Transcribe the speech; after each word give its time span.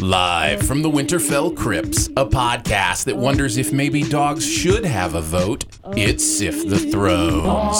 Live 0.00 0.66
from 0.66 0.82
the 0.82 0.88
Winterfell 0.90 1.56
Crypts, 1.56 2.06
a 2.16 2.24
podcast 2.24 3.04
that 3.04 3.16
wonders 3.16 3.56
if 3.56 3.72
maybe 3.72 4.02
dogs 4.02 4.46
should 4.46 4.84
have 4.84 5.14
a 5.14 5.20
vote. 5.20 5.64
It's 5.96 6.24
Sift 6.24 6.68
the 6.68 6.78
Thrones. 6.78 7.76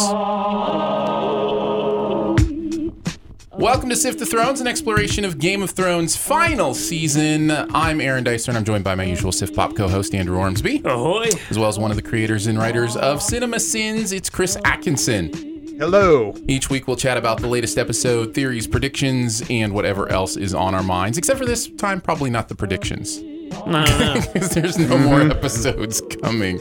Welcome 3.52 3.88
to 3.88 3.96
Sift 3.96 4.18
the 4.18 4.26
Thrones, 4.26 4.60
an 4.60 4.66
exploration 4.66 5.24
of 5.24 5.38
Game 5.38 5.62
of 5.62 5.70
Thrones' 5.70 6.16
final 6.16 6.74
season. 6.74 7.50
I'm 7.50 8.00
Aaron 8.00 8.24
Dicer, 8.24 8.48
and 8.50 8.58
I'm 8.58 8.64
joined 8.64 8.84
by 8.84 8.94
my 8.94 9.04
usual 9.04 9.32
Sift 9.32 9.54
Pop 9.54 9.74
co-host 9.76 10.14
Andrew 10.14 10.38
Ormsby, 10.38 10.82
Ahoy! 10.84 11.28
as 11.50 11.58
well 11.58 11.68
as 11.68 11.78
one 11.78 11.90
of 11.90 11.96
the 11.96 12.02
creators 12.02 12.46
and 12.46 12.58
writers 12.58 12.96
of 12.96 13.20
Cinema 13.22 13.60
Sins. 13.60 14.12
It's 14.12 14.30
Chris 14.30 14.56
Atkinson. 14.64 15.57
Hello. 15.78 16.34
Each 16.48 16.68
week, 16.68 16.88
we'll 16.88 16.96
chat 16.96 17.16
about 17.16 17.40
the 17.40 17.46
latest 17.46 17.78
episode, 17.78 18.34
theories, 18.34 18.66
predictions, 18.66 19.44
and 19.48 19.72
whatever 19.72 20.08
else 20.10 20.36
is 20.36 20.52
on 20.52 20.74
our 20.74 20.82
minds. 20.82 21.16
Except 21.16 21.38
for 21.38 21.46
this 21.46 21.68
time, 21.68 22.00
probably 22.00 22.30
not 22.30 22.48
the 22.48 22.56
predictions. 22.56 23.18
No, 23.18 23.84
no, 23.84 23.84
no. 23.84 24.14
because 24.32 24.50
there's 24.50 24.76
no 24.76 24.98
more 24.98 25.20
episodes 25.20 26.02
coming. 26.20 26.58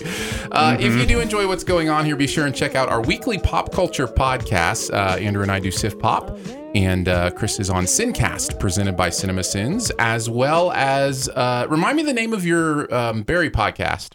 Uh, 0.52 0.78
If 0.80 0.94
you 0.94 1.08
do 1.08 1.20
enjoy 1.20 1.48
what's 1.48 1.64
going 1.64 1.90
on 1.90 2.06
here, 2.06 2.16
be 2.16 2.28
sure 2.28 2.46
and 2.46 2.54
check 2.54 2.76
out 2.76 2.90
our 2.90 3.02
weekly 3.02 3.40
pop 3.40 3.72
culture 3.72 4.08
podcast. 4.08 4.94
Uh, 4.94 5.18
Andrew 5.18 5.42
and 5.42 5.52
I 5.52 5.62
do 5.62 5.72
Sift 5.72 5.98
Pop, 5.98 6.38
and 6.76 7.10
uh, 7.10 7.32
Chris 7.32 7.60
is 7.60 7.72
on 7.72 7.86
Sincast, 7.86 8.60
presented 8.60 8.96
by 8.96 9.10
Cinema 9.10 9.44
Sins, 9.44 9.92
as 9.98 10.30
well 10.30 10.72
as 10.74 11.28
uh, 11.30 11.66
remind 11.72 11.98
me 11.98 12.04
the 12.04 12.14
name 12.14 12.34
of 12.34 12.46
your 12.46 12.94
um, 12.94 13.24
Barry 13.24 13.50
podcast. 13.50 14.12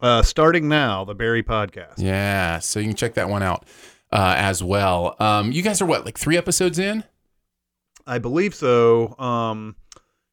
Uh, 0.00 0.22
starting 0.22 0.68
now, 0.68 1.04
the 1.04 1.14
Barry 1.14 1.42
Podcast. 1.42 1.94
Yeah, 1.96 2.60
so 2.60 2.78
you 2.78 2.86
can 2.86 2.94
check 2.94 3.14
that 3.14 3.28
one 3.28 3.42
out 3.42 3.64
uh, 4.12 4.34
as 4.36 4.62
well. 4.62 5.16
Um, 5.18 5.52
you 5.52 5.62
guys 5.62 5.80
are 5.80 5.86
what, 5.86 6.04
like 6.04 6.18
three 6.18 6.36
episodes 6.36 6.78
in? 6.78 7.04
I 8.06 8.18
believe 8.18 8.54
so. 8.54 9.18
Um, 9.18 9.76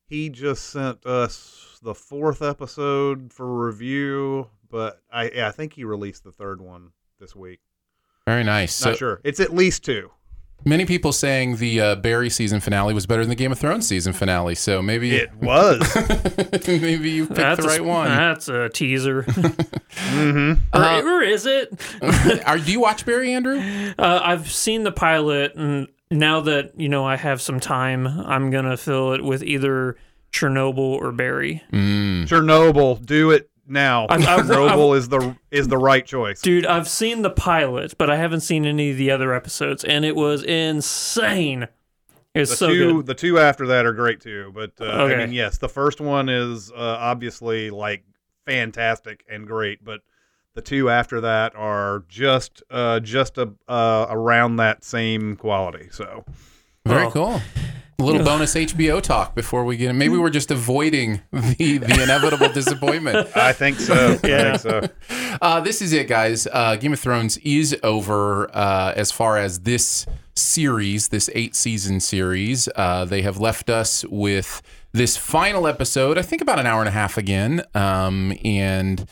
he 0.07 0.29
just 0.29 0.69
sent 0.69 1.05
us 1.05 1.79
the 1.81 1.95
fourth 1.95 2.41
episode 2.41 3.33
for 3.33 3.65
review, 3.65 4.49
but 4.69 5.01
I 5.11 5.29
yeah, 5.29 5.47
I 5.47 5.51
think 5.51 5.73
he 5.73 5.83
released 5.83 6.23
the 6.23 6.31
third 6.31 6.61
one 6.61 6.91
this 7.19 7.35
week. 7.35 7.59
Very 8.25 8.43
nice. 8.43 8.73
So 8.73 8.89
Not 8.89 8.97
sure. 8.97 9.21
It's 9.23 9.39
at 9.39 9.53
least 9.53 9.83
two. 9.83 10.11
Many 10.63 10.85
people 10.85 11.11
saying 11.11 11.57
the 11.57 11.79
uh, 11.81 11.95
Barry 11.95 12.29
season 12.29 12.59
finale 12.59 12.93
was 12.93 13.05
better 13.05 13.21
than 13.21 13.29
the 13.29 13.35
Game 13.35 13.51
of 13.51 13.59
Thrones 13.59 13.87
season 13.87 14.13
finale. 14.13 14.55
So 14.55 14.81
maybe 14.81 15.15
It 15.15 15.33
was. 15.35 15.79
maybe 16.67 17.11
you 17.11 17.27
picked 17.27 17.37
that's 17.37 17.61
the 17.61 17.67
right 17.67 17.79
a, 17.79 17.83
one. 17.83 18.07
That's 18.09 18.47
a 18.47 18.69
teaser. 18.69 19.23
mm-hmm. 19.23 20.61
or, 20.73 20.83
Uh, 20.83 21.01
or 21.01 21.21
is 21.21 21.45
it? 21.45 21.69
Are, 22.47 22.57
do 22.57 22.71
you 22.71 22.79
watch 22.79 23.05
Barry, 23.05 23.33
Andrew? 23.33 23.59
Uh, 23.97 24.21
I've 24.23 24.51
seen 24.51 24.83
the 24.83 24.91
pilot, 24.91 25.55
and 25.55 25.87
now 26.11 26.41
that 26.41 26.79
you 26.79 26.89
know 26.89 27.05
I 27.05 27.15
have 27.15 27.41
some 27.41 27.59
time, 27.59 28.07
I'm 28.07 28.51
gonna 28.51 28.77
fill 28.77 29.13
it 29.13 29.23
with 29.23 29.43
either 29.43 29.97
Chernobyl 30.31 30.77
or 30.79 31.11
Barry. 31.11 31.63
Mm. 31.71 32.23
Chernobyl. 32.27 33.03
Do 33.05 33.31
it 33.31 33.49
now. 33.67 34.07
I've- 34.09 34.25
I've- 34.25 34.41
Chernobyl 34.47 34.95
is 34.97 35.09
the 35.09 35.35
is 35.51 35.67
the 35.67 35.77
right 35.77 36.05
choice. 36.05 36.41
Dude, 36.41 36.65
I've 36.65 36.87
seen 36.87 37.21
the 37.21 37.29
pilot, 37.29 37.95
but 37.97 38.09
I 38.09 38.15
haven't 38.17 38.41
seen 38.41 38.65
any 38.65 38.91
of 38.91 38.97
the 38.97 39.11
other 39.11 39.33
episodes, 39.33 39.83
and 39.83 40.03
it 40.05 40.15
was 40.15 40.43
insane. 40.43 41.67
It's 42.33 42.51
the 42.51 42.57
so 42.57 42.67
two 42.67 42.93
good. 42.97 43.05
the 43.05 43.13
two 43.13 43.39
after 43.39 43.67
that 43.67 43.85
are 43.85 43.93
great 43.93 44.19
too. 44.19 44.51
But 44.53 44.71
uh, 44.81 44.85
I 45.05 45.15
mean, 45.15 45.31
yes, 45.31 45.57
the 45.57 45.69
first 45.69 46.01
one 46.01 46.27
is 46.29 46.71
uh, 46.71 46.75
obviously 46.77 47.69
like 47.69 48.03
fantastic 48.45 49.23
and 49.29 49.47
great, 49.47 49.83
but 49.83 50.01
the 50.53 50.61
two 50.61 50.89
after 50.89 51.21
that 51.21 51.55
are 51.55 52.03
just 52.09 52.61
uh, 52.69 52.99
just 52.99 53.37
a, 53.37 53.51
uh, 53.67 54.07
around 54.09 54.57
that 54.57 54.83
same 54.83 55.35
quality. 55.37 55.87
So 55.91 56.25
Very 56.85 57.05
Oh. 57.05 57.11
cool. 57.11 57.41
A 57.97 58.03
little 58.03 58.23
bonus 58.23 58.53
HBO 58.55 59.01
talk 59.01 59.35
before 59.35 59.63
we 59.63 59.77
get 59.77 59.89
in. 59.91 59.97
Maybe 59.97 60.17
we're 60.17 60.29
just 60.29 60.51
avoiding 60.51 61.21
the, 61.31 61.77
the 61.77 62.03
inevitable 62.03 62.49
disappointment. 62.53 63.35
I 63.37 63.53
think 63.53 63.79
so. 63.79 64.19
Yeah. 64.23 64.53
I 64.53 64.57
think 64.57 64.91
so. 65.09 65.37
Uh, 65.41 65.61
this 65.61 65.81
is 65.81 65.93
it, 65.93 66.07
guys. 66.07 66.45
Uh, 66.51 66.75
Game 66.75 66.91
of 66.93 66.99
Thrones 66.99 67.37
is 67.37 67.75
over 67.83 68.49
uh, 68.55 68.93
as 68.95 69.11
far 69.11 69.37
as 69.37 69.61
this 69.61 70.05
series, 70.35 71.07
this 71.07 71.29
eight 71.33 71.55
season 71.55 72.01
series. 72.01 72.67
Uh, 72.75 73.05
they 73.05 73.21
have 73.21 73.39
left 73.39 73.69
us 73.69 74.03
with 74.09 74.61
this 74.91 75.17
final 75.17 75.67
episode, 75.67 76.17
I 76.17 76.21
think 76.21 76.41
about 76.41 76.57
an 76.59 76.65
hour 76.65 76.79
and 76.79 76.87
a 76.87 76.91
half 76.91 77.17
again. 77.17 77.63
Um, 77.73 78.33
and 78.45 79.07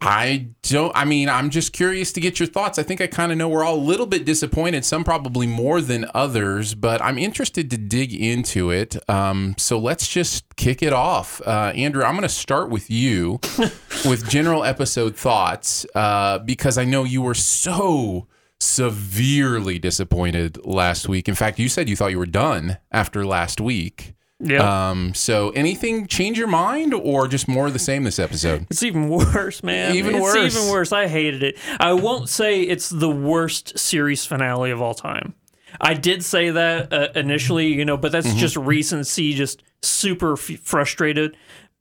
I 0.00 0.48
don't, 0.62 0.92
I 0.94 1.04
mean, 1.04 1.28
I'm 1.28 1.50
just 1.50 1.72
curious 1.72 2.12
to 2.12 2.20
get 2.20 2.38
your 2.38 2.46
thoughts. 2.46 2.78
I 2.78 2.82
think 2.82 3.00
I 3.00 3.06
kind 3.06 3.32
of 3.32 3.38
know 3.38 3.48
we're 3.48 3.64
all 3.64 3.76
a 3.76 3.78
little 3.78 4.06
bit 4.06 4.24
disappointed, 4.24 4.84
some 4.84 5.04
probably 5.04 5.46
more 5.46 5.80
than 5.80 6.06
others, 6.14 6.74
but 6.74 7.02
I'm 7.02 7.18
interested 7.18 7.70
to 7.70 7.76
dig 7.78 8.12
into 8.12 8.70
it. 8.70 8.96
Um, 9.08 9.54
so 9.58 9.78
let's 9.78 10.08
just 10.08 10.56
kick 10.56 10.82
it 10.82 10.92
off. 10.92 11.40
Uh, 11.46 11.72
Andrew, 11.74 12.04
I'm 12.04 12.12
going 12.12 12.22
to 12.22 12.28
start 12.28 12.68
with 12.70 12.90
you 12.90 13.40
with 14.04 14.28
general 14.28 14.64
episode 14.64 15.16
thoughts 15.16 15.86
uh, 15.94 16.38
because 16.40 16.78
I 16.78 16.84
know 16.84 17.04
you 17.04 17.22
were 17.22 17.34
so 17.34 18.26
severely 18.60 19.78
disappointed 19.78 20.58
last 20.64 21.08
week. 21.08 21.28
In 21.28 21.34
fact, 21.34 21.58
you 21.58 21.68
said 21.68 21.88
you 21.88 21.96
thought 21.96 22.10
you 22.10 22.18
were 22.18 22.26
done 22.26 22.78
after 22.90 23.24
last 23.24 23.60
week. 23.60 24.14
Yeah. 24.38 24.90
Um, 24.90 25.14
so 25.14 25.50
anything 25.50 26.06
change 26.06 26.38
your 26.38 26.48
mind 26.48 26.92
or 26.94 27.26
just 27.28 27.48
more 27.48 27.66
of 27.66 27.72
the 27.72 27.78
same 27.78 28.04
this 28.04 28.18
episode? 28.18 28.66
It's 28.70 28.82
even 28.82 29.08
worse, 29.34 29.62
man. 29.62 29.94
Even 29.94 30.14
it's 30.16 30.22
worse. 30.22 30.56
even 30.56 30.70
worse. 30.70 30.92
I 30.92 31.06
hated 31.08 31.42
it. 31.42 31.58
I 31.80 31.92
won't 31.94 32.28
say 32.28 32.62
it's 32.62 32.88
the 32.90 33.10
worst 33.10 33.78
series 33.78 34.24
finale 34.26 34.70
of 34.70 34.80
all 34.82 34.94
time. 34.94 35.34
I 35.80 35.94
did 35.94 36.24
say 36.24 36.50
that 36.50 36.92
uh, 36.92 37.08
initially, 37.14 37.66
you 37.68 37.84
know, 37.84 37.96
but 37.96 38.12
that's 38.12 38.26
Mm-hmm. 38.26 38.38
just 38.38 38.56
recency, 38.56 39.34
just 39.34 39.62
super 39.82 40.32
f- 40.34 40.60
frustrated. 40.62 41.36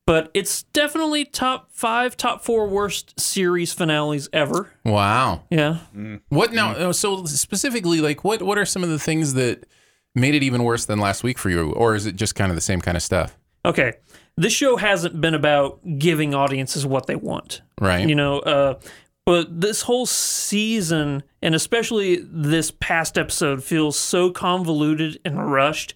But 0.08 0.30
it's 0.36 0.64
definitely 0.64 1.26
top 1.26 1.70
five, 1.72 2.16
top 2.16 2.44
four 2.44 2.68
worst 2.68 3.20
series 3.20 3.74
finales 3.74 4.30
ever. 4.32 4.72
Wow. 4.84 5.44
Yeah. 5.50 5.80
What 6.30 6.54
now? 6.54 6.92
So 6.92 7.26
specifically, 7.26 8.02
like, 8.02 8.24
what 8.24 8.44
what 8.44 8.58
are 8.60 8.66
some 8.66 8.84
of 8.84 8.90
the 8.90 9.00
things 9.00 9.34
that 9.34 9.66
made 10.16 10.34
it 10.34 10.42
even 10.44 10.64
worse 10.64 10.86
than 10.86 11.00
last 11.00 11.24
week 11.24 11.38
for 11.38 11.50
you, 11.50 11.72
or 11.74 11.94
is 11.94 12.06
it 12.06 12.16
just 12.16 12.34
kind 12.36 12.50
of 12.50 12.56
the 12.56 12.62
same 12.62 12.82
kind 12.82 12.98
of 12.98 13.04
stuff? 13.04 13.38
Okay. 13.66 13.94
This 14.38 14.54
show 14.54 14.76
hasn't 14.76 15.22
been 15.22 15.34
about 15.34 15.80
giving 15.98 16.34
audiences 16.34 16.86
what 16.86 17.08
they 17.08 17.16
want. 17.16 17.62
Right. 17.80 18.08
you 18.08 18.16
know 18.16 18.40
uh 18.40 18.80
but 19.26 19.60
this 19.60 19.82
whole 19.82 20.06
season 20.06 21.24
and 21.42 21.54
especially 21.54 22.20
this 22.22 22.72
past 22.72 23.18
episode 23.18 23.64
feels 23.64 23.98
so 24.00 24.32
convoluted 24.32 25.20
and 25.26 25.52
rushed 25.52 25.94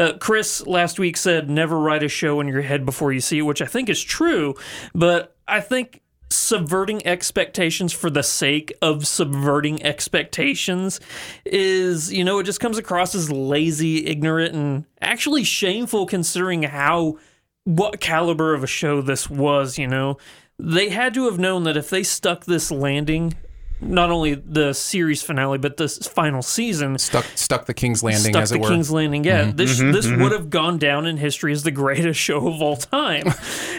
uh, 0.00 0.14
chris 0.18 0.66
last 0.66 0.98
week 0.98 1.16
said 1.16 1.48
never 1.48 1.78
write 1.78 2.02
a 2.02 2.08
show 2.08 2.40
in 2.40 2.48
your 2.48 2.62
head 2.62 2.84
before 2.84 3.12
you 3.12 3.20
see 3.20 3.38
it 3.38 3.42
which 3.42 3.62
i 3.62 3.66
think 3.66 3.88
is 3.88 4.02
true 4.02 4.54
but 4.96 5.36
i 5.46 5.60
think 5.60 6.00
subverting 6.32 7.06
expectations 7.06 7.92
for 7.92 8.10
the 8.10 8.22
sake 8.22 8.72
of 8.82 9.06
subverting 9.06 9.82
expectations 9.82 11.00
is 11.44 12.12
you 12.12 12.24
know 12.24 12.38
it 12.38 12.44
just 12.44 12.60
comes 12.60 12.78
across 12.78 13.14
as 13.14 13.30
lazy 13.30 14.06
ignorant 14.06 14.54
and 14.54 14.84
actually 15.00 15.44
shameful 15.44 16.06
considering 16.06 16.62
how 16.62 17.16
what 17.64 18.00
caliber 18.00 18.54
of 18.54 18.64
a 18.64 18.66
show 18.66 19.00
this 19.00 19.30
was, 19.30 19.78
you 19.78 19.86
know. 19.86 20.18
They 20.58 20.90
had 20.90 21.14
to 21.14 21.24
have 21.26 21.38
known 21.38 21.64
that 21.64 21.76
if 21.76 21.90
they 21.90 22.02
stuck 22.02 22.44
this 22.44 22.70
landing, 22.70 23.34
not 23.82 24.10
only 24.10 24.34
the 24.34 24.72
series 24.72 25.22
finale, 25.22 25.58
but 25.58 25.76
the 25.76 25.88
final 25.88 26.40
season, 26.42 26.98
stuck 26.98 27.24
stuck 27.34 27.66
the 27.66 27.74
King's 27.74 28.02
Landing, 28.02 28.32
stuck 28.32 28.42
as 28.42 28.50
the 28.50 28.56
it 28.56 28.60
were. 28.60 28.66
Mm-hmm. 28.66 28.74
King's 28.74 28.90
Landing. 28.90 29.24
Yeah, 29.24 29.50
this 29.54 29.78
this 29.78 30.08
would 30.10 30.32
have 30.32 30.48
gone 30.50 30.78
down 30.78 31.06
in 31.06 31.16
history 31.18 31.52
as 31.52 31.62
the 31.62 31.70
greatest 31.70 32.18
show 32.28 32.46
of 32.48 32.62
all 32.62 32.76
time. 32.76 33.24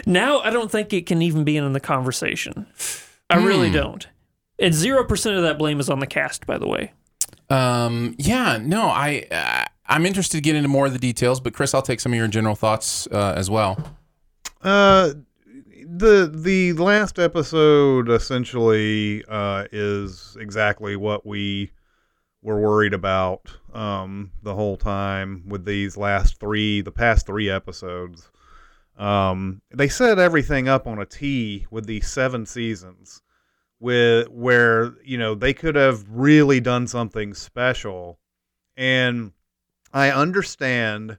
now 0.06 0.40
I 0.40 0.50
don't 0.50 0.70
think 0.70 0.92
it 0.92 1.06
can 1.06 1.22
even 1.22 1.44
be 1.44 1.56
in 1.56 1.72
the 1.72 1.80
conversation. 1.80 2.66
I 3.30 3.36
really 3.36 3.68
Hmm. 3.68 3.74
don't. 3.74 4.06
And 4.58 4.72
zero 4.72 5.04
percent 5.04 5.36
of 5.36 5.42
that 5.42 5.58
blame 5.58 5.80
is 5.80 5.88
on 5.90 5.98
the 5.98 6.06
cast, 6.06 6.46
by 6.46 6.58
the 6.58 6.68
way. 6.68 6.92
Um, 7.50 8.14
yeah, 8.18 8.58
no, 8.62 8.82
I 8.86 9.26
uh, 9.30 9.64
I'm 9.86 10.06
interested 10.06 10.36
to 10.36 10.40
get 10.40 10.54
into 10.56 10.68
more 10.68 10.86
of 10.86 10.92
the 10.92 10.98
details, 10.98 11.40
but 11.40 11.52
Chris, 11.54 11.74
I'll 11.74 11.82
take 11.82 12.00
some 12.00 12.12
of 12.12 12.16
your 12.16 12.28
general 12.28 12.54
thoughts 12.54 13.06
uh, 13.10 13.34
as 13.36 13.50
well. 13.50 13.78
Uh, 14.62 15.12
the 15.98 16.30
the 16.32 16.72
last 16.74 17.18
episode 17.18 18.08
essentially 18.10 19.24
uh, 19.28 19.66
is 19.70 20.36
exactly 20.40 20.96
what 20.96 21.26
we 21.26 21.70
were 22.42 22.60
worried 22.60 22.94
about 22.94 23.56
um, 23.72 24.30
the 24.42 24.54
whole 24.54 24.76
time 24.76 25.44
with 25.48 25.64
these 25.64 25.96
last 25.96 26.38
three, 26.38 26.82
the 26.82 26.92
past 26.92 27.26
three 27.26 27.48
episodes. 27.48 28.30
Um, 28.98 29.62
they 29.72 29.88
set 29.88 30.18
everything 30.18 30.68
up 30.68 30.86
on 30.86 30.98
a 30.98 31.06
T 31.06 31.66
with 31.70 31.86
these 31.86 32.08
seven 32.08 32.44
seasons, 32.44 33.22
with 33.80 34.28
where 34.28 34.94
you 35.04 35.18
know 35.18 35.34
they 35.34 35.54
could 35.54 35.76
have 35.76 36.04
really 36.08 36.60
done 36.60 36.86
something 36.86 37.34
special, 37.34 38.18
and 38.76 39.32
I 39.92 40.10
understand 40.10 41.18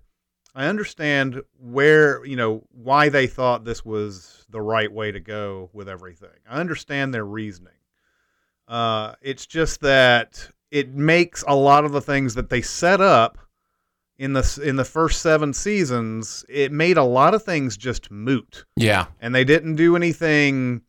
I 0.56 0.68
understand 0.68 1.42
where, 1.60 2.24
you 2.26 2.38
know, 2.38 2.64
why 2.72 3.10
they 3.10 3.28
thought 3.28 3.66
this 3.66 3.84
was 3.84 4.46
the 4.50 4.62
right 4.62 4.92
way 4.92 5.12
to 5.12 5.20
go 5.20 5.70
with 5.74 5.90
everything. 5.90 6.30
I 6.50 6.60
understand 6.62 7.14
their 7.14 7.26
reasoning. 7.26 7.74
Uh, 8.68 9.16
it's 9.22 9.46
just 9.46 9.82
that 9.82 10.50
it 10.72 10.94
makes 10.94 11.44
a 11.48 11.56
lot 11.56 11.84
of 11.86 11.92
the 11.92 12.02
things 12.02 12.36
that 12.36 12.50
they 12.50 12.62
set 12.62 13.02
up 13.02 13.38
in 14.18 14.32
the 14.32 14.62
in 14.64 14.78
the 14.78 14.86
first 14.86 15.22
seven 15.22 15.52
seasons, 15.52 16.46
it 16.48 16.72
made 16.72 16.96
a 16.96 17.04
lot 17.04 17.34
of 17.34 17.44
things 17.44 17.76
just 17.76 18.10
moot, 18.10 18.64
Yeah. 18.78 19.08
and 19.20 19.36
they 19.36 19.44
didn't 19.44 19.76
do 19.76 19.98
anything. 19.98 20.84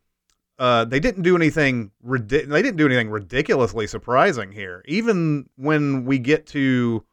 Uh, 0.57 0.85
they 0.85 1.01
didn't 1.01 1.23
do 1.23 1.35
anything. 1.35 1.91
Ridi- 2.01 2.45
they 2.45 2.61
didn't 2.61 2.77
do 2.77 2.85
anything 2.85 3.09
ridiculously 3.09 3.85
surprising 3.85 4.53
here. 4.53 4.81
Even 4.87 5.49
when 5.57 6.05
we 6.05 6.19
get 6.19 6.47
to 6.47 7.03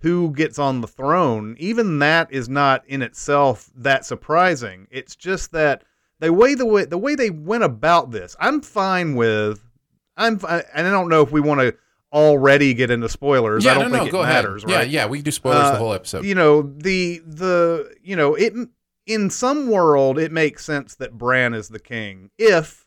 who 0.00 0.32
gets 0.32 0.58
on 0.58 0.80
the 0.80 0.88
throne, 0.88 1.56
even 1.58 1.98
that 1.98 2.32
is 2.32 2.48
not 2.48 2.84
in 2.86 3.02
itself 3.02 3.70
that 3.76 4.04
surprising. 4.04 4.86
It's 4.90 5.14
just 5.14 5.52
that 5.52 5.84
the 6.18 6.32
way 6.32 6.54
the 6.54 6.66
way 6.66 6.84
the 6.84 6.98
way 6.98 7.14
they 7.14 7.30
went 7.30 7.64
about 7.64 8.10
this, 8.10 8.36
I'm 8.40 8.60
fine 8.60 9.14
with. 9.14 9.60
I'm 10.16 10.40
and 10.74 10.86
I 10.86 10.90
don't 10.90 11.08
know 11.08 11.22
if 11.22 11.32
we 11.32 11.40
want 11.40 11.60
to 11.60 11.74
already 12.12 12.74
get 12.74 12.90
into 12.90 13.08
spoilers. 13.08 13.64
Yeah, 13.64 13.72
I 13.72 13.74
don't 13.74 13.92
no, 13.92 13.98
think 13.98 14.02
no, 14.04 14.08
it 14.08 14.22
go 14.22 14.28
matters, 14.28 14.64
ahead. 14.64 14.76
right? 14.76 14.88
Yeah, 14.88 15.02
yeah, 15.02 15.06
we 15.06 15.18
can 15.18 15.24
do 15.24 15.30
spoilers 15.30 15.66
Uh, 15.66 15.72
the 15.72 15.78
whole 15.78 15.94
episode. 15.94 16.24
You 16.24 16.34
know 16.34 16.62
the 16.62 17.22
the 17.26 17.94
you 18.02 18.16
know 18.16 18.34
it 18.34 18.52
in 19.06 19.30
some 19.30 19.68
world 19.70 20.18
it 20.18 20.32
makes 20.32 20.64
sense 20.64 20.94
that 20.96 21.16
Bran 21.16 21.54
is 21.54 21.68
the 21.68 21.78
king 21.80 22.30
if 22.38 22.86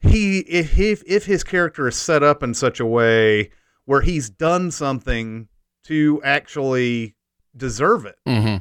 he 0.00 0.40
if 0.40 0.78
if, 0.78 1.02
if 1.06 1.26
his 1.26 1.44
character 1.44 1.86
is 1.88 1.96
set 1.96 2.22
up 2.22 2.42
in 2.42 2.54
such 2.54 2.80
a 2.80 2.86
way 2.86 3.50
where 3.84 4.00
he's 4.02 4.30
done 4.30 4.70
something 4.70 5.48
to 5.84 6.20
actually 6.24 7.14
deserve 7.56 8.06
it. 8.06 8.16
Hmm 8.26 8.58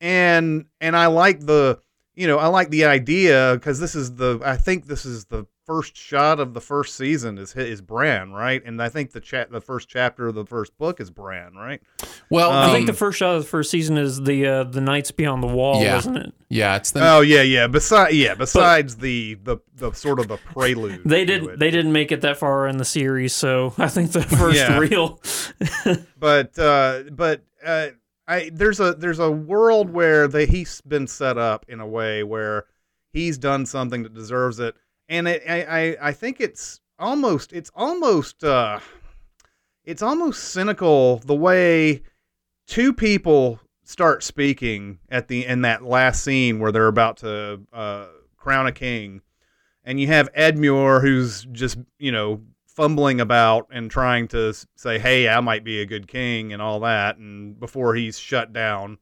and 0.00 0.66
and 0.80 0.96
I 0.96 1.06
like 1.06 1.40
the 1.40 1.80
you 2.16 2.26
know 2.26 2.38
I 2.38 2.46
like 2.48 2.70
the 2.70 2.84
idea 2.86 3.52
because 3.54 3.78
this 3.78 3.94
is 3.94 4.14
the 4.16 4.40
I 4.44 4.56
think 4.56 4.86
this 4.86 5.04
is 5.06 5.26
the 5.26 5.46
first 5.66 5.96
shot 5.96 6.38
of 6.38 6.54
the 6.54 6.60
first 6.60 6.94
season 6.96 7.38
is 7.38 7.54
is 7.56 7.80
Bran 7.82 8.30
right 8.32 8.62
and 8.64 8.80
I 8.80 8.88
think 8.88 9.10
the 9.10 9.20
chat 9.20 9.50
the 9.50 9.60
first 9.60 9.88
chapter 9.88 10.28
of 10.28 10.34
the 10.36 10.46
first 10.46 10.78
book 10.78 11.00
is 11.00 11.10
Bran 11.10 11.54
right 11.54 11.82
Well, 12.30 12.50
Um, 12.52 12.70
I 12.70 12.72
think 12.72 12.86
the 12.86 12.92
first 12.92 13.18
shot 13.18 13.34
of 13.34 13.42
the 13.42 13.48
first 13.48 13.70
season 13.72 13.98
is 13.98 14.20
the 14.22 14.46
uh, 14.46 14.64
the 14.64 14.80
Knights 14.80 15.10
Beyond 15.10 15.42
the 15.42 15.48
Wall, 15.48 15.82
Yeah. 15.82 15.98
isn't 15.98 16.16
it? 16.16 16.32
yeah, 16.48 16.76
it's 16.76 16.92
the 16.92 17.00
oh 17.06 17.20
yeah 17.20 17.42
yeah 17.42 17.66
besides 17.66 18.14
yeah 18.14 18.34
besides 18.34 18.96
the 18.98 19.34
the 19.42 19.56
the 19.74 19.92
sort 19.92 20.20
of 20.20 20.28
the 20.28 20.36
prelude 20.36 21.02
They 21.04 21.24
didn't 21.24 21.58
they 21.58 21.72
didn't 21.72 21.92
make 21.92 22.12
it 22.12 22.20
that 22.20 22.36
far 22.36 22.68
in 22.68 22.76
the 22.76 22.84
series, 22.84 23.32
so 23.34 23.74
I 23.76 23.88
think 23.88 24.12
the 24.12 24.22
first 24.40 24.56
Yeah. 24.56 24.78
real 24.78 25.20
but 26.18 26.56
uh 26.58 27.02
but 27.10 27.42
uh 27.64 27.88
I 28.28 28.50
there's 28.52 28.80
a 28.80 28.94
there's 28.94 29.18
a 29.18 29.30
world 29.30 29.90
where 29.90 30.26
they 30.28 30.46
he's 30.46 30.80
been 30.80 31.06
set 31.06 31.38
up 31.38 31.64
in 31.68 31.80
a 31.80 31.86
way 31.86 32.22
where 32.22 32.66
he's 33.12 33.38
done 33.38 33.66
something 33.66 34.02
that 34.02 34.14
deserves 34.14 34.58
it. 34.58 34.74
And 35.08 35.28
it, 35.28 35.42
I, 35.48 35.62
I 35.62 35.96
I 36.08 36.12
think 36.12 36.40
it's 36.40 36.80
almost 36.98 37.52
it's 37.52 37.70
almost 37.74 38.42
uh 38.42 38.80
it's 39.84 40.02
almost 40.02 40.44
cynical 40.44 41.18
the 41.18 41.36
way 41.36 42.02
two 42.66 42.92
people 42.92 43.60
start 43.84 44.24
speaking 44.24 44.98
at 45.08 45.28
the 45.28 45.46
in 45.46 45.62
that 45.62 45.84
last 45.84 46.24
scene 46.24 46.58
where 46.58 46.72
they're 46.72 46.88
about 46.88 47.18
to 47.18 47.60
uh 47.72 48.06
crown 48.36 48.66
a 48.66 48.72
king. 48.72 49.20
And 49.84 50.00
you 50.00 50.08
have 50.08 50.32
Edmure 50.32 51.00
who's 51.00 51.44
just 51.52 51.78
you 51.98 52.10
know 52.10 52.42
fumbling 52.76 53.20
about 53.22 53.66
and 53.72 53.90
trying 53.90 54.28
to 54.28 54.52
say 54.76 54.98
hey 54.98 55.28
I 55.28 55.40
might 55.40 55.64
be 55.64 55.80
a 55.80 55.86
good 55.86 56.06
king 56.06 56.52
and 56.52 56.60
all 56.60 56.80
that 56.80 57.16
and 57.16 57.58
before 57.58 57.94
he's 57.94 58.18
shut 58.18 58.52
down 58.52 58.98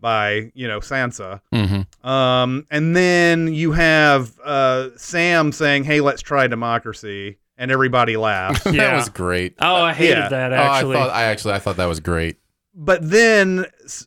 by 0.00 0.50
you 0.54 0.66
know 0.68 0.80
Sansa 0.80 1.40
Mhm. 1.52 1.86
um, 2.04 2.66
and 2.70 2.94
then 2.96 3.54
you 3.54 3.70
have 3.72 4.32
uh, 4.44 4.88
Sam 4.96 5.52
saying, 5.52 5.84
"Hey, 5.84 6.00
let's 6.00 6.20
try 6.20 6.46
democracy," 6.48 7.38
and 7.56 7.70
everybody 7.70 8.16
laughs. 8.16 8.64
that 8.64 8.74
Yeah. 8.74 8.96
was 8.96 9.08
great. 9.08 9.54
Oh, 9.60 9.76
I 9.76 9.94
hated 9.94 10.18
Yeah. 10.18 10.28
that 10.28 10.52
Oh, 10.52 10.56
actually. 10.56 10.96
I 10.96 10.98
thought 10.98 11.10
I 11.10 11.22
actually 11.22 11.54
I 11.54 11.58
thought 11.60 11.76
that 11.76 11.86
was 11.86 12.00
great. 12.00 12.36
but 12.74 13.08
then, 13.08 13.64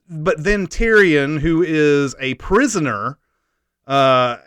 but 0.10 0.44
then 0.44 0.68
Tyrion, 0.68 1.40
who 1.40 1.64
is 1.64 2.14
a 2.20 2.34
prisoner, 2.36 3.18
uh, 3.88 4.38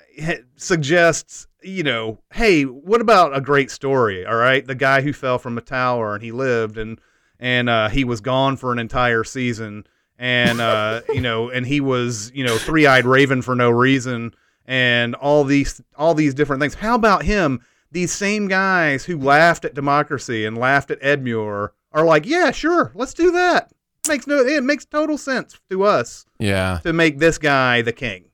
suggests, 0.57 1.47
you 1.63 1.83
know, 1.83 2.19
hey, 2.33 2.65
what 2.65 3.01
about 3.01 3.37
a 3.37 3.41
great 3.41 3.71
story? 3.71 4.25
All 4.27 4.37
right, 4.37 4.67
the 4.67 4.75
guy 4.75 5.01
who 5.03 5.13
fell 5.13 5.39
from 5.39 5.59
a 5.59 5.61
tower 5.61 6.15
and 6.15 6.23
he 6.23 6.33
lived 6.33 6.79
and 6.79 7.01
and 7.39 7.69
uh, 7.71 7.89
he 7.89 8.05
was 8.05 8.21
gone 8.21 8.57
for 8.57 8.71
an 8.73 8.79
entire 8.79 9.25
season, 9.25 9.87
and 10.19 10.61
uh, 10.61 11.01
you 11.09 11.21
know, 11.21 11.49
and 11.51 11.67
he 11.67 11.81
was, 11.81 12.31
you 12.35 12.45
know, 12.45 12.59
three 12.59 12.87
eyed 12.87 13.07
raven 13.07 13.41
for 13.43 13.55
no 13.55 13.71
reason, 13.71 14.35
and 14.67 15.15
all 15.15 15.45
these 15.45 15.81
all 15.97 16.15
these 16.15 16.35
different 16.35 16.61
things. 16.61 16.75
How 16.75 16.95
about 16.95 17.25
him? 17.25 17.65
These 17.93 18.13
same 18.13 18.47
guys 18.47 19.05
who 19.05 19.19
laughed 19.19 19.65
at 19.65 19.75
democracy 19.75 20.45
and 20.45 20.57
laughed 20.57 20.91
at 20.93 21.01
Edmure 21.01 21.71
are 21.93 22.05
like, 22.05 22.25
yeah, 22.25 22.53
sure, 22.53 22.93
let's 22.95 23.15
do 23.15 23.33
that. 23.33 23.73
Makes 24.09 24.27
no, 24.27 24.39
it 24.39 24.63
makes 24.63 24.85
total 24.85 25.19
sense 25.19 25.59
to 25.71 25.83
us 25.83 26.25
Yeah. 26.39 26.79
to 26.85 26.93
make 26.93 27.19
this 27.19 27.37
guy 27.37 27.83
the 27.83 27.93
king. 27.93 28.27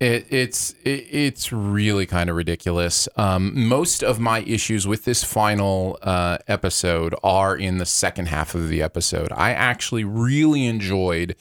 It, 0.00 0.26
it's 0.30 0.70
it, 0.82 1.06
it's 1.10 1.52
really 1.52 2.06
kind 2.06 2.30
of 2.30 2.36
ridiculous. 2.36 3.06
Um, 3.16 3.68
most 3.68 4.02
of 4.02 4.18
my 4.18 4.40
issues 4.40 4.86
with 4.86 5.04
this 5.04 5.22
final 5.22 5.98
uh, 6.02 6.38
episode 6.48 7.14
are 7.22 7.54
in 7.54 7.76
the 7.76 7.84
second 7.84 8.28
half 8.28 8.54
of 8.54 8.70
the 8.70 8.82
episode. 8.82 9.30
I 9.30 9.52
actually 9.52 10.04
really 10.04 10.64
enjoyed 10.64 11.36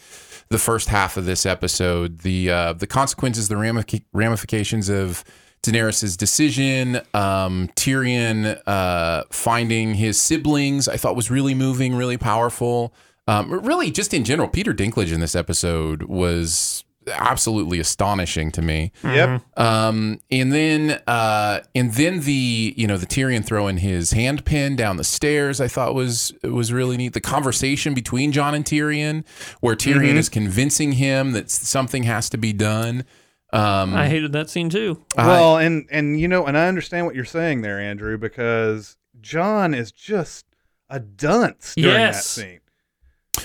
the 0.50 0.58
first 0.58 0.90
half 0.90 1.16
of 1.16 1.24
this 1.24 1.46
episode. 1.46 2.20
The 2.20 2.52
uh, 2.52 2.74
the 2.74 2.88
consequences, 2.88 3.48
the 3.48 3.56
ramific- 3.56 4.04
ramifications 4.12 4.90
of 4.90 5.24
Daenerys' 5.64 6.18
decision, 6.18 6.98
um, 7.14 7.70
Tyrion 7.76 8.62
uh, 8.68 9.24
finding 9.30 9.94
his 9.94 10.20
siblings, 10.22 10.90
I 10.90 10.98
thought 10.98 11.16
was 11.16 11.32
really 11.32 11.54
moving, 11.54 11.96
really 11.96 12.18
powerful. 12.18 12.94
Um, 13.26 13.52
really, 13.52 13.90
just 13.90 14.14
in 14.14 14.26
general, 14.26 14.50
Peter 14.50 14.74
Dinklage 14.74 15.14
in 15.14 15.22
this 15.22 15.36
episode 15.36 16.04
was 16.04 16.84
absolutely 17.12 17.80
astonishing 17.80 18.52
to 18.52 18.62
me. 18.62 18.92
Yep. 19.04 19.42
Um, 19.58 20.20
and 20.32 20.52
then 20.52 21.02
uh, 21.08 21.62
and 21.76 21.94
then 21.94 22.22
the 22.22 22.74
you 22.78 22.88
know 22.88 22.98
the 22.98 23.06
Tyrion 23.06 23.44
throwing 23.46 23.78
his 23.78 24.12
hand 24.12 24.46
pin 24.46 24.76
down 24.76 24.98
the 24.98 25.04
stairs, 25.04 25.60
I 25.62 25.68
thought 25.68 25.94
was 25.96 26.34
was 26.44 26.72
really 26.74 26.98
neat. 26.98 27.14
The 27.14 27.22
conversation 27.22 27.94
between 27.94 28.32
Jon 28.32 28.54
and 28.56 28.66
Tyrion, 28.66 29.26
where 29.62 29.76
Tyrion 29.76 30.16
is 30.16 30.30
convincing 30.30 30.94
him 30.94 31.32
that 31.34 31.50
something 31.50 32.04
has 32.04 32.30
to 32.30 32.38
be 32.38 32.54
done. 32.54 33.04
Um, 33.52 33.96
I 33.96 34.08
hated 34.08 34.32
that 34.34 34.50
scene 34.50 34.70
too. 34.70 35.04
I- 35.18 35.28
Well, 35.28 35.58
and 35.58 35.88
and 35.92 36.20
you 36.20 36.28
know, 36.28 36.46
and 36.46 36.58
I 36.58 36.68
understand 36.68 37.06
what 37.08 37.16
you're 37.16 37.26
saying 37.26 37.62
there, 37.62 37.80
Andrew, 37.80 38.18
because 38.18 38.96
Jon 39.20 39.74
is 39.74 39.92
just 39.92 40.46
a 40.90 41.00
dunce 41.00 41.74
during 41.76 42.00
Yes. 42.00 42.36
that 42.36 42.42
scene. 42.42 42.60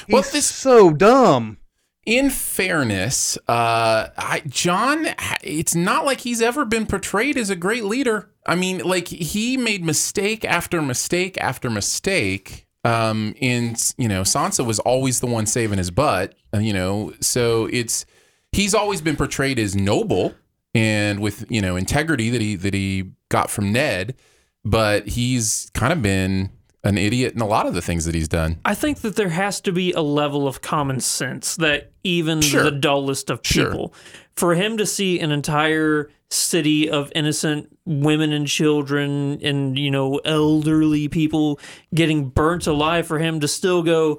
He's 0.07 0.13
Well, 0.13 0.23
this- 0.31 0.47
so 0.47 0.91
dumb. 0.93 1.57
In 2.07 2.29
fairness, 2.29 3.39
uh, 3.49 4.09
I, 4.17 4.43
Jon, 4.47 5.07
it's 5.43 5.75
not 5.75 6.05
like 6.05 6.21
he's 6.21 6.43
ever 6.43 6.65
been 6.67 6.87
portrayed 6.87 7.39
as 7.39 7.49
a 7.49 7.57
great 7.57 7.85
leader. 7.85 8.31
I 8.47 8.57
mean, 8.57 8.79
like 8.81 9.09
he 9.09 9.57
made 9.57 9.83
mistake 9.85 10.45
after 10.45 10.83
mistake 10.83 11.39
after 11.41 11.71
mistake. 11.71 12.67
Um, 12.85 13.35
and 13.41 13.81
you 13.97 14.09
know, 14.09 14.21
Sansa 14.23 14.67
was 14.67 14.79
always 14.81 15.21
the 15.21 15.27
one 15.27 15.47
saving 15.47 15.79
his 15.79 15.91
butt. 15.91 16.35
uh, 16.55 16.59
You 16.59 16.75
know, 16.75 17.15
so 17.21 17.67
it's 17.73 18.05
he's 18.53 18.75
always 18.75 19.01
been 19.01 19.17
portrayed 19.17 19.59
as 19.59 19.75
noble 19.75 20.35
and 20.75 21.21
with 21.21 21.47
you 21.51 21.63
know 21.63 21.77
integrity 21.77 22.29
that 22.29 22.43
he 22.43 22.57
that 22.57 22.75
he 22.75 23.13
got 23.31 23.49
from 23.51 23.73
Ned, 23.73 24.15
but 24.63 25.09
he's 25.09 25.71
kind 25.73 25.93
of 25.93 26.03
been 26.03 26.51
an 26.85 26.99
idiot 26.99 27.35
in 27.35 27.41
a 27.41 27.47
lot 27.47 27.67
of 27.67 27.75
the 27.75 27.83
things 27.83 28.05
that 28.05 28.15
he's 28.15 28.29
done. 28.29 28.59
I 28.65 28.75
think 28.75 29.01
that 29.01 29.17
there 29.17 29.31
has 29.31 29.61
to 29.63 29.73
be 29.73 29.93
a 29.93 30.03
level 30.03 30.47
of 30.47 30.61
common 30.63 31.01
sense 31.01 31.57
that 31.57 31.91
even 32.05 32.41
Sure. 32.41 32.63
the 32.63 32.71
dullest 32.71 33.31
of 33.31 33.41
Sure. 33.43 33.67
people, 33.71 33.95
for 34.37 34.55
him 34.55 34.77
to 34.77 34.85
see 34.87 35.19
an 35.19 35.33
entire 35.33 36.11
city 36.31 36.89
of 36.91 37.11
innocent 37.15 37.69
women 37.87 38.33
and 38.33 38.47
children 38.47 39.39
and 39.43 39.79
you 39.79 39.91
know 39.91 40.19
elderly 40.25 41.09
people 41.09 41.59
getting 41.95 42.29
burnt 42.29 42.67
alive, 42.67 43.07
for 43.07 43.19
him 43.19 43.41
to 43.41 43.49
still 43.49 43.83
go, 43.83 44.19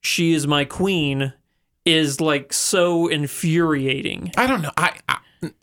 "She 0.00 0.32
is 0.32 0.46
my 0.46 0.64
queen," 0.64 1.32
is 1.84 2.20
like 2.20 2.52
so 2.52 3.08
infuriating. 3.08 4.32
I 4.36 4.46
don't 4.46 4.62
know. 4.62 4.70
I, 4.76 4.92
I 5.08 5.18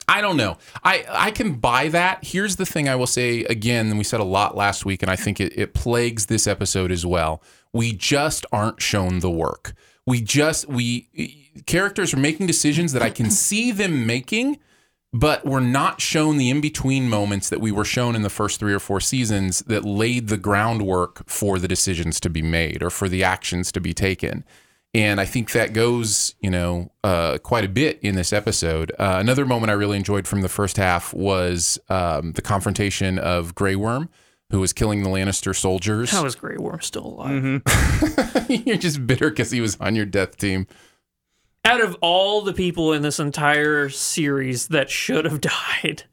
I 0.07 0.21
don't 0.21 0.37
know. 0.37 0.57
I 0.83 1.05
I 1.09 1.31
can 1.31 1.55
buy 1.55 1.89
that. 1.89 2.23
Here's 2.23 2.57
the 2.57 2.65
thing 2.65 2.89
I 2.89 2.95
will 2.95 3.07
say 3.07 3.43
again, 3.45 3.87
and 3.87 3.97
we 3.97 4.03
said 4.03 4.19
a 4.19 4.25
lot 4.25 4.55
last 4.55 4.85
week, 4.85 5.01
and 5.01 5.11
I 5.11 5.15
think 5.15 5.39
it, 5.39 5.57
it 5.57 5.73
plagues 5.73 6.25
this 6.25 6.47
episode 6.47 6.91
as 6.91 7.05
well. 7.05 7.41
We 7.71 7.93
just 7.93 8.45
aren't 8.51 8.81
shown 8.81 9.19
the 9.19 9.29
work. 9.29 9.73
We 10.05 10.21
just 10.21 10.67
we 10.67 11.51
characters 11.65 12.13
are 12.13 12.17
making 12.17 12.47
decisions 12.47 12.93
that 12.93 13.01
I 13.01 13.09
can 13.09 13.29
see 13.29 13.71
them 13.71 14.05
making, 14.05 14.59
but 15.13 15.45
we're 15.45 15.59
not 15.59 16.01
shown 16.01 16.37
the 16.37 16.49
in-between 16.49 17.09
moments 17.09 17.49
that 17.49 17.61
we 17.61 17.71
were 17.71 17.85
shown 17.85 18.15
in 18.15 18.21
the 18.21 18.29
first 18.29 18.59
three 18.59 18.73
or 18.73 18.79
four 18.79 18.99
seasons 18.99 19.59
that 19.67 19.85
laid 19.85 20.27
the 20.27 20.37
groundwork 20.37 21.27
for 21.29 21.59
the 21.59 21.67
decisions 21.67 22.19
to 22.21 22.29
be 22.29 22.41
made 22.41 22.81
or 22.81 22.89
for 22.89 23.07
the 23.07 23.23
actions 23.23 23.71
to 23.71 23.79
be 23.79 23.93
taken. 23.93 24.43
And 24.93 25.21
I 25.21 25.25
think 25.25 25.51
that 25.51 25.73
goes, 25.73 26.33
you 26.41 26.49
know, 26.49 26.91
uh, 27.03 27.37
quite 27.37 27.63
a 27.63 27.69
bit 27.69 27.99
in 28.01 28.15
this 28.15 28.33
episode. 28.33 28.91
Uh, 28.97 29.17
another 29.19 29.45
moment 29.45 29.69
I 29.69 29.73
really 29.73 29.97
enjoyed 29.97 30.27
from 30.27 30.41
the 30.41 30.49
first 30.49 30.77
half 30.77 31.13
was 31.13 31.77
um, 31.89 32.31
the 32.31 32.41
confrontation 32.41 33.19
of 33.19 33.53
Grey 33.53 33.75
Worm 33.75 34.09
who 34.51 34.59
was 34.59 34.73
killing 34.73 35.03
the 35.03 35.09
Lannister 35.09 35.55
soldiers. 35.55 36.09
How 36.09 36.25
is 36.25 36.35
Grey 36.35 36.57
Worm 36.57 36.81
still 36.81 37.05
alive? 37.05 37.31
Mm-hmm. 37.31 38.53
You're 38.67 38.77
just 38.77 39.05
bitter 39.05 39.29
because 39.29 39.51
he 39.51 39.61
was 39.61 39.77
on 39.79 39.95
your 39.95 40.05
death 40.05 40.37
team. 40.37 40.67
Out 41.65 41.81
of 41.81 41.95
all 42.01 42.41
the 42.41 42.53
people 42.53 42.93
in 42.93 43.01
this 43.01 43.19
entire 43.19 43.89
series 43.89 44.69
that 44.69 44.89
should 44.89 45.25
have 45.25 45.41
died, 45.83 46.03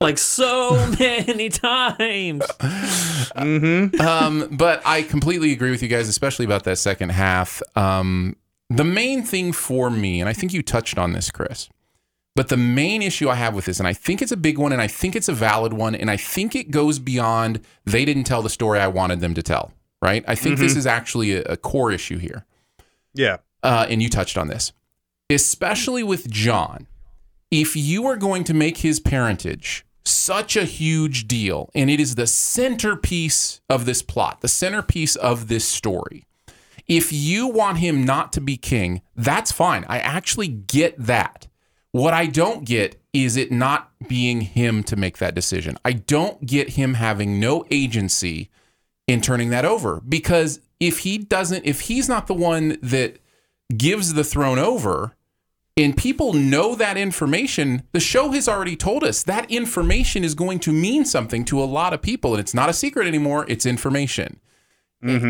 like 0.00 0.18
so 0.18 0.72
many 0.98 1.48
times. 1.48 2.42
Mm-hmm. 2.46 4.00
um, 4.00 4.48
but 4.52 4.82
I 4.84 5.02
completely 5.02 5.52
agree 5.52 5.70
with 5.70 5.82
you 5.82 5.88
guys, 5.88 6.08
especially 6.08 6.44
about 6.44 6.64
that 6.64 6.76
second 6.76 7.10
half. 7.10 7.62
Um, 7.74 8.36
the 8.68 8.84
main 8.84 9.22
thing 9.22 9.52
for 9.52 9.90
me, 9.90 10.20
and 10.20 10.28
I 10.28 10.32
think 10.32 10.52
you 10.52 10.62
touched 10.62 10.98
on 10.98 11.12
this, 11.12 11.30
Chris, 11.30 11.68
but 12.34 12.48
the 12.48 12.56
main 12.56 13.00
issue 13.00 13.28
I 13.28 13.36
have 13.36 13.54
with 13.54 13.64
this, 13.64 13.78
and 13.78 13.88
I 13.88 13.92
think 13.92 14.20
it's 14.20 14.32
a 14.32 14.36
big 14.36 14.58
one, 14.58 14.72
and 14.72 14.82
I 14.82 14.88
think 14.88 15.16
it's 15.16 15.28
a 15.28 15.32
valid 15.32 15.72
one, 15.72 15.94
and 15.94 16.10
I 16.10 16.16
think 16.16 16.54
it 16.54 16.70
goes 16.70 16.98
beyond 16.98 17.60
they 17.84 18.04
didn't 18.04 18.24
tell 18.24 18.42
the 18.42 18.50
story 18.50 18.78
I 18.78 18.88
wanted 18.88 19.20
them 19.20 19.34
to 19.34 19.42
tell, 19.42 19.72
right? 20.02 20.24
I 20.28 20.34
think 20.34 20.58
this 20.58 20.76
is 20.76 20.86
actually 20.86 21.32
a, 21.36 21.42
a 21.42 21.56
core 21.56 21.90
issue 21.92 22.18
here. 22.18 22.44
Yeah. 23.14 23.38
uh, 23.62 23.86
and 23.88 24.02
you 24.02 24.10
touched 24.10 24.36
on 24.36 24.48
this, 24.48 24.72
especially 25.30 26.02
with 26.02 26.28
Jon. 26.30 26.86
If 27.50 27.76
you 27.76 28.06
are 28.06 28.16
going 28.16 28.44
to 28.44 28.54
make 28.54 28.78
his 28.78 28.98
parentage 28.98 29.86
such 30.04 30.56
a 30.56 30.64
huge 30.64 31.28
deal, 31.28 31.70
and 31.74 31.88
it 31.90 32.00
is 32.00 32.14
the 32.14 32.26
centerpiece 32.26 33.60
of 33.68 33.86
this 33.86 34.02
plot, 34.02 34.40
the 34.40 34.48
centerpiece 34.48 35.16
of 35.16 35.48
this 35.48 35.64
story, 35.64 36.24
if 36.86 37.12
you 37.12 37.48
want 37.48 37.78
him 37.78 38.04
not 38.04 38.32
to 38.34 38.40
be 38.40 38.56
king, 38.56 39.02
that's 39.14 39.52
fine. 39.52 39.84
I 39.88 39.98
actually 39.98 40.48
get 40.48 40.94
that. 40.98 41.46
What 41.92 42.14
I 42.14 42.26
don't 42.26 42.64
get 42.64 43.00
is 43.12 43.36
it 43.36 43.50
not 43.50 43.90
being 44.08 44.42
him 44.42 44.82
to 44.84 44.96
make 44.96 45.18
that 45.18 45.34
decision. 45.34 45.78
I 45.84 45.92
don't 45.92 46.44
get 46.46 46.70
him 46.70 46.94
having 46.94 47.40
no 47.40 47.64
agency 47.70 48.50
in 49.06 49.20
turning 49.20 49.50
that 49.50 49.64
over 49.64 50.00
because 50.06 50.60
if 50.78 51.00
he 51.00 51.16
doesn't, 51.16 51.64
if 51.64 51.82
he's 51.82 52.08
not 52.08 52.26
the 52.26 52.34
one 52.34 52.76
that 52.82 53.18
gives 53.76 54.14
the 54.14 54.24
throne 54.24 54.58
over 54.58 55.16
and 55.76 55.96
people 55.96 56.32
know 56.32 56.74
that 56.74 56.96
information, 56.96 57.82
the 57.92 58.00
show 58.00 58.30
has 58.32 58.48
already 58.48 58.76
told 58.76 59.04
us 59.04 59.22
that 59.24 59.50
information 59.50 60.24
is 60.24 60.34
going 60.34 60.58
to 60.60 60.72
mean 60.72 61.04
something 61.04 61.44
to 61.46 61.62
a 61.62 61.64
lot 61.64 61.92
of 61.92 62.00
people. 62.00 62.32
And 62.32 62.40
it's 62.40 62.54
not 62.54 62.70
a 62.70 62.72
secret 62.72 63.06
anymore, 63.06 63.44
it's 63.48 63.66
information. 63.66 64.40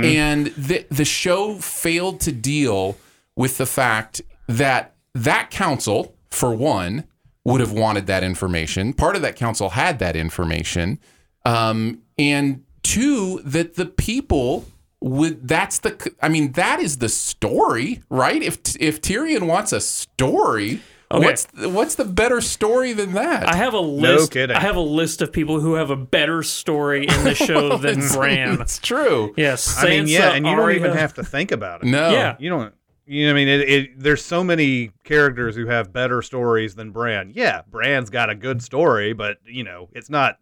And 0.04 0.46
the, 0.46 0.86
the 0.88 1.04
show 1.04 1.56
failed 1.58 2.20
to 2.20 2.32
deal 2.32 2.96
with 3.34 3.58
the 3.58 3.66
fact 3.66 4.22
that 4.46 4.94
that 5.14 5.50
council, 5.50 6.14
for 6.30 6.54
one, 6.54 7.04
would 7.44 7.60
have 7.60 7.72
wanted 7.72 8.06
that 8.06 8.22
information. 8.22 8.92
Part 8.92 9.16
of 9.16 9.22
that 9.22 9.36
council 9.36 9.70
had 9.70 9.98
that 9.98 10.14
information. 10.16 10.98
Um, 11.44 12.02
and 12.18 12.64
two, 12.82 13.40
that 13.44 13.74
the 13.74 13.86
people 13.86 14.66
would 15.08 15.46
that's 15.46 15.78
the 15.80 16.12
I 16.20 16.28
mean 16.28 16.52
that 16.52 16.80
is 16.80 16.98
the 16.98 17.08
story, 17.08 18.02
right? 18.10 18.42
If 18.42 18.58
if 18.80 19.00
Tyrion 19.00 19.46
wants 19.46 19.72
a 19.72 19.80
story, 19.80 20.80
Okay. 21.12 21.25
what's 21.25 21.46
what's 21.54 21.94
the 21.94 22.04
better 22.04 22.40
story 22.40 22.92
than 22.92 23.12
that? 23.12 23.48
I 23.48 23.54
have 23.56 23.75
a 23.75 23.80
list. 23.80 24.32
No 24.32 24.40
kidding. 24.40 24.56
I 24.56 24.60
have 24.60 24.75
a 24.76 24.80
list 24.80 25.22
of 25.22 25.32
people 25.32 25.60
who 25.60 25.75
have 25.75 25.90
a 25.90 25.96
better 25.96 26.42
story 26.42 27.06
in 27.06 27.25
the 27.25 27.34
show 27.34 27.76
than 27.86 28.00
Bran. 28.08 28.60
It's 28.60 28.78
true. 28.80 29.32
Yes, 29.36 29.78
I 29.78 29.88
mean, 29.88 30.08
yeah, 30.08 30.32
and 30.32 30.44
you 30.44 30.56
don't 30.56 30.72
even 30.72 30.92
have 30.92 31.14
to 31.14 31.22
think 31.25 31.52
about 31.52 31.82
it. 31.82 31.86
No. 31.86 32.10
Yeah. 32.10 32.36
You 32.40 32.50
don't. 32.50 32.75
You 33.08 33.26
know, 33.26 33.30
I 33.30 33.34
mean, 33.34 33.46
it, 33.46 33.60
it, 33.68 34.00
there's 34.00 34.25
so 34.25 34.42
many 34.42 34.90
characters 35.04 35.54
who 35.54 35.66
have 35.66 35.92
better 35.92 36.22
stories 36.22 36.75
than 36.75 36.90
Bran. 36.90 37.30
Yeah, 37.36 37.62
Bran's 37.70 38.10
got 38.10 38.28
a 38.30 38.34
good 38.34 38.60
story, 38.60 39.12
but 39.12 39.38
you 39.46 39.62
know, 39.62 39.88
it's 39.92 40.10
not 40.10 40.38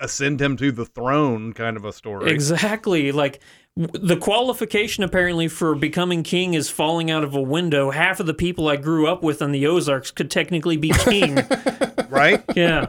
ascend 0.00 0.40
him 0.40 0.56
to 0.58 0.70
the 0.70 0.84
throne 0.86 1.52
kind 1.54 1.76
of 1.76 1.84
a 1.84 1.92
story. 1.92 2.30
Exactly. 2.30 3.10
Like 3.10 3.34
w- 3.34 3.42
the 3.76 4.16
qualification 4.16 5.02
apparently 5.02 5.48
for 5.48 5.74
becoming 5.74 6.22
king 6.22 6.54
is 6.54 6.70
falling 6.70 7.10
out 7.10 7.24
of 7.24 7.34
a 7.34 7.42
window. 7.42 7.90
Half 7.90 8.20
of 8.20 8.26
the 8.26 8.34
people 8.34 8.68
I 8.68 8.76
grew 8.76 9.08
up 9.08 9.22
with 9.22 9.42
in 9.42 9.50
the 9.52 9.66
Ozarks 9.66 10.10
could 10.10 10.30
technically 10.30 10.76
be 10.76 10.90
king. 10.90 11.34
right? 12.08 12.42
yeah. 12.54 12.86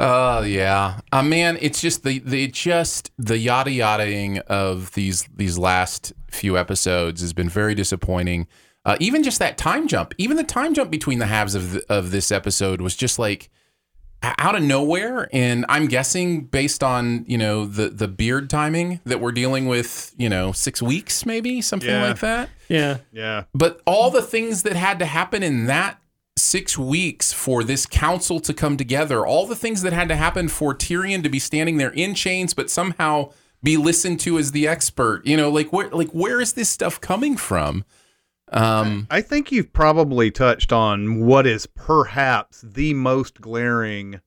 Oh 0.00 0.42
yeah, 0.42 1.00
uh, 1.10 1.22
man. 1.22 1.58
It's 1.60 1.80
just 1.80 2.04
the 2.04 2.20
the 2.20 2.46
just 2.48 3.10
the 3.18 3.36
yada 3.36 3.70
yadaing 3.70 4.38
of 4.42 4.92
these 4.92 5.28
these 5.34 5.58
last 5.58 6.12
few 6.30 6.56
episodes 6.56 7.20
has 7.20 7.32
been 7.32 7.48
very 7.48 7.74
disappointing. 7.74 8.46
Uh, 8.84 8.96
even 9.00 9.22
just 9.24 9.40
that 9.40 9.58
time 9.58 9.88
jump, 9.88 10.14
even 10.18 10.36
the 10.36 10.44
time 10.44 10.74
jump 10.74 10.90
between 10.90 11.18
the 11.18 11.26
halves 11.26 11.54
of 11.56 11.72
the, 11.72 11.84
of 11.92 12.12
this 12.12 12.30
episode 12.30 12.80
was 12.80 12.94
just 12.94 13.18
like 13.18 13.50
out 14.22 14.54
of 14.56 14.62
nowhere. 14.62 15.28
And 15.32 15.64
I'm 15.68 15.86
guessing 15.86 16.44
based 16.44 16.82
on 16.82 17.24
you 17.28 17.38
know 17.38 17.64
the 17.64 17.88
the 17.88 18.08
beard 18.08 18.50
timing 18.50 19.00
that 19.04 19.20
we're 19.20 19.32
dealing 19.32 19.66
with, 19.66 20.14
you 20.18 20.28
know, 20.28 20.52
six 20.52 20.82
weeks 20.82 21.24
maybe 21.26 21.60
something 21.62 21.88
Yeah. 21.88 22.08
like 22.08 22.20
that. 22.20 22.50
Yeah. 22.68 22.98
Yeah. 23.12 23.44
But 23.54 23.80
all 23.86 24.10
the 24.10 24.22
things 24.22 24.62
that 24.64 24.76
had 24.76 24.98
to 24.98 25.06
happen 25.06 25.42
in 25.42 25.66
that 25.66 26.00
six 26.36 26.78
weeks 26.78 27.32
for 27.32 27.64
this 27.64 27.84
council 27.86 28.38
to 28.40 28.54
come 28.54 28.76
together, 28.76 29.26
all 29.26 29.46
the 29.46 29.56
things 29.56 29.82
that 29.82 29.92
had 29.92 30.08
to 30.08 30.14
happen 30.16 30.48
for 30.48 30.72
Tyrion 30.74 31.22
to 31.24 31.28
be 31.28 31.38
standing 31.40 31.78
there 31.78 31.90
in 31.90 32.14
chains, 32.14 32.54
but 32.54 32.70
somehow 32.70 33.30
be 33.60 33.76
listened 33.76 34.20
to 34.20 34.38
as 34.38 34.52
the 34.52 34.68
expert, 34.68 35.26
you 35.26 35.36
know, 35.36 35.50
like 35.50 35.72
where 35.72 35.88
like 35.90 36.10
where 36.10 36.40
is 36.40 36.52
this 36.52 36.68
stuff 36.68 37.00
coming 37.00 37.36
from? 37.36 37.84
Um, 38.52 39.06
I 39.10 39.20
think 39.20 39.52
you've 39.52 39.72
probably 39.72 40.30
touched 40.30 40.72
on 40.72 41.24
what 41.26 41.46
is 41.46 41.66
perhaps 41.66 42.62
the 42.62 42.94
most 42.94 43.40
glaring 43.40 44.20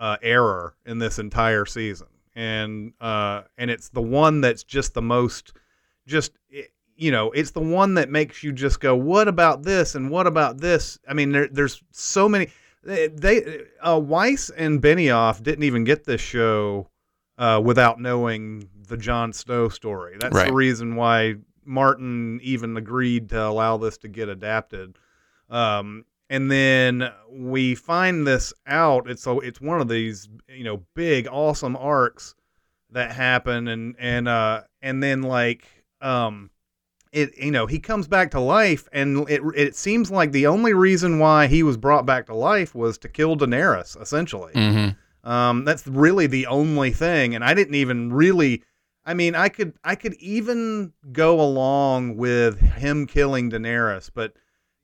uh, 0.00 0.16
error 0.22 0.74
in 0.86 0.98
this 0.98 1.18
entire 1.18 1.64
season, 1.66 2.08
and 2.34 2.92
uh, 3.00 3.42
and 3.58 3.70
it's 3.70 3.88
the 3.90 4.02
one 4.02 4.40
that's 4.40 4.64
just 4.64 4.94
the 4.94 5.02
most, 5.02 5.52
just 6.06 6.32
you 6.96 7.10
know, 7.10 7.30
it's 7.32 7.50
the 7.52 7.60
one 7.60 7.94
that 7.94 8.10
makes 8.10 8.42
you 8.42 8.52
just 8.52 8.78
go, 8.80 8.94
what 8.94 9.26
about 9.28 9.62
this 9.62 9.94
and 9.94 10.10
what 10.10 10.26
about 10.26 10.58
this? 10.58 10.98
I 11.08 11.14
mean, 11.14 11.32
there, 11.32 11.48
there's 11.48 11.82
so 11.90 12.28
many. 12.28 12.48
They, 12.84 13.62
uh, 13.80 13.98
Weiss 13.98 14.50
and 14.50 14.80
Benioff 14.82 15.42
didn't 15.42 15.64
even 15.64 15.84
get 15.84 16.04
this 16.04 16.20
show 16.20 16.88
uh, 17.38 17.60
without 17.64 18.00
knowing 18.00 18.68
the 18.88 18.96
Jon 18.96 19.32
Snow 19.32 19.68
story. 19.68 20.16
That's 20.18 20.34
Right. 20.34 20.48
the 20.48 20.52
reason 20.52 20.96
why 20.96 21.36
Martin 21.64 22.40
even 22.42 22.76
agreed 22.76 23.28
to 23.30 23.42
allow 23.42 23.76
this 23.76 23.98
to 23.98 24.08
get 24.08 24.28
adapted. 24.28 24.96
Um, 25.50 26.04
and 26.30 26.50
then 26.50 27.10
we 27.30 27.74
find 27.74 28.26
this 28.26 28.52
out. 28.66 29.08
It's 29.08 29.22
so 29.22 29.40
it's 29.40 29.60
one 29.60 29.80
of 29.80 29.88
these 29.88 30.28
you 30.48 30.64
know 30.64 30.82
big 30.94 31.28
awesome 31.30 31.76
arcs 31.76 32.34
that 32.90 33.12
happen, 33.12 33.68
and 33.68 33.94
and 33.98 34.28
uh 34.28 34.62
and 34.80 35.02
then 35.02 35.22
like 35.22 35.66
um 36.00 36.50
it 37.12 37.36
you 37.36 37.50
know 37.50 37.66
he 37.66 37.78
comes 37.78 38.08
back 38.08 38.30
to 38.30 38.40
life, 38.40 38.88
and 38.92 39.28
it 39.28 39.42
it 39.54 39.76
seems 39.76 40.10
like 40.10 40.32
the 40.32 40.46
only 40.46 40.72
reason 40.72 41.18
why 41.18 41.46
he 41.48 41.62
was 41.62 41.76
brought 41.76 42.06
back 42.06 42.26
to 42.26 42.34
life 42.34 42.74
was 42.74 42.96
to 42.98 43.08
kill 43.08 43.36
Daenerys, 43.36 44.00
essentially. 44.00 44.52
mhm. 44.54 44.96
Um, 45.24 45.64
that's 45.64 45.86
really 45.86 46.26
the 46.26 46.46
only 46.46 46.90
thing, 46.90 47.34
and 47.34 47.44
I 47.44 47.54
didn't 47.54 47.74
even 47.74 48.12
really. 48.12 48.62
I 49.04 49.14
mean, 49.14 49.34
I 49.34 49.48
could 49.48 49.74
I 49.82 49.94
could 49.94 50.14
even 50.14 50.92
go 51.12 51.40
along 51.40 52.16
with 52.16 52.60
him 52.60 53.06
killing 53.06 53.50
Daenerys, 53.50 54.10
but 54.12 54.34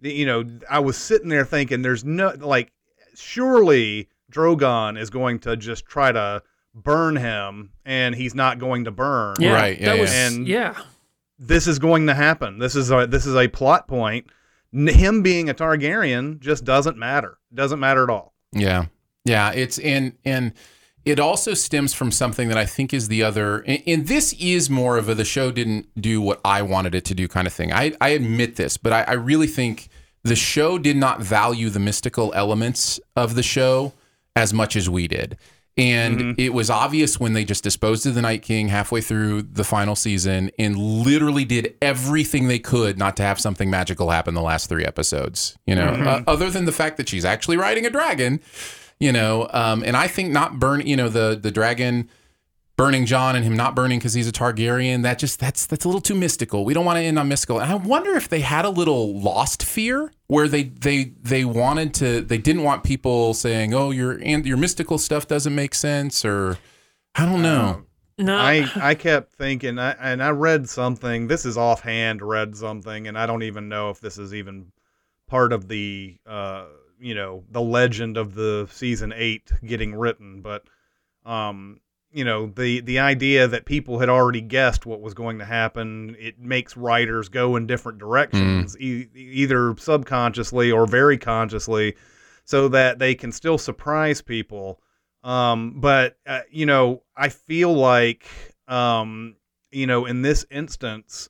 you 0.00 0.26
know, 0.26 0.44
I 0.70 0.78
was 0.80 0.96
sitting 0.96 1.28
there 1.28 1.44
thinking, 1.44 1.82
there's 1.82 2.04
no 2.04 2.34
like, 2.38 2.72
surely 3.14 4.08
Drogon 4.32 4.98
is 5.00 5.10
going 5.10 5.38
to 5.40 5.56
just 5.56 5.86
try 5.86 6.12
to 6.12 6.42
burn 6.74 7.16
him, 7.16 7.72
and 7.84 8.14
he's 8.14 8.34
not 8.34 8.58
going 8.58 8.84
to 8.84 8.90
burn. 8.90 9.36
Yeah. 9.40 9.54
Right, 9.54 9.80
yeah, 9.80 9.86
that 9.86 10.00
was 10.00 10.12
yeah. 10.12 10.26
And- 10.26 10.48
yeah. 10.48 10.74
This 11.40 11.68
is 11.68 11.78
going 11.78 12.08
to 12.08 12.14
happen. 12.14 12.58
This 12.58 12.74
is 12.74 12.90
a 12.90 13.06
this 13.06 13.24
is 13.24 13.36
a 13.36 13.46
plot 13.46 13.86
point. 13.86 14.26
Him 14.72 15.22
being 15.22 15.48
a 15.48 15.54
Targaryen 15.54 16.40
just 16.40 16.64
doesn't 16.64 16.98
matter. 16.98 17.38
Doesn't 17.54 17.78
matter 17.78 18.02
at 18.02 18.10
all. 18.10 18.34
Yeah. 18.52 18.86
Yeah, 19.24 19.52
it's 19.52 19.78
in 19.78 20.16
and 20.24 20.52
it 21.08 21.18
also 21.18 21.54
stems 21.54 21.94
from 21.94 22.12
something 22.12 22.48
that 22.48 22.58
I 22.58 22.66
think 22.66 22.92
is 22.92 23.08
the 23.08 23.22
other 23.22 23.60
and, 23.60 23.82
and 23.86 24.06
this 24.06 24.34
is 24.34 24.68
more 24.68 24.98
of 24.98 25.08
a 25.08 25.14
the 25.14 25.24
show 25.24 25.50
didn't 25.50 25.86
do 26.00 26.20
what 26.20 26.40
I 26.44 26.62
wanted 26.62 26.94
it 26.94 27.04
to 27.06 27.14
do 27.14 27.26
kind 27.28 27.46
of 27.46 27.52
thing. 27.52 27.72
I, 27.72 27.92
I 28.00 28.10
admit 28.10 28.56
this, 28.56 28.76
but 28.76 28.92
I, 28.92 29.02
I 29.02 29.12
really 29.12 29.46
think 29.46 29.88
the 30.22 30.36
show 30.36 30.78
did 30.78 30.96
not 30.96 31.20
value 31.20 31.70
the 31.70 31.80
mystical 31.80 32.32
elements 32.34 33.00
of 33.16 33.34
the 33.34 33.42
show 33.42 33.94
as 34.36 34.52
much 34.52 34.76
as 34.76 34.88
we 34.88 35.08
did. 35.08 35.36
And 35.78 36.38
it 36.40 36.52
was 36.52 36.70
obvious 36.70 37.20
when 37.20 37.34
they 37.34 37.44
just 37.44 37.62
disposed 37.62 38.04
of 38.04 38.16
the 38.16 38.22
Night 38.22 38.42
King 38.42 38.66
halfway 38.66 39.00
through 39.00 39.42
the 39.42 39.62
final 39.62 39.94
season 39.94 40.50
and 40.58 40.76
literally 40.76 41.44
did 41.44 41.76
everything 41.80 42.48
they 42.48 42.58
could 42.58 42.98
not 42.98 43.16
to 43.18 43.22
have 43.22 43.38
something 43.38 43.70
magical 43.70 44.10
happen 44.10 44.34
the 44.34 44.42
last 44.42 44.68
three 44.68 44.84
episodes. 44.84 45.56
You 45.66 45.76
know, 45.76 45.86
uh, 45.86 46.22
other 46.26 46.50
than 46.50 46.64
the 46.64 46.72
fact 46.72 46.96
that 46.96 47.08
she's 47.08 47.24
actually 47.24 47.58
riding 47.58 47.86
a 47.86 47.90
dragon, 47.90 48.40
you 49.00 49.12
know 49.12 49.48
um, 49.52 49.82
and 49.84 49.96
i 49.96 50.06
think 50.06 50.30
not 50.30 50.58
burn 50.58 50.86
you 50.86 50.96
know 50.96 51.08
the 51.08 51.38
the 51.40 51.50
dragon 51.50 52.08
burning 52.76 53.06
jon 53.06 53.34
and 53.34 53.44
him 53.44 53.56
not 53.56 53.74
burning 53.74 53.98
because 53.98 54.14
he's 54.14 54.28
a 54.28 54.32
targaryen 54.32 55.02
that 55.02 55.18
just 55.18 55.40
that's 55.40 55.66
that's 55.66 55.84
a 55.84 55.88
little 55.88 56.00
too 56.00 56.14
mystical 56.14 56.64
we 56.64 56.72
don't 56.72 56.84
want 56.84 56.96
to 56.96 57.02
end 57.02 57.18
on 57.18 57.28
mystical 57.28 57.60
and 57.60 57.70
i 57.70 57.74
wonder 57.74 58.14
if 58.14 58.28
they 58.28 58.40
had 58.40 58.64
a 58.64 58.70
little 58.70 59.18
lost 59.18 59.62
fear 59.62 60.12
where 60.28 60.46
they 60.46 60.64
they 60.64 61.04
they 61.22 61.44
wanted 61.44 61.92
to 61.92 62.20
they 62.20 62.38
didn't 62.38 62.62
want 62.62 62.84
people 62.84 63.34
saying 63.34 63.74
oh 63.74 63.90
your 63.90 64.18
and 64.22 64.46
your 64.46 64.56
mystical 64.56 64.98
stuff 64.98 65.26
doesn't 65.26 65.54
make 65.54 65.74
sense 65.74 66.24
or 66.24 66.58
I 67.18 67.26
don't 67.26 67.42
know. 67.42 67.82
No, 68.16 68.36
I 68.36 68.70
I 68.76 68.94
kept 68.94 69.32
thinking, 69.32 69.78
I, 69.78 69.92
and 69.92 70.22
I 70.22 70.30
read 70.30 70.68
something. 70.68 71.26
This 71.26 71.44
is 71.44 71.58
offhand 71.58 72.22
read 72.22 72.56
something, 72.56 73.08
and 73.08 73.18
I 73.18 73.26
don't 73.26 73.42
even 73.42 73.68
know 73.68 73.90
if 73.90 74.00
this 74.00 74.18
is 74.18 74.32
even 74.32 74.72
part 75.26 75.52
of 75.52 75.68
the 75.68 76.16
uh, 76.26 76.66
you 77.00 77.14
know 77.14 77.44
the 77.50 77.60
legend 77.60 78.16
of 78.16 78.34
the 78.34 78.68
season 78.70 79.12
eight 79.14 79.50
getting 79.64 79.94
written. 79.94 80.40
But 80.42 80.64
um, 81.24 81.80
you 82.10 82.24
know 82.24 82.46
the 82.46 82.80
the 82.80 82.98
idea 82.98 83.48
that 83.48 83.66
people 83.66 83.98
had 83.98 84.08
already 84.08 84.40
guessed 84.40 84.86
what 84.86 85.00
was 85.00 85.14
going 85.14 85.38
to 85.38 85.44
happen. 85.44 86.16
It 86.18 86.38
makes 86.38 86.76
writers 86.76 87.28
go 87.28 87.56
in 87.56 87.66
different 87.66 87.98
directions, 87.98 88.76
e- 88.78 89.08
either 89.14 89.76
subconsciously 89.76 90.72
or 90.72 90.86
very 90.86 91.18
consciously, 91.18 91.96
so 92.44 92.68
that 92.68 92.98
they 92.98 93.14
can 93.14 93.32
still 93.32 93.58
surprise 93.58 94.22
people. 94.22 94.80
Um, 95.22 95.80
but 95.80 96.16
uh, 96.26 96.40
you 96.50 96.66
know, 96.66 97.02
I 97.16 97.28
feel 97.28 97.74
like 97.74 98.26
um, 98.68 99.36
you 99.70 99.86
know, 99.86 100.06
in 100.06 100.22
this 100.22 100.46
instance, 100.50 101.28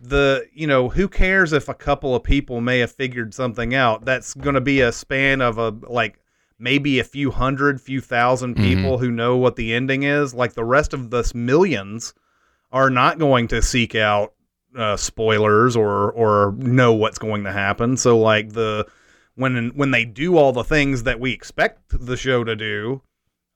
the 0.00 0.46
you 0.52 0.66
know, 0.66 0.88
who 0.88 1.08
cares 1.08 1.52
if 1.52 1.68
a 1.68 1.74
couple 1.74 2.14
of 2.14 2.24
people 2.24 2.60
may 2.60 2.78
have 2.78 2.92
figured 2.92 3.34
something 3.34 3.74
out? 3.74 4.04
That's 4.04 4.34
going 4.34 4.54
to 4.54 4.60
be 4.60 4.80
a 4.80 4.92
span 4.92 5.40
of 5.40 5.58
a 5.58 5.70
like 5.88 6.18
maybe 6.58 6.98
a 6.98 7.04
few 7.04 7.30
hundred, 7.30 7.80
few 7.80 8.00
1000 8.00 8.54
people 8.54 8.98
who 8.98 9.10
know 9.10 9.36
what 9.36 9.56
the 9.56 9.72
ending 9.74 10.02
is. 10.02 10.34
Like 10.34 10.52
the 10.54 10.64
rest 10.64 10.92
of 10.92 11.10
the 11.10 11.30
millions 11.34 12.14
are 12.70 12.90
not 12.90 13.18
going 13.18 13.48
to 13.48 13.62
seek 13.62 13.94
out 13.94 14.34
uh, 14.76 14.96
spoilers 14.96 15.76
or 15.76 16.12
or 16.12 16.52
know 16.58 16.92
what's 16.92 17.18
going 17.18 17.44
to 17.44 17.52
happen. 17.52 17.96
So 17.96 18.18
like 18.18 18.52
the 18.52 18.86
when 19.34 19.70
when 19.70 19.90
they 19.90 20.04
do 20.04 20.36
all 20.36 20.52
the 20.52 20.64
things 20.64 21.04
that 21.04 21.20
we 21.20 21.32
expect 21.32 21.80
the 21.90 22.16
show 22.16 22.44
to 22.44 22.54
do, 22.54 23.02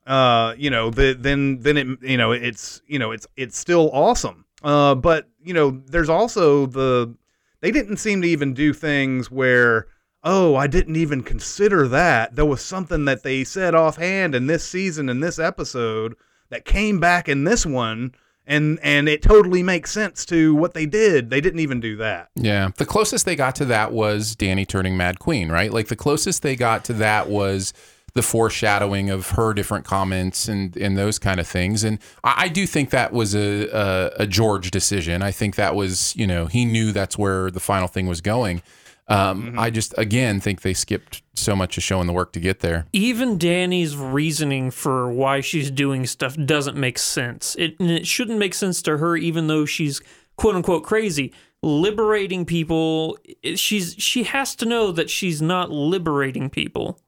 uh, 0.07 0.55
you 0.57 0.69
know, 0.69 0.89
the, 0.89 1.15
then 1.17 1.59
then 1.59 1.77
it 1.77 1.87
you 2.01 2.17
know 2.17 2.31
it's 2.31 2.81
you 2.87 2.99
know 2.99 3.11
it's 3.11 3.27
it's 3.37 3.57
still 3.57 3.89
awesome. 3.93 4.45
Uh, 4.65 4.95
but 4.95 5.29
you 5.43 5.53
know, 5.53 5.79
there's 5.85 6.09
also 6.09 6.65
the 6.65 7.15
they 7.61 7.69
didn't 7.71 7.97
seem 7.97 8.21
to 8.23 8.27
even 8.27 8.53
do 8.53 8.73
things 8.73 9.29
where 9.29 9.87
oh 10.23 10.55
I 10.55 10.65
didn't 10.65 10.95
even 10.95 11.21
consider 11.21 11.87
that 11.87 12.35
there 12.35 12.45
was 12.45 12.65
something 12.65 13.05
that 13.05 13.21
they 13.21 13.43
said 13.43 13.75
offhand 13.75 14.33
in 14.33 14.47
this 14.47 14.67
season 14.67 15.07
in 15.07 15.19
this 15.19 15.37
episode 15.37 16.15
that 16.49 16.65
came 16.65 16.99
back 16.99 17.29
in 17.29 17.43
this 17.43 17.63
one 17.63 18.15
and 18.47 18.79
and 18.81 19.07
it 19.07 19.21
totally 19.21 19.61
makes 19.61 19.91
sense 19.91 20.25
to 20.25 20.55
what 20.55 20.73
they 20.73 20.87
did. 20.87 21.29
They 21.29 21.41
didn't 21.41 21.59
even 21.59 21.79
do 21.79 21.95
that. 21.97 22.29
Yeah. 22.35 22.71
The 22.77 22.85
closest 22.87 23.25
they 23.25 23.35
got 23.35 23.55
to 23.57 23.65
that 23.65 23.91
was 23.91 24.35
Dany 24.35 24.67
turning 24.67 24.97
Mad 24.97 25.19
Queen, 25.19 25.51
right? 25.51 25.71
Like 25.71 25.89
the 25.89 25.95
closest 25.95 26.41
they 26.41 26.55
got 26.55 26.83
to 26.85 26.93
that 26.93 27.29
was 27.29 27.71
the 28.15 28.23
foreshadowing 28.23 29.09
of 29.09 29.31
her 29.31 29.53
different 29.53 29.85
comments 29.85 30.47
and 30.47 30.75
and 30.77 30.97
those 30.97 31.19
kind 31.19 31.39
of 31.39 31.47
things. 31.47 31.83
And 31.83 31.99
I, 32.23 32.45
I 32.45 32.47
do 32.47 32.65
think 32.65 32.89
that 32.89 33.13
was 33.13 33.35
a, 33.35 33.67
a 33.67 34.23
a 34.23 34.27
George 34.27 34.71
decision. 34.71 35.21
I 35.21 35.31
think 35.31 35.55
that 35.55 35.75
was 35.75 36.15
you 36.15 36.25
know 36.25 36.47
he 36.47 36.65
knew 36.65 36.91
that's 36.91 37.17
where 37.17 37.51
the 37.51 37.59
final 37.59 37.87
thing 37.87 38.07
was 38.07 38.21
going. 38.21 38.63
Um, 39.07 39.59
I 39.59 39.69
just 39.69 39.93
again 39.99 40.39
think 40.39 40.61
they 40.61 40.73
skipped 40.73 41.21
so 41.35 41.55
much 41.55 41.77
of 41.77 41.83
showing 41.83 42.07
the 42.07 42.13
work 42.13 42.31
to 42.33 42.39
get 42.39 42.61
there. 42.61 42.87
even 42.91 43.37
Dany's 43.37 43.95
reasoning 43.95 44.71
for 44.71 45.11
why 45.11 45.41
she's 45.41 45.69
doing 45.69 46.07
stuff 46.07 46.35
doesn't 46.43 46.75
make 46.75 46.97
sense. 46.97 47.55
It 47.59 47.79
and 47.79 47.91
it 47.91 48.07
shouldn't 48.07 48.39
make 48.39 48.55
sense 48.55 48.81
to 48.83 48.97
her, 48.97 49.15
even 49.15 49.45
though 49.47 49.65
she's 49.65 50.01
quote 50.37 50.55
unquote 50.55 50.83
crazy. 50.83 51.33
Liberating 51.61 52.45
people, 52.45 53.17
she's 53.55 53.95
she 53.97 54.23
has 54.23 54.55
to 54.55 54.65
know 54.65 54.91
that 54.91 55.09
she's 55.09 55.41
not 55.41 55.69
liberating 55.71 56.49
people. 56.49 56.99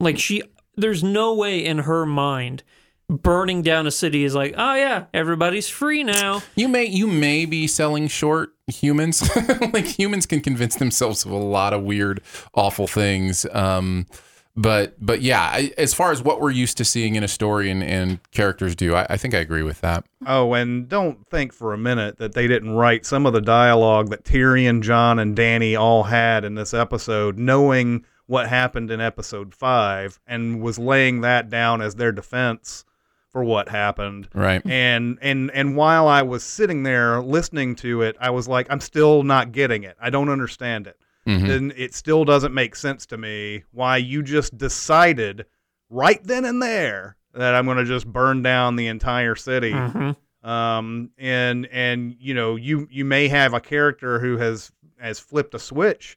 Like 0.00 0.18
she, 0.18 0.42
there's 0.76 1.02
no 1.02 1.34
way 1.34 1.64
in 1.64 1.78
her 1.78 2.06
mind 2.06 2.62
burning 3.08 3.62
down 3.62 3.86
a 3.86 3.90
city 3.90 4.24
is 4.24 4.34
like, 4.34 4.54
oh 4.56 4.74
yeah, 4.74 5.06
everybody's 5.14 5.68
free 5.68 6.04
now. 6.04 6.42
You 6.54 6.68
may 6.68 6.84
you 6.84 7.06
may 7.06 7.46
be 7.46 7.66
selling 7.66 8.08
short 8.08 8.54
humans. 8.66 9.28
like 9.72 9.86
humans 9.86 10.26
can 10.26 10.40
convince 10.40 10.76
themselves 10.76 11.24
of 11.24 11.30
a 11.30 11.36
lot 11.36 11.72
of 11.72 11.82
weird, 11.82 12.20
awful 12.54 12.86
things. 12.86 13.46
Um, 13.52 14.06
but 14.56 14.94
but 15.04 15.22
yeah, 15.22 15.40
I, 15.40 15.72
as 15.78 15.94
far 15.94 16.10
as 16.12 16.20
what 16.22 16.40
we're 16.40 16.50
used 16.50 16.76
to 16.78 16.84
seeing 16.84 17.14
in 17.14 17.22
a 17.22 17.28
story 17.28 17.70
and, 17.70 17.82
and 17.82 18.18
characters 18.32 18.74
do, 18.74 18.94
I, 18.94 19.06
I 19.10 19.16
think 19.16 19.32
I 19.32 19.38
agree 19.38 19.62
with 19.62 19.80
that. 19.80 20.04
Oh, 20.26 20.52
and 20.52 20.88
don't 20.88 21.26
think 21.30 21.52
for 21.52 21.72
a 21.72 21.78
minute 21.78 22.18
that 22.18 22.34
they 22.34 22.46
didn't 22.46 22.70
write 22.70 23.06
some 23.06 23.24
of 23.24 23.32
the 23.32 23.40
dialogue 23.40 24.10
that 24.10 24.24
Tyrion, 24.24 24.82
Jon, 24.82 25.18
and 25.18 25.36
Dany 25.36 25.78
all 25.78 26.02
had 26.02 26.44
in 26.44 26.56
this 26.56 26.74
episode, 26.74 27.38
knowing 27.38 28.04
what 28.28 28.48
happened 28.48 28.90
in 28.92 29.00
episode 29.00 29.52
five, 29.54 30.20
and 30.26 30.62
was 30.62 30.78
laying 30.78 31.22
that 31.22 31.50
down 31.50 31.82
as 31.82 31.96
their 31.96 32.12
defense 32.12 32.84
for 33.30 33.42
what 33.42 33.68
happened. 33.68 34.28
Right. 34.32 34.62
And 34.64 35.18
and 35.20 35.50
and 35.50 35.76
while 35.76 36.06
I 36.06 36.22
was 36.22 36.44
sitting 36.44 36.84
there 36.84 37.20
listening 37.20 37.74
to 37.76 38.02
it, 38.02 38.16
I 38.20 38.30
was 38.30 38.46
like, 38.46 38.66
I'm 38.70 38.80
still 38.80 39.22
not 39.24 39.50
getting 39.52 39.82
it. 39.82 39.96
I 40.00 40.10
don't 40.10 40.28
understand 40.28 40.86
it. 40.86 40.96
Mhm. 41.26 41.50
And 41.50 41.72
it 41.76 41.92
still 41.94 42.24
doesn't 42.24 42.54
make 42.54 42.74
sense 42.76 43.04
to 43.06 43.18
me 43.18 43.64
why 43.72 43.96
you 43.98 44.22
just 44.22 44.56
decided 44.56 45.44
right 45.90 46.22
then 46.24 46.44
and 46.46 46.62
there 46.62 47.16
that 47.34 47.54
I'm 47.54 47.66
going 47.66 47.76
to 47.76 47.84
just 47.84 48.06
burn 48.06 48.42
down 48.42 48.76
the 48.76 48.86
entire 48.86 49.34
city 49.36 49.72
Mhm. 49.72 50.16
um, 50.42 51.10
and 51.18 51.66
and 51.66 52.14
you 52.18 52.32
know 52.34 52.56
you 52.56 52.86
you 52.90 53.04
may 53.04 53.28
have 53.28 53.52
a 53.52 53.60
character 53.60 54.18
who 54.20 54.38
has 54.38 54.70
has 54.98 55.20
flipped 55.20 55.54
a 55.54 55.58
switch, 55.58 56.16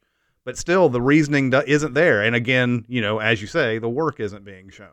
but 0.51 0.57
still 0.57 0.89
the 0.89 1.01
reasoning 1.01 1.53
isn't 1.65 1.93
there. 1.93 2.21
And 2.21 2.35
again, 2.35 2.83
you 2.89 2.99
know, 2.99 3.19
as 3.19 3.39
you 3.39 3.47
say, 3.47 3.77
the 3.77 3.87
work 3.87 4.19
isn't 4.19 4.43
being 4.43 4.69
shown. 4.69 4.89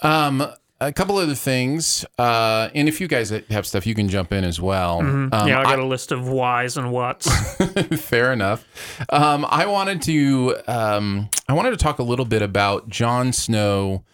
Um, 0.00 0.46
a 0.80 0.92
couple 0.92 1.16
other 1.16 1.34
things, 1.34 2.04
uh, 2.20 2.68
and 2.72 2.88
if 2.88 3.00
you 3.00 3.08
guys 3.08 3.30
have 3.30 3.66
stuff, 3.66 3.84
you 3.84 3.96
can 3.96 4.08
jump 4.08 4.32
in 4.32 4.44
as 4.44 4.60
well. 4.60 5.00
Um, 5.00 5.30
yeah, 5.32 5.58
I 5.58 5.64
got 5.64 5.80
a 5.80 5.84
list 5.84 6.12
of 6.12 6.28
whys 6.28 6.76
and 6.76 6.92
whats. 6.92 7.28
Fair 8.00 8.32
enough. 8.32 8.64
Um, 9.08 9.44
I 9.48 9.66
wanted 9.66 10.02
to 10.02 10.56
um, 10.68 11.28
I 11.48 11.52
wanted 11.52 11.70
to 11.70 11.76
talk 11.76 11.98
a 11.98 12.04
little 12.04 12.24
bit 12.24 12.42
about 12.42 12.88
Jon 12.88 13.32
Snow 13.32 14.04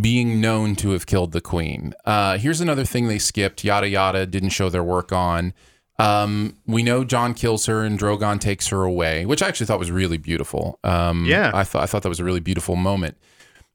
being 0.00 0.40
known 0.40 0.76
to 0.76 0.90
have 0.90 1.04
killed 1.04 1.32
the 1.32 1.42
queen. 1.42 1.92
Uh, 2.06 2.38
here's 2.38 2.62
another 2.62 2.86
thing 2.86 3.08
they 3.08 3.18
skipped. 3.18 3.64
Yada 3.64 3.88
yada 3.88 4.24
didn't 4.24 4.50
show 4.50 4.70
their 4.70 4.84
work 4.84 5.12
on. 5.12 5.52
Um, 5.98 6.56
we 6.66 6.82
know 6.82 7.04
Jon 7.04 7.34
kills 7.34 7.66
her 7.66 7.82
and 7.84 7.98
Drogon 7.98 8.38
takes 8.40 8.68
her 8.68 8.84
away, 8.84 9.26
which 9.26 9.42
I 9.42 9.48
actually 9.48 9.66
thought 9.66 9.78
was 9.80 9.90
really 9.90 10.16
beautiful. 10.18 10.78
Um, 10.84 11.24
Yeah. 11.24 11.50
I 11.54 11.64
thought 11.64 11.82
I 11.82 11.86
thought 11.86 12.02
that 12.02 12.08
was 12.08 12.20
a 12.20 12.24
really 12.24 12.40
beautiful 12.40 12.76
moment. 12.76 13.16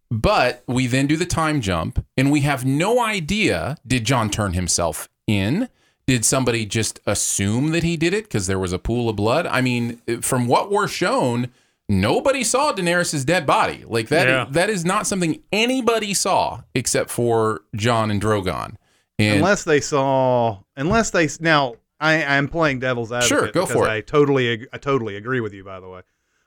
But 0.09 0.63
we 0.67 0.85
then 0.87 1.07
do 1.07 1.17
the 1.17 1.25
time 1.25 1.59
jump, 1.59 2.05
and 2.15 2.31
we 2.31 2.41
have 2.41 2.63
no 2.65 3.03
idea 3.03 3.77
did 3.85 4.05
Jon 4.05 4.29
turn 4.29 4.53
himself 4.53 5.09
in? 5.27 5.69
Did 6.05 6.23
somebody 6.23 6.65
just 6.65 6.99
assume 7.07 7.71
that 7.71 7.81
he 7.83 7.97
did 7.97 8.13
it 8.13 8.25
because 8.25 8.45
there 8.47 8.59
was 8.59 8.73
a 8.73 8.79
pool 8.79 9.09
of 9.09 9.15
blood? 9.15 9.47
I 9.47 9.61
mean, 9.61 10.01
from 10.21 10.47
what 10.47 10.69
we're 10.69 10.87
shown, 10.89 11.49
nobody 11.89 12.43
saw 12.43 12.73
Daenerys' 12.73 13.25
dead 13.25 13.45
body. 13.45 13.85
Like 13.87 14.09
that, 14.09 14.27
Yeah. 14.27 14.45
that 14.51 14.69
is 14.69 14.85
not 14.85 15.07
something 15.07 15.39
anybody 15.51 16.13
saw 16.13 16.61
except 16.75 17.09
for 17.09 17.61
Jon 17.75 18.11
and 18.11 18.21
Drogon. 18.21 18.75
And 19.17 19.37
unless 19.37 19.63
they 19.63 19.79
saw, 19.81 20.59
unless 20.75 21.09
they 21.11 21.27
now, 21.39 21.75
I 22.03 22.37
I'm 22.37 22.47
playing 22.47 22.79
devil's 22.79 23.11
advocate. 23.11 23.27
Sure, 23.29 23.51
go 23.51 23.65
for 23.65 23.87
it. 23.87 23.91
I 23.91 24.01
totally 24.01 24.67
I 24.73 24.77
totally 24.77 25.15
agree 25.15 25.39
with 25.39 25.53
you. 25.53 25.63
By 25.63 25.79
the 25.79 25.87
way, 25.89 26.01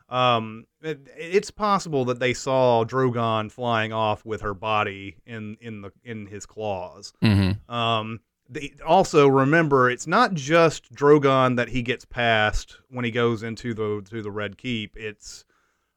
um, 0.08 0.66
it, 0.82 1.08
it's 1.16 1.50
possible 1.50 2.04
that 2.06 2.20
they 2.20 2.34
saw 2.34 2.84
Drogon 2.84 3.50
flying 3.50 3.92
off 3.92 4.24
with 4.24 4.42
her 4.42 4.54
body 4.54 5.16
in 5.26 5.56
in 5.60 5.82
the 5.82 5.92
in 6.04 6.26
his 6.26 6.46
claws. 6.46 7.12
Mhm. 7.22 7.68
Um, 7.70 8.20
the, 8.48 8.72
also 8.86 9.26
remember, 9.26 9.90
it's 9.90 10.06
not 10.06 10.34
just 10.34 10.92
Drogon 10.94 11.56
that 11.56 11.70
he 11.70 11.82
gets 11.82 12.04
past 12.04 12.76
when 12.90 13.04
he 13.04 13.10
goes 13.10 13.42
into 13.42 13.74
the 13.74 14.06
to 14.10 14.22
the 14.22 14.30
Red 14.30 14.58
Keep. 14.58 14.96
It's 14.96 15.44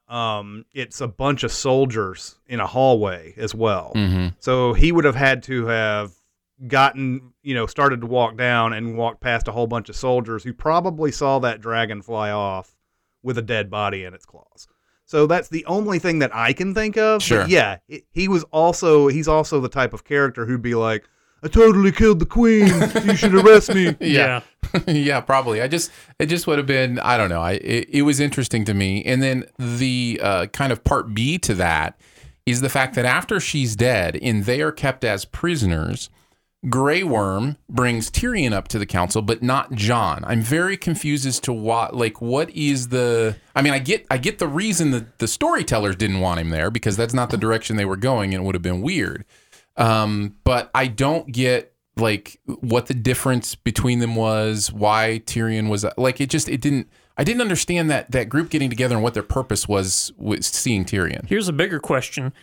um, 0.08 0.66
it's 0.74 1.02
a 1.02 1.08
bunch 1.08 1.44
of 1.44 1.52
soldiers 1.52 2.40
in 2.48 2.60
a 2.60 2.66
hallway 2.66 3.36
as 3.38 3.54
well. 3.54 3.92
Mhm. 3.96 4.36
So 4.40 4.74
he 4.74 4.92
would 4.92 5.06
have 5.06 5.16
had 5.16 5.44
to 5.44 5.68
have 5.68 6.14
gotten, 6.68 7.34
you 7.42 7.54
know, 7.54 7.66
started 7.66 8.02
to 8.02 8.08
walk 8.08 8.38
down 8.38 8.74
and 8.74 8.98
walk 8.98 9.20
past 9.20 9.48
a 9.48 9.52
whole 9.52 9.68
bunch 9.68 9.90
of 9.90 9.96
soldiers 9.96 10.44
who 10.44 10.54
probably 10.54 11.12
saw 11.12 11.40
that 11.40 11.62
dragon 11.62 12.02
fly 12.02 12.32
off 12.32 12.76
with 13.24 13.38
a 13.38 13.42
dead 13.42 13.70
body 13.70 14.04
in 14.04 14.14
its 14.14 14.26
claws. 14.26 14.68
So 15.06 15.26
that's 15.26 15.50
the 15.50 15.66
only 15.66 15.98
thing 15.98 16.20
that 16.20 16.36
I 16.36 16.54
can 16.54 16.74
think 16.74 16.96
of. 16.98 17.24
Sure. 17.24 17.42
But 17.42 17.50
yeah, 17.50 17.78
it, 17.88 18.06
he 18.12 18.28
was 18.28 18.44
also 18.52 19.08
he's 19.08 19.28
also 19.28 19.60
the 19.60 19.70
type 19.70 19.94
of 19.94 20.04
character 20.04 20.46
who'd 20.46 20.62
be 20.62 20.76
like, 20.76 21.10
"I 21.42 21.48
totally 21.48 21.92
killed 21.92 22.20
the 22.20 22.28
queen. 22.28 22.68
you 23.04 23.16
should 23.16 23.34
arrest 23.34 23.74
me." 23.74 23.96
Yeah. 24.00 24.42
yeah, 24.88 25.20
probably. 25.22 25.64
I 25.64 25.68
just 25.68 25.90
it 26.20 26.28
just 26.28 26.46
would 26.46 26.60
have 26.60 26.68
been 26.68 27.00
I 27.00 27.18
don't 27.18 27.30
know. 27.30 27.42
I 27.42 27.54
it, 27.54 27.90
it 27.90 28.02
was 28.04 28.20
interesting 28.20 28.66
to 28.66 28.76
me. 28.76 29.04
And 29.04 29.24
then 29.24 29.46
the 29.58 30.20
uh, 30.22 30.46
kind 30.48 30.72
of 30.72 30.84
part 30.84 31.14
B 31.16 31.40
to 31.40 31.56
that 31.56 32.00
is 32.46 32.62
the 32.62 32.70
fact 32.70 32.94
that 32.94 33.06
after 33.06 33.40
she's 33.40 33.76
dead 33.76 34.18
and 34.22 34.46
they 34.46 34.62
are 34.62 34.72
kept 34.72 35.04
as 35.04 35.26
prisoners, 35.26 36.12
Grey 36.68 37.04
Worm 37.04 37.58
brings 37.70 38.12
Tyrion 38.12 38.52
up 38.52 38.68
to 38.70 38.80
the 38.80 38.86
council, 38.86 39.22
but 39.22 39.42
not 39.42 39.72
Jon. 39.74 40.26
I'm 40.26 40.42
very 40.42 40.76
confused 40.76 41.26
as 41.26 41.40
to 41.42 41.54
what 41.54 41.96
like 41.96 42.22
what 42.22 42.50
is 42.50 42.90
the 42.90 43.38
I 43.56 43.62
mean, 43.62 43.72
I 43.74 43.80
get 43.80 44.06
I 44.12 44.18
get 44.18 44.40
the 44.40 44.48
reason 44.48 44.92
that 44.92 45.20
the 45.20 45.28
storytellers 45.28 45.96
didn't 45.96 46.20
want 46.20 46.42
him 46.42 46.50
there 46.50 46.70
because 46.70 46.98
that's 46.98 47.14
not 47.14 47.30
the 47.30 47.38
direction 47.38 47.78
they 47.78 47.86
were 47.86 47.96
going 47.96 48.34
and 48.34 48.44
it 48.44 48.46
would 48.46 48.56
have 48.56 48.62
been 48.62 48.82
weird. 48.82 49.24
Um, 49.78 50.36
but 50.44 50.70
I 50.76 50.88
don't 50.88 51.32
get 51.32 51.74
like 51.96 52.40
what 52.46 52.88
the 52.88 52.94
difference 52.94 53.56
between 53.56 54.00
them 54.00 54.16
was, 54.16 54.72
why 54.72 55.22
Tyrion 55.26 55.70
was 55.70 55.86
like 55.98 56.20
it 56.20 56.30
just 56.30 56.50
it 56.50 56.60
didn't 56.60 56.90
I 57.18 57.24
didn't 57.24 57.42
understand 57.42 57.90
that 57.90 58.12
that 58.12 58.28
group 58.28 58.50
getting 58.50 58.70
together 58.70 58.96
and 58.96 59.04
what 59.04 59.14
their 59.14 59.24
purpose 59.24 59.66
was 59.68 60.12
with 60.18 60.44
seeing 60.44 60.84
Tyrion. 60.84 61.26
Here's 61.28 61.48
a 61.48 61.54
bigger 61.54 61.80
question. 61.80 62.34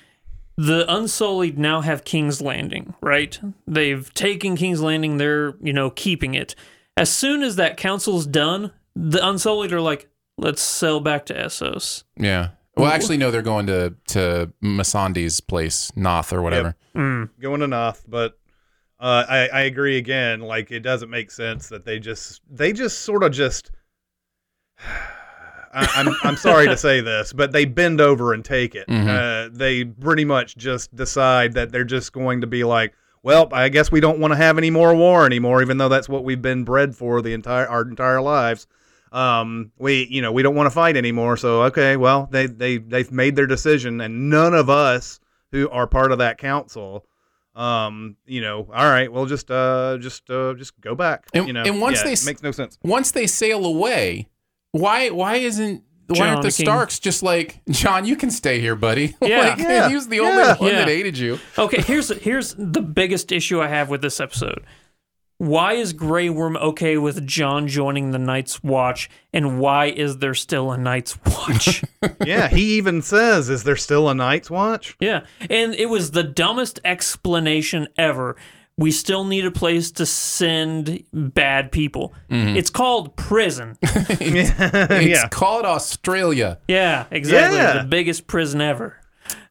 The 0.56 0.90
Unsullied 0.92 1.58
now 1.58 1.82
have 1.82 2.04
King's 2.04 2.40
Landing, 2.40 2.94
right? 3.00 3.38
They've 3.66 4.12
taken 4.14 4.56
King's 4.56 4.80
Landing, 4.80 5.18
they're, 5.18 5.54
you 5.60 5.72
know, 5.72 5.90
keeping 5.90 6.34
it. 6.34 6.54
As 6.96 7.10
soon 7.10 7.42
as 7.42 7.56
that 7.56 7.76
council's 7.76 8.26
done, 8.26 8.72
the 8.94 9.26
Unsullied 9.26 9.72
are 9.72 9.80
like, 9.80 10.08
let's 10.38 10.62
sail 10.62 11.00
back 11.00 11.26
to 11.26 11.34
Essos. 11.34 12.04
Yeah. 12.16 12.50
Well, 12.76 12.90
actually, 12.90 13.16
no, 13.16 13.30
they're 13.30 13.40
going 13.40 13.66
to 13.68 13.94
to 14.08 14.52
Missandei's 14.62 15.40
place, 15.40 15.90
Naath 15.92 16.32
or 16.32 16.42
whatever. 16.42 16.76
Mm. 16.94 17.30
going 17.40 17.60
to 17.60 17.66
Naath, 17.66 18.02
but 18.06 18.38
uh, 19.00 19.24
I, 19.28 19.48
I 19.48 19.60
agree 19.62 19.96
again. 19.96 20.40
Like 20.40 20.70
it 20.70 20.80
doesn't 20.80 21.08
make 21.08 21.30
sense 21.30 21.68
that 21.68 21.86
they 21.86 21.98
just 21.98 22.42
they 22.50 22.72
just 22.72 23.00
sort 23.00 23.22
of 23.22 23.32
just. 23.32 23.70
I, 25.76 25.86
I'm 25.96 26.16
I'm 26.24 26.36
sorry 26.36 26.66
to 26.66 26.76
say 26.76 27.00
this, 27.00 27.32
but 27.32 27.52
they 27.52 27.64
bend 27.66 28.00
over 28.00 28.32
and 28.32 28.44
take 28.44 28.74
it. 28.74 28.88
Mhm. 28.88 29.08
Uh, 29.08 29.50
they 29.52 29.84
pretty 29.84 30.24
much 30.24 30.56
just 30.56 30.94
decide 30.96 31.52
that 31.54 31.70
they're 31.70 31.84
just 31.84 32.12
going 32.12 32.40
to 32.40 32.46
be 32.46 32.64
like, 32.64 32.94
well, 33.22 33.48
I 33.52 33.68
guess 33.68 33.92
we 33.92 34.00
don't 34.00 34.18
want 34.18 34.32
to 34.32 34.36
have 34.36 34.56
any 34.58 34.70
more 34.70 34.94
war 34.94 35.26
anymore, 35.26 35.60
even 35.62 35.78
though 35.78 35.88
that's 35.88 36.08
what 36.08 36.24
we've 36.24 36.40
been 36.42 36.64
bred 36.64 36.96
for 36.96 37.20
the 37.22 37.32
entire 37.34 37.66
our 37.68 37.82
entire 37.82 38.20
lives. 38.22 38.66
Um, 39.12 39.70
we 39.78 40.06
you 40.10 40.20
know 40.22 40.32
we 40.32 40.42
don't 40.42 40.54
want 40.54 40.66
to 40.66 40.70
fight 40.70 40.96
anymore, 40.96 41.36
so 41.36 41.62
okay, 41.64 41.96
well 41.96 42.28
they 42.30 42.46
they 42.46 42.78
they've 42.78 43.12
made 43.12 43.36
their 43.36 43.46
decision, 43.46 44.00
and 44.00 44.30
none 44.30 44.54
of 44.54 44.68
us 44.70 45.20
who 45.52 45.68
are 45.70 45.86
part 45.86 46.10
of 46.12 46.18
that 46.18 46.38
council 46.38 47.06
um 47.54 48.16
you 48.26 48.42
know 48.42 48.68
all 48.74 48.84
right 48.90 49.10
well 49.10 49.24
just 49.24 49.50
uh 49.50 49.96
just 49.98 50.28
uh 50.28 50.52
just 50.58 50.78
go 50.82 50.94
back 50.94 51.24
And- 51.32 51.46
you 51.46 51.54
know 51.54 51.62
and 51.62 51.80
once 51.80 51.96
Yeah, 52.00 52.04
they 52.04 52.12
it 52.12 52.26
makes 52.26 52.42
no 52.42 52.50
sense 52.50 52.76
Once 52.82 53.12
they 53.12 53.26
sail 53.26 53.64
away, 53.64 54.28
why 54.72 55.10
why 55.10 55.36
isn't 55.36 55.82
why 56.08 56.28
aren't 56.28 56.42
the 56.42 56.52
King. 56.52 56.66
Starks 56.66 56.98
just 57.00 57.22
like 57.22 57.60
Jon? 57.68 58.04
You 58.04 58.14
can 58.16 58.30
stay 58.30 58.60
here, 58.60 58.76
buddy. 58.76 59.16
Yeah. 59.22 59.40
like, 59.50 59.58
Yeah. 59.58 59.88
he 59.88 59.94
was 59.94 60.08
the 60.08 60.20
only 60.20 60.42
Yeah. 60.42 60.56
one 60.56 60.72
that 60.72 60.88
aided 60.88 61.18
you. 61.18 61.38
Okay, 61.58 61.80
here's 61.82 62.08
here's 62.22 62.54
the 62.56 62.82
biggest 62.82 63.32
issue 63.32 63.60
I 63.60 63.68
have 63.68 63.88
with 63.88 64.02
this 64.02 64.20
episode. 64.20 64.62
Why 65.38 65.74
is 65.74 65.92
Grey 65.92 66.30
Worm 66.30 66.56
okay 66.56 66.96
with 66.96 67.26
Jon 67.26 67.68
joining 67.68 68.10
the 68.10 68.18
Night's 68.18 68.62
Watch, 68.62 69.10
and 69.34 69.58
why 69.60 69.86
is 69.86 70.16
there 70.18 70.32
still 70.32 70.72
a 70.72 70.78
Night's 70.78 71.18
Watch? 71.26 71.82
yeah 72.24 72.48
he 72.48 72.76
even 72.76 73.02
says 73.02 73.50
is 73.50 73.64
there 73.64 73.76
still 73.76 74.08
a 74.08 74.14
night's 74.14 74.48
watch 74.50 74.96
yeah, 75.00 75.24
and 75.50 75.74
it 75.74 75.86
was 75.90 76.12
the 76.12 76.22
dumbest 76.22 76.78
explanation 76.84 77.88
ever. 77.98 78.36
We 78.78 78.90
still 78.90 79.24
need 79.24 79.46
a 79.46 79.50
place 79.50 79.90
to 79.92 80.04
send 80.04 81.02
bad 81.12 81.72
people. 81.72 82.12
It's 82.28 82.68
called 82.70 83.16
prison. 83.16 83.78
It's 83.82 84.58
yeah 85.06 85.28
called 85.28 85.64
Australia. 85.64 86.58
Yeah, 86.68 87.06
exactly. 87.10 87.56
Yeah. 87.58 87.82
The 87.82 87.88
biggest 87.88 88.26
prison 88.26 88.60
ever. 88.60 89.00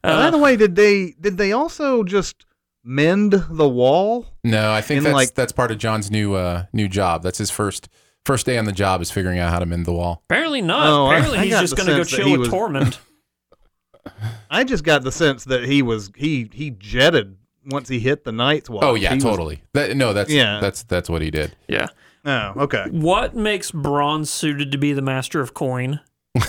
by 0.02 0.10
Uh, 0.10 0.30
the 0.30 0.38
way 0.38 0.56
did 0.56 0.76
they 0.76 1.14
did 1.20 1.38
they 1.38 1.50
also 1.52 2.04
just 2.04 2.46
mend 2.84 3.32
the 3.50 3.68
wall 3.68 4.26
No, 4.44 4.70
I 4.72 4.80
think 4.80 5.02
that's 5.02 5.12
like- 5.12 5.34
that's 5.34 5.50
part 5.52 5.72
of 5.72 5.78
Jon's 5.78 6.08
new 6.10 6.34
uh 6.34 6.66
new 6.72 6.86
job. 6.88 7.24
That's 7.24 7.38
his 7.38 7.50
first 7.50 7.88
first 8.24 8.46
day 8.46 8.58
on 8.58 8.64
the 8.64 8.72
job 8.72 9.00
is 9.02 9.10
figuring 9.10 9.40
out 9.40 9.50
how 9.50 9.58
to 9.58 9.66
mend 9.66 9.86
the 9.86 9.92
wall. 9.92 10.22
apparently 10.30 10.62
not. 10.62 10.86
Oh, 10.86 11.06
apparently 11.08 11.38
I 11.38 11.44
he's 11.46 11.60
just 11.60 11.76
going 11.76 11.88
to 11.88 11.96
go 11.96 12.04
chill 12.04 12.30
with 12.30 12.40
was- 12.42 12.48
Tormund. 12.50 12.98
i 14.50 14.62
just 14.62 14.84
got 14.84 15.02
the 15.02 15.10
sense 15.10 15.44
that 15.44 15.64
he 15.64 15.82
was 15.82 16.12
he 16.16 16.48
he 16.52 16.70
jetted 16.70 17.36
once 17.66 17.88
he 17.88 17.98
hit 18.00 18.24
the 18.24 18.32
night's 18.32 18.70
watch 18.70 18.84
Oh 18.84 18.94
yeah, 18.94 19.10
He 19.10 19.14
was- 19.16 19.24
totally. 19.24 19.62
That, 19.74 19.96
no, 19.96 20.12
that's 20.12 20.30
Yeah. 20.30 20.60
that's 20.60 20.82
that's 20.84 21.08
what 21.10 21.22
he 21.22 21.30
did. 21.30 21.56
yeah. 21.68 21.88
oh 22.24 22.52
okay 22.56 22.86
What 22.90 23.34
makes 23.36 23.70
Bronn 23.70 24.26
suited 24.26 24.72
to 24.72 24.78
be 24.78 24.92
the 24.92 25.02
master 25.02 25.40
of 25.40 25.54
coin? 25.54 26.00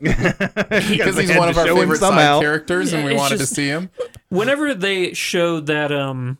Because 0.00 1.16
he's 1.18 1.36
one 1.36 1.48
of 1.48 1.58
our 1.58 1.66
favorite 1.66 1.98
side 1.98 2.40
characters, 2.40 2.92
and 2.92 3.04
we 3.04 3.14
wanted 3.14 3.38
just- 3.38 3.50
to 3.50 3.54
see 3.54 3.66
him. 3.68 3.90
Whenever 4.28 4.74
they 4.74 5.12
showed 5.12 5.66
that, 5.66 5.90
um, 5.92 6.38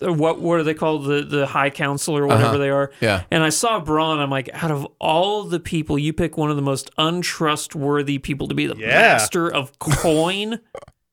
what 0.00 0.40
what 0.40 0.60
are 0.60 0.62
they 0.62 0.74
called? 0.74 1.06
The 1.06 1.22
the 1.22 1.46
High 1.46 1.70
Council 1.70 2.16
or 2.16 2.26
whatever 2.26 2.44
Uh-huh. 2.50 2.58
they 2.58 2.70
are. 2.70 2.92
Yeah. 3.00 3.22
And 3.30 3.42
I 3.42 3.48
saw 3.48 3.82
Bronn. 3.82 4.18
I'm 4.18 4.30
like, 4.30 4.50
out 4.62 4.70
of 4.70 4.86
all 5.00 5.44
the 5.44 5.58
people, 5.60 5.98
you 5.98 6.12
pick 6.12 6.36
one 6.36 6.50
of 6.50 6.56
the 6.56 6.62
most 6.62 6.90
untrustworthy 6.98 8.18
people 8.18 8.46
to 8.48 8.54
be 8.54 8.66
the 8.66 8.76
Yeah. 8.76 8.88
master 8.88 9.48
of 9.52 9.76
coin. 9.78 10.60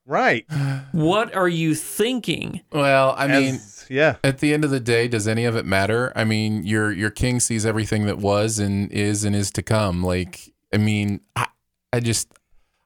right 0.06 0.46
what 0.92 1.34
are 1.36 1.48
you 1.48 1.74
thinking? 1.76 2.62
Well, 2.72 3.14
I 3.18 3.28
mean, 3.28 3.56
As- 3.56 3.86
yeah 3.90 4.16
at 4.24 4.40
the 4.40 4.54
end 4.54 4.64
of 4.66 4.72
the 4.72 4.80
day, 4.80 5.08
does 5.08 5.28
any 5.28 5.46
of 5.46 5.56
it 5.56 5.66
matter? 5.66 6.12
I 6.16 6.24
mean, 6.24 6.64
your 6.64 6.92
your 6.92 7.10
king 7.12 7.40
sees 7.40 7.66
everything 7.66 8.06
that 8.08 8.18
was 8.18 8.60
and 8.60 8.92
is 8.92 9.24
and 9.24 9.36
is 9.36 9.52
to 9.52 9.62
come. 9.62 10.04
Like, 10.04 10.54
I 10.74 10.78
mean, 10.78 11.22
I, 11.36 11.48
I 11.94 12.00
just 12.00 12.28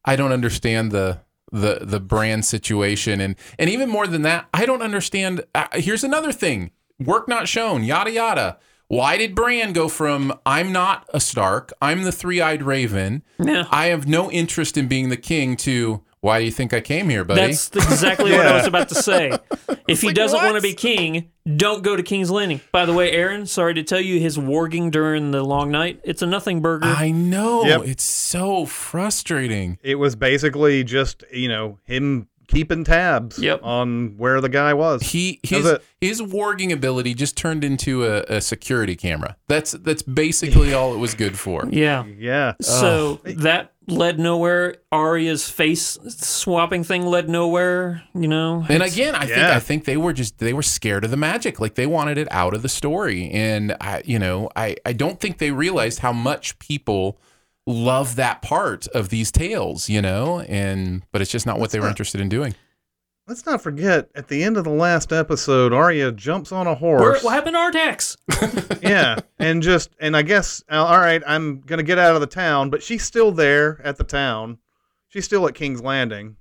I 0.04 0.15
don't 0.15 0.32
understand 0.32 0.91
the 0.91 1.21
the 1.51 1.80
the 1.82 1.99
Bran 1.99 2.43
situation 2.43 3.21
and 3.21 3.36
and 3.58 3.69
even 3.69 3.89
more 3.89 4.08
than 4.08 4.21
that, 4.23 4.47
I 4.54 4.65
don't 4.65 4.82
understand. 4.82 5.43
Uh, 5.56 5.67
here's 5.73 6.04
another 6.04 6.32
thing: 6.32 6.71
work 6.99 7.28
not 7.28 7.47
shown. 7.47 7.84
Yada 7.84 8.12
yada. 8.12 8.58
Why 8.88 9.17
did 9.17 9.34
Bran 9.34 9.73
go 9.73 9.88
from 9.89 10.32
I'm 10.45 10.71
not 10.71 11.10
a 11.12 11.19
Stark, 11.19 11.73
I'm 11.82 12.04
the 12.04 12.12
three-eyed 12.12 12.62
Raven, 12.62 13.23
Yeah. 13.39 13.65
I 13.71 13.88
have 13.88 14.08
no 14.08 14.30
interest 14.30 14.78
in 14.78 14.88
being 14.88 15.10
the 15.10 15.17
king 15.17 15.56
to 15.58 16.04
why 16.26 16.40
do 16.40 16.46
you 16.46 16.52
think 16.52 16.74
I 16.74 16.82
came 16.82 17.08
here, 17.08 17.24
buddy? 17.24 17.40
That's 17.42 17.68
exactly 17.76 18.32
what 18.32 18.48
I 18.48 18.58
was 18.58 18.66
about 18.74 18.90
to 18.90 18.96
say. 18.96 19.32
If 19.88 20.02
he 20.02 20.08
like, 20.08 20.16
doesn't 20.16 20.40
want 20.44 20.56
to 20.56 20.62
be 20.64 20.74
king, 20.74 21.30
don't 21.46 21.84
go 21.84 21.96
to 21.96 22.02
King's 22.02 22.32
Landing. 22.32 22.60
By 22.72 22.88
the 22.88 22.94
way, 22.94 23.12
Aaron, 23.12 23.46
sorry 23.46 23.76
to 23.76 23.84
tell 23.84 24.02
you, 24.02 24.20
his 24.20 24.36
warging 24.36 24.90
during 24.90 25.30
the 25.30 25.44
long 25.44 25.70
night, 25.70 26.00
it's 26.04 26.24
a 26.24 26.26
nothing 26.26 26.60
burger. 26.60 26.88
I 26.88 27.12
know. 27.12 27.64
Yep. 27.66 27.82
It's 27.86 28.04
so 28.04 28.66
frustrating. 28.66 29.78
it 29.84 29.96
was 29.96 30.16
basically 30.16 30.84
just 30.84 31.24
you 31.32 31.48
know 31.48 31.78
him 31.84 32.28
keeping 32.48 32.84
tabs 32.84 33.38
Yep. 33.40 33.60
on 33.64 34.18
where 34.18 34.40
the 34.42 34.50
guy 34.50 34.74
was 34.74 35.02
He 35.04 35.40
That 35.50 35.58
was 35.64 35.66
his 36.02 36.20
his 36.20 36.22
warging 36.34 36.72
ability 36.72 37.14
just 37.14 37.38
turned 37.38 37.64
into 37.64 38.06
a, 38.06 38.22
a 38.24 38.42
security 38.42 38.96
camera. 38.96 39.36
That's 39.48 39.72
that's 39.74 40.02
basically 40.02 40.74
all 40.74 40.96
it 40.96 40.98
was 40.98 41.14
good 41.14 41.38
for. 41.38 41.68
yeah. 41.70 42.06
yeah 42.18 42.54
So 42.62 43.20
that 43.24 43.74
led 43.88 44.19
nowhere. 44.19 44.76
Arya's 44.91 45.50
face 45.50 45.98
swapping 46.08 46.84
thing 46.84 47.06
led 47.06 47.30
nowhere. 47.30 48.04
You 48.13 48.28
know, 48.28 48.65
And 48.69 48.84
again, 48.84 49.15
I 49.15 49.26
think 49.26 49.38
I 49.38 49.60
think 49.60 49.86
they 49.86 49.98
were 49.98 50.13
just 50.13 50.39
they 50.39 50.54
were 50.54 50.63
scared 50.63 51.04
of 51.04 51.12
the 51.12 51.17
magic. 51.17 51.60
Like 51.60 51.76
they 51.76 51.88
wanted 51.88 52.17
it 52.17 52.28
out 52.32 52.54
of 52.54 52.62
the 52.62 52.69
story. 52.69 53.30
And 53.32 53.76
I 53.82 54.02
you 54.06 54.19
know, 54.19 54.50
I 54.56 54.76
I 54.86 54.93
don't 54.93 55.19
think 55.19 55.38
they 55.38 55.52
realized 55.52 56.00
how 56.00 56.13
much 56.13 56.58
people 56.60 57.19
love 57.67 58.15
that 58.15 58.41
part 58.41 58.88
of 58.88 59.10
these 59.10 59.32
tales, 59.32 59.89
you 59.89 60.02
know? 60.02 60.41
And 60.41 61.04
but 61.12 61.21
it's 61.21 61.32
just 61.32 61.45
not 61.45 61.60
what 61.60 61.71
they 61.71 61.80
were 61.80 61.89
interested 61.89 62.21
in 62.21 62.30
doing. 62.30 62.56
Let's 63.28 63.46
not 63.46 63.62
forget 63.62 64.10
at 64.16 64.28
the 64.28 64.44
end 64.44 64.58
of 64.58 64.64
the 64.64 64.70
last 64.70 65.12
episode 65.12 65.74
Arya 65.74 66.12
jumps 66.12 66.52
on 66.52 66.68
a 66.68 66.76
Where, 66.76 67.00
horse 67.00 67.24
what 67.24 67.34
happened 67.34 67.56
to 67.56 67.60
Artax? 67.60 68.18
yeah, 68.84 69.18
and 69.40 69.62
just 69.62 69.92
and 70.00 70.16
I 70.16 70.22
guess 70.22 70.64
uh, 70.72 70.84
all 70.84 71.00
right, 71.00 71.22
I'm 71.26 71.62
gonna 71.62 71.84
get 71.84 71.98
out 71.98 72.16
of 72.16 72.22
the 72.22 72.28
town, 72.28 72.70
but 72.70 72.84
she's 72.84 73.04
still 73.04 73.32
there 73.32 73.82
at 73.84 73.98
the 73.98 74.04
town. 74.04 74.60
She's 75.08 75.26
still 75.26 75.48
at 75.48 75.56
King's 75.56 75.82
Landing, 75.82 76.36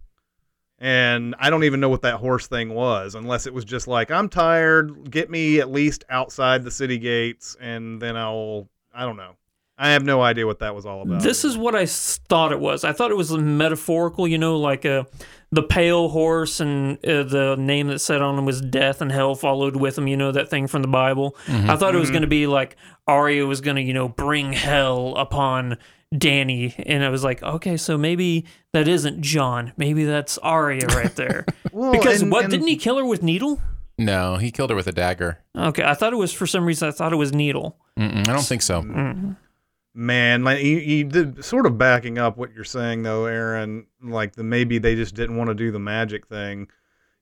and 0.78 1.34
I 1.38 1.50
don't 1.50 1.64
even 1.64 1.80
know 1.80 1.88
what 1.88 2.02
that 2.02 2.16
horse 2.16 2.46
thing 2.46 2.74
was, 2.74 3.14
unless 3.14 3.46
it 3.46 3.54
was 3.54 3.64
just 3.64 3.86
like 3.86 4.10
I'm 4.10 4.28
tired, 4.28 5.10
get 5.10 5.30
me 5.30 5.60
at 5.60 5.70
least 5.70 6.04
outside 6.10 6.64
the 6.64 6.70
city 6.70 6.98
gates, 6.98 7.56
and 7.60 8.00
then 8.00 8.16
I'll. 8.16 8.68
I 8.96 9.04
don't 9.04 9.16
know. 9.16 9.34
I 9.76 9.90
have 9.90 10.04
no 10.04 10.22
idea 10.22 10.46
what 10.46 10.60
that 10.60 10.74
was 10.74 10.86
all 10.86 11.02
about. 11.02 11.22
This 11.22 11.44
is 11.44 11.56
what 11.58 11.74
I 11.74 11.86
thought 11.86 12.52
it 12.52 12.60
was. 12.60 12.84
I 12.84 12.92
thought 12.92 13.10
it 13.10 13.16
was 13.16 13.32
metaphorical, 13.36 14.28
you 14.28 14.38
know, 14.38 14.56
like 14.58 14.86
uh, 14.86 15.02
the 15.50 15.64
pale 15.64 16.08
horse 16.08 16.60
and 16.60 16.96
uh, 17.04 17.24
the 17.24 17.56
name 17.58 17.88
that 17.88 17.98
said 17.98 18.22
on 18.22 18.38
him 18.38 18.44
was 18.44 18.60
death 18.60 19.00
and 19.00 19.10
hell 19.10 19.34
followed 19.34 19.74
with 19.76 19.98
him, 19.98 20.06
you 20.06 20.16
know, 20.16 20.30
that 20.30 20.48
thing 20.48 20.68
from 20.68 20.82
the 20.82 20.88
Bible. 20.88 21.36
I 21.48 21.74
thought 21.76 21.94
it 21.94 21.98
was 21.98 22.10
going 22.10 22.22
to 22.22 22.28
be 22.28 22.46
like 22.46 22.76
Arya 23.08 23.46
was 23.46 23.60
going 23.60 23.76
to, 23.76 23.82
you 23.82 23.92
know, 23.94 24.08
bring 24.08 24.52
hell 24.52 25.14
upon 25.16 25.76
Dany. 26.14 26.80
And 26.86 27.02
I 27.04 27.08
was 27.08 27.24
like, 27.24 27.42
okay, 27.42 27.76
so 27.76 27.98
maybe 27.98 28.44
that 28.74 28.86
isn't 28.86 29.22
Jon. 29.22 29.72
Maybe 29.76 30.04
that's 30.04 30.38
Arya 30.38 30.86
right 30.86 31.14
there. 31.16 31.46
Well, 31.72 31.90
because 31.90 32.22
and- 32.22 32.30
what, 32.30 32.44
and- 32.44 32.50
didn't 32.52 32.68
he 32.68 32.76
kill 32.76 32.96
her 32.98 33.04
with 33.04 33.24
Needle? 33.24 33.60
No, 33.98 34.36
he 34.36 34.50
killed 34.50 34.70
her 34.70 34.76
with 34.76 34.88
a 34.88 34.92
dagger. 34.92 35.38
Okay, 35.56 35.84
I 35.84 35.94
thought 35.94 36.12
it 36.12 36.16
was 36.16 36.32
for 36.32 36.46
some 36.48 36.64
reason, 36.64 36.88
I 36.88 36.90
thought 36.90 37.12
it 37.12 37.16
was 37.16 37.32
Needle. 37.32 37.76
Mm-mm, 37.98 38.26
I 38.28 38.32
don't 38.32 38.42
think 38.44 38.62
so. 38.62 38.82
Man, 39.96 40.42
like 40.42 40.62
you, 40.64 40.78
you 40.78 41.04
did 41.04 41.44
sort 41.44 41.66
of 41.66 41.78
backing 41.78 42.18
up 42.18 42.36
what 42.36 42.52
you're 42.52 42.64
saying 42.64 43.02
though, 43.04 43.26
Aaron. 43.26 43.86
Like 44.02 44.34
the 44.34 44.42
maybe 44.42 44.78
they 44.78 44.94
just 44.96 45.14
didn't 45.14 45.36
want 45.36 45.48
to 45.48 45.54
do 45.54 45.70
the 45.70 45.78
magic 45.78 46.26
thing. 46.26 46.68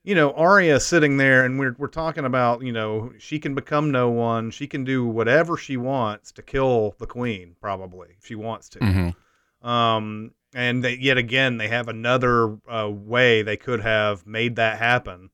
You 0.03 0.15
know, 0.15 0.31
Arya 0.31 0.79
sitting 0.79 1.17
there, 1.17 1.45
and 1.45 1.59
we're 1.59 1.75
we're 1.77 1.87
talking 1.87 2.25
about 2.25 2.63
you 2.63 2.71
know 2.73 3.13
she 3.19 3.37
can 3.39 3.53
become 3.55 3.91
no 3.91 4.09
one. 4.09 4.49
She 4.51 4.67
can 4.67 4.83
do 4.83 5.05
whatever 5.05 5.55
she 5.55 5.77
wants 5.77 6.31
to 6.33 6.41
kill 6.41 6.95
the 6.97 7.07
queen, 7.07 7.55
probably 7.61 8.09
if 8.17 8.25
she 8.25 8.35
wants 8.35 8.69
to. 8.69 8.79
hmm 8.79 9.67
Um, 9.67 10.31
and 10.55 10.83
they, 10.83 10.97
yet 10.97 11.17
again, 11.17 11.57
they 11.57 11.67
have 11.67 11.87
another 11.87 12.57
uh, 12.67 12.89
way 12.91 13.41
they 13.43 13.57
could 13.57 13.81
have 13.81 14.25
made 14.27 14.55
that 14.57 14.77
happen. 14.79 15.29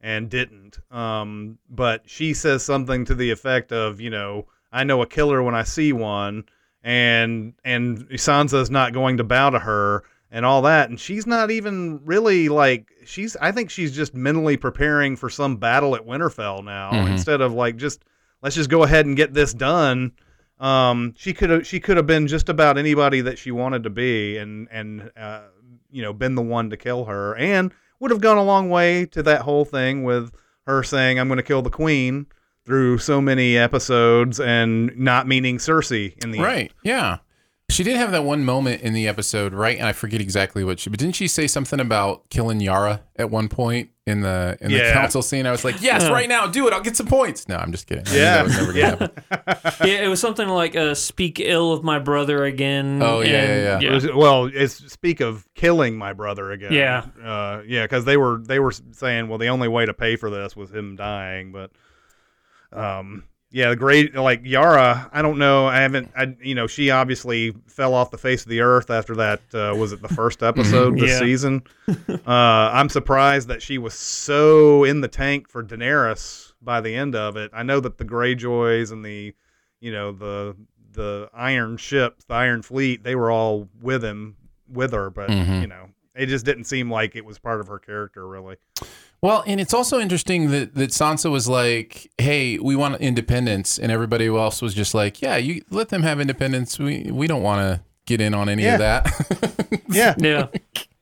and 0.00 0.30
didn't. 0.30 0.78
Um, 0.90 1.58
but 1.68 2.08
she 2.08 2.32
says 2.34 2.62
something 2.64 3.04
to 3.04 3.14
the 3.14 3.30
effect 3.30 3.70
of, 3.72 4.00
you 4.00 4.08
know, 4.10 4.46
I 4.72 4.82
know 4.84 5.02
a 5.02 5.06
killer 5.06 5.42
when 5.42 5.54
I 5.54 5.62
see 5.64 5.92
one, 5.92 6.44
and 6.82 7.54
and 7.64 8.08
Sansa's 8.10 8.70
not 8.70 8.92
going 8.92 9.16
to 9.18 9.24
bow 9.24 9.50
to 9.50 9.58
her 9.58 10.04
and 10.30 10.46
all 10.46 10.62
that, 10.62 10.88
and 10.90 10.98
she's 11.00 11.26
not 11.26 11.50
even 11.50 12.00
really 12.04 12.48
like 12.48 12.90
she's. 13.04 13.36
I 13.40 13.52
think 13.52 13.70
she's 13.70 13.94
just 13.94 14.14
mentally 14.14 14.56
preparing 14.56 15.16
for 15.16 15.28
some 15.28 15.56
battle 15.56 15.94
at 15.96 16.06
Winterfell 16.06 16.64
now 16.64 16.90
Mhm. 16.92 17.10
instead 17.12 17.40
of 17.40 17.52
like 17.52 17.76
just 17.76 18.04
let's 18.42 18.56
just 18.56 18.70
go 18.70 18.82
ahead 18.84 19.06
and 19.06 19.16
get 19.16 19.34
this 19.34 19.52
done. 19.52 20.12
Um, 20.58 21.14
she 21.16 21.32
could 21.32 21.50
have 21.50 21.66
she 21.66 21.80
could 21.80 21.96
have 21.96 22.06
been 22.06 22.26
just 22.26 22.48
about 22.48 22.78
anybody 22.78 23.20
that 23.22 23.38
she 23.38 23.50
wanted 23.50 23.82
to 23.84 23.90
be, 23.90 24.36
and 24.36 24.68
and 24.70 25.10
uh, 25.16 25.40
you 25.90 26.02
know 26.02 26.12
been 26.12 26.34
the 26.34 26.42
one 26.42 26.70
to 26.70 26.76
kill 26.76 27.06
her, 27.06 27.34
and 27.36 27.72
would 27.98 28.10
have 28.10 28.20
gone 28.20 28.38
a 28.38 28.42
long 28.44 28.70
way 28.70 29.06
to 29.06 29.22
that 29.24 29.42
whole 29.42 29.64
thing 29.64 30.04
with 30.04 30.32
her 30.66 30.82
saying 30.82 31.18
I'm 31.18 31.28
going 31.28 31.38
to 31.38 31.42
kill 31.42 31.62
the 31.62 31.70
queen 31.70 32.26
through 32.70 32.98
so 32.98 33.20
many 33.20 33.58
episodes 33.58 34.38
and 34.38 34.96
not 34.96 35.26
meaning 35.26 35.58
Cersei 35.58 36.14
in 36.22 36.30
the 36.30 36.38
end. 36.38 36.46
Right. 36.46 36.72
Yeah. 36.84 37.18
She 37.68 37.82
did 37.84 37.96
have 37.96 38.10
that 38.12 38.22
one 38.24 38.44
moment 38.44 38.82
in 38.82 38.92
the 38.94 39.06
episode, 39.08 39.52
right? 39.54 39.76
And 39.78 39.86
I 39.86 39.92
forget 39.92 40.20
exactly 40.20 40.62
what 40.64 40.78
she, 40.80 40.88
but 40.90 40.98
didn't 41.00 41.14
she 41.16 41.26
say 41.28 41.46
something 41.48 41.78
about 41.80 42.28
killing 42.30 42.60
Yara 42.60 43.02
at 43.16 43.30
one 43.30 43.48
point 43.48 43.90
in 44.06 44.22
the 44.22 44.56
in 44.60 44.72
the 44.72 44.90
council 44.92 45.22
scene? 45.22 45.46
I 45.46 45.52
was 45.52 45.64
like, 45.64 45.80
yes, 45.82 46.08
right 46.10 46.28
now, 46.28 46.48
do 46.48 46.66
it. 46.66 46.72
I'll 46.72 46.80
get 46.80 46.96
some 46.96 47.06
points. 47.06 47.46
No, 47.48 47.56
I'm 47.56 47.70
just 47.70 47.86
kidding. 47.86 48.04
I 48.08 48.10
knew 48.12 48.18
Yeah. 48.18 48.34
that 48.34 48.44
was 48.44 48.56
never 48.56 48.72
gonna 48.72 49.12
yeah, 49.88 50.04
it 50.04 50.08
was 50.08 50.20
something 50.20 50.48
like 50.48 50.74
uh, 50.74 50.94
"Speak 50.96 51.38
ill 51.38 51.72
of 51.72 51.84
my 51.84 52.00
brother 52.00 52.44
again." 52.44 53.00
Oh, 53.02 53.20
yeah, 53.20 53.28
and- 53.42 53.82
yeah, 53.84 53.88
It 53.90 53.94
was- 53.94 54.12
well, 54.12 54.50
it's 54.52 54.92
speak 54.92 55.20
of 55.20 55.46
killing 55.54 55.96
my 55.96 56.12
brother 56.12 56.50
again. 56.50 56.72
Yeah. 56.72 57.04
uh, 57.24 57.62
yeah, 57.66 57.84
because 57.84 58.04
they 58.04 58.16
were 58.16 58.38
they 58.44 58.58
were 58.58 58.72
saying, 58.72 59.28
well, 59.28 59.38
the 59.38 59.46
only 59.48 59.68
way 59.68 59.86
to 59.86 59.94
pay 59.94 60.16
for 60.16 60.28
this 60.28 60.56
was 60.56 60.72
him 60.72 60.96
dying, 60.96 61.52
but, 61.52 61.70
um, 62.72 63.24
yeah, 63.52 63.70
the 63.70 63.76
great 63.76 64.14
like 64.14 64.42
Yara. 64.44 65.10
I 65.12 65.22
don't 65.22 65.38
know. 65.38 65.66
I 65.66 65.78
haven't. 65.80 66.10
I 66.16 66.36
you 66.40 66.54
know 66.54 66.66
she 66.68 66.90
obviously 66.90 67.52
fell 67.66 67.94
off 67.94 68.10
the 68.12 68.18
face 68.18 68.42
of 68.42 68.48
the 68.48 68.60
earth 68.60 68.90
after 68.90 69.16
that. 69.16 69.40
Uh, 69.52 69.74
was 69.76 69.92
it 69.92 70.00
the 70.02 70.08
first 70.08 70.42
episode 70.44 70.96
this 70.98 71.10
Yeah. 71.10 71.18
season? 71.18 71.62
uh, 72.08 72.20
I'm 72.26 72.88
surprised 72.88 73.48
that 73.48 73.60
she 73.60 73.78
was 73.78 73.94
so 73.94 74.84
in 74.84 75.00
the 75.00 75.08
tank 75.08 75.48
for 75.48 75.64
Daenerys 75.64 76.52
by 76.62 76.80
the 76.80 76.94
end 76.94 77.16
of 77.16 77.36
it. 77.36 77.50
I 77.52 77.62
know 77.64 77.80
that 77.80 77.98
the 77.98 78.04
Greyjoys 78.04 78.92
and 78.92 79.04
the, 79.04 79.34
you 79.80 79.90
know 79.92 80.12
the 80.12 80.56
the 80.92 81.28
Iron 81.34 81.76
ships, 81.76 82.24
the 82.26 82.34
Iron 82.34 82.62
Fleet, 82.62 83.02
they 83.02 83.14
were 83.16 83.30
all 83.32 83.68
with 83.80 84.04
him 84.04 84.36
with 84.68 84.92
her, 84.92 85.10
but 85.10 85.28
Mhm. 85.28 85.62
you 85.62 85.66
know 85.66 85.88
it 86.14 86.26
just 86.26 86.44
didn't 86.44 86.64
seem 86.64 86.90
like 86.90 87.16
it 87.16 87.24
was 87.24 87.38
part 87.40 87.60
of 87.60 87.66
her 87.68 87.78
character 87.80 88.28
really. 88.28 88.56
Well, 89.22 89.44
and 89.46 89.60
it's 89.60 89.74
also 89.74 90.00
interesting 90.00 90.50
that, 90.50 90.74
that 90.74 90.90
Sansa 90.90 91.30
was 91.30 91.46
like, 91.48 92.10
"Hey, 92.18 92.58
we 92.58 92.74
want 92.74 93.00
independence," 93.00 93.78
and 93.78 93.92
everybody 93.92 94.26
else 94.28 94.62
was 94.62 94.72
just 94.74 94.94
like, 94.94 95.20
"Yeah, 95.20 95.36
you 95.36 95.62
let 95.70 95.90
them 95.90 96.02
have 96.02 96.20
independence. 96.20 96.78
We 96.78 97.10
we 97.12 97.26
don't 97.26 97.42
want 97.42 97.60
to 97.60 97.84
get 98.06 98.20
in 98.20 98.32
on 98.32 98.48
any 98.48 98.62
Yeah. 98.62 98.74
of 98.74 98.78
that." 98.80 99.80
Yeah, 99.92 100.14
yeah. 100.18 100.46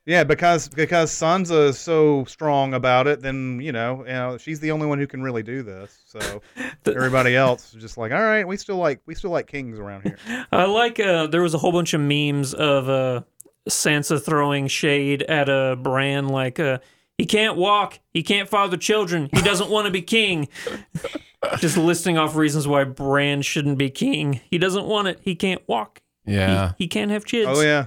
yeah, 0.07 0.25
because 0.25 0.69
because 0.69 1.11
Sansa 1.13 1.69
is 1.69 1.79
so 1.79 2.25
strong 2.25 2.75
about 2.75 3.07
it, 3.07 3.21
then 3.23 3.61
you 3.61 3.71
know, 3.73 3.99
you 4.07 4.13
know, 4.13 4.37
she's 4.39 4.61
the 4.61 4.71
only 4.73 4.87
one 4.87 4.99
who 4.99 5.07
can 5.07 5.23
really 5.23 5.43
do 5.43 5.63
this. 5.63 5.99
So 6.07 6.43
everybody 6.87 7.37
else 7.37 7.75
is 7.75 7.81
just 7.81 7.99
like, 7.99 8.13
all 8.13 8.23
right, 8.23 8.47
we 8.49 8.57
still 8.57 8.77
like 8.79 9.01
we 9.07 9.15
still 9.15 9.31
like 9.31 9.47
kings 9.47 9.79
around 9.79 10.03
here. 10.03 10.19
I 10.53 10.65
like. 10.65 10.99
Uh, 10.99 11.27
there 11.29 11.43
was 11.43 11.55
a 11.55 11.59
whole 11.59 11.73
bunch 11.73 11.95
of 11.95 12.01
memes 12.01 12.53
of 12.55 12.89
uh, 12.89 13.23
Sansa 13.69 14.23
throwing 14.23 14.67
shade 14.69 15.23
at 15.25 15.49
a 15.49 15.53
uh, 15.73 15.75
Bran, 15.77 16.29
like, 16.29 16.59
uh, 16.59 16.79
"He 17.19 17.27
can't 17.27 17.57
walk. 17.57 17.99
He 18.15 18.23
can't 18.23 18.49
father 18.49 18.77
children. 18.79 19.29
He 19.35 19.43
doesn't 19.43 19.69
want 19.69 19.85
to 19.87 19.91
be 19.91 20.01
king." 20.03 20.49
Just 21.59 21.77
listing 21.77 22.19
off 22.19 22.35
reasons 22.35 22.67
why 22.67 22.85
Bran 22.85 23.43
shouldn't 23.43 23.79
be 23.79 23.91
king. 23.91 24.41
He 24.51 24.59
doesn't 24.59 24.87
want 24.87 25.09
it. 25.09 25.21
He 25.23 25.35
can't 25.37 25.63
walk. 25.69 26.01
yeah. 26.25 26.73
He, 26.79 26.85
he 26.85 26.89
can't 26.89 27.11
have 27.11 27.25
kids. 27.27 27.49
Oh 27.53 27.61
yeah, 27.61 27.87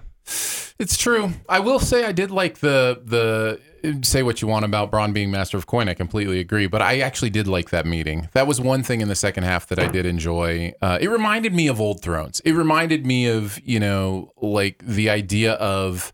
It's 0.79 0.95
true. 0.97 1.31
I 1.49 1.59
will 1.59 1.79
say 1.79 2.05
I 2.05 2.11
did 2.11 2.31
like 2.31 2.59
the 2.59 3.01
the 3.03 3.59
say 4.03 4.21
what 4.23 4.41
you 4.41 4.47
want 4.47 4.63
about 4.63 4.91
Bronn 4.91 5.11
being 5.11 5.31
master 5.31 5.57
of 5.57 5.65
coin. 5.65 5.89
I 5.89 5.95
completely 5.95 6.39
agree, 6.39 6.67
but 6.67 6.81
I 6.81 6.99
actually 6.99 7.31
did 7.31 7.47
like 7.47 7.71
that 7.71 7.85
meeting. 7.85 8.29
That 8.33 8.47
was 8.47 8.61
one 8.61 8.83
thing 8.83 9.01
in 9.01 9.07
the 9.07 9.15
second 9.15 9.43
half 9.43 9.67
that 9.67 9.79
I 9.79 9.87
did 9.87 10.05
enjoy. 10.05 10.71
Uh, 10.81 10.97
it 11.01 11.09
reminded 11.09 11.53
me 11.53 11.67
of 11.67 11.81
Old 11.81 12.01
Thrones. 12.01 12.39
It 12.45 12.53
reminded 12.53 13.05
me 13.05 13.27
of 13.27 13.59
you 13.63 13.79
know 13.79 14.31
like 14.41 14.81
the 14.85 15.09
idea 15.09 15.53
of 15.53 16.13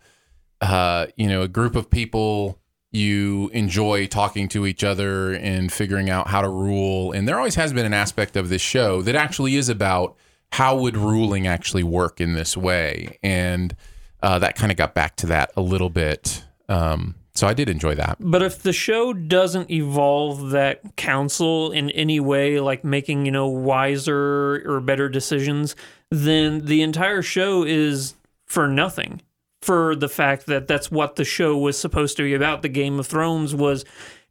uh, 0.62 1.08
you 1.18 1.28
know 1.28 1.44
a 1.44 1.48
group 1.48 1.76
of 1.76 1.90
people 1.90 2.60
you 2.98 3.50
enjoy 3.54 4.08
talking 4.08 4.50
to 4.50 4.66
each 4.66 4.84
other 4.84 5.34
and 5.34 5.72
figuring 5.72 6.10
out 6.10 6.28
how 6.28 6.42
to 6.42 6.50
rule. 6.50 7.12
And 7.12 7.28
there 7.28 7.38
always 7.38 7.56
has 7.56 7.72
been 7.72 7.86
an 7.86 7.94
aspect 7.94 8.36
of 8.36 8.50
this 8.50 8.62
show 8.62 9.02
that 9.04 9.16
actually 9.16 9.56
is 9.56 9.70
about 9.70 10.16
how 10.52 10.78
would 10.78 10.98
ruling 10.98 11.48
actually 11.48 11.84
work 11.84 12.20
in 12.20 12.34
this 12.34 12.58
way 12.58 13.18
and 13.22 13.76
uh, 14.24 14.40
that 14.40 14.56
kind 14.56 14.72
of 14.72 14.78
got 14.78 14.94
back 14.94 15.16
to 15.18 15.28
that 15.28 15.52
a 15.56 15.62
little 15.62 15.90
bit. 15.90 16.44
Um, 16.70 17.16
so 17.34 17.46
I 17.48 17.54
did 17.54 17.70
enjoy 17.70 17.94
that. 17.96 18.18
But 18.20 18.42
if 18.42 18.64
the 18.64 18.74
show 18.74 19.14
doesn't 19.14 19.70
evolve 19.70 20.50
that 20.50 20.96
council 20.96 21.72
in 21.72 21.92
any 21.92 22.20
way, 22.20 22.60
like 22.60 22.84
making, 22.84 23.28
you 23.28 23.32
know, 23.32 23.48
wiser 23.48 24.64
or 24.66 24.82
better 24.82 25.08
decisions, 25.08 25.76
then 26.10 26.66
the 26.66 26.82
entire 26.82 27.22
show 27.22 27.64
is 27.64 28.16
for 28.46 28.68
nothing. 28.68 29.22
For 29.62 29.96
the 29.96 30.10
fact 30.10 30.46
that 30.46 30.68
that's 30.68 30.92
what 30.92 31.16
the 31.16 31.26
show 31.26 31.58
was 31.58 31.78
supposed 31.78 32.18
to 32.18 32.24
be 32.24 32.34
about. 32.34 32.62
The 32.62 32.70
Game 32.70 33.00
of 33.00 33.08
Thrones 33.08 33.56
was 33.56 33.86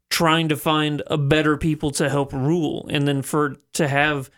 trying 0.09 0.49
to 0.49 0.57
find 0.57 1.03
a 1.09 1.19
better 1.19 1.57
people 1.57 1.91
to 1.93 2.09
help 2.09 2.33
rule. 2.33 2.87
And 2.91 3.07
then 3.09 3.23
for 3.23 3.57
to 3.75 3.89
have 3.89 4.31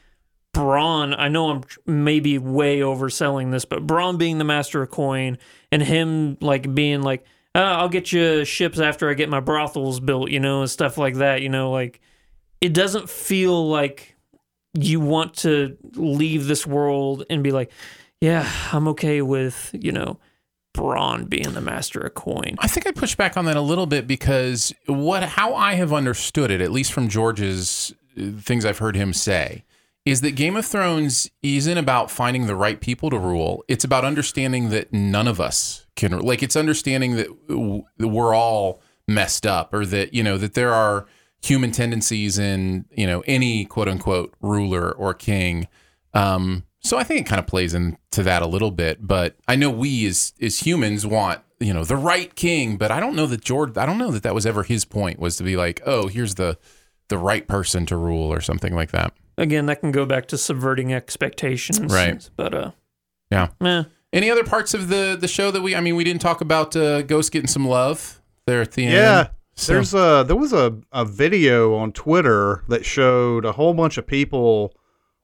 Bronn, 0.54 1.14
I 1.16 1.28
know 1.28 1.50
I'm 1.50 1.62
maybe 1.86 2.38
way 2.38 2.80
overselling 2.80 3.50
this, 3.50 3.64
but 3.64 3.86
Bronn 3.86 4.18
being 4.18 4.38
the 4.38 4.44
master 4.44 4.82
of 4.82 4.90
coin 4.90 5.38
and 5.70 5.82
him 5.82 6.38
like 6.40 6.74
being 6.74 7.02
like, 7.02 7.24
uh, 7.54 7.58
I'll 7.58 7.88
get 7.88 8.12
you 8.12 8.44
ships 8.44 8.80
after 8.80 9.10
I 9.10 9.14
get 9.14 9.28
my 9.28 9.40
brothels 9.40 10.00
built, 10.00 10.30
you 10.30 10.40
know, 10.40 10.62
and 10.62 10.70
stuff 10.70 10.96
like 10.96 11.16
that, 11.16 11.42
you 11.42 11.48
know, 11.48 11.70
like 11.70 12.00
it 12.60 12.72
doesn't 12.72 13.10
feel 13.10 13.68
like 13.68 14.16
you 14.74 15.00
want 15.00 15.34
to 15.34 15.76
leave 15.94 16.46
this 16.46 16.66
world 16.66 17.24
and 17.30 17.42
be 17.42 17.52
like, 17.52 17.70
yeah, 18.20 18.50
I'm 18.72 18.88
okay 18.88 19.22
with, 19.22 19.70
you 19.72 19.92
know, 19.92 20.18
Bronn 20.78 21.28
being 21.28 21.52
the 21.54 21.60
master 21.60 22.00
of 22.00 22.14
coin. 22.14 22.56
I 22.60 22.68
think 22.68 22.86
I 22.86 22.92
push 22.92 23.16
back 23.16 23.36
on 23.36 23.44
that 23.46 23.56
a 23.56 23.60
little 23.60 23.86
bit 23.86 24.06
because 24.06 24.72
what 24.86 25.22
how 25.24 25.54
I 25.54 25.74
have 25.74 25.92
understood 25.92 26.50
it, 26.50 26.60
at 26.60 26.70
least 26.70 26.92
from 26.92 27.08
George's 27.08 27.94
uh, 28.16 28.30
things 28.40 28.64
I've 28.64 28.78
heard 28.78 28.94
him 28.94 29.12
say, 29.12 29.64
is 30.04 30.20
that 30.20 30.32
Game 30.32 30.56
of 30.56 30.64
Thrones 30.64 31.30
isn't 31.42 31.76
about 31.76 32.10
finding 32.10 32.46
the 32.46 32.54
right 32.54 32.80
people 32.80 33.10
to 33.10 33.18
rule. 33.18 33.64
It's 33.68 33.84
about 33.84 34.04
understanding 34.04 34.70
that 34.70 34.92
none 34.92 35.26
of 35.26 35.40
us 35.40 35.86
can 35.96 36.16
like 36.20 36.42
it's 36.42 36.56
understanding 36.56 37.16
that 37.16 37.28
we're 37.98 38.34
all 38.34 38.80
messed 39.08 39.46
up 39.46 39.74
or 39.74 39.84
that 39.86 40.14
you 40.14 40.22
know 40.22 40.38
that 40.38 40.54
there 40.54 40.72
are 40.72 41.06
human 41.42 41.72
tendencies 41.72 42.38
in 42.38 42.84
you 42.92 43.06
know 43.06 43.22
any 43.26 43.64
quote 43.64 43.88
unquote 43.88 44.34
ruler 44.40 44.92
or 44.92 45.14
king 45.14 45.66
um 46.14 46.64
so 46.88 46.98
i 46.98 47.04
think 47.04 47.20
it 47.20 47.26
kind 47.26 47.38
of 47.40 47.46
plays 47.46 47.74
into 47.74 48.22
that 48.22 48.42
a 48.42 48.46
little 48.46 48.70
bit 48.70 48.98
but 49.06 49.36
i 49.46 49.54
know 49.56 49.70
we 49.70 50.06
as 50.06 50.32
as 50.40 50.60
humans 50.60 51.06
want 51.06 51.40
you 51.60 51.72
know 51.74 51.84
the 51.84 51.96
right 51.96 52.34
king 52.34 52.76
but 52.76 52.90
i 52.90 52.98
don't 53.00 53.14
know 53.16 53.26
that 53.26 53.40
george 53.40 53.76
i 53.76 53.84
don't 53.86 53.98
know 53.98 54.10
that 54.10 54.22
that 54.22 54.34
was 54.34 54.46
ever 54.46 54.62
his 54.62 54.84
point 54.84 55.18
was 55.18 55.36
to 55.36 55.42
be 55.44 55.56
like 55.56 55.80
oh 55.86 56.06
here's 56.08 56.34
the 56.36 56.56
the 57.08 57.18
right 57.18 57.46
person 57.48 57.86
to 57.86 57.96
rule 57.96 58.32
or 58.32 58.40
something 58.40 58.74
like 58.74 58.90
that 58.90 59.12
Again, 59.40 59.66
that 59.66 59.78
can 59.78 59.92
go 59.92 60.04
back 60.04 60.26
to 60.28 60.36
subverting 60.36 60.92
expectations. 60.92 61.94
Right. 61.94 62.28
But 62.36 62.54
uh 62.54 62.70
Yeah. 63.30 63.48
eh. 63.60 63.84
any 64.12 64.30
other 64.32 64.42
parts 64.42 64.74
of 64.74 64.88
the 64.88 65.16
the 65.18 65.28
show 65.28 65.52
that 65.52 65.62
we 65.62 65.76
i 65.76 65.80
mean 65.80 65.94
we 65.94 66.02
didn't 66.02 66.20
talk 66.20 66.40
about 66.40 66.74
uh 66.74 67.02
ghost 67.02 67.30
getting 67.30 67.46
some 67.46 67.64
love 67.68 68.20
there 68.46 68.60
at 68.60 68.72
the 68.72 68.84
end 68.86 68.94
Yeah. 68.94 69.28
So- 69.54 69.74
There's 69.74 69.94
a 69.94 70.24
there 70.26 70.34
was 70.36 70.52
a, 70.52 70.76
a 70.90 71.04
video 71.04 71.76
on 71.76 71.92
Twitter 71.92 72.64
that 72.68 72.84
showed 72.84 73.44
a 73.44 73.52
whole 73.52 73.74
bunch 73.74 73.96
of 73.96 74.06
people 74.08 74.74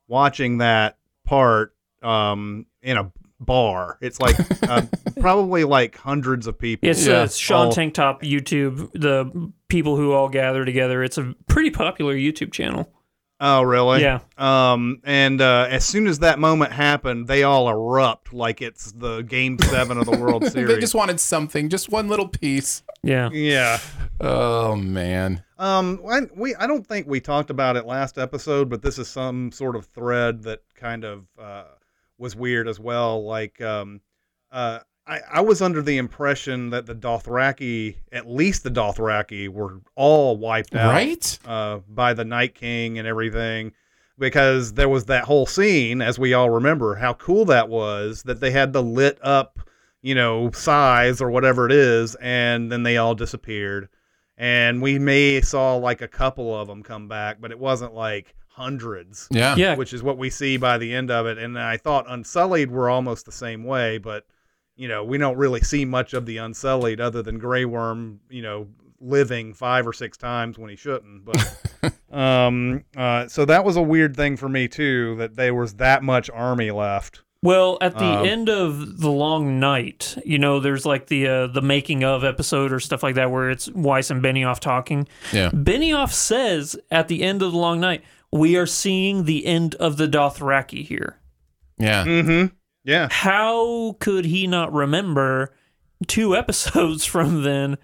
watching 0.09 0.59
that 0.59 0.97
part 1.25 1.75
um, 2.03 2.67
in 2.83 2.97
a 2.97 3.13
bar. 3.41 3.99
It's 4.01 4.21
like 4.21 4.37
uh, 4.69 4.83
probably 5.21 5.65
like 5.65 5.97
hundreds 5.97 6.47
of 6.47 6.59
people. 6.59 6.89
It's, 6.89 7.07
Yeah. 7.07 7.21
uh, 7.21 7.25
it's 7.25 7.37
Sean 7.37 7.67
All- 7.67 7.73
Tank 7.73 7.95
Top 7.95 8.23
YouTube, 8.23 8.91
the 8.93 9.53
people 9.69 9.97
who 9.97 10.13
all 10.13 10.29
gather 10.29 10.65
together. 10.65 11.03
It's 11.03 11.19
a 11.19 11.35
pretty 11.47 11.71
popular 11.71 12.15
YouTube 12.15 12.53
channel. 12.53 12.91
Oh, 13.41 13.63
really? 13.63 14.01
Yeah. 14.01 14.21
Um, 14.39 15.01
and 15.05 15.41
uh, 15.41 15.67
as 15.69 15.85
soon 15.85 16.07
as 16.07 16.21
that 16.21 16.39
moment 16.39 16.73
happened, 16.73 17.27
they 17.27 17.43
all 17.43 17.69
erupt 17.69 18.33
like 18.33 18.63
it's 18.63 18.93
the 18.93 19.23
Game 19.23 19.59
Seven 19.61 19.99
of 19.99 20.07
the 20.07 20.17
World 20.17 20.47
Series. 20.47 20.69
they 20.75 20.81
just 20.81 20.95
wanted 20.95 21.19
something 21.19 21.69
just 21.69 21.89
one 21.91 22.09
little 22.09 22.29
piece 22.29 22.83
Yeah. 23.03 23.29
yeah. 23.33 23.79
oh 24.21 24.77
man 24.77 25.43
Um, 25.59 26.01
I, 26.09 26.21
we 26.37 26.55
I 26.55 26.67
don't 26.69 26.87
think 26.87 27.07
we 27.09 27.21
talked 27.21 27.51
about 27.51 27.77
it 27.77 27.87
last 27.87 28.19
episode, 28.19 28.71
but 28.71 28.83
this 28.83 28.99
is 28.99 29.09
some 29.09 29.51
sort 29.51 29.75
of 29.77 29.87
thread 29.87 30.43
that 30.45 30.61
kind 30.77 31.05
of 31.05 31.27
uh, 31.39 31.65
was 32.19 32.37
weird 32.37 32.69
as 32.69 32.79
well. 32.79 33.25
Like, 33.25 33.61
um, 33.61 34.01
uh, 34.53 34.79
I, 35.07 35.21
I 35.35 35.41
was 35.43 35.61
under 35.61 35.83
the 35.83 35.99
impression 35.99 36.71
that 36.71 36.87
the 36.87 36.95
Dothraki, 36.95 37.97
at 38.13 38.29
least 38.29 38.63
the 38.63 38.71
Dothraki, 38.71 39.49
were 39.49 39.81
all 39.97 40.37
wiped 40.37 40.75
out 40.75 40.93
Right? 40.93 41.39
uh, 41.47 41.81
by 41.89 42.15
the 42.15 42.25
Night 42.25 42.55
King 42.55 42.99
and 42.99 43.07
everything, 43.07 43.73
because 44.19 44.73
there 44.75 44.89
was 44.89 45.05
that 45.07 45.25
whole 45.25 45.45
scene, 45.47 46.01
as 46.01 46.19
we 46.19 46.33
all 46.33 46.49
remember, 46.51 46.95
how 46.95 47.13
cool 47.15 47.45
that 47.47 47.69
was 47.69 48.23
that 48.23 48.41
they 48.41 48.51
had 48.51 48.73
the 48.73 48.83
lit 48.83 49.19
up, 49.23 49.59
you 50.01 50.15
know, 50.15 50.51
size 50.53 51.21
or 51.21 51.31
whatever 51.31 51.67
it 51.67 51.73
is, 51.73 52.15
and 52.17 52.73
then 52.73 52.83
they 52.83 52.97
all 52.97 53.15
disappeared. 53.15 53.89
And 54.39 54.81
we 54.83 54.99
may 54.99 55.41
saw 55.43 55.77
like 55.77 56.01
a 56.01 56.09
couple 56.09 56.59
of 56.59 56.67
them 56.67 56.83
come 56.83 57.09
back, 57.09 57.41
but 57.41 57.51
it 57.51 57.59
wasn't 57.59 57.95
like 57.95 58.35
hundreds 58.49 59.29
Yeah. 59.31 59.55
Yeah, 59.57 59.75
which 59.75 59.93
is 59.93 60.03
what 60.03 60.17
we 60.17 60.31
see 60.31 60.57
by 60.57 60.79
the 60.79 60.95
end 60.95 61.11
of 61.11 61.27
it. 61.27 61.39
And 61.39 61.59
I 61.59 61.77
thought 61.77 62.07
Unsullied 62.09 62.71
were 62.71 62.89
almost 62.89 63.27
the 63.27 63.33
same 63.33 63.65
way, 63.65 63.99
but 63.99 64.27
you 64.77 64.89
know, 64.89 65.05
we 65.05 65.19
don't 65.19 65.37
really 65.37 65.61
see 65.61 65.85
much 65.85 66.15
of 66.15 66.27
the 66.27 66.39
Unsullied 66.39 67.01
other 67.01 67.23
than 67.23 67.39
Grey 67.39 67.65
Worm, 67.65 68.21
you 68.29 68.43
know, 68.43 68.67
living 69.01 69.53
five 69.55 69.87
or 69.87 69.93
six 69.93 70.17
times 70.17 70.59
when 70.59 70.71
he 70.71 70.77
shouldn't. 70.77 71.25
But 71.25 71.93
um, 72.17 72.85
uh, 72.97 73.29
so 73.29 73.45
that 73.45 73.65
was 73.65 73.77
a 73.77 73.83
weird 73.83 74.17
thing 74.17 74.37
for 74.37 74.49
me 74.49 74.67
too, 74.69 75.17
that 75.17 75.37
there 75.37 75.55
was 75.55 75.75
that 75.75 76.03
much 76.03 76.31
army 76.31 76.71
left. 76.71 77.23
Well, 77.43 77.77
at 77.83 77.99
the 77.99 78.07
Um, 78.07 78.25
end 78.27 78.49
of 78.49 79.01
the 79.01 79.11
long 79.11 79.61
night, 79.61 80.17
you 80.25 80.39
know, 80.39 80.61
there's 80.61 80.87
like 80.87 81.09
the 81.09 81.27
uh, 81.29 81.47
the 81.49 81.61
making 81.61 82.03
of 82.03 82.25
episode 82.25 82.73
or 82.73 82.81
stuff 82.81 83.03
like 83.03 83.17
that 83.17 83.31
where 83.31 83.51
it's 83.51 83.71
Weiss 83.73 84.11
and 84.11 84.23
Benioff 84.23 84.61
talking. 84.61 85.07
Yeah. 85.31 85.51
Benioff 85.51 86.11
says 86.13 86.75
at 86.91 87.09
the 87.09 87.23
end 87.23 87.43
of 87.43 87.53
the 87.53 87.59
long 87.59 87.81
night, 87.81 88.03
we 88.33 88.57
are 88.57 88.65
seeing 88.65 89.25
the 89.25 89.45
end 89.45 89.75
of 89.75 89.99
the 89.99 90.09
Dothraki 90.09 90.87
here. 90.87 91.19
Yeah. 91.77 92.05
Mm-hmm. 92.07 92.55
Yeah. 92.85 93.09
How 93.11 93.97
could 94.01 94.25
he 94.27 94.47
not 94.47 94.73
remember 94.73 95.55
two 96.07 96.37
episodes 96.37 97.05
from 97.07 97.43
then 97.43 97.79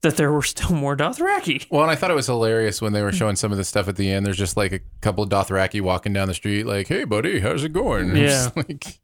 that 0.00 0.16
there 0.16 0.32
were 0.32 0.42
still 0.42 0.74
more 0.74 0.96
Dothraki? 0.96 1.66
Well, 1.70 1.82
and 1.82 1.90
I 1.90 1.94
thought 1.96 2.10
it 2.10 2.14
was 2.14 2.26
hilarious 2.26 2.80
when 2.80 2.92
they 2.92 3.02
were 3.02 3.12
showing 3.12 3.36
some 3.36 3.52
of 3.52 3.58
the 3.58 3.64
stuff 3.64 3.88
at 3.88 3.96
the 3.96 4.10
end. 4.10 4.24
There's 4.24 4.38
just 4.38 4.56
like 4.56 4.72
a 4.72 4.80
couple 5.00 5.22
of 5.24 5.30
Dothraki 5.30 5.80
walking 5.80 6.12
down 6.12 6.28
the 6.28 6.34
street, 6.34 6.64
like, 6.66 6.88
"Hey, 6.88 7.04
buddy, 7.04 7.40
how's 7.40 7.64
it 7.64 7.72
going?" 7.72 8.10
And 8.10 8.18
Yeah. 8.20 8.50
like, 8.56 9.00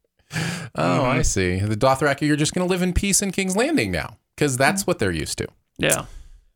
oh, 0.75 1.05
I 1.05 1.23
see. 1.23 1.59
The 1.61 1.77
Dothraki 1.77 2.23
you're 2.27 2.37
just 2.37 2.55
going 2.55 2.67
to 2.67 2.71
live 2.71 2.83
in 2.83 2.93
peace 2.93 3.23
in 3.23 3.33
King's 3.33 3.57
Landing 3.57 3.91
now 3.91 4.17
because 4.37 4.57
that's 4.57 4.87
what 4.87 4.99
they're 4.99 5.11
used 5.13 5.39
to. 5.39 5.49
Yeah. 5.79 6.07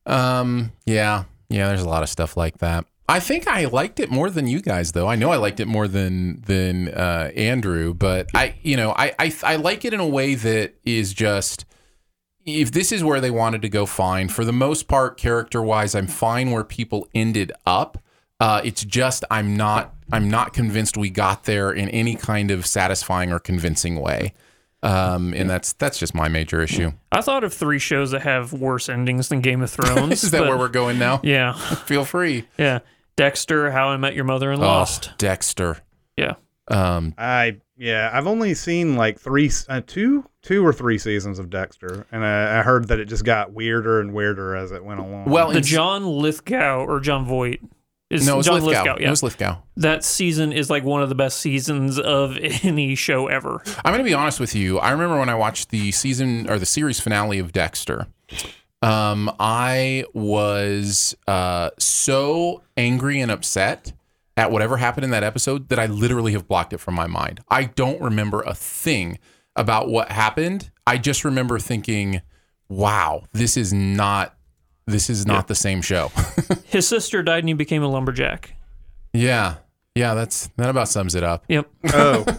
Um, 0.07 0.72
yeah, 0.87 1.24
yeah. 1.48 1.68
There's 1.68 1.83
a 1.83 1.88
lot 1.88 2.03
of 2.03 2.09
stuff 2.09 2.37
like 2.37 2.59
that. 2.59 2.87
I 3.09 3.21
think 3.21 3.49
I 3.49 3.64
liked 3.64 4.01
it 4.01 4.11
more 4.11 4.29
than 4.29 4.47
you 4.47 4.61
guys, 4.61 4.92
though. 4.92 5.09
I 5.09 5.16
know 5.16 5.31
I 5.33 5.37
liked 5.37 5.61
it 5.61 5.66
more 5.66 5.88
than 5.88 6.42
than 6.42 6.88
uh, 6.88 7.31
Andrew, 7.35 7.94
but 7.94 8.29
I, 8.35 8.55
you 8.62 8.77
know, 8.77 8.92
I, 8.97 9.12
I 9.18 9.35
I 9.42 9.57
like 9.57 9.85
it 9.85 9.94
in 9.94 10.01
a 10.01 10.07
way 10.07 10.35
that 10.35 10.75
is 10.85 11.14
just 11.14 11.64
if 12.44 12.71
this 12.71 12.92
is 12.92 13.03
where 13.03 13.21
they 13.21 13.31
wanted 13.31 13.62
to 13.62 13.68
go, 13.68 13.87
fine. 13.87 14.29
For 14.29 14.44
the 14.44 14.53
most 14.53 14.88
part, 14.88 15.16
character 15.16 15.62
wise, 15.62 15.94
I'm 15.94 16.07
fine 16.07 16.51
where 16.51 16.64
people 16.64 17.09
ended 17.14 17.53
up. 17.66 17.99
Uh, 18.40 18.61
it's 18.62 18.85
just 18.85 19.25
I'm 19.31 19.57
not 19.57 19.94
I'm 20.12 20.31
not 20.31 20.53
convinced 20.53 20.97
we 20.97 21.11
got 21.11 21.44
there 21.44 21.73
in 21.73 21.88
any 21.88 22.14
kind 22.14 22.51
of 22.51 22.66
satisfying 22.66 23.33
or 23.33 23.38
convincing 23.38 23.97
way. 24.01 24.35
Um, 24.83 25.35
and 25.35 25.51
that's 25.51 25.73
that's 25.73 25.99
just 25.99 26.14
my 26.14 26.29
major 26.29 26.61
issue. 26.61 26.92
I 27.11 27.21
thought 27.21 27.42
of 27.42 27.53
three 27.53 27.81
shows 27.81 28.12
that 28.12 28.23
have 28.23 28.53
worse 28.53 28.88
endings 28.88 29.29
than 29.29 29.40
Game 29.40 29.61
of 29.62 29.71
Thrones. 29.71 30.23
is 30.25 30.31
that 30.31 30.40
but- 30.40 30.49
where 30.49 30.59
we're 30.59 30.68
going 30.68 30.99
now? 30.99 31.21
Yeah. 31.25 31.55
Feel 31.55 32.05
free. 32.05 32.47
Yeah. 32.59 32.81
Dexter, 33.18 33.72
How 33.72 33.88
I 33.88 33.96
Met 33.96 34.14
Your 34.14 34.22
Mother, 34.24 34.52
and 34.52 34.61
Lost. 34.61 35.09
Oh, 35.11 35.14
Dexter. 35.18 35.78
Yeah. 36.16 36.35
Um, 36.68 37.14
I 37.18 37.57
yeah, 37.76 38.11
I've 38.12 38.28
only 38.28 38.54
seen 38.54 38.94
like 38.96 39.18
three, 39.18 39.50
uh, 39.68 39.81
two, 39.87 40.24
two 40.42 40.64
or 40.64 40.72
three 40.72 40.98
seasons 40.98 41.38
of 41.40 41.50
Dexter, 41.50 42.07
and 42.12 42.24
I, 42.24 42.61
I 42.61 42.62
heard 42.62 42.88
that 42.88 43.00
it 43.00 43.07
just 43.07 43.24
got 43.24 43.52
weirder 43.52 44.00
and 44.00 44.14
weirder 44.14 44.54
as 44.54 44.70
it 44.70 44.85
went 44.85 45.00
along. 45.00 45.24
well, 45.26 45.50
The 45.50 45.61
John 45.61 46.07
Lithgow 46.07 46.85
or 46.85 47.00
Jon 47.00 47.24
Voight 47.24 47.61
is 48.11 48.24
no, 48.26 48.35
it 48.35 48.37
was 48.38 48.46
John 48.46 48.62
Lithgow. 48.64 48.96
yeah. 49.00 49.09
It 49.09 49.11
was 49.11 49.22
Lithgow. 49.24 49.59
that 49.78 50.04
season 50.04 50.52
is 50.52 50.70
like 50.70 50.85
one 50.85 51.02
of 51.02 51.09
the 51.09 51.14
best 51.16 51.40
seasons 51.40 51.98
of 51.98 52.37
any 52.62 52.94
show 52.94 53.26
ever. 53.26 53.62
I'm 53.85 53.92
going 53.92 53.98
to 53.98 54.09
be 54.09 54.14
honest 54.14 54.38
with 54.38 54.54
you. 54.54 54.78
I 54.78 54.90
remember 54.92 55.18
when 55.18 55.28
I 55.28 55.35
watched 55.35 55.70
the 55.70 55.90
season 55.90 56.48
or 56.48 56.59
the 56.61 56.66
series 56.66 57.00
finale 57.00 57.38
of 57.40 57.50
Dexter. 57.52 58.07
Um, 58.80 59.30
I 59.40 60.04
was 60.14 61.16
uh, 61.26 61.70
so 61.78 62.62
angry 62.76 63.20
and 63.20 63.30
upset 63.30 63.92
at 64.36 64.52
whatever 64.52 64.76
happened 64.76 65.04
in 65.04 65.10
that 65.10 65.24
episode 65.24 65.68
that 65.70 65.78
I 65.80 65.86
literally 65.86 66.32
have 66.32 66.46
blocked 66.46 66.72
it 66.72 66.78
from 66.78 66.94
my 66.94 67.08
mind. 67.08 67.40
I 67.48 67.64
don't 67.64 68.00
remember 68.00 68.42
a 68.42 68.54
thing 68.54 69.18
about 69.56 69.88
what 69.88 70.12
happened. 70.12 70.70
I 70.86 70.96
just 70.98 71.24
remember 71.24 71.58
thinking, 71.58 72.22
"Wow, 72.68 73.24
this 73.32 73.56
is 73.56 73.72
not 73.72 74.36
this 74.86 75.10
is 75.10 75.26
not 75.26 75.48
the 75.48 75.56
same 75.56 75.82
show." 75.82 76.12
His 76.66 76.86
sister 76.86 77.22
died 77.24 77.40
and 77.40 77.48
he 77.48 77.54
became 77.54 77.82
a 77.82 77.88
lumberjack. 77.88 78.54
yeah, 79.12 79.56
yeah, 79.96 80.14
that's 80.14 80.46
that 80.56 80.70
about 80.70 80.88
sums 80.88 81.16
it 81.16 81.24
up. 81.24 81.44
Yep. 81.48 81.68
oh, 81.94 82.24
oh, 82.26 82.38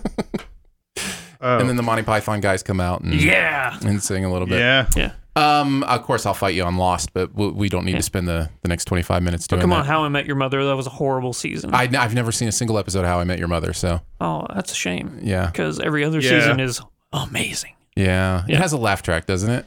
And 1.60 1.68
then 1.68 1.76
the 1.76 1.84
Monty 1.84 2.04
Python 2.04 2.40
guys 2.40 2.64
come 2.64 2.80
out 2.80 3.02
and 3.02 3.14
Yeah. 3.14 3.78
and 3.82 4.02
sing 4.02 4.24
a 4.24 4.32
little 4.32 4.48
bit. 4.48 4.60
yeah, 4.60 4.88
Yeah. 4.96 5.12
Um, 5.40 5.84
of 5.84 6.04
course, 6.04 6.26
I'll 6.26 6.34
fight 6.34 6.54
you 6.56 6.64
on 6.64 6.78
Lost, 6.78 7.14
but 7.14 7.34
we, 7.34 7.50
we 7.52 7.70
don't 7.70 7.86
need 7.86 7.96
to 7.96 8.02
spend 8.04 8.28
the, 8.28 8.50
the 8.62 8.68
next 8.68 8.86
25 8.86 9.24
minutes 9.24 9.48
doing 9.48 9.62
Come 9.62 9.70
that. 9.70 9.78
on, 9.78 9.86
How 9.86 10.04
I 10.04 10.10
Met 10.10 10.26
Your 10.26 10.36
Mother. 10.36 10.66
That 10.66 10.76
was 10.76 10.88
a 10.88 10.92
horrible 10.92 11.34
season. 11.34 11.74
I, 11.74 11.90
I've 11.98 12.14
never 12.14 12.32
seen 12.32 12.48
a 12.48 12.52
single 12.52 12.78
episode 12.78 13.02
of 13.02 13.06
How 13.06 13.20
I 13.20 13.24
Met 13.24 13.40
Your 13.40 13.48
Mother, 13.48 13.74
so 13.74 14.02
oh, 14.20 14.46
that's 14.54 14.72
a 14.72 14.76
shame 14.76 15.20
yeah. 15.24 15.46
because 15.48 15.80
every 15.80 16.04
other 16.04 16.20
Yeah. 16.20 16.30
season 16.42 16.60
is 16.60 16.82
amazing. 17.14 17.74
Yeah. 17.96 18.44
It 18.46 18.52
Yeah. 18.52 18.58
has 18.58 18.74
a 18.74 18.78
laugh 18.78 19.02
track, 19.02 19.26
doesn't 19.26 19.50
it? 19.50 19.66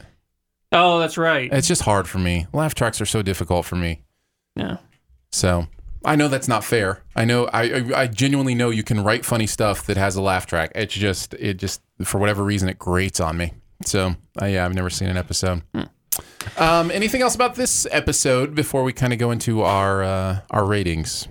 Oh, 0.71 0.99
that's 0.99 1.17
right. 1.17 1.51
It's 1.53 1.67
just 1.67 1.83
hard 1.83 2.07
for 2.07 2.17
me. 2.19 2.47
Laugh 2.53 2.73
tracks 2.75 2.99
are 3.01 3.05
so 3.05 3.21
difficult 3.21 3.65
for 3.65 3.75
me. 3.75 4.01
Yeah. 4.55 4.77
So 5.31 5.67
I 6.05 6.15
know 6.15 6.27
that's 6.27 6.47
not 6.47 6.63
fair. 6.63 7.03
I 7.15 7.25
know, 7.25 7.45
I, 7.45 7.61
I, 7.63 8.01
I 8.01 8.07
genuinely 8.07 8.55
know 8.55 8.69
you 8.69 8.83
can 8.83 9.03
write 9.03 9.23
funny 9.25 9.47
stuff 9.47 9.85
that 9.87 9.97
has 9.97 10.15
a 10.15 10.21
laugh 10.21 10.45
track. 10.45 10.71
It's 10.75 10.93
just, 10.93 11.33
it 11.35 11.55
just, 11.55 11.81
for 12.03 12.19
whatever 12.19 12.43
reason, 12.43 12.69
it 12.69 12.77
grates 12.79 13.19
on 13.19 13.37
me. 13.37 13.53
So, 13.85 14.15
uh, 14.41 14.45
yeah, 14.45 14.65
I've 14.65 14.73
never 14.73 14.89
seen 14.89 15.09
an 15.09 15.17
episode. 15.17 15.61
Um, 16.57 16.91
anything 16.91 17.21
else 17.21 17.35
about 17.35 17.55
this 17.55 17.87
episode 17.91 18.53
before 18.55 18.83
we 18.83 18.93
kind 18.93 19.13
of 19.13 19.19
go 19.19 19.31
into 19.31 19.61
our 19.61 20.03
uh, 20.03 20.39
our 20.51 20.65
ratings? 20.65 21.27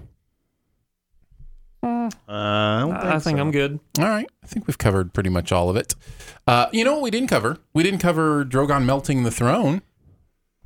Uh, 1.85 2.09
I, 2.29 2.81
don't 2.81 2.93
I 2.95 3.19
think 3.19 3.37
so. 3.37 3.43
I'm 3.43 3.51
good. 3.51 3.81
All 3.99 4.05
right. 4.09 4.29
I 4.43 4.47
think 4.47 4.67
we've 4.67 4.79
covered 4.79 5.13
pretty 5.13 5.31
much 5.31 5.53
all 5.53 5.69
of 5.69 5.77
it. 5.77 5.95
Uh, 6.47 6.67
you 6.73 6.85
know 6.85 6.95
what 6.95 7.03
we 7.03 7.11
didn't 7.11 7.29
cover? 7.29 7.59
We 7.75 7.83
didn't 7.83 8.01
cover 8.01 8.45
Drogon 8.45 8.85
melting 8.85 9.25
the 9.25 9.31
throne. 9.31 9.83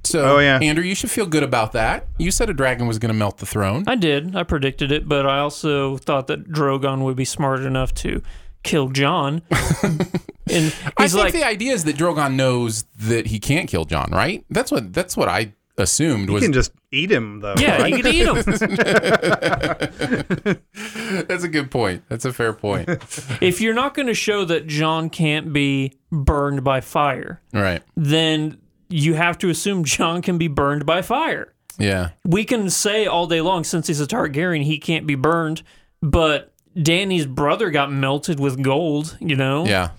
So, 0.05 0.37
Oh, 0.37 0.39
yeah. 0.39 0.59
Andrew, 0.63 0.85
you 0.85 0.95
should 0.95 1.11
feel 1.11 1.27
good 1.27 1.43
about 1.43 1.73
that. 1.73 2.07
You 2.19 2.31
said 2.31 2.49
a 2.49 2.55
dragon 2.55 2.87
was 2.87 2.99
going 3.01 3.09
to 3.13 3.19
melt 3.19 3.39
the 3.39 3.47
throne. 3.47 3.85
I 3.89 3.97
did. 3.97 4.37
I 4.37 4.45
predicted 4.45 4.93
it, 4.93 5.09
but 5.09 5.27
I 5.27 5.39
also 5.39 5.97
thought 5.97 6.29
that 6.29 6.49
Drogon 6.49 7.03
would 7.03 7.17
be 7.17 7.25
smart 7.25 7.61
enough 7.63 7.93
to 7.95 8.23
kill 8.67 8.89
Jon. 8.89 9.43
and 9.51 10.75
I 10.97 11.09
think 11.09 11.15
like, 11.15 11.33
the 11.33 11.45
idea 11.45 11.73
is 11.73 11.85
that 11.85 11.97
Drogon 11.97 12.35
knows 12.35 12.85
that 12.99 13.27
he 13.27 13.39
can't 13.39 13.69
kill 13.69 13.85
Jon, 13.85 14.11
right? 14.13 14.45
That's 14.51 14.71
what 14.71 14.93
that's 14.93 15.17
what 15.17 15.29
I 15.29 15.53
assumed 15.79 16.29
You 16.29 16.35
was 16.35 16.43
can 16.43 16.53
just 16.53 16.73
eat 16.91 17.11
him 17.11 17.41
though. 17.41 17.55
yeah, 17.59 17.83
right? 17.83 17.93
you 17.93 18.03
could 18.03 18.15
eat 18.15 18.27
him. 18.27 18.37
That's 21.27 21.45
a 21.45 21.49
good 21.49 21.71
point. 21.71 22.05
That's 22.09 22.25
a 22.25 22.33
fair 22.33 22.53
point. 22.53 22.89
if 23.41 23.61
you're 23.61 23.75
not 23.75 23.95
going 23.95 24.07
to 24.07 24.15
show 24.15 24.45
that 24.47 24.67
Jon 24.67 25.11
can't 25.11 25.53
be 25.53 25.93
burned 26.11 26.65
by 26.65 26.81
fire, 26.81 27.43
right. 27.53 27.83
then 27.97 28.59
you 28.89 29.15
have 29.15 29.39
to 29.39 29.51
assume 29.51 29.85
Jon 29.85 30.23
can 30.23 30.39
be 30.39 30.49
burned 30.49 30.87
by 30.87 31.03
fire. 31.03 31.53
Yeah. 31.79 32.11
We 32.25 32.45
can 32.45 32.71
say 32.71 33.07
all 33.07 33.27
day 33.27 33.41
long, 33.41 33.65
since 33.65 33.87
he's 33.87 34.01
a 34.01 34.07
Targaryen, 34.07 34.63
he 34.63 34.79
can't 34.79 35.07
be 35.07 35.15
burned, 35.15 35.63
but 36.01 36.53
Dany's 36.77 37.27
brother 37.27 37.71
got 37.71 37.91
melted 37.91 38.39
with 38.39 38.63
gold, 38.63 39.17
you 39.21 39.35
know? 39.37 39.65
Yeah. 39.65 39.91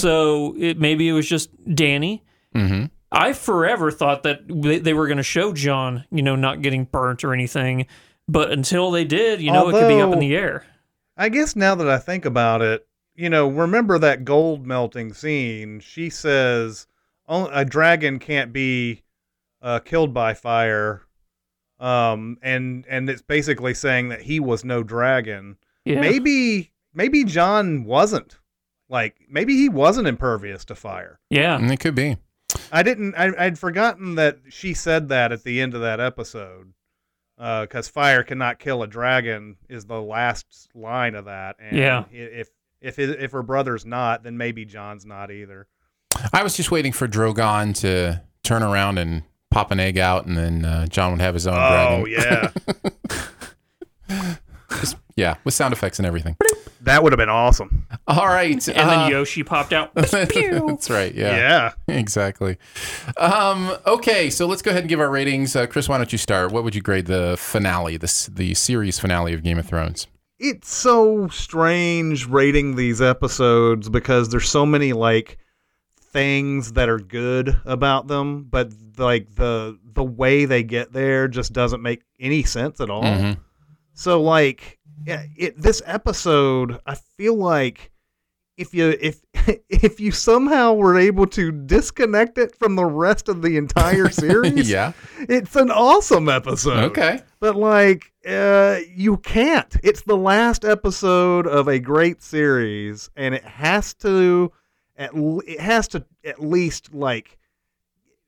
So 0.00 0.54
it, 0.58 0.78
maybe 0.78 1.08
it 1.08 1.12
was 1.12 1.26
just 1.28 1.50
Dany. 1.66 2.20
Mhm. 2.54 2.90
I 3.10 3.32
forever 3.32 3.90
thought 3.90 4.22
that 4.24 4.40
they, 4.48 4.78
they 4.78 4.92
were 4.92 5.06
going 5.06 5.16
to 5.16 5.22
show 5.22 5.52
Jon, 5.52 6.04
you 6.10 6.22
know, 6.22 6.36
not 6.36 6.60
getting 6.62 6.84
burnt 6.84 7.24
or 7.24 7.32
anything. 7.32 7.86
But 8.28 8.50
until 8.50 8.90
they 8.90 9.04
did, 9.04 9.40
you 9.40 9.52
know, 9.52 9.68
it 9.68 9.72
could 9.72 9.88
be 9.88 10.00
up 10.00 10.12
in 10.12 10.18
the 10.18 10.36
air. 10.36 10.66
I 11.16 11.28
guess 11.28 11.56
now 11.56 11.74
that 11.76 11.88
I 11.88 11.98
think 11.98 12.24
about 12.24 12.60
it, 12.60 12.86
you 13.14 13.30
know, 13.30 13.48
remember 13.48 13.98
that 13.98 14.24
gold 14.24 14.66
melting 14.66 15.14
scene? 15.14 15.80
She 15.80 16.10
says 16.10 16.86
"Oh, 17.26 17.48
a 17.52 17.64
dragon 17.64 18.18
can't 18.18 18.52
be 18.52 19.02
uh, 19.62 19.78
killed 19.78 20.12
by 20.12 20.34
fire, 20.34 21.02
um, 21.78 22.36
and 22.42 22.84
and 22.88 23.08
it's 23.08 23.22
basically 23.22 23.72
saying 23.74 24.08
that 24.08 24.22
he 24.22 24.40
was 24.40 24.64
no 24.64 24.82
dragon. 24.82 25.56
Yeah. 25.86 26.00
Maybe 26.00 26.72
maybe 26.92 27.24
Jon 27.24 27.84
wasn't. 27.84 28.38
Like 28.88 29.16
maybe 29.28 29.56
he 29.56 29.68
wasn't 29.68 30.06
impervious 30.08 30.64
to 30.66 30.74
fire. 30.74 31.18
Yeah. 31.30 31.56
And 31.56 31.70
it 31.72 31.78
could 31.80 31.94
be. 31.94 32.18
I 32.70 32.82
didn't. 32.82 33.14
I, 33.16 33.32
I'd 33.38 33.58
forgotten 33.58 34.14
that 34.16 34.38
she 34.50 34.74
said 34.74 35.08
that 35.08 35.32
at 35.32 35.44
the 35.44 35.60
end 35.60 35.74
of 35.74 35.80
that 35.80 36.00
episode. 36.00 36.72
Because 37.38 37.86
fire 37.88 38.22
cannot 38.22 38.58
kill 38.58 38.82
a 38.82 38.86
dragon 38.86 39.56
is 39.68 39.84
the 39.84 40.00
last 40.00 40.68
line 40.74 41.14
of 41.14 41.26
that. 41.26 41.56
And 41.60 41.76
Yeah. 41.76 42.04
i- 42.10 42.14
If 42.14 42.48
if 42.80 42.96
his, 42.96 43.10
if 43.10 43.32
her 43.32 43.42
brother's 43.42 43.84
not, 43.86 44.22
then 44.22 44.36
maybe 44.38 44.64
Jon's 44.64 45.04
not 45.04 45.30
either. 45.30 45.66
I 46.32 46.42
was 46.42 46.56
just 46.56 46.70
waiting 46.70 46.92
for 46.92 47.06
Drogon 47.08 47.74
to 47.80 48.22
turn 48.42 48.62
around 48.62 48.98
and 48.98 49.22
pop 49.50 49.70
an 49.70 49.80
egg 49.80 49.98
out, 49.98 50.24
and 50.26 50.36
then 50.36 50.64
uh, 50.64 50.86
John 50.86 51.12
would 51.12 51.20
have 51.20 51.34
his 51.34 51.46
own 51.46 51.56
Oh 51.58 52.06
dragon. 52.06 52.52
yeah, 54.08 54.36
Yeah, 55.16 55.36
with 55.44 55.54
sound 55.54 55.72
effects 55.72 55.98
and 55.98 56.06
everything. 56.06 56.36
that 56.82 57.02
would 57.02 57.12
have 57.12 57.18
been 57.18 57.30
awesome. 57.30 57.86
All 58.06 58.26
right. 58.26 58.52
And 58.68 58.76
then 58.90 58.98
uh, 58.98 59.08
Yoshi 59.08 59.42
popped 59.42 59.72
out. 59.72 59.94
That's 59.94 60.90
right. 60.90 61.14
Yeah. 61.14 61.36
Yeah. 61.36 61.72
exactly. 61.94 62.58
Um, 63.16 63.76
okay, 63.86 64.28
so 64.28 64.46
let's 64.46 64.60
go 64.62 64.70
ahead 64.70 64.82
and 64.82 64.88
give 64.88 65.00
our 65.00 65.08
ratings. 65.10 65.56
Uh, 65.56 65.66
Chris, 65.66 65.88
why 65.88 65.96
don't 65.96 66.12
you 66.12 66.18
start? 66.18 66.52
What 66.52 66.64
would 66.64 66.74
you 66.74 66.82
grade 66.82 67.06
the 67.06 67.36
finale, 67.38 67.96
the 67.96 68.30
the 68.32 68.52
series 68.54 68.98
finale 68.98 69.32
of 69.32 69.42
Game 69.42 69.58
of 69.58 69.66
Thrones? 69.66 70.06
it's 70.38 70.70
so 70.70 71.28
strange 71.28 72.26
rating 72.26 72.76
these 72.76 73.00
episodes 73.00 73.88
because 73.88 74.28
there's 74.28 74.46
so 74.46 74.66
many 74.66 74.92
like 74.92 75.38
things 75.98 76.72
that 76.72 76.90
are 76.90 76.98
good 76.98 77.58
about 77.64 78.06
them, 78.06 78.44
but 78.44 78.70
like 78.98 79.34
the 79.34 79.78
the 79.94 80.04
way 80.04 80.44
they 80.44 80.62
get 80.62 80.92
there 80.92 81.26
just 81.26 81.54
doesn't 81.54 81.80
make 81.82 82.02
any 82.20 82.42
sense 82.42 82.80
at 82.82 82.90
all. 82.90 83.02
Mhm. 83.02 83.38
So 83.96 84.22
like 84.22 84.78
yeah, 85.04 85.24
it 85.36 85.60
this 85.60 85.82
episode, 85.84 86.80
I 86.86 86.94
feel 86.94 87.34
like 87.34 87.90
if 88.56 88.74
you 88.74 88.96
if 89.00 89.20
if 89.68 90.00
you 90.00 90.12
somehow 90.12 90.74
were 90.74 90.98
able 90.98 91.26
to 91.28 91.50
disconnect 91.50 92.38
it 92.38 92.56
from 92.56 92.76
the 92.76 92.84
rest 92.84 93.28
of 93.28 93.42
the 93.42 93.56
entire 93.56 94.08
series, 94.10 94.70
yeah. 94.70 94.92
it's 95.20 95.56
an 95.56 95.70
awesome 95.70 96.28
episode. 96.28 96.84
Okay. 96.84 97.20
But 97.40 97.56
like, 97.56 98.12
uh, 98.26 98.80
you 98.94 99.18
can't. 99.18 99.74
It's 99.82 100.02
the 100.02 100.16
last 100.16 100.64
episode 100.64 101.46
of 101.46 101.68
a 101.68 101.78
great 101.78 102.22
series, 102.22 103.10
and 103.16 103.34
it 103.34 103.44
has 103.44 103.94
to, 103.94 104.52
at 104.96 105.10
it 105.14 105.60
has 105.60 105.88
to 105.88 106.04
at 106.24 106.42
least 106.42 106.94
like, 106.94 107.38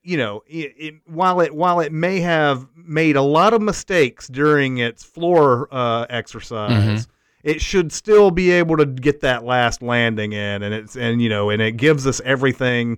you 0.09 0.17
know, 0.17 0.43
it, 0.47 0.73
it, 0.77 0.95
while 1.05 1.39
it 1.39 1.53
while 1.53 1.79
it 1.79 1.91
may 1.91 2.19
have 2.19 2.67
made 2.75 3.15
a 3.15 3.21
lot 3.21 3.53
of 3.53 3.61
mistakes 3.61 4.27
during 4.27 4.79
its 4.79 5.03
floor 5.03 5.67
uh, 5.71 6.07
exercise. 6.09 7.07
It 7.41 7.61
should 7.61 7.93
still 7.93 8.31
be 8.31 8.51
able 8.51 8.75
to 8.75 8.85
get 8.85 9.21
that 9.21 9.45
last 9.45 9.81
landing 9.81 10.33
in, 10.33 10.61
and 10.61 10.73
it's 10.73 10.97
and 10.97 11.21
you 11.21 11.29
know, 11.29 11.49
and 11.49 11.61
it 11.61 11.77
gives 11.77 12.05
us 12.05 12.19
everything, 12.25 12.97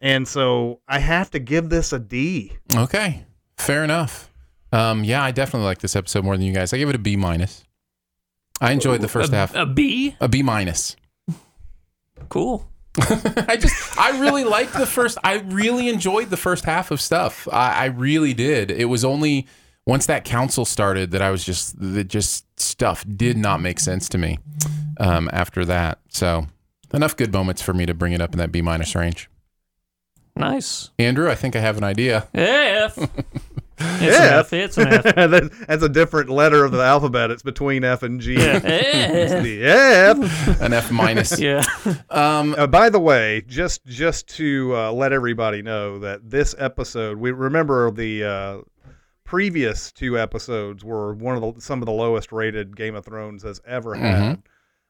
and 0.00 0.26
so 0.26 0.80
I 0.88 1.00
have 1.00 1.30
to 1.32 1.38
give 1.38 1.68
this 1.68 1.92
a 1.92 1.98
D. 1.98 2.56
Okay. 2.74 3.26
Fair 3.58 3.84
enough. 3.84 4.30
Um, 4.72 5.04
yeah, 5.04 5.22
I 5.22 5.32
definitely 5.32 5.66
like 5.66 5.78
this 5.78 5.96
episode 5.96 6.24
more 6.24 6.36
than 6.36 6.46
you 6.46 6.54
guys. 6.54 6.72
I 6.72 6.78
give 6.78 6.88
it 6.88 6.94
a 6.94 6.98
B 6.98 7.16
minus. 7.16 7.64
I 8.60 8.72
enjoyed 8.72 9.02
the 9.02 9.08
first 9.08 9.32
a, 9.32 9.36
half. 9.36 9.54
A 9.54 9.66
B? 9.66 10.16
A 10.20 10.28
B 10.28 10.42
minus. 10.42 10.96
Cool. 12.28 12.66
I 13.48 13.56
just, 13.56 13.98
I 13.98 14.20
really 14.20 14.44
liked 14.44 14.74
the 14.74 14.86
first. 14.86 15.18
I 15.24 15.36
really 15.40 15.88
enjoyed 15.88 16.30
the 16.30 16.36
first 16.36 16.64
half 16.64 16.90
of 16.90 17.00
stuff. 17.00 17.48
I, 17.52 17.72
I 17.72 17.84
really 17.86 18.34
did. 18.34 18.70
It 18.70 18.84
was 18.86 19.04
only 19.04 19.46
once 19.86 20.06
that 20.06 20.24
council 20.24 20.64
started 20.64 21.10
that 21.10 21.20
I 21.22 21.30
was 21.30 21.44
just, 21.44 21.78
that 21.80 22.08
just 22.08 22.44
stuff 22.58 23.04
did 23.16 23.36
not 23.36 23.60
make 23.60 23.80
sense 23.80 24.08
to 24.10 24.18
me. 24.18 24.38
Um, 24.98 25.28
after 25.32 25.64
that, 25.64 25.98
so 26.08 26.46
enough 26.92 27.16
good 27.16 27.32
moments 27.32 27.60
for 27.60 27.74
me 27.74 27.84
to 27.84 27.94
bring 27.94 28.12
it 28.12 28.20
up 28.20 28.32
in 28.32 28.38
that 28.38 28.52
B 28.52 28.62
minus 28.62 28.94
range. 28.94 29.28
Nice. 30.36 30.90
Andrew, 30.98 31.30
I 31.30 31.34
think 31.34 31.56
I 31.56 31.60
have 31.60 31.76
an 31.76 31.84
idea. 31.84 32.28
F. 32.34 32.96
It's 34.00 34.16
an 34.18 34.22
F. 34.24 34.52
F. 34.52 34.52
It's 34.52 34.78
an 34.78 34.88
F. 34.88 35.04
That's 35.68 35.82
a 35.82 35.88
different 35.88 36.28
letter 36.30 36.64
of 36.64 36.72
the 36.72 36.82
alphabet. 36.82 37.30
It's 37.30 37.42
between 37.42 37.84
F 37.84 38.02
and 38.02 38.20
G. 38.20 38.34
Yeah. 38.34 38.60
It's 38.64 39.32
F. 39.32 39.42
the 39.42 39.64
F. 39.64 40.60
An 40.60 40.72
F 40.72 40.90
minus. 40.90 41.38
Yeah. 41.38 41.62
Um, 42.10 42.54
Uh, 42.58 42.66
by 42.66 42.88
the 42.90 43.00
way, 43.00 43.42
just 43.46 43.84
just 43.86 44.28
to 44.36 44.74
uh, 44.76 44.92
let 44.92 45.12
everybody 45.12 45.62
know 45.62 45.98
that 46.00 46.28
this 46.28 46.54
episode, 46.58 47.18
we 47.18 47.30
remember 47.32 47.90
the 47.90 48.24
uh, 48.24 48.56
previous 49.24 49.90
two 49.92 50.18
episodes 50.18 50.84
were 50.84 51.14
one 51.14 51.36
of 51.42 51.54
the 51.54 51.60
some 51.60 51.80
of 51.80 51.86
the 51.86 51.92
lowest 51.92 52.32
rated 52.32 52.76
Game 52.76 52.94
of 52.94 53.04
Thrones 53.04 53.42
has 53.42 53.60
ever 53.66 53.94
had. 53.94 54.42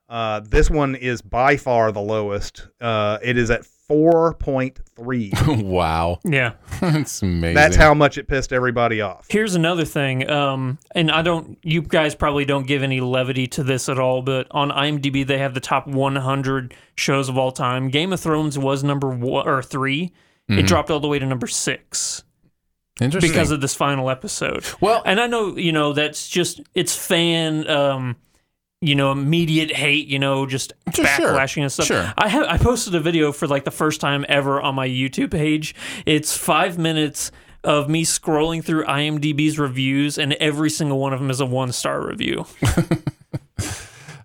Uh, 0.08 0.40
this 0.40 0.68
one 0.70 0.94
is 0.94 1.22
by 1.22 1.56
far 1.56 1.90
the 1.90 2.00
lowest. 2.00 2.68
Uh, 2.80 3.18
it 3.22 3.38
is 3.38 3.50
at 3.50 3.64
four 3.88 4.34
point 4.34 4.80
three. 4.96 5.32
wow, 5.46 6.18
Yeah. 6.24 6.52
That's 6.80 7.22
amazing. 7.22 7.54
That's 7.54 7.76
how 7.76 7.94
much 7.94 8.18
it 8.18 8.28
pissed 8.28 8.52
everybody 8.52 9.00
off. 9.00 9.26
Here's 9.28 9.54
another 9.54 9.84
thing, 9.84 10.28
um, 10.30 10.78
and 10.94 11.10
I 11.10 11.22
don't. 11.22 11.58
You 11.62 11.82
guys 11.82 12.14
probably 12.14 12.44
don't 12.44 12.66
give 12.66 12.82
any 12.82 13.00
levity 13.00 13.46
to 13.48 13.62
this 13.62 13.88
at 13.88 13.98
all, 13.98 14.22
but 14.22 14.46
on 14.50 14.70
IMDb 14.70 15.26
they 15.26 15.38
have 15.38 15.54
the 15.54 15.60
top 15.60 15.86
100 15.86 16.74
shows 16.96 17.28
of 17.28 17.38
all 17.38 17.52
time. 17.52 17.88
Game 17.88 18.12
of 18.12 18.20
Thrones 18.20 18.58
was 18.58 18.84
number 18.84 19.08
one 19.08 19.48
or 19.48 19.62
3 19.62 20.12
It 20.48 20.66
dropped 20.66 20.90
all 20.90 21.00
the 21.00 21.08
way 21.08 21.18
to 21.18 21.26
number 21.26 21.46
six 21.46 22.24
interesting 23.00 23.30
because 23.30 23.50
of 23.50 23.60
this 23.60 23.74
final 23.74 24.10
episode. 24.10 24.64
well, 24.80 25.02
And 25.04 25.20
I 25.20 25.26
know 25.26 25.56
you 25.56 25.72
know 25.72 25.92
that's 25.92 26.28
just 26.28 26.60
it's 26.74 26.94
fan. 26.94 27.68
Um, 27.68 28.16
you 28.86 28.94
know, 28.94 29.12
immediate 29.12 29.74
hate, 29.74 30.06
you 30.08 30.18
know, 30.18 30.46
just 30.46 30.72
Sure, 30.94 31.04
backlashing 31.04 31.62
and 31.62 31.72
stuff. 31.72 31.86
Sure. 31.86 32.12
I 32.16 32.28
have 32.28 32.46
I 32.46 32.58
posted 32.58 32.94
a 32.94 33.00
video 33.00 33.32
for 33.32 33.46
like 33.46 33.64
the 33.64 33.70
first 33.70 34.00
time 34.00 34.24
ever 34.28 34.60
on 34.60 34.74
my 34.74 34.88
YouTube 34.88 35.30
page. 35.30 35.74
It's 36.06 36.36
five 36.36 36.78
minutes 36.78 37.30
of 37.62 37.88
me 37.88 38.04
scrolling 38.04 38.62
through 38.62 38.84
IMDb's 38.84 39.58
reviews, 39.58 40.18
and 40.18 40.34
every 40.34 40.68
single 40.70 40.98
one 40.98 41.12
of 41.14 41.20
them 41.20 41.30
is 41.30 41.40
a 41.40 41.46
one 41.46 41.72
star 41.72 42.06
review. 42.06 42.46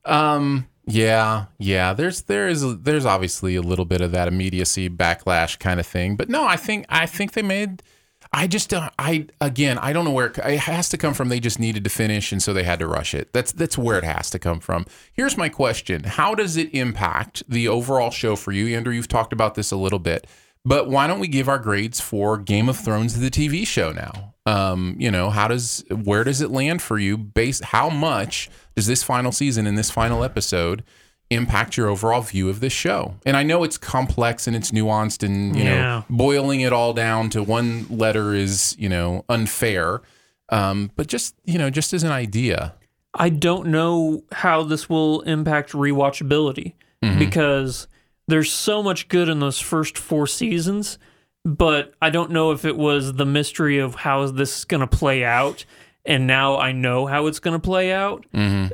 Um. 0.05 0.67
Yeah. 0.87 1.45
Yeah. 1.59 1.93
There's 1.93 2.23
there 2.23 2.47
is 2.47 2.79
there's 2.81 3.05
obviously 3.05 3.55
a 3.55 3.61
little 3.61 3.85
bit 3.85 4.01
of 4.01 4.11
that 4.11 4.27
immediacy 4.27 4.89
backlash 4.89 5.59
kind 5.59 5.79
of 5.79 5.85
thing, 5.85 6.15
but 6.15 6.29
no, 6.29 6.45
I 6.45 6.55
think 6.55 6.85
I 6.89 7.05
think 7.05 7.33
they 7.33 7.43
made. 7.43 7.83
I 8.31 8.45
just 8.47 8.69
don't. 8.69 8.91
I 8.99 9.27
again, 9.41 9.79
I 9.79 9.91
don't 9.91 10.05
know 10.05 10.11
where 10.11 10.27
it, 10.27 10.37
it 10.37 10.59
has 10.59 10.87
to 10.89 10.97
come 10.97 11.13
from. 11.13 11.29
They 11.29 11.39
just 11.39 11.59
needed 11.59 11.83
to 11.83 11.89
finish, 11.89 12.31
and 12.31 12.41
so 12.41 12.53
they 12.53 12.63
had 12.63 12.79
to 12.79 12.87
rush 12.87 13.13
it. 13.13 13.33
That's 13.33 13.51
that's 13.51 13.77
where 13.77 13.97
it 13.97 14.03
has 14.03 14.29
to 14.31 14.39
come 14.39 14.59
from. 14.59 14.85
Here's 15.13 15.35
my 15.35 15.49
question: 15.49 16.03
How 16.03 16.35
does 16.35 16.55
it 16.55 16.73
impact 16.73 17.43
the 17.49 17.67
overall 17.67 18.11
show 18.11 18.35
for 18.35 18.51
you, 18.51 18.75
Andrew? 18.75 18.93
You've 18.93 19.07
talked 19.07 19.33
about 19.33 19.55
this 19.55 19.71
a 19.71 19.77
little 19.77 19.97
bit, 19.97 20.27
but 20.63 20.89
why 20.89 21.07
don't 21.07 21.19
we 21.19 21.27
give 21.27 21.49
our 21.49 21.57
grades 21.57 21.99
for 21.99 22.37
Game 22.37 22.69
of 22.69 22.77
Thrones, 22.77 23.19
the 23.19 23.31
TV 23.31 23.65
show 23.65 23.91
now? 23.91 24.35
Um, 24.45 24.95
you 24.99 25.09
know, 25.09 25.31
how 25.31 25.47
does 25.47 25.83
where 25.89 26.23
does 26.23 26.41
it 26.41 26.51
land 26.51 26.83
for 26.83 26.99
you? 26.99 27.17
Based 27.17 27.63
how 27.65 27.89
much 27.89 28.49
does 28.75 28.85
this 28.85 29.01
final 29.01 29.31
season 29.31 29.65
and 29.65 29.77
this 29.77 29.89
final 29.89 30.23
episode 30.23 30.83
impact 31.29 31.77
your 31.77 31.87
overall 31.89 32.21
view 32.21 32.49
of 32.49 32.59
this 32.59 32.73
show? 32.73 33.15
And 33.25 33.37
I 33.37 33.43
know 33.43 33.63
it's 33.63 33.77
complex 33.77 34.47
and 34.47 34.55
it's 34.55 34.71
nuanced, 34.71 35.23
and 35.23 35.55
you 35.55 35.63
Yeah. 35.63 35.81
know, 35.81 36.05
boiling 36.09 36.61
it 36.61 36.73
all 36.73 36.93
down 36.93 37.29
to 37.31 37.43
one 37.43 37.85
letter 37.89 38.33
is 38.33 38.75
you 38.79 38.89
know 38.89 39.25
unfair. 39.29 40.01
Um, 40.49 40.89
but 40.95 41.07
just 41.07 41.35
you 41.45 41.57
know, 41.57 41.69
just 41.69 41.93
as 41.93 42.03
an 42.03 42.11
idea, 42.11 42.73
I 43.13 43.29
don't 43.29 43.67
know 43.67 44.23
how 44.31 44.63
this 44.63 44.89
will 44.89 45.21
impact 45.21 45.71
rewatchability 45.73 46.73
because 47.17 47.87
there's 48.27 48.51
so 48.51 48.83
much 48.83 49.07
good 49.07 49.29
in 49.29 49.39
those 49.39 49.59
first 49.59 49.97
four 49.97 50.27
seasons, 50.27 50.97
but 51.45 51.93
I 52.01 52.09
don't 52.09 52.31
know 52.31 52.51
if 52.51 52.65
it 52.65 52.75
was 52.75 53.13
the 53.13 53.25
mystery 53.25 53.77
of 53.79 53.95
how 53.95 54.25
this 54.29 54.59
is 54.59 54.65
going 54.65 54.81
to 54.81 54.87
play 54.87 55.23
out, 55.23 55.65
and 56.05 56.27
now 56.27 56.57
I 56.57 56.71
know 56.73 57.05
how 57.05 57.27
it's 57.27 57.39
going 57.39 57.53
to 57.59 57.59
play 57.65 57.91
out. 57.93 58.25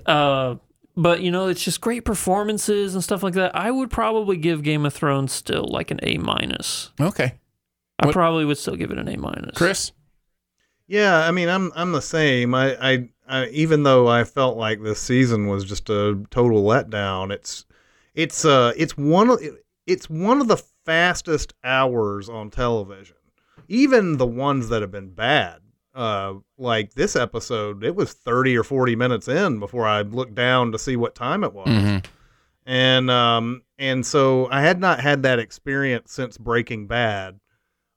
Uh, 0.06 0.56
but 0.98 1.22
you 1.22 1.32
know, 1.32 1.48
it's 1.48 1.64
just 1.64 1.82
great 1.82 2.06
performances 2.06 2.94
and 2.94 3.04
stuff 3.04 3.24
like 3.24 3.34
that. 3.36 3.56
I 3.56 3.72
would 3.72 3.90
probably 3.90 4.38
give 4.38 4.64
Game 4.64 4.86
of 4.86 4.94
Thrones 4.94 5.32
still 5.32 5.66
like 5.70 5.92
an 5.92 6.00
A 6.04 6.18
minus. 6.18 6.92
okay, 7.00 7.34
I 8.00 8.06
What- 8.08 8.14
probably 8.14 8.46
would 8.46 8.58
still 8.58 8.76
give 8.76 8.92
it 8.92 8.98
an 8.98 9.08
A 9.08 9.18
minus. 9.18 9.58
Chris. 9.58 9.92
Yeah, 10.88 11.18
I 11.18 11.32
mean, 11.32 11.50
I'm 11.50 11.72
I'm 11.76 11.92
the 11.94 12.02
same. 12.02 12.54
I, 12.54 12.76
I, 12.80 13.10
I 13.28 13.48
even 13.48 13.84
though 13.84 14.08
I 14.08 14.24
felt 14.24 14.56
like 14.58 14.84
this 14.84 15.00
season 15.00 15.48
was 15.48 15.64
just 15.64 15.90
a 15.90 16.24
total 16.30 16.64
letdown, 16.64 17.32
it's 17.32 17.66
it's 18.14 18.46
uh 18.46 18.72
it's 18.78 18.96
one 18.96 19.30
of 19.32 19.40
it's 19.88 20.10
one 20.10 20.42
of 20.42 20.48
the 20.48 20.62
fastest 20.86 21.54
hours 21.64 22.30
on 22.30 22.52
television. 22.52 23.16
Even 23.68 24.18
the 24.18 24.28
ones 24.28 24.70
that 24.70 24.84
have 24.84 24.92
been 24.92 25.10
bad, 25.10 25.58
uh, 25.96 26.34
like 26.58 26.94
this 26.94 27.16
episode, 27.16 27.84
it 27.84 27.96
was 27.96 28.12
30 28.14 28.58
or 28.58 28.64
40 28.64 28.96
minutes 28.96 29.28
in 29.28 29.60
before 29.60 29.88
I 29.88 30.02
looked 30.02 30.36
down 30.36 30.72
to 30.74 30.78
see 30.80 30.96
what 30.98 31.16
time 31.16 31.44
it 31.44 31.54
was. 31.54 31.68
Mhm. 31.68 32.06
and 32.68 33.10
um 33.12 33.62
and 33.78 34.06
so 34.06 34.48
I 34.52 34.62
had 34.62 34.80
not 34.80 35.00
had 35.00 35.24
that 35.24 35.40
experience 35.40 36.12
since 36.12 36.38
Breaking 36.38 36.88
Bad, 36.88 37.40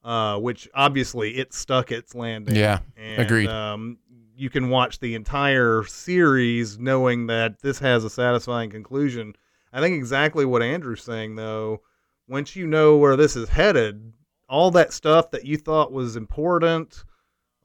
uh, 0.05 0.39
which 0.39 0.69
obviously 0.75 1.37
it 1.39 1.53
stuck 1.55 1.91
its 1.93 2.15
landing. 2.15 2.55
Yeah, 2.57 2.81
And, 2.97 3.23
agreed. 3.23 3.49
Um, 3.49 3.99
you 4.37 4.51
can 4.51 4.69
watch 4.69 5.01
the 5.01 5.15
entire 5.15 5.83
series 5.85 6.79
knowing 6.79 7.27
that 7.29 7.61
this 7.63 7.79
has 7.81 8.05
a 8.05 8.11
satisfying 8.11 8.71
conclusion. 8.71 9.35
I 9.73 9.81
think 9.81 9.97
exactly 9.97 10.45
what 10.45 10.63
Andrew's 10.63 11.03
saying 11.03 11.35
though. 11.37 11.83
Once 12.29 12.55
you 12.55 12.67
know 12.67 12.97
where 12.97 13.17
this 13.17 13.35
is 13.37 13.49
headed, 13.49 14.13
all 14.49 14.71
that 14.73 14.93
stuff 14.93 15.31
that 15.33 15.45
you 15.47 15.57
thought 15.57 15.93
was 15.93 16.15
important 16.17 17.05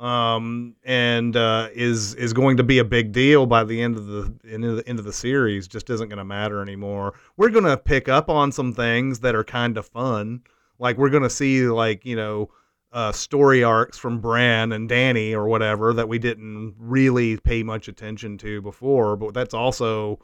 um 0.04 0.76
and 0.84 1.36
uh 1.38 1.70
is 1.74 2.14
is 2.16 2.34
going 2.34 2.58
to 2.58 2.64
be 2.64 2.80
a 2.80 2.84
big 2.84 3.12
deal 3.12 3.46
by 3.46 3.64
the 3.64 3.82
end 3.82 3.96
of 3.96 4.06
the 4.08 4.34
end 4.50 4.66
of 4.66 4.76
the 4.76 4.88
end 4.88 5.00
of 5.00 5.06
the 5.06 5.14
series 5.14 5.68
just 5.68 5.90
isn't 5.90 6.10
going 6.10 6.18
to 6.18 6.26
matter 6.26 6.62
anymore 6.62 7.14
we're 7.38 7.50
going 7.50 7.64
to 7.64 7.78
pick 7.78 8.10
up 8.10 8.30
on 8.30 8.52
some 8.52 8.74
things 8.74 9.20
that 9.22 9.34
are 9.34 9.44
kind 9.44 9.78
of 9.78 9.86
fun 9.86 10.42
Like 10.80 10.98
we're 10.98 11.10
gonna 11.10 11.30
see 11.30 11.64
like 11.68 12.06
you 12.06 12.16
know 12.16 12.50
uh, 12.92 13.12
story 13.12 13.64
arcs 13.64 13.98
from 13.98 14.20
Bran 14.20 14.72
and 14.72 14.90
Dany 14.90 15.34
or 15.34 15.48
whatever 15.48 15.94
that 15.94 16.08
we 16.08 16.20
didn't 16.20 16.76
really 16.78 17.38
pay 17.38 17.64
much 17.64 17.88
attention 17.88 18.38
to 18.40 18.62
before. 18.62 19.16
But 19.16 19.34
that's 19.34 19.54
also 19.54 20.20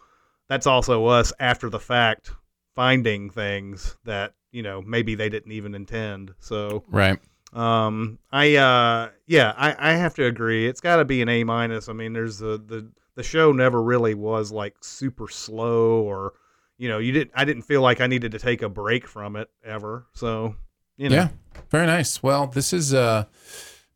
that's 0.48 0.68
also 0.68 1.06
us 1.06 1.34
after 1.40 1.70
the 1.70 1.80
fact 1.80 2.32
finding 2.76 3.30
things 3.30 3.98
that 4.04 4.34
you 4.52 4.62
know 4.62 4.82
maybe 4.82 5.16
they 5.16 5.30
didn't 5.30 5.52
even 5.52 5.74
intend. 5.76 6.34
So 6.40 6.84
Right. 6.88 7.20
Um, 7.54 8.20
I 8.32 8.56
uh, 8.56 9.10
yeah, 9.28 9.54
I, 9.58 9.76
I 9.92 9.94
have 9.94 10.14
to 10.16 10.26
agree. 10.26 10.68
It's 10.68 10.82
got 10.82 10.98
to 10.98 11.06
be 11.06 11.22
an 11.22 11.30
A 11.30 11.44
minus. 11.44 11.90
I 11.90 11.94
mean, 11.94 12.14
there's 12.14 12.38
the 12.40 12.62
the 12.64 12.90
the 13.16 13.24
show 13.24 13.52
never 13.52 13.82
really 13.82 14.14
was 14.14 14.52
like 14.52 14.76
super 14.82 15.28
slow 15.28 16.02
or 16.02 16.34
you 16.78 16.88
know 16.88 17.00
you 17.00 17.12
didn't 17.12 17.32
I 17.36 17.46
didn't 17.46 17.64
feel 17.64 17.82
like 17.82 18.02
I 18.02 18.08
needed 18.08 18.32
to 18.32 18.40
take 18.40 18.62
a 18.62 18.70
break 18.70 19.08
from 19.08 19.36
it 19.36 19.50
ever. 19.64 20.06
So 20.14 20.56
you 20.98 21.10
know. 21.10 21.16
Yeah. 21.16 21.30
Very 21.72 21.86
nice. 21.86 22.24
Well, 22.24 22.48
this 22.48 22.74
is 22.74 22.94
uh 22.94 23.26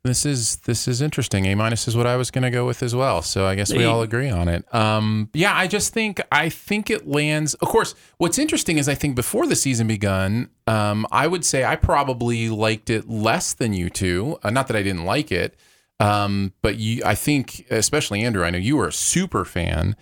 this 0.04 0.26
is 0.26 0.56
this 0.58 0.86
is 0.86 1.00
interesting. 1.00 1.46
A 1.46 1.54
minus 1.54 1.88
is 1.88 1.96
what 1.96 2.06
I 2.06 2.16
was 2.16 2.30
going 2.30 2.42
to 2.42 2.50
go 2.50 2.66
with 2.66 2.82
as 2.82 2.94
well. 2.94 3.22
So 3.22 3.46
I 3.46 3.54
guess 3.54 3.72
we 3.72 3.84
all 3.84 4.02
agree 4.02 4.28
on 4.28 4.48
it. 4.48 4.72
Um 4.74 5.30
yeah, 5.32 5.56
I 5.56 5.66
just 5.66 5.94
think 5.94 6.20
I 6.30 6.50
think 6.50 6.90
it 6.90 7.08
lands. 7.08 7.54
Of 7.54 7.68
course, 7.68 7.94
what's 8.18 8.38
interesting 8.38 8.76
is 8.78 8.88
I 8.88 8.94
think 8.94 9.16
before 9.16 9.46
the 9.46 9.56
season 9.56 9.86
begun, 9.86 10.50
um 10.66 11.06
I 11.10 11.26
would 11.26 11.44
say 11.44 11.64
I 11.64 11.76
probably 11.76 12.48
liked 12.50 12.90
it 12.90 13.08
less 13.08 13.54
than 13.54 13.72
you 13.72 13.88
two. 13.88 14.38
Uh, 14.42 14.50
not 14.50 14.66
that 14.68 14.76
I 14.76 14.82
didn't 14.82 15.06
like 15.06 15.32
it. 15.32 15.56
Um 16.00 16.52
but 16.60 16.76
you 16.76 17.02
I 17.04 17.14
think 17.14 17.66
especially 17.70 18.22
Andrew, 18.22 18.44
I 18.44 18.50
know 18.50 18.58
you 18.58 18.76
were 18.76 18.88
a 18.88 18.92
super 18.92 19.44
fan. 19.46 19.96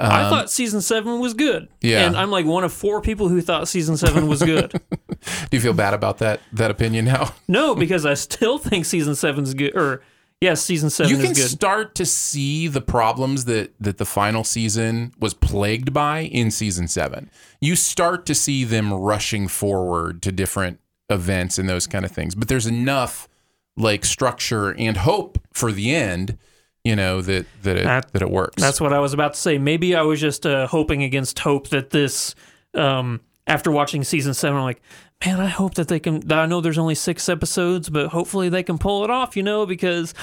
I 0.00 0.30
thought 0.30 0.48
season 0.48 0.80
seven 0.80 1.18
was 1.18 1.34
good. 1.34 1.62
Um, 1.64 1.68
Yeah. 1.80 2.06
And 2.06 2.16
I'm 2.16 2.30
like 2.30 2.46
one 2.46 2.62
of 2.62 2.72
four 2.72 3.00
people 3.00 3.28
who 3.28 3.40
thought 3.40 3.66
season 3.66 3.96
seven 3.96 4.28
was 4.28 4.40
good. 4.40 4.72
Do 5.50 5.56
you 5.56 5.60
feel 5.60 5.72
bad 5.72 5.94
about 5.94 6.18
that 6.18 6.40
that 6.52 6.70
opinion 6.70 7.04
now? 7.06 7.34
no, 7.48 7.74
because 7.74 8.04
I 8.06 8.14
still 8.14 8.58
think 8.58 8.84
season 8.86 9.14
seven's 9.14 9.54
good. 9.54 9.76
Or, 9.76 10.02
yes, 10.40 10.62
season 10.62 10.90
seven 10.90 11.10
you 11.10 11.16
is 11.18 11.22
can 11.24 11.32
good. 11.34 11.48
start 11.48 11.94
to 11.96 12.06
see 12.06 12.68
the 12.68 12.80
problems 12.80 13.44
that 13.46 13.72
that 13.80 13.98
the 13.98 14.04
final 14.04 14.44
season 14.44 15.12
was 15.18 15.34
plagued 15.34 15.92
by 15.92 16.20
in 16.20 16.50
season 16.50 16.88
seven. 16.88 17.30
You 17.60 17.76
start 17.76 18.26
to 18.26 18.34
see 18.34 18.64
them 18.64 18.92
rushing 18.92 19.48
forward 19.48 20.22
to 20.22 20.32
different 20.32 20.80
events 21.10 21.58
and 21.58 21.68
those 21.68 21.86
kind 21.86 22.04
of 22.04 22.10
things. 22.10 22.34
But 22.34 22.48
there's 22.48 22.66
enough 22.66 23.28
like 23.76 24.04
structure 24.04 24.70
and 24.72 24.96
hope 24.96 25.38
for 25.52 25.70
the 25.72 25.94
end, 25.94 26.36
you 26.84 26.94
know, 26.96 27.20
that 27.22 27.46
that 27.62 27.76
it 27.76 27.84
That- 27.84 28.12
that 28.12 28.22
it 28.22 28.30
works. 28.30 28.60
That's 28.62 28.80
what 28.80 28.92
I 28.92 28.98
was 28.98 29.12
about 29.14 29.34
to 29.34 29.40
say. 29.40 29.56
Maybe 29.58 29.94
I 29.94 30.02
was 30.02 30.20
just 30.20 30.44
uh, 30.46 30.66
hoping 30.66 31.02
against 31.02 31.38
hope 31.38 31.68
that 31.68 31.90
this, 31.90 32.34
um, 32.74 33.20
after 33.46 33.70
watching 33.70 34.04
season 34.04 34.34
seven, 34.34 34.58
I'm 34.58 34.64
like, 34.64 34.82
man, 35.24 35.40
I 35.40 35.48
hope 35.48 35.74
that 35.74 35.88
they 35.88 35.98
can. 35.98 36.30
I 36.30 36.46
know 36.46 36.60
there's 36.60 36.78
only 36.78 36.94
six 36.94 37.28
episodes, 37.28 37.90
but 37.90 38.08
hopefully 38.08 38.48
they 38.48 38.62
can 38.62 38.78
pull 38.78 39.04
it 39.04 39.10
off, 39.10 39.36
you 39.36 39.42
know, 39.42 39.66
because 39.66 40.14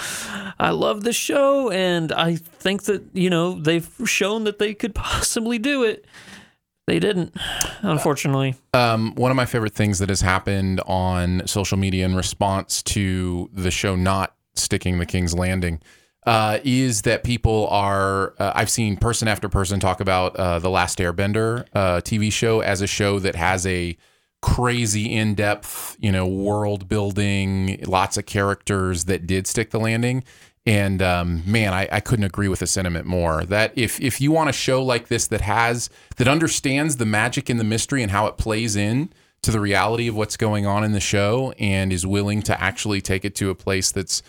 I 0.59 0.69
love 0.71 1.03
this 1.03 1.15
show 1.15 1.69
and 1.71 2.11
I 2.11 2.35
think 2.35 2.83
that, 2.83 3.03
you 3.13 3.29
know, 3.29 3.59
they've 3.59 3.89
shown 4.05 4.45
that 4.45 4.59
they 4.59 4.73
could 4.73 4.95
possibly 4.95 5.59
do 5.59 5.83
it. 5.83 6.05
They 6.87 6.99
didn't, 6.99 7.35
unfortunately. 7.81 8.55
Um, 8.73 9.15
one 9.15 9.31
of 9.31 9.37
my 9.37 9.47
favorite 9.47 9.73
things 9.73 9.97
that 9.99 10.09
has 10.09 10.21
happened 10.21 10.81
on 10.85 11.41
social 11.47 11.79
media 11.79 12.05
in 12.05 12.15
response 12.15 12.83
to 12.83 13.49
the 13.51 13.71
show 13.71 13.95
not 13.95 14.35
sticking 14.53 14.99
the 14.99 15.05
King's 15.07 15.33
Landing 15.33 15.81
uh, 16.27 16.59
is 16.63 17.01
that 17.01 17.23
people 17.23 17.67
are. 17.69 18.35
Uh, 18.37 18.51
I've 18.53 18.69
seen 18.69 18.97
person 18.97 19.27
after 19.27 19.49
person 19.49 19.79
talk 19.79 19.99
about 19.99 20.35
uh, 20.35 20.59
the 20.59 20.69
Last 20.69 20.99
Airbender 20.99 21.65
uh, 21.73 22.01
TV 22.01 22.31
show 22.31 22.61
as 22.61 22.81
a 22.81 22.87
show 22.87 23.17
that 23.19 23.35
has 23.35 23.65
a 23.65 23.97
crazy 24.45 25.11
in-depth, 25.11 25.97
you 25.99 26.11
know, 26.11 26.27
world 26.27 26.87
building, 26.87 27.79
lots 27.87 28.15
of 28.15 28.25
characters 28.27 29.05
that 29.05 29.25
did 29.25 29.47
stick 29.47 29.71
the 29.71 29.79
landing. 29.79 30.23
And 30.67 31.01
um, 31.01 31.41
man, 31.47 31.73
I, 31.73 31.87
I 31.91 31.99
couldn't 31.99 32.25
agree 32.25 32.47
with 32.47 32.59
the 32.59 32.67
sentiment 32.67 33.05
more. 33.07 33.43
That 33.45 33.71
if 33.75 33.99
if 33.99 34.21
you 34.21 34.31
want 34.31 34.49
a 34.49 34.53
show 34.53 34.83
like 34.83 35.07
this 35.07 35.27
that 35.27 35.41
has 35.41 35.89
that 36.17 36.27
understands 36.27 36.97
the 36.97 37.05
magic 37.05 37.49
and 37.49 37.59
the 37.59 37.63
mystery 37.63 38.01
and 38.03 38.11
how 38.11 38.27
it 38.27 38.37
plays 38.37 38.75
in 38.75 39.09
to 39.41 39.51
the 39.51 39.59
reality 39.59 40.07
of 40.07 40.15
what's 40.15 40.37
going 40.37 40.65
on 40.65 40.83
in 40.83 40.91
the 40.91 40.99
show 40.99 41.53
and 41.59 41.91
is 41.93 42.05
willing 42.05 42.41
to 42.43 42.59
actually 42.61 43.01
take 43.01 43.25
it 43.25 43.35
to 43.35 43.49
a 43.51 43.55
place 43.55 43.91
that's 43.91 44.23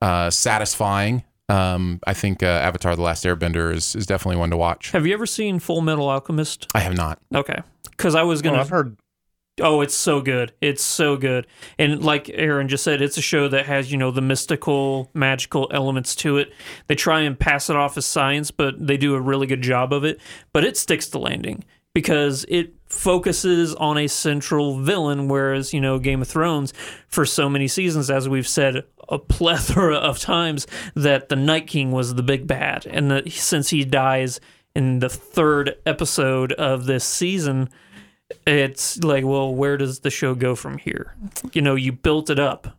uh, 0.00 0.30
satisfying, 0.30 1.24
um, 1.50 2.00
I 2.06 2.14
think 2.14 2.42
uh, 2.42 2.46
Avatar: 2.46 2.96
The 2.96 3.02
Last 3.02 3.24
Airbender 3.24 3.74
is 3.74 3.94
is 3.94 4.06
definitely 4.06 4.36
one 4.38 4.50
to 4.50 4.56
watch. 4.56 4.90
Have 4.92 5.06
you 5.06 5.12
ever 5.14 5.26
seen 5.26 5.58
Full 5.58 5.80
Metal 5.82 6.08
Alchemist? 6.08 6.68
I 6.74 6.80
have 6.80 6.96
not. 6.96 7.18
Okay. 7.34 7.60
Because 7.90 8.14
I 8.14 8.22
was 8.22 8.40
Oh, 8.40 8.44
going 8.44 8.54
to. 8.54 8.60
I've 8.60 8.70
heard 8.70 8.96
Oh, 9.60 9.82
it's 9.82 9.94
so 9.94 10.22
good. 10.22 10.52
It's 10.62 10.82
so 10.82 11.16
good. 11.16 11.46
And 11.78 12.02
like 12.02 12.30
Aaron 12.32 12.68
just 12.68 12.84
said, 12.84 13.02
it's 13.02 13.18
a 13.18 13.22
show 13.22 13.48
that 13.48 13.66
has, 13.66 13.92
you 13.92 13.98
know, 13.98 14.10
the 14.10 14.22
mystical, 14.22 15.10
magical 15.12 15.68
elements 15.70 16.14
to 16.16 16.38
it. 16.38 16.54
They 16.86 16.94
try 16.94 17.20
and 17.20 17.38
pass 17.38 17.68
it 17.68 17.76
off 17.76 17.98
as 17.98 18.06
science, 18.06 18.50
but 18.50 18.86
they 18.86 18.96
do 18.96 19.14
a 19.14 19.20
really 19.20 19.46
good 19.46 19.60
job 19.60 19.92
of 19.92 20.04
it. 20.04 20.18
But 20.54 20.64
it 20.64 20.78
sticks 20.78 21.08
to 21.10 21.18
landing 21.18 21.64
because 21.94 22.46
it 22.48 22.74
focuses 22.86 23.74
on 23.74 23.98
a 23.98 24.06
central 24.06 24.78
villain, 24.78 25.28
whereas, 25.28 25.74
you 25.74 25.82
know, 25.82 25.98
Game 25.98 26.22
of 26.22 26.28
Thrones, 26.28 26.72
for 27.06 27.26
so 27.26 27.50
many 27.50 27.68
seasons, 27.68 28.10
as 28.10 28.30
we've 28.30 28.48
said 28.48 28.84
a 29.10 29.18
plethora 29.18 29.96
of 29.98 30.18
times, 30.18 30.66
that 30.94 31.28
the 31.28 31.36
Night 31.36 31.66
King 31.66 31.90
was 31.92 32.14
the 32.14 32.22
big 32.22 32.46
bad. 32.46 32.86
And 32.86 33.10
that 33.10 33.30
since 33.30 33.68
he 33.68 33.84
dies 33.84 34.40
in 34.74 35.00
the 35.00 35.10
third 35.10 35.76
episode 35.84 36.52
of 36.54 36.86
this 36.86 37.04
season, 37.04 37.68
it's 38.46 39.02
like, 39.02 39.24
well, 39.24 39.54
where 39.54 39.76
does 39.76 40.00
the 40.00 40.10
show 40.10 40.34
go 40.34 40.54
from 40.54 40.78
here? 40.78 41.14
You 41.52 41.62
know, 41.62 41.74
you 41.74 41.92
built 41.92 42.30
it 42.30 42.38
up. 42.38 42.78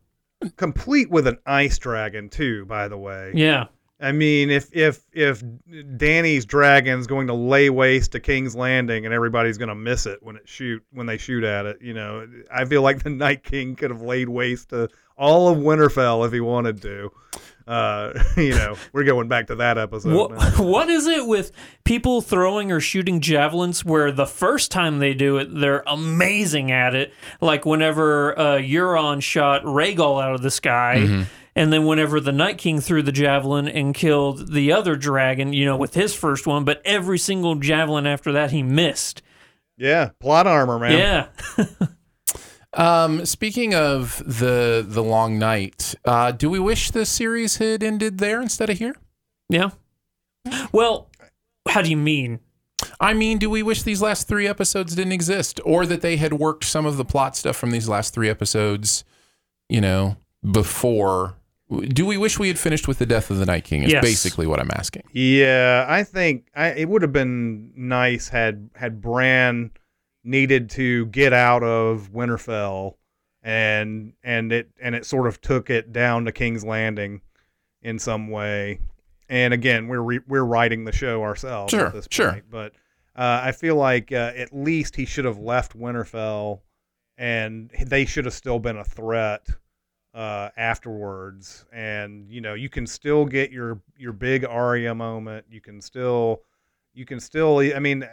complete 0.58 1.10
with 1.10 1.28
an 1.28 1.38
ice 1.45 1.78
dragon 1.78 2.30
too. 2.30 2.66
By 2.66 2.88
the 2.88 2.97
way, 2.97 3.32
Yeah. 3.36 3.66
I 4.01 4.12
mean, 4.12 4.49
if 4.49 4.68
if 4.74 5.06
if 5.14 5.41
Dany's 5.95 6.45
dragon's 6.45 7.08
going 7.08 7.28
to 7.28 7.34
lay 7.34 7.70
waste 7.70 8.12
to 8.12 8.20
King's 8.20 8.54
Landing 8.54 9.06
and 9.06 9.14
everybody's 9.14 9.58
going 9.58 9.70
to 9.70 9.76
miss 9.76 10.06
it 10.06 10.22
when 10.22 10.36
it 10.36 10.49
shoot 10.49 10.84
when 10.91 11.06
they 11.06 11.18
shoot 11.18 11.45
at 11.45 11.66
it, 11.66 11.78
you 11.82 11.93
know, 11.93 12.28
I 12.51 12.66
feel 12.66 12.82
like 12.82 13.04
the 13.04 13.10
Night 13.10 13.43
King 13.43 13.78
could 13.78 13.91
have 13.91 14.01
laid 14.01 14.28
waste 14.28 14.70
to 14.70 14.89
all 15.18 15.47
of 15.47 15.58
Winterfell 15.60 16.26
if 16.28 16.34
he 16.34 16.41
wanted 16.41 16.82
to. 16.82 17.12
Uh, 17.68 18.14
you 18.38 18.51
know, 18.51 18.76
we're 18.91 19.03
going 19.03 19.28
back 19.28 19.47
to 19.47 19.55
that 19.55 19.78
episode. 19.78 20.14
What, 20.14 20.32
what 20.59 20.89
is 20.89 21.07
it 21.07 21.28
with 21.28 21.51
people 21.84 22.22
throwing 22.22 22.72
or 22.72 22.80
shooting 22.80 23.22
javelins 23.22 23.86
where 23.86 24.11
the 24.11 24.26
first 24.26 24.72
time 24.72 24.99
they 24.99 25.14
do 25.14 25.38
it, 25.38 25.53
they're 25.53 25.84
amazing 25.88 26.72
at 26.72 26.95
it? 26.95 27.14
Like 27.41 27.66
whenever 27.66 28.38
uh, 28.38 28.57
Euron 28.57 29.22
shot 29.22 29.64
Rhaegal 29.64 30.24
out 30.24 30.34
of 30.34 30.41
the 30.41 30.51
sky. 30.51 31.26
And 31.55 31.72
then 31.72 31.86
whenever 31.86 32.20
the 32.20 32.32
Night 32.32 32.57
King 32.57 32.82
threw 32.82 33.03
the 33.03 33.11
javelin 33.11 33.68
and 33.68 33.93
killed 33.93 34.53
the 34.53 34.72
other 34.72 34.95
dragon, 34.95 35.53
you 35.53 35.66
know, 35.66 35.78
with 35.78 35.93
his 35.93 36.16
first 36.16 36.47
one, 36.47 36.64
but 36.64 36.82
every 36.84 37.20
single 37.20 37.53
javelin 37.53 38.07
after 38.07 38.32
that 38.32 38.49
he 38.49 38.64
missed. 38.64 39.22
Yeah, 39.78 40.09
plot 40.20 40.47
armor, 40.47 40.80
man. 40.80 40.97
Yeah. 40.97 41.66
Um, 42.76 43.26
speaking 43.26 43.74
of 43.76 44.21
the 44.26 44.84
the 44.88 45.03
long 45.03 45.38
night, 45.38 45.95
uh, 46.05 46.32
do 46.32 46.49
we 46.49 46.59
wish 46.59 46.91
the 46.91 47.05
series 47.05 47.57
had 47.57 47.84
ended 47.84 48.17
there 48.17 48.41
instead 48.41 48.69
of 48.69 48.78
here? 48.80 48.95
Yeah. 49.49 49.71
Well, 50.71 51.09
how 51.69 51.82
do 51.82 51.89
you 51.89 51.97
mean? 51.97 52.39
I 52.99 53.13
mean, 53.13 53.38
do 53.38 53.49
we 53.49 53.63
wish 53.63 53.84
these 53.84 54.01
last 54.01 54.28
three 54.28 54.47
episodes 54.47 54.95
didn't 54.95 55.13
exist, 55.13 55.59
or 55.63 55.86
that 55.86 56.01
they 56.01 56.17
had 56.17 56.34
worked 56.34 56.63
some 56.65 56.86
of 56.86 56.97
the 56.97 57.05
plot 57.05 57.36
stuff 57.38 57.55
from 57.55 57.71
these 57.71 57.88
last 57.88 58.13
three 58.13 58.30
episodes, 58.30 59.03
you 59.69 59.80
know, 59.80 60.17
before? 60.51 61.36
Do 61.88 62.05
we 62.05 62.17
wish 62.17 62.38
we 62.38 62.49
had 62.49 62.59
finished 62.59 62.88
with 62.88 62.99
the 62.99 63.05
death 63.05 63.32
of 63.32 63.38
the 63.38 63.45
Night 63.45 63.63
King? 63.63 63.84
Is 63.84 63.93
Yes. 63.93 64.03
basically 64.03 64.45
what 64.47 64.59
I'm 64.59 64.69
asking. 64.76 65.03
Yeah, 65.13 65.86
I 65.88 66.03
think 66.03 66.47
I, 66.55 66.67
it 66.69 66.89
would 66.89 67.01
have 67.03 67.13
been 67.13 67.71
nice 67.76 68.28
had 68.30 68.69
had 68.76 69.01
Bran 69.01 69.71
needed 70.24 70.69
to 70.71 71.05
get 71.07 71.34
out 71.34 71.63
of 71.63 72.11
Winterfell, 72.13 72.95
and 73.41 74.13
and 74.24 74.51
it 74.51 74.69
and 74.82 74.95
it 74.95 75.05
sort 75.05 75.28
of 75.28 75.41
took 75.41 75.69
it 75.69 75.91
down 75.91 76.26
to 76.26 76.32
King's 76.32 76.63
Landing 76.63 77.21
in 77.82 77.99
some 77.99 78.30
way. 78.30 78.80
And 79.30 79.53
again, 79.53 79.88
we're 79.88 80.01
re, 80.01 80.19
we're 80.28 80.43
writing 80.43 80.86
the 80.86 80.91
show 80.91 81.24
ourselves 81.24 81.71
Sure, 81.71 81.88
at 81.88 81.93
this 81.93 82.07
sure. 82.09 82.32
point, 82.32 82.45
but 82.49 82.74
uh, 83.15 83.41
I 83.43 83.51
feel 83.51 83.76
like 83.76 84.11
uh, 84.11 84.32
at 84.36 84.53
least 84.53 84.95
he 84.95 85.05
should 85.05 85.26
have 85.26 85.38
left 85.38 85.78
Winterfell, 85.78 86.61
and 87.17 87.69
they 87.86 88.05
should 88.05 88.26
have 88.26 88.34
still 88.34 88.59
been 88.59 88.78
a 88.78 88.84
threat 88.84 89.47
uh, 90.13 90.49
afterwards. 90.57 91.65
And 91.71 92.30
you 92.30 92.41
know, 92.41 92.53
you 92.53 92.69
can 92.69 92.86
still 92.88 93.26
get 93.26 93.51
your 93.51 93.82
your 93.97 94.13
big 94.13 94.45
Arya 94.45 94.93
moment. 94.95 95.45
You 95.49 95.61
can 95.61 95.82
still, 95.82 96.41
you 96.93 97.05
can 97.05 97.19
still. 97.19 97.59
I 97.59 97.80
mean, 97.80 98.07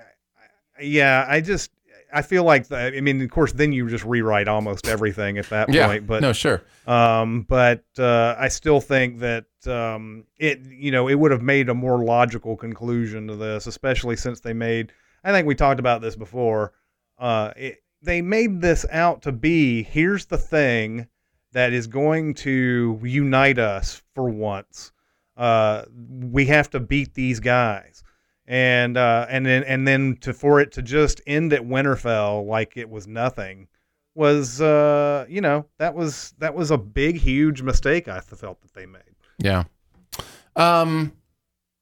yeah, 0.80 1.26
I 1.28 1.40
just 1.40 1.70
I 2.12 2.22
feel 2.22 2.44
like 2.44 2.68
the, 2.68 2.76
I 2.96 3.00
mean, 3.00 3.20
of 3.22 3.30
course, 3.30 3.52
then 3.52 3.72
you 3.72 3.88
just 3.88 4.04
rewrite 4.04 4.48
almost 4.48 4.86
everything 4.88 5.38
at 5.38 5.48
that 5.50 5.72
Yeah, 5.72 5.86
point. 5.86 6.06
But 6.06 6.22
no, 6.22 6.32
sure. 6.32 6.62
um, 6.86 7.42
but 7.42 7.84
uh, 7.98 8.34
I 8.38 8.48
still 8.48 8.80
think 8.80 9.20
that 9.20 9.44
um, 9.66 10.24
it, 10.38 10.61
you 10.61 10.90
know, 10.90 11.08
it 11.08 11.14
would 11.14 11.30
have 11.30 11.42
made 11.42 11.68
a 11.68 11.74
more 11.74 12.04
logical 12.04 12.56
conclusion 12.56 13.26
to 13.28 13.36
this, 13.36 13.66
especially 13.66 14.16
since 14.16 14.40
they 14.40 14.52
made. 14.52 14.92
I 15.22 15.32
think 15.32 15.46
we 15.46 15.54
talked 15.54 15.80
about 15.80 16.00
this 16.00 16.16
before. 16.16 16.72
Uh, 17.18 17.52
it, 17.56 17.82
they 18.02 18.22
made 18.22 18.61
this 18.61 18.86
out 18.90 19.22
to 19.22 19.32
be 19.32 19.82
here's 19.82 20.24
the 20.26 20.38
thing 20.38 21.06
that 21.52 21.72
is 21.72 21.86
going 21.86 22.32
to 22.32 22.98
unite 23.02 23.58
us 23.58 24.02
for 24.14 24.30
once. 24.30 24.92
Uh, 25.36 25.84
we 26.08 26.46
have 26.46 26.70
to 26.70 26.80
beat 26.80 27.14
these 27.14 27.40
guys, 27.40 28.02
and 28.51 28.96
uh, 28.96 29.26
and 29.30 29.46
then 29.46 29.62
and 29.62 29.86
then 29.86 30.16
to 30.22 30.34
for 30.34 30.61
it 30.61 30.72
to 30.72 30.82
just 30.82 31.20
end 31.24 31.53
at 31.53 31.62
Winterfell 31.62 32.44
like 32.44 32.76
it 32.76 32.90
was 32.90 33.07
nothing 33.07 33.68
was 34.16 34.61
uh, 34.61 35.24
you 35.28 35.40
know 35.40 35.66
that 35.78 35.94
was 35.94 36.34
that 36.38 36.53
was 36.53 36.72
a 36.72 36.76
big 36.76 37.16
huge 37.16 37.62
mistake 37.62 38.09
I 38.09 38.18
felt 38.18 38.61
that 38.62 38.74
they 38.74 38.86
made. 38.86 39.03
Yeah. 39.38 39.64
Um 40.57 41.12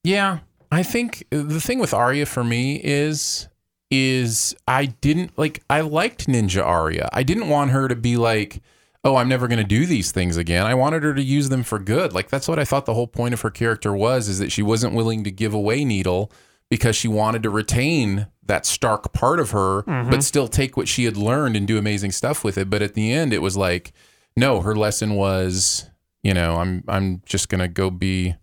yeah, 0.05 0.41
I 0.71 0.83
think 0.83 1.25
the 1.31 1.61
thing 1.61 1.79
with 1.79 1.95
Arya 1.95 2.27
for 2.27 2.45
me 2.45 2.77
is 2.85 3.49
is 3.91 4.55
I 4.69 4.87
didn't 4.87 5.39
like 5.39 5.63
I 5.71 5.81
liked 5.81 6.27
Ninja 6.27 6.63
Arya. 6.63 7.09
I 7.15 7.23
didn't 7.23 7.49
want 7.49 7.71
her 7.71 7.89
to 7.89 7.97
be 7.97 8.19
like, 8.19 8.61
"Oh, 9.03 9.17
I'm 9.17 9.29
never 9.29 9.49
going 9.49 9.59
to 9.59 9.65
do 9.65 9.87
these 9.87 10.13
things 10.13 10.37
again." 10.37 10.67
I 10.67 10.75
wanted 10.75 11.03
her 11.03 11.15
to 11.15 11.23
use 11.23 11.49
them 11.49 11.63
for 11.63 11.79
good. 11.79 12.13
Like 12.13 12.29
that's 12.29 12.47
what 12.47 12.59
I 12.59 12.67
thought 12.67 12.85
the 12.85 12.93
whole 12.93 13.07
point 13.07 13.33
of 13.33 13.41
her 13.41 13.51
character 13.51 13.95
was 13.95 14.29
is 14.29 14.39
that 14.39 14.53
she 14.53 14.63
wasn't 14.63 14.95
willing 14.95 15.25
to 15.25 15.31
give 15.31 15.55
away 15.55 15.83
Needle 15.83 16.31
because 16.71 16.97
she 16.97 17.09
wanted 17.09 17.43
to 17.43 17.51
retain 17.51 18.27
that 18.45 18.65
Stark 18.67 19.13
part 19.13 19.41
of 19.41 19.51
her 19.51 19.83
but 19.83 20.23
still 20.23 20.49
take 20.49 20.77
what 20.77 20.89
she 20.89 21.05
had 21.05 21.17
learned 21.17 21.55
and 21.57 21.67
do 21.67 21.77
amazing 21.79 22.13
stuff 22.13 22.43
with 22.45 22.57
it. 22.57 22.71
But 22.71 22.83
at 22.83 22.95
the 22.95 23.13
end 23.13 23.33
it 23.33 23.43
was 23.43 23.57
like, 23.57 23.93
no, 24.37 24.61
her 24.61 24.75
lesson 24.75 25.15
was, 25.15 25.91
you 26.23 26.33
know, 26.33 26.57
I'm 26.57 26.83
I'm 26.89 27.23
just 27.27 27.49
going 27.49 27.61
to 27.61 27.69
go 27.69 27.91
be 27.91 28.37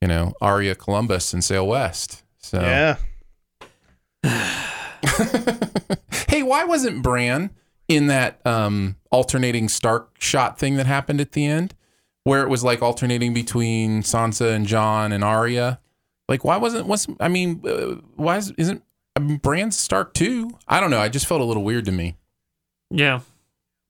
you 0.00 0.08
know, 0.08 0.32
Arya 0.40 0.74
Columbus 0.74 1.32
and 1.32 1.44
sail 1.44 1.64
west. 1.66 2.24
So, 2.38 2.60
Yeah, 2.60 2.96
hey, 6.28 6.42
why 6.42 6.64
wasn't 6.64 7.02
Bran 7.02 7.50
in 7.88 8.08
that 8.08 8.44
um, 8.44 8.96
alternating 9.10 9.68
Stark 9.68 10.16
shot 10.18 10.58
thing 10.58 10.76
that 10.76 10.86
happened 10.86 11.20
at 11.20 11.32
the 11.32 11.46
end, 11.46 11.74
where 12.24 12.42
it 12.42 12.48
was 12.48 12.64
like 12.64 12.82
alternating 12.82 13.32
between 13.32 14.02
Sansa 14.02 14.52
and 14.52 14.66
Jon 14.66 15.12
and 15.12 15.22
Arya? 15.22 15.78
Like, 16.32 16.44
why 16.44 16.56
wasn't? 16.56 16.86
Was 16.86 17.06
I 17.20 17.28
mean, 17.28 17.60
uh, 17.66 17.96
why 18.16 18.38
is, 18.38 18.52
isn't 18.56 18.82
I 19.14 19.20
mean, 19.20 19.36
Bran's 19.36 19.76
Stark 19.78 20.14
too? 20.14 20.50
I 20.66 20.80
don't 20.80 20.90
know. 20.90 20.98
I 20.98 21.10
just 21.10 21.26
felt 21.26 21.42
a 21.42 21.44
little 21.44 21.62
weird 21.62 21.84
to 21.84 21.92
me. 21.92 22.16
Yeah. 22.90 23.20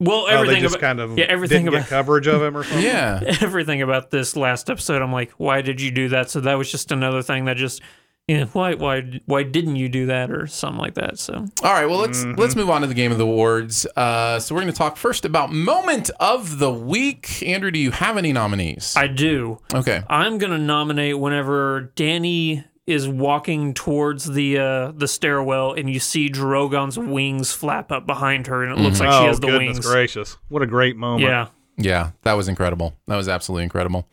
Well, 0.01 0.23
oh, 0.23 0.27
they 0.27 0.33
everything 0.33 0.63
just 0.63 0.75
about 0.75 0.81
kind 0.81 0.99
of 1.01 1.17
yeah, 1.17 1.27
everything 1.29 1.67
didn't 1.67 1.75
about- 1.77 1.85
get 1.85 1.91
coverage 1.91 2.27
of 2.27 2.43
him 2.43 2.57
or 2.57 2.65
something. 2.65 2.83
Yeah. 2.83 3.21
everything 3.41 3.81
about 3.81 4.11
this 4.11 4.35
last 4.35 4.69
episode, 4.69 5.01
I'm 5.01 5.13
like, 5.13 5.31
why 5.37 5.63
did 5.63 5.81
you 5.81 5.93
do 5.93 6.09
that? 6.09 6.31
So 6.31 6.41
that 6.41 6.55
was 6.59 6.69
just 6.69 6.91
another 6.91 7.23
thing 7.23 7.45
that 7.45 7.57
just, 7.57 7.81
you 8.29 8.39
know, 8.39 8.47
why 8.47 8.75
why 8.75 9.21
why 9.27 9.43
didn't 9.43 9.77
you 9.77 9.89
do 9.89 10.07
that 10.07 10.31
or 10.31 10.47
something 10.47 10.81
like 10.81 10.95
that? 10.95 11.19
So 11.19 11.35
All 11.35 11.73
right, 11.73 11.87
well 11.87 11.99
let's 11.99 12.25
let's 12.25 12.55
move 12.55 12.71
on 12.71 12.81
to 12.83 12.87
the 12.87 12.95
game 12.95 13.11
of 13.13 13.19
the 13.19 13.25
awards. 13.25 13.87
Uh, 13.97 14.39
so 14.39 14.55
we're 14.55 14.61
going 14.61 14.73
to 14.73 14.79
talk 14.79 14.97
first 14.97 15.25
about 15.25 15.53
moment 15.53 16.11
of 16.21 16.59
the 16.59 16.73
week. 16.73 17.43
Andrew, 17.43 17.71
do 17.71 17.79
you 17.79 17.91
have 17.91 18.17
any 18.17 18.33
nominees? 18.33 18.95
I 18.97 19.09
do. 19.09 19.61
okay. 19.75 20.03
I'm 20.09 20.39
gonna 20.39 20.59
nominate 20.59 21.19
whenever 21.19 21.93
Dany 21.97 22.65
is 22.87 23.09
walking 23.09 23.75
towards 23.75 24.25
the 24.25 24.59
uh, 24.59 24.93
the 24.93 25.09
stairwell 25.09 25.73
and 25.73 25.91
you 25.91 26.01
see 26.01 26.29
Drogon's 26.29 26.99
wings 26.99 27.53
flap 27.53 27.91
up 27.93 28.07
behind 28.07 28.47
her 28.47 28.63
and 28.63 28.73
it 28.73 28.83
looks 28.83 29.01
like 29.01 29.11
she 29.11 29.17
oh 29.17 29.27
has 29.27 29.41
the 29.41 29.49
goodness 29.49 29.77
wings. 29.77 29.87
gracious! 29.87 30.37
What 30.49 30.63
a 30.63 30.67
great 30.67 30.97
moment. 30.97 31.23
Yeah. 31.23 31.49
Yeah, 31.79 32.11
that 32.23 32.35
was 32.35 32.49
incredible. 32.49 32.95
That 33.07 33.17
was 33.17 33.29
absolutely 33.29 33.65
incredible. 33.65 34.07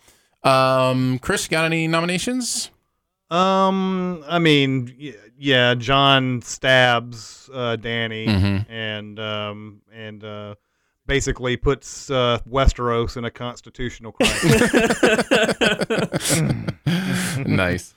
Um, 0.44 1.20
Chris, 1.20 1.48
got 1.48 1.66
any 1.66 1.88
nominations? 1.88 2.72
Um, 3.32 4.24
I 4.28 4.40
mean, 4.40 5.14
yeah, 5.38 5.76
Jon 5.76 6.42
stabs 6.42 7.50
uh, 7.54 7.78
Dany 7.80 8.28
Mhm. 8.28 8.66
and 8.70 9.20
um 9.20 9.82
and 9.94 10.24
uh, 10.24 10.56
basically 11.06 11.56
puts 11.58 12.10
uh, 12.10 12.40
Westeros 12.50 13.18
in 13.18 13.26
a 13.26 13.32
constitutional 13.32 14.12
crisis. 14.14 14.72
nice. 17.46 17.94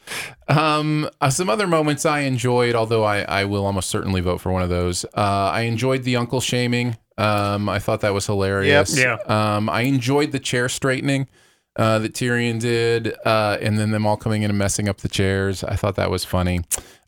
Um, 0.48 1.08
uh, 1.20 1.30
some 1.30 1.48
other 1.50 1.66
moments 1.66 2.06
I 2.06 2.20
enjoyed, 2.20 2.74
although 2.74 3.04
I, 3.04 3.20
I 3.22 3.44
will 3.44 3.66
almost 3.66 3.90
certainly 3.90 4.20
vote 4.20 4.40
for 4.40 4.50
one 4.52 4.62
of 4.62 4.68
those. 4.70 5.04
Uh, 5.16 5.50
I 5.52 5.62
enjoyed 5.62 6.04
the 6.04 6.16
uncle 6.16 6.40
shaming. 6.40 6.96
Um, 7.18 7.68
I 7.68 7.78
thought 7.78 8.00
that 8.00 8.14
was 8.14 8.26
hilarious. 8.26 8.96
Yep. 8.98 9.28
Um, 9.28 9.68
I 9.68 9.82
enjoyed 9.82 10.32
the 10.32 10.40
chair 10.40 10.68
straightening 10.68 11.28
uh, 11.76 11.98
that 12.00 12.12
Tyrion 12.12 12.60
did, 12.60 13.14
uh, 13.24 13.58
and 13.60 13.78
then 13.78 13.90
them 13.90 14.06
all 14.06 14.16
coming 14.16 14.42
in 14.42 14.50
and 14.50 14.58
messing 14.58 14.88
up 14.88 14.98
the 14.98 15.08
chairs. 15.08 15.64
I 15.64 15.76
thought 15.76 15.96
that 15.96 16.10
was 16.10 16.24
funny. 16.24 16.60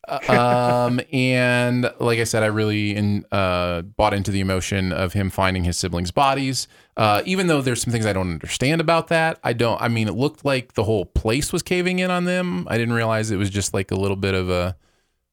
Uh, 0.07 0.87
um, 0.87 0.99
and 1.13 1.91
like 1.99 2.19
I 2.19 2.23
said, 2.23 2.43
I 2.43 2.47
really 2.47 2.95
in, 2.95 3.25
uh, 3.31 3.81
bought 3.81 4.13
into 4.13 4.31
the 4.31 4.39
emotion 4.39 4.91
of 4.91 5.13
him 5.13 5.29
finding 5.29 5.63
his 5.63 5.77
siblings' 5.77 6.11
bodies. 6.11 6.67
Uh, 6.97 7.21
even 7.25 7.47
though 7.47 7.61
there's 7.61 7.81
some 7.81 7.91
things 7.91 8.05
I 8.05 8.13
don't 8.13 8.31
understand 8.31 8.81
about 8.81 9.07
that, 9.09 9.39
I 9.43 9.53
don't. 9.53 9.81
I 9.81 9.87
mean, 9.87 10.07
it 10.07 10.15
looked 10.15 10.45
like 10.45 10.73
the 10.73 10.83
whole 10.83 11.05
place 11.05 11.51
was 11.51 11.61
caving 11.61 11.99
in 11.99 12.09
on 12.09 12.25
them. 12.25 12.67
I 12.69 12.77
didn't 12.77 12.93
realize 12.93 13.31
it 13.31 13.37
was 13.37 13.49
just 13.49 13.73
like 13.73 13.91
a 13.91 13.95
little 13.95 14.17
bit 14.17 14.33
of 14.33 14.49
a, 14.49 14.75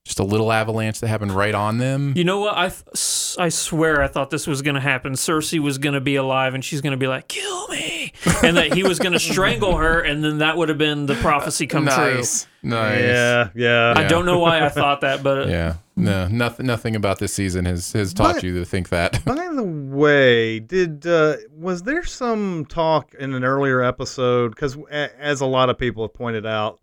just 0.05 0.18
a 0.18 0.24
little 0.24 0.50
avalanche 0.50 0.98
that 1.00 1.07
happened 1.07 1.30
right 1.32 1.55
on 1.55 1.78
them. 1.78 2.12
You 2.16 2.24
know 2.24 2.40
what? 2.40 2.57
I 2.57 2.68
th- 2.68 2.82
s- 2.92 3.36
I 3.38 3.48
swear 3.50 4.03
I 4.03 4.09
thought 4.09 4.30
this 4.30 4.46
was 4.48 4.61
going 4.61 4.74
to 4.74 4.80
happen. 4.80 5.12
Cersei 5.12 5.61
was 5.61 5.78
going 5.78 5.94
to 5.94 6.00
be 6.00 6.16
alive 6.16 6.55
and 6.55 6.64
she's 6.64 6.80
going 6.80 6.90
to 6.90 6.96
be 6.96 7.07
like, 7.07 7.28
"Kill 7.28 7.68
me," 7.68 8.12
and 8.42 8.57
that 8.57 8.74
he 8.74 8.82
was 8.82 8.98
going 8.98 9.12
to 9.12 9.20
strangle 9.20 9.76
her, 9.76 10.00
and 10.00 10.24
then 10.24 10.38
that 10.38 10.57
would 10.57 10.68
have 10.68 10.78
been 10.78 11.07
the 11.07 11.14
prophecy 11.16 11.66
come 11.68 11.84
true. 11.86 11.94
nice, 11.94 12.46
nice. 12.64 13.00
yeah, 13.00 13.48
yeah. 13.55 13.94
I 13.96 14.05
don't 14.05 14.26
know 14.26 14.38
why 14.40 14.64
I 14.64 14.68
thought 14.70 15.03
that, 15.03 15.22
but 15.22 15.48
Yeah. 15.53 15.74
No, 15.94 16.26
nothing. 16.26 16.64
Nothing 16.66 16.96
about 16.96 17.18
this 17.18 17.34
season 17.34 17.66
has 17.66 17.92
has 17.92 18.14
taught 18.14 18.36
But- 18.36 18.42
you 18.42 18.59
to 18.59 18.64
think 18.64 18.88
that. 18.88 19.22
By 19.26 19.34
the 19.55 19.62
way, 19.62 20.59
did 20.59 21.07
uh, 21.07 21.36
was 21.57 21.82
there 21.82 22.03
some 22.03 22.64
talk 22.64 23.14
in 23.14 23.34
an 23.34 23.44
earlier 23.44 23.82
episode? 23.82 24.48
Because 24.55 24.76
as 24.90 25.42
a 25.42 25.46
lot 25.46 25.68
of 25.68 25.76
people 25.78 26.03
have 26.05 26.14
pointed 26.14 26.46
out, 26.46 26.80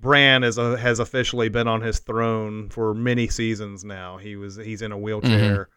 Bran 0.00 0.42
is 0.44 0.56
a, 0.58 0.76
has 0.78 0.98
officially 0.98 1.48
been 1.48 1.68
on 1.68 1.82
his 1.82 1.98
throne 1.98 2.68
for 2.70 2.94
many 2.94 3.28
seasons 3.28 3.84
now. 3.84 4.16
He 4.16 4.36
was 4.36 4.56
he's 4.56 4.82
in 4.82 4.92
a 4.92 4.98
wheelchair. 4.98 5.68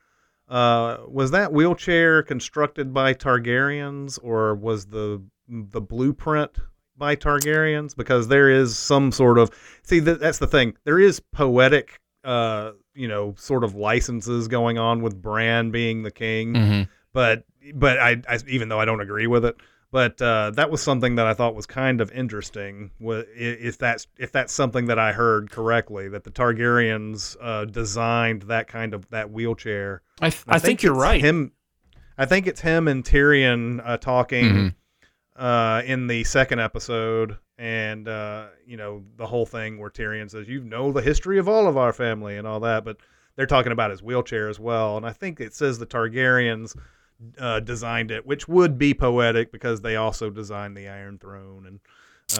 Uh, 0.49 0.97
was 1.07 1.31
that 1.31 1.51
wheelchair 1.53 2.21
constructed 2.23 2.93
by 2.93 3.13
Targaryens, 3.13 4.19
or 4.21 4.55
was 4.55 4.85
the 4.87 5.21
the 5.47 5.81
blueprint 5.81 6.51
by 6.97 7.15
Targaryens? 7.15 7.95
Because 7.95 8.27
there 8.27 8.49
is 8.49 8.77
some 8.77 9.11
sort 9.11 9.37
of 9.37 9.51
see 9.83 9.99
that, 9.99 10.19
that's 10.19 10.39
the 10.39 10.47
thing. 10.47 10.75
There 10.83 10.99
is 10.99 11.19
poetic, 11.19 11.99
uh, 12.23 12.71
you 12.93 13.07
know, 13.07 13.33
sort 13.37 13.63
of 13.63 13.75
licenses 13.75 14.47
going 14.47 14.77
on 14.77 15.01
with 15.01 15.21
Bran 15.21 15.71
being 15.71 16.03
the 16.03 16.11
king 16.11 16.53
Mhm. 16.53 16.89
but 17.13 17.43
but 17.73 17.97
I, 17.99 18.21
I 18.27 18.39
even 18.47 18.69
though 18.69 18.79
I 18.79 18.85
don't 18.85 19.01
agree 19.01 19.27
with 19.27 19.45
it, 19.45 19.55
but 19.93 20.19
uh, 20.23 20.49
that 20.55 20.71
was 20.71 20.81
something 20.81 21.13
that 21.15 21.27
I 21.27 21.35
thought 21.35 21.53
was 21.53 21.67
kind 21.67 22.01
of 22.01 22.11
interesting. 22.13 22.89
If 22.99 23.77
that's 23.77 24.07
if 24.17 24.31
that's 24.31 24.51
something 24.51 24.87
that 24.87 24.97
I 24.97 25.13
heard 25.13 25.51
correctly, 25.51 26.09
that 26.09 26.23
the 26.23 26.31
Targaryens 26.31 27.37
uh, 27.39 27.65
designed 27.65 28.41
that 28.43 28.67
kind 28.67 28.95
of 28.95 29.07
that 29.11 29.29
wheelchair. 29.29 30.01
I, 30.19 30.31
th- 30.31 30.45
I, 30.47 30.57
think, 30.57 30.81
you're 30.81 30.95
right. 30.95 31.21
Him, 31.21 31.51
I 32.17 32.25
think 32.25 32.47
it's 32.47 32.59
him 32.59 32.87
and 32.87 33.03
Tyrion 33.03 33.81
uh, 33.87 33.97
talking 33.97 34.45
Mhm. 34.45 34.75
uh, 35.35 35.83
in 35.85 36.07
the 36.07 36.23
second 36.23 36.59
episode, 36.59 37.37
and 37.59 38.07
uh, 38.07 38.47
you 38.65 38.77
know 38.77 39.03
the 39.17 39.27
whole 39.27 39.45
thing 39.45 39.77
where 39.77 39.91
Tyrion 39.91 40.27
says, 40.27 40.49
"You 40.49 40.63
know 40.63 40.91
the 40.91 41.03
history 41.03 41.37
of 41.37 41.47
all 41.47 41.67
of 41.67 41.77
our 41.77 41.93
family 41.93 42.35
and 42.37 42.47
all 42.47 42.61
that," 42.61 42.83
but 42.83 42.97
they're 43.35 43.45
talking 43.45 43.71
about 43.71 43.91
his 43.91 44.01
wheelchair 44.01 44.49
as 44.49 44.59
well. 44.59 44.97
And 44.97 45.05
I 45.05 45.11
think 45.11 45.39
it 45.39 45.53
says 45.53 45.77
the 45.77 45.85
Targaryens 45.85 46.75
uh, 47.37 47.59
designed 47.59 48.11
it, 48.11 48.25
which 48.25 48.47
would 48.47 48.77
be 48.77 48.93
poetic 48.93 49.51
because 49.51 49.81
they 49.81 49.95
also 49.95 50.29
designed 50.29 50.75
the 50.77 50.87
Iron 50.87 51.17
Throne 51.17 51.65
and. 51.67 51.79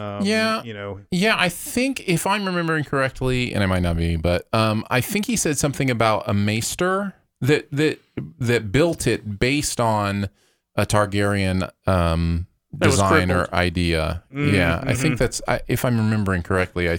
Um, 0.00 0.26
Yeah. 0.26 0.62
you 0.64 0.74
know, 0.74 1.00
Yeah, 1.12 1.36
I 1.38 1.48
think 1.48 2.08
if 2.08 2.26
I'm 2.26 2.44
remembering 2.46 2.84
correctly, 2.84 3.52
and 3.54 3.62
I 3.62 3.66
might 3.66 3.82
not 3.82 3.96
be, 3.96 4.16
but 4.16 4.48
um, 4.52 4.84
I 4.90 5.00
think 5.00 5.26
he 5.26 5.36
said 5.36 5.56
something 5.58 5.88
about 5.90 6.24
a 6.26 6.34
maester 6.34 7.14
that 7.40 7.70
that 7.70 8.00
that 8.40 8.72
built 8.72 9.06
it 9.06 9.38
based 9.38 9.80
on 9.80 10.30
a 10.74 10.84
Targaryen 10.86 11.70
um, 11.86 12.46
design 12.76 13.30
or 13.30 13.46
idea. 13.54 14.24
Mm, 14.32 14.52
yeah, 14.52 14.82
I 14.84 14.94
think 14.94 15.18
that's 15.18 15.40
I, 15.46 15.60
if 15.68 15.84
I'm 15.84 15.96
remembering 15.98 16.42
correctly. 16.42 16.88
I 16.90 16.94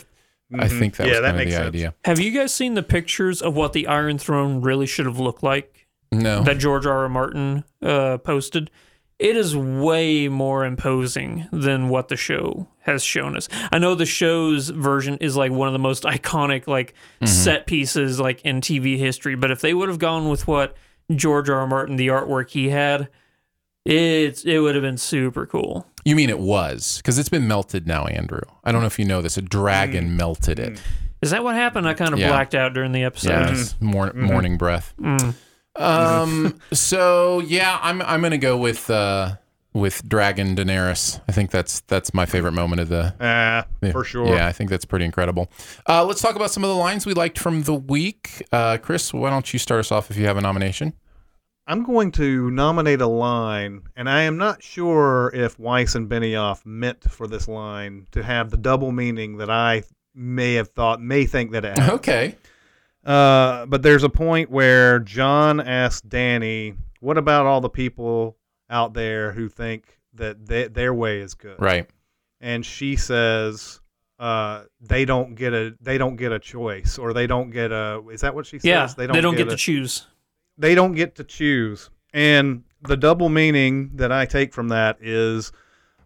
I 0.53 0.67
Mhm. 0.67 0.79
think 0.79 0.95
that 0.97 1.07
Yeah, 1.07 1.13
was 1.13 1.21
that 1.21 1.27
kind 1.27 1.35
of 1.35 1.39
the 1.39 1.45
makes 1.45 1.55
sense. 1.55 1.67
idea. 1.67 1.93
Have 2.05 2.19
you 2.19 2.31
guys 2.31 2.53
seen 2.53 2.75
the 2.75 2.83
pictures 2.83 3.41
of 3.41 3.55
what 3.55 3.73
the 3.73 3.87
Iron 3.87 4.17
Throne 4.19 4.61
really 4.61 4.85
should 4.85 5.07
have 5.07 5.19
looked 5.19 5.41
like 5.43 5.84
No, 6.11 6.43
that 6.43 6.57
George 6.57 6.85
R. 6.85 7.03
R. 7.03 7.09
Martin 7.09 7.63
uh, 7.81 8.17
posted? 8.19 8.71
It 9.17 9.37
is 9.37 9.55
way 9.55 10.27
more 10.27 10.65
imposing 10.65 11.47
than 11.51 11.87
what 11.87 12.09
the 12.09 12.17
show 12.17 12.67
has 12.79 13.01
shown 13.01 13.37
us. 13.37 13.47
I 13.71 13.77
know 13.79 13.95
the 13.95 14.05
show's 14.05 14.67
version 14.69 15.17
is 15.21 15.37
like 15.37 15.51
one 15.53 15.67
of 15.69 15.73
the 15.73 15.79
most 15.79 16.03
iconic 16.03 16.67
like 16.67 16.93
set 17.23 17.65
pieces 17.65 18.19
like 18.19 18.43
in 18.43 18.59
TV 18.59 18.97
history, 18.97 19.35
but 19.35 19.51
if 19.51 19.61
they 19.61 19.73
would 19.73 19.87
have 19.87 19.99
gone 19.99 20.27
with 20.29 20.47
what 20.47 20.75
George 21.15 21.49
R. 21.49 21.59
R. 21.59 21.67
Martin, 21.67 21.95
the 21.95 22.07
artwork 22.07 22.49
he 22.49 22.69
had, 22.69 23.07
it 23.85 24.45
it 24.45 24.59
would 24.59 24.75
have 24.75 24.81
been 24.81 24.97
super 24.97 25.45
cool. 25.45 25.87
you 26.03 26.15
mean 26.15 26.29
it 26.29 26.39
was 26.39 26.97
because 26.97 27.17
it's 27.17 27.29
been 27.29 27.47
melted 27.47 27.87
now, 27.87 28.05
Andrew. 28.07 28.41
I 28.63 28.71
don't 28.71 28.81
know 28.81 28.87
if 28.87 28.99
you 28.99 29.05
know 29.05 29.21
this. 29.21 29.37
A 29.37 29.41
dragon 29.41 30.17
melted 30.17 30.59
it. 30.59 30.81
Is 31.21 31.31
that 31.31 31.43
what 31.43 31.55
happened? 31.55 31.87
I 31.87 31.93
kind 31.93 32.13
of 32.13 32.19
Yeah. 32.19 32.27
blacked 32.29 32.53
out 32.53 32.73
during 32.73 32.91
the 32.91 33.03
episode. 33.03 33.29
Yeah, 33.29 33.51
it's 33.51 33.75
mor- 33.79 34.13
morning 34.13 34.57
breath. 34.57 34.93
Mm. 34.99 35.35
Um. 35.75 36.59
so 36.73 37.39
yeah, 37.41 37.79
I'm 37.81 38.01
I'm 38.01 38.21
gonna 38.21 38.37
go 38.37 38.57
with 38.57 38.89
uh 38.89 39.35
with 39.75 40.07
Dragon 40.07 40.55
Daenerys. 40.55 41.21
I 41.27 41.33
think 41.33 41.51
that's 41.51 41.81
that's 41.81 42.13
my 42.13 42.25
favorite 42.25 42.53
moment 42.53 42.79
of 42.81 42.89
the. 42.89 43.13
Ah, 43.19 43.65
for 43.91 44.03
sure. 44.03 44.27
Yeah, 44.27 44.47
I 44.47 44.53
think 44.53 44.69
that's 44.69 44.85
pretty 44.85 45.05
incredible. 45.05 45.51
Uh, 45.87 46.03
let's 46.05 46.21
talk 46.21 46.35
about 46.35 46.49
some 46.49 46.63
of 46.63 46.69
the 46.69 46.75
lines 46.75 47.05
we 47.05 47.13
liked 47.13 47.37
from 47.37 47.63
the 47.63 47.73
week. 47.73 48.47
Uh, 48.51 48.77
Chris, 48.77 49.13
why 49.13 49.29
don't 49.29 49.51
you 49.51 49.59
start 49.59 49.81
us 49.81 49.91
off 49.91 50.09
if 50.09 50.17
you 50.17 50.25
have 50.25 50.37
a 50.37 50.41
nomination? 50.41 50.93
I'm 51.67 51.83
going 51.83 52.11
to 52.13 52.49
nominate 52.51 53.01
a 53.01 53.07
line, 53.07 53.81
and 53.95 54.07
I 54.07 54.21
am 54.21 54.37
not 54.37 54.61
sure 54.61 55.31
if 55.33 55.59
Weiss 55.59 55.95
and 55.95 56.07
Benioff 56.09 56.63
meant 56.65 57.03
for 57.03 57.27
this 57.27 57.47
line 57.47 58.07
to 58.11 58.23
have 58.23 58.51
the 58.51 58.57
double 58.57 58.91
meaning 58.91 59.37
that 59.37 59.49
I 59.49 59.83
may 60.13 60.53
have 60.53 60.69
thought, 60.69 61.01
may 61.01 61.25
think 61.25 61.51
that 61.51 61.65
it 61.65 61.77
had. 61.77 61.89
Okay. 61.89 62.35
Uh, 63.05 63.65
but 63.67 63.83
there's 63.83 64.03
a 64.03 64.09
point 64.09 64.49
where 64.49 64.99
Jon 64.99 65.59
asks 65.59 66.05
Dany, 66.07 66.75
"What 66.99 67.17
about 67.17 67.45
all 67.45 67.61
the 67.61 67.69
people 67.69 68.37
out 68.69 68.93
there 68.93 69.31
who 69.31 69.47
think 69.47 69.99
that 70.13 70.45
they, 70.45 70.67
their 70.67 70.93
way 70.93 71.19
is 71.19 71.33
good?" 71.35 71.59
Right. 71.59 71.87
And 72.41 72.65
she 72.65 72.95
says, 72.95 73.79
uh, 74.17 74.63
"They 74.81 75.05
don't 75.05 75.35
get 75.35 75.53
a 75.53 75.75
they 75.81 75.97
don't 75.97 76.15
get 76.15 76.31
a 76.31 76.39
choice, 76.39 76.97
or 76.97 77.13
they 77.13 77.27
don't 77.27 77.51
get 77.51 77.71
a 77.71 78.01
is 78.11 78.21
that 78.21 78.33
what 78.33 78.47
she 78.47 78.57
says? 78.57 78.65
Yeah, 78.65 78.87
they 78.97 79.05
don't, 79.07 79.35
get, 79.35 79.47
a, 79.47 79.51
to 79.51 79.55
choose. 79.55 80.07
they 80.57 80.73
don't 80.73 80.93
get 80.93 81.15
to 81.15 81.23
choose." 81.23 81.89
And 82.13 82.63
the 82.81 82.97
double 82.97 83.29
meaning 83.29 83.91
that 83.95 84.11
I 84.11 84.25
take 84.25 84.53
from 84.53 84.69
that 84.69 84.97
is 85.01 85.51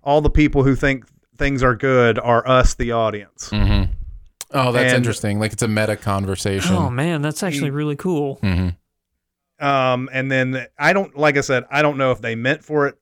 all 0.04 0.22
the 0.22 0.30
people 0.30 0.64
who 0.64 0.76
think 0.76 1.06
things 1.38 1.64
are 1.64 1.76
good 1.76 2.20
are 2.20 2.48
us, 2.48 2.74
the 2.76 2.92
audience. 2.92 3.50
Mm-hmm. 3.52 3.89
Oh, 4.52 4.72
that's 4.72 4.94
And- 4.94 4.98
interesting. 4.98 5.40
Like 5.40 5.54
it's 5.54 5.64
a 5.64 5.68
meta 5.68 5.96
conversation. 5.96 6.76
Oh 6.76 6.90
man, 6.90 7.22
that's 7.22 7.44
actually 7.44 7.70
really 7.72 7.96
cool. 7.96 8.36
hmm 8.42 8.70
Um, 9.60 10.10
and 10.12 10.32
then 10.32 10.66
I 10.78 10.94
don't, 10.94 11.16
like 11.18 11.38
I 11.38 11.42
said, 11.42 11.66
I 11.70 11.82
don't 11.82 11.98
know 11.98 12.12
if 12.12 12.22
they 12.22 12.36
meant 12.36 12.64
for 12.64 12.88
it 12.88 12.96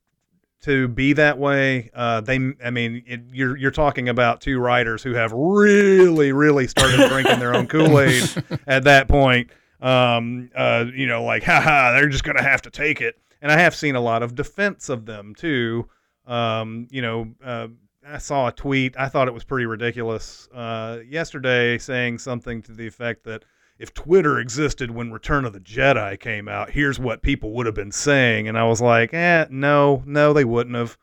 to 0.64 0.88
be 0.88 1.14
that 1.14 1.38
way. 1.38 1.92
Uh, 1.94 2.20
they, 2.22 2.54
I 2.66 2.72
mean, 2.72 3.04
it, 3.06 3.22
you're 3.32 3.56
you're 3.56 3.70
talking 3.72 4.10
about 4.10 4.42
two 4.42 4.60
writers 4.60 5.04
who 5.04 5.14
have 5.14 5.32
really, 5.32 6.32
really 6.32 6.68
started 6.68 7.08
drinking 7.10 7.40
their 7.40 7.54
own 7.56 7.68
Kool 7.74 8.00
Aid 8.00 8.24
at 8.66 8.84
that 8.86 9.08
point. 9.08 9.50
Um, 9.80 10.50
uh, 10.56 10.86
you 10.94 11.06
know, 11.06 11.24
like, 11.24 11.44
haha, 11.44 11.92
they're 11.94 12.10
just 12.10 12.24
gonna 12.24 12.42
have 12.42 12.64
to 12.64 12.72
take 12.72 13.02
it. 13.02 13.16
And 13.40 13.52
I 13.52 13.60
have 13.60 13.76
seen 13.76 13.96
a 13.96 14.02
lot 14.02 14.24
of 14.24 14.34
defense 14.34 14.90
of 14.90 15.06
them 15.06 15.36
too. 15.36 15.88
Um, 16.26 16.88
you 16.90 17.04
know, 17.04 17.36
uh, 17.46 17.68
I 18.10 18.18
saw 18.20 18.48
a 18.48 18.52
tweet. 18.52 18.96
I 18.98 19.10
thought 19.10 19.28
it 19.28 19.34
was 19.34 19.44
pretty 19.44 19.66
ridiculous 19.66 20.48
uh, 20.54 21.00
yesterday, 21.08 21.78
saying 21.78 22.20
something 22.20 22.62
to 22.64 22.72
the 22.72 22.88
effect 22.88 23.26
that 23.26 23.44
if 23.80 23.94
Twitter 23.94 24.40
existed 24.40 24.92
when 24.92 25.12
Return 25.12 25.46
of 25.46 25.54
the 25.54 25.60
Jedi 25.60 26.20
came 26.20 26.48
out, 26.48 26.72
here's 26.72 27.00
what 27.00 27.22
people 27.22 27.52
would 27.54 27.66
have 27.66 27.76
been 27.76 27.92
saying. 27.92 28.48
And 28.48 28.58
I 28.58 28.64
was 28.64 28.82
like, 28.82 29.14
eh, 29.14 29.46
no, 29.50 30.04
no, 30.06 30.34
they 30.34 30.46
wouldn't 30.46 30.76
have. 30.76 30.98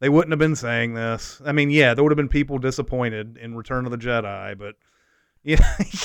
They 0.00 0.08
wouldn't 0.08 0.32
have 0.32 0.38
been 0.38 0.56
saying 0.56 0.94
this. 0.94 1.42
I 1.44 1.52
mean, 1.52 1.68
yeah, 1.68 1.92
there 1.92 2.02
would 2.02 2.10
have 2.10 2.16
been 2.16 2.30
people 2.30 2.56
disappointed 2.56 3.36
in 3.36 3.54
Return 3.54 3.84
of 3.84 3.90
the 3.90 3.98
Jedi, 3.98 4.56
but 4.56 4.76
you 5.42 5.58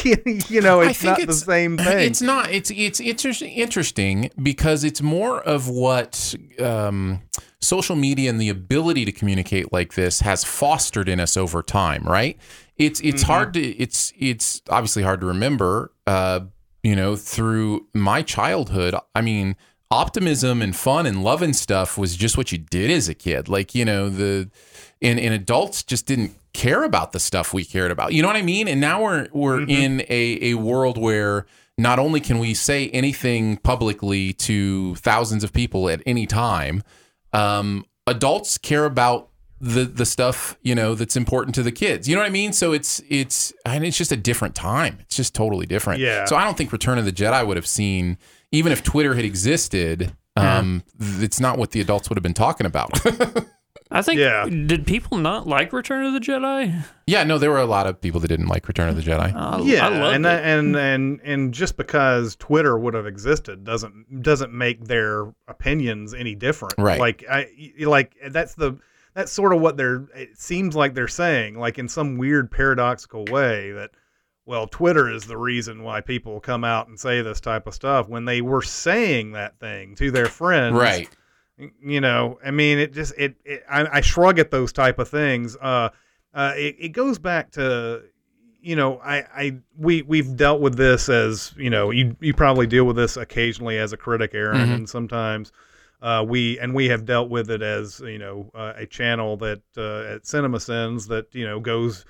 you 0.49 0.61
know, 0.61 0.81
it's 0.81 1.03
not 1.03 1.25
the 1.25 1.33
same 1.33 1.77
thing. 1.77 1.99
It's 1.99 2.21
not. 2.21 2.51
It's 2.51 2.71
it's 2.71 2.99
interesting. 2.99 3.51
Interesting 3.51 4.31
because 4.41 4.83
it's 4.83 5.01
more 5.01 5.41
of 5.41 5.69
what 5.69 6.35
um, 6.59 7.21
social 7.61 7.95
media 7.95 8.29
and 8.29 8.39
the 8.39 8.49
ability 8.49 9.05
to 9.05 9.11
communicate 9.11 9.71
like 9.73 9.93
this 9.95 10.19
has 10.21 10.43
fostered 10.43 11.09
in 11.09 11.19
us 11.19 11.35
over 11.37 11.61
time. 11.63 12.03
Right. 12.03 12.37
It's 12.77 12.99
it's 13.01 13.23
Mm-hmm. 13.23 13.31
hard 13.31 13.53
to. 13.53 13.61
It's 13.61 14.13
it's 14.17 14.61
obviously 14.69 15.03
hard 15.03 15.21
to 15.21 15.25
remember. 15.27 15.91
Uh, 16.07 16.41
you 16.83 16.95
know, 16.95 17.15
through 17.15 17.87
my 17.93 18.21
childhood. 18.21 18.93
I 19.15 19.21
mean, 19.21 19.55
optimism 19.89 20.61
and 20.61 20.75
fun 20.75 21.05
and 21.05 21.23
love 21.23 21.41
and 21.41 21.55
stuff 21.55 21.97
was 21.97 22.15
just 22.15 22.37
what 22.37 22.51
you 22.51 22.57
did 22.57 22.91
as 22.91 23.07
a 23.09 23.13
kid. 23.15 23.47
Like 23.49 23.73
you 23.73 23.85
know 23.85 24.09
the 24.09 24.49
and, 25.01 25.19
and 25.19 25.33
adults 25.33 25.83
just 25.83 26.05
didn't 26.05 26.33
care 26.53 26.83
about 26.83 27.11
the 27.11 27.19
stuff 27.19 27.53
we 27.53 27.65
cared 27.65 27.91
about. 27.91 28.13
You 28.13 28.21
know 28.21 28.27
what 28.27 28.37
I 28.37 28.41
mean? 28.41 28.67
And 28.67 28.79
now 28.81 29.01
we're 29.03 29.27
we're 29.33 29.61
in 29.67 30.01
a, 30.09 30.51
a 30.51 30.53
world 30.55 30.97
where 30.97 31.45
not 31.77 31.97
only 31.99 32.19
can 32.19 32.39
we 32.39 32.53
say 32.53 32.89
anything 32.91 33.57
publicly 33.57 34.31
to 34.33 34.95
thousands 34.95 35.43
of 35.43 35.51
people 35.53 35.89
at 35.89 36.01
any 36.05 36.25
time, 36.25 36.83
um, 37.35 37.85
adults 38.07 38.57
care 38.57 38.85
about 38.85 39.29
the 39.61 39.85
the 39.85 40.05
stuff 40.05 40.57
you 40.61 40.75
know 40.75 40.95
that's 40.95 41.15
important 41.15 41.55
to 41.55 41.63
the 41.63 41.71
kids. 41.71 42.07
You 42.07 42.15
know 42.15 42.21
what 42.21 42.27
I 42.27 42.31
mean? 42.31 42.53
So 42.53 42.73
it's 42.73 43.01
it's 43.09 43.53
and 43.65 43.85
it's 43.85 43.97
just 43.97 44.11
a 44.11 44.17
different 44.17 44.55
time. 44.55 44.97
It's 45.01 45.15
just 45.15 45.33
totally 45.33 45.65
different. 45.65 45.99
Yeah. 46.01 46.25
So 46.25 46.35
I 46.35 46.43
don't 46.43 46.57
think 46.57 46.71
Return 46.71 46.97
of 46.97 47.05
the 47.05 47.11
Jedi 47.11 47.45
would 47.45 47.57
have 47.57 47.67
seen 47.67 48.17
even 48.51 48.71
if 48.71 48.83
Twitter 48.83 49.15
had 49.15 49.25
existed. 49.25 50.13
Um, 50.37 50.83
it's 50.99 51.39
not 51.39 51.57
what 51.57 51.71
the 51.71 51.79
adults 51.79 52.09
would 52.09 52.17
have 52.17 52.23
been 52.23 52.33
talking 52.33 52.65
about. 52.65 52.91
I 53.95 54.01
think. 54.01 54.19
Yeah. 54.19 54.45
Did 54.49 54.85
people 54.85 55.17
not 55.17 55.47
like 55.47 55.71
Return 55.71 56.05
of 56.05 56.11
the 56.11 56.19
Jedi? 56.19 56.83
Yeah, 57.07 57.23
no, 57.23 57.37
there 57.37 57.49
were 57.49 57.59
a 57.59 57.65
lot 57.65 57.87
of 57.87 58.01
people 58.01 58.19
that 58.19 58.27
didn't 58.27 58.47
like 58.47 58.67
Return 58.67 58.89
of 58.89 58.97
the 58.97 59.01
Jedi. 59.01 59.33
I, 59.33 59.61
yeah, 59.61 59.87
I 59.87 59.89
loved 59.89 60.15
and 60.15 60.25
it. 60.25 60.43
and 60.43 60.75
and 60.75 61.21
and 61.23 61.53
just 61.53 61.77
because 61.77 62.35
Twitter 62.35 62.77
would 62.77 62.93
have 62.93 63.07
existed 63.07 63.63
doesn't 63.63 64.21
doesn't 64.21 64.51
make 64.51 64.85
their 64.85 65.33
opinions 65.47 66.13
any 66.13 66.35
different. 66.35 66.73
Right. 66.77 66.99
Like 66.99 67.23
I 67.29 67.47
like 67.79 68.17
that's 68.27 68.55
the 68.55 68.77
that's 69.13 69.31
sort 69.31 69.53
of 69.53 69.61
what 69.61 69.77
they're. 69.77 70.07
It 70.13 70.37
seems 70.37 70.75
like 70.75 70.93
they're 70.93 71.07
saying, 71.07 71.57
like 71.57 71.79
in 71.79 71.87
some 71.87 72.17
weird 72.17 72.51
paradoxical 72.51 73.23
way, 73.31 73.71
that 73.71 73.91
well, 74.45 74.67
Twitter 74.67 75.09
is 75.09 75.23
the 75.23 75.37
reason 75.37 75.83
why 75.83 76.01
people 76.01 76.41
come 76.41 76.65
out 76.65 76.89
and 76.89 76.99
say 76.99 77.21
this 77.21 77.39
type 77.39 77.65
of 77.65 77.73
stuff 77.73 78.09
when 78.09 78.25
they 78.25 78.41
were 78.41 78.61
saying 78.61 79.31
that 79.31 79.57
thing 79.59 79.95
to 79.95 80.11
their 80.11 80.27
friends. 80.27 80.75
Right. 80.75 81.09
You 81.81 82.01
know 82.01 82.37
i 82.45 82.51
mean 82.51 82.77
it 82.77 82.93
just 82.93 83.13
it, 83.17 83.35
it 83.45 83.63
I, 83.69 83.97
I 83.97 84.01
shrug 84.01 84.39
at 84.39 84.51
those 84.51 84.73
type 84.73 84.99
of 84.99 85.07
things 85.07 85.55
uh 85.61 85.89
uh 86.33 86.53
it, 86.55 86.75
it 86.79 86.89
goes 86.89 87.17
back 87.17 87.51
to 87.51 88.03
you 88.61 88.75
know 88.75 88.97
i 88.99 89.17
i 89.35 89.57
we 89.77 90.01
we've 90.01 90.35
dealt 90.35 90.59
with 90.59 90.75
this 90.75 91.07
as 91.07 91.53
you 91.57 91.69
know 91.69 91.91
you 91.91 92.15
you 92.19 92.33
probably 92.33 92.67
deal 92.67 92.83
with 92.85 92.97
this 92.97 93.15
occasionally 93.15 93.77
as 93.77 93.93
a 93.93 93.97
critic 93.97 94.31
aaron 94.33 94.69
Mhm. 94.69 94.73
and 94.75 94.89
sometimes 94.89 95.51
uh, 96.01 96.23
we 96.27 96.59
and 96.59 96.73
we 96.75 96.87
have 96.89 97.05
dealt 97.05 97.29
with 97.29 97.49
it 97.49 97.61
as 97.63 97.99
you 98.01 98.19
know 98.19 98.51
uh, 98.53 98.73
a 98.75 98.85
channel 98.85 99.37
that 99.37 99.61
uh, 99.77 100.01
at 100.13 100.27
Cinema 100.27 100.59
Sins 100.59 101.07
that 101.07 101.33
you 101.33 101.45
know 101.47 101.59
goes 101.59 102.05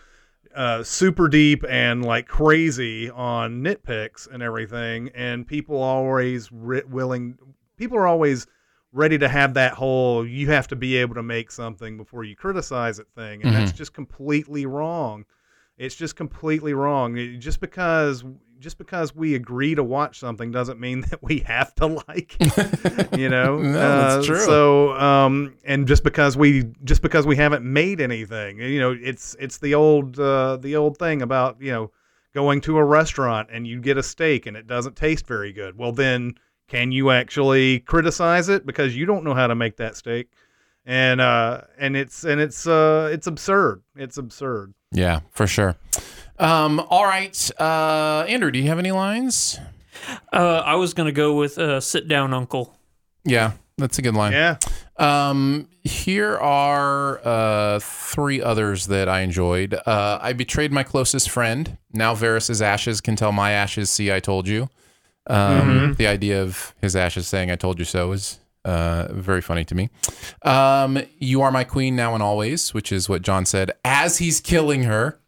uh, 0.56 0.82
super 0.84 1.30
deep 1.30 1.64
and 1.70 2.04
like 2.04 2.28
crazy 2.28 3.10
on 3.12 3.62
nitpicks 3.64 4.28
and 4.30 4.42
everything, 4.44 5.10
and 5.16 5.48
people 5.48 5.78
always 5.82 6.52
ri- 6.52 6.84
willing. 6.90 7.38
People 7.78 7.98
are 7.98 8.08
always 8.08 8.48
ready 8.96 9.18
to 9.18 9.28
have 9.28 9.54
that 9.56 9.74
whole 9.74 10.26
you 10.26 10.50
have 10.50 10.68
to 10.70 10.76
be 10.76 10.96
able 10.96 11.14
to 11.16 11.22
make 11.24 11.52
something 11.52 11.98
before 11.98 12.24
you 12.24 12.36
criticize 12.36 12.98
it 12.98 13.08
thing 13.14 13.44
and 13.44 13.54
that's 13.54 13.72
just 13.74 13.94
completely 13.94 14.66
wrong. 14.66 15.26
It's 15.78 15.96
just 15.96 16.16
completely 16.16 16.74
wrong. 16.74 17.18
It- 17.18 17.38
just 17.40 17.60
because 17.60 18.24
just 18.58 18.78
because 18.78 19.14
we 19.14 19.36
agree 19.36 19.76
to 19.76 19.84
watch 19.84 20.18
something 20.18 20.50
doesn't 20.50 20.80
mean 20.80 21.02
that 21.10 21.22
we 21.22 21.40
have 21.40 21.76
to 21.76 21.88
like 21.88 22.38
it 22.40 23.18
you 23.20 23.28
know? 23.28 23.58
No, 23.60 23.72
that's 23.74 24.24
Uh, 24.26 24.34
true. 24.34 24.46
so 24.46 24.94
um 24.94 25.56
and 25.66 25.86
just 25.88 26.04
because 26.06 26.38
we 26.38 26.64
just 26.86 27.02
because 27.02 27.26
we 27.28 27.36
haven't 27.36 27.66
made 27.66 28.00
anything 28.00 28.60
you 28.60 28.80
know 28.80 28.98
it's 29.00 29.36
it's 29.42 29.58
the 29.58 29.76
old 29.76 30.18
uh 30.20 30.56
the 30.56 30.76
old 30.78 30.98
thing 30.98 31.22
about 31.22 31.62
you 31.62 31.72
know 31.72 31.92
going 32.34 32.62
to 32.62 32.78
a 32.78 32.84
restaurant 32.84 33.50
and 33.52 33.68
you 33.68 33.82
get 33.82 33.98
a 33.98 34.04
steak 34.04 34.46
and 34.46 34.56
it 34.58 34.68
doesn't 34.68 34.96
taste 34.96 35.26
very 35.28 35.52
good. 35.54 35.78
Well 35.78 35.92
then 35.92 36.36
can 36.68 36.92
you 36.92 37.12
actually 37.12 37.80
criticize 37.82 38.50
it 38.50 38.66
because 38.66 38.96
you 38.96 39.06
don't 39.06 39.24
know 39.24 39.34
how 39.34 39.48
to 39.48 39.56
make 39.56 39.78
that 39.78 39.96
steak 39.96 40.30
and 40.86 41.20
uh 41.22 41.62
and 41.78 41.96
it's 41.98 42.24
and 42.24 42.40
it's 42.42 42.68
uh 42.68 43.10
it's 43.12 43.28
absurd 43.28 43.82
it's 43.96 44.18
absurd 44.18 44.74
Yeah, 44.92 45.20
for 45.32 45.48
sure. 45.48 45.76
Um, 46.38 46.82
all 46.90 47.06
right, 47.06 47.52
uh, 47.60 48.26
Andrew, 48.28 48.52
do 48.52 48.60
you 48.60 48.68
have 48.68 48.78
any 48.80 48.92
lines? 48.92 49.58
Uh, 50.34 50.62
I 50.66 50.76
was 50.76 50.94
gonna 50.94 51.14
go 51.14 51.34
with 51.36 51.58
uh, 51.58 51.80
"Sit 51.80 52.10
Down, 52.10 52.34
Uncle." 52.34 52.76
Yeah, 53.24 53.54
that's 53.78 53.98
a 54.00 54.02
good 54.02 54.16
line. 54.16 54.34
yeah 54.34 54.58
Um, 54.98 55.70
here 55.84 56.36
are 56.38 57.22
uh, 57.26 57.80
three 57.80 58.42
others 58.42 58.88
that 58.88 59.08
I 59.08 59.22
enjoyed. 59.22 59.74
Uh, 59.86 60.20
I 60.22 60.34
betrayed 60.34 60.72
my 60.74 60.84
closest 60.84 61.30
friend. 61.30 61.78
Now 61.94 62.14
Varys's 62.16 62.62
ashes 62.62 63.00
can 63.02 63.16
tell 63.16 63.32
my 63.32 63.52
ashes, 63.52 63.90
see, 63.90 64.12
I 64.12 64.20
told 64.20 64.48
you. 64.48 64.68
Um, 65.28 65.96
The 65.98 66.08
idea 66.08 66.42
of 66.42 66.74
his 66.82 66.96
ashes 66.96 67.28
saying, 67.28 67.52
I 67.52 67.56
told 67.56 67.80
you 67.80 67.86
so 67.86 68.12
is 68.12 68.40
uh, 68.64 69.08
very 69.12 69.42
funny 69.42 69.64
to 69.66 69.76
me. 69.76 69.90
Um, 70.44 71.00
you 71.20 71.42
are 71.42 71.52
my 71.52 71.64
queen 71.64 71.96
now 71.96 72.14
and 72.14 72.24
always, 72.24 72.74
which 72.74 72.92
is 72.92 73.08
what 73.10 73.22
Jon 73.22 73.46
said 73.46 73.72
as 73.84 74.18
he's 74.20 74.40
killing 74.42 74.84
her. 74.84 75.20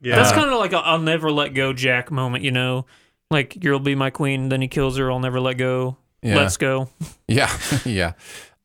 yeah 0.00 0.16
That's 0.16 0.32
kind 0.32 0.50
of 0.50 0.58
like 0.58 0.72
a 0.72 0.78
"I'll 0.78 0.98
never 0.98 1.30
let 1.30 1.54
go" 1.54 1.72
Jack 1.72 2.10
moment, 2.10 2.44
you 2.44 2.50
know. 2.50 2.86
Like 3.30 3.62
you'll 3.64 3.80
be 3.80 3.94
my 3.94 4.10
queen, 4.10 4.48
then 4.50 4.60
he 4.60 4.68
kills 4.68 4.96
her. 4.98 5.10
I'll 5.10 5.18
never 5.20 5.40
let 5.40 5.56
go. 5.56 5.96
Yeah. 6.22 6.36
Let's 6.36 6.56
go. 6.56 6.88
Yeah, 7.28 7.50
yeah. 7.86 8.12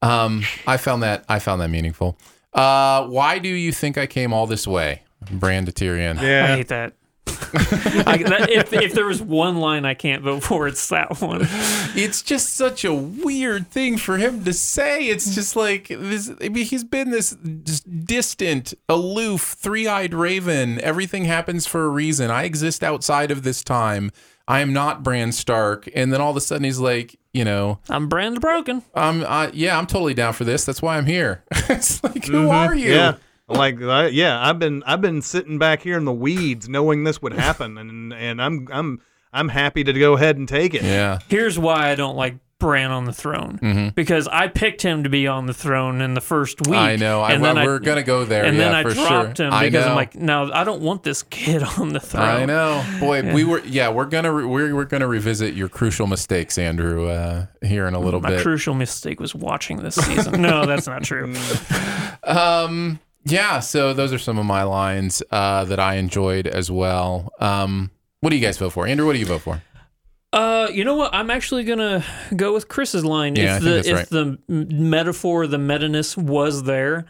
Um, 0.01 0.43
I 0.67 0.75
found 0.77 1.01
that 1.03 1.23
I 1.29 1.39
found 1.39 1.61
that 1.61 1.69
meaningful. 1.69 2.17
Uh, 2.53 3.05
why 3.07 3.39
do 3.39 3.47
you 3.49 3.71
think 3.71 3.97
I 3.97 4.05
came 4.05 4.33
all 4.33 4.47
this 4.47 4.67
way, 4.67 5.03
Bran 5.31 5.65
to 5.65 5.71
Tyrion? 5.71 6.21
Yeah, 6.21 6.43
I 6.53 6.55
hate 6.57 6.67
that. 6.69 6.93
I, 8.07 8.17
that, 8.17 8.49
if, 8.49 8.73
if 8.73 8.93
there 8.93 9.05
was 9.05 9.21
one 9.21 9.57
line 9.57 9.85
I 9.85 9.93
can't 9.93 10.23
vote 10.23 10.43
for, 10.43 10.67
it's 10.67 10.87
that 10.89 11.21
one. 11.21 11.41
it's 11.95 12.21
just 12.21 12.53
such 12.53 12.83
a 12.85 12.93
weird 12.93 13.67
thing 13.69 13.97
for 13.97 14.17
him 14.17 14.43
to 14.43 14.53
say. 14.53 15.07
It's 15.07 15.33
just 15.35 15.55
like 15.55 15.87
this. 15.87 16.31
I 16.41 16.49
mean, 16.49 16.65
he's 16.65 16.83
been 16.83 17.11
this 17.11 17.31
distant, 17.31 18.73
aloof, 18.87 19.55
three-eyed 19.59 20.13
raven. 20.13 20.79
Everything 20.81 21.25
happens 21.25 21.65
for 21.65 21.85
a 21.85 21.89
reason. 21.89 22.29
I 22.31 22.43
exist 22.43 22.83
outside 22.83 23.31
of 23.31 23.43
this 23.43 23.63
time. 23.63 24.11
I 24.47 24.61
am 24.61 24.73
not 24.73 25.03
Bran 25.03 25.31
Stark. 25.31 25.87
And 25.93 26.11
then 26.11 26.21
all 26.21 26.31
of 26.31 26.37
a 26.37 26.41
sudden, 26.41 26.63
he's 26.63 26.79
like, 26.79 27.19
you 27.33 27.45
know, 27.45 27.79
I'm 27.87 28.09
brand 28.09 28.41
broken. 28.41 28.83
I'm, 28.95 29.23
uh, 29.23 29.51
yeah, 29.53 29.77
I'm 29.77 29.85
totally 29.85 30.15
down 30.15 30.33
for 30.33 30.43
this. 30.43 30.65
That's 30.65 30.81
why 30.81 30.97
I'm 30.97 31.05
here. 31.05 31.43
it's 31.51 32.03
like, 32.03 32.25
who 32.25 32.49
are 32.49 32.73
you? 32.73 32.91
Yeah. 32.91 33.15
Like 33.49 33.81
I, 33.81 34.07
yeah, 34.07 34.39
I've 34.47 34.59
been 34.59 34.83
I've 34.85 35.01
been 35.01 35.21
sitting 35.21 35.57
back 35.57 35.81
here 35.81 35.97
in 35.97 36.05
the 36.05 36.13
weeds, 36.13 36.69
knowing 36.69 37.03
this 37.03 37.21
would 37.21 37.33
happen, 37.47 37.77
and 37.77 38.13
and 38.13 38.41
I'm 38.41 38.67
I'm 38.71 39.01
I'm 39.33 39.49
happy 39.49 39.83
to 39.83 39.93
go 39.93 40.13
ahead 40.13 40.37
and 40.37 40.47
take 40.47 40.73
it. 40.73 40.83
Yeah. 40.83 41.19
Here's 41.27 41.57
why 41.59 41.89
I 41.91 41.95
don't 41.95 42.15
like 42.15 42.35
Bran 42.59 42.91
on 42.91 43.05
the 43.05 43.13
throne 43.13 43.93
because 43.95 44.27
I 44.27 44.49
picked 44.49 44.81
him 44.81 45.03
to 45.03 45.09
be 45.09 45.27
on 45.27 45.45
the 45.45 45.53
throne 45.53 46.01
in 46.01 46.13
the 46.13 46.19
first 46.19 46.67
week. 46.67 46.75
I 46.75 46.97
know. 46.97 47.21
I, 47.21 47.31
and 47.31 47.41
then 47.45 47.55
we're 47.55 47.79
gonna 47.79 48.03
go 48.03 48.25
there. 48.25 48.43
and 48.43 48.57
yeah, 48.57 48.65
then 48.65 48.75
I 48.75 48.83
for 48.83 48.93
dropped 48.93 49.37
sure. 49.37 49.45
him 49.47 49.57
because 49.63 49.85
I'm 49.85 49.95
like, 49.95 50.13
no, 50.15 50.51
I 50.51 50.65
don't 50.65 50.81
want 50.81 51.03
this 51.03 51.23
kid 51.23 51.63
on 51.77 51.93
the 51.93 52.01
throne. 52.01 52.25
I 52.25 52.43
know, 52.43 52.85
boy. 52.99 53.33
We 53.33 53.45
were, 53.45 53.61
yeah, 53.61 53.87
we're 53.87 54.07
gonna 54.07 54.33
re- 54.33 54.43
we're 54.43 54.75
we're 54.75 54.83
gonna 54.83 55.07
revisit 55.07 55.53
your 55.53 55.69
crucial 55.69 56.05
mistakes, 56.05 56.57
Andrew, 56.57 57.07
uh, 57.07 57.45
here 57.63 57.87
in 57.87 57.93
a 57.93 57.99
little 57.99 58.19
My 58.19 58.31
bit. 58.31 58.41
crucial 58.41 58.73
mistake 58.73 59.21
was 59.21 59.33
watching 59.33 59.77
this 59.81 59.95
season. 59.95 60.41
no, 60.41 60.65
that's 60.65 60.85
not 60.87 61.03
true. 61.03 61.33
Um, 62.23 62.99
yeah. 63.31 63.59
So 63.59 63.93
those 63.93 64.11
are 64.13 64.17
some 64.19 64.37
of 64.37 64.45
my 64.45 64.63
lines 64.63 65.21
uh, 65.31 65.65
that 65.65 65.79
I 65.79 65.95
enjoyed 65.95 66.47
as 66.47 66.69
well. 66.71 67.31
Um, 67.39 67.91
what 68.21 68.29
do 68.31 68.35
you 68.35 68.41
guys 68.41 68.57
vote 68.57 68.71
for, 68.71 68.85
Andrew? 68.87 69.05
What 69.05 69.13
do 69.13 69.19
you 69.19 69.25
vote 69.25 69.41
for? 69.41 69.61
Uh, 70.31 70.67
you 70.71 70.83
know 70.83 70.95
what? 70.95 71.13
I'm 71.13 71.31
actually 71.31 71.63
gonna 71.63 72.03
go 72.35 72.53
with 72.53 72.67
Chris's 72.67 73.03
line. 73.03 73.35
Yeah, 73.35 73.53
I 73.53 73.57
if 73.57 73.63
think 73.63 73.63
the 73.63 73.69
that's 73.75 73.87
if 73.87 73.95
right. 73.95 74.09
the 74.09 74.39
metaphor, 74.75 75.47
the 75.47 75.57
meta-ness 75.57 76.15
was 76.15 76.63
there, 76.63 77.05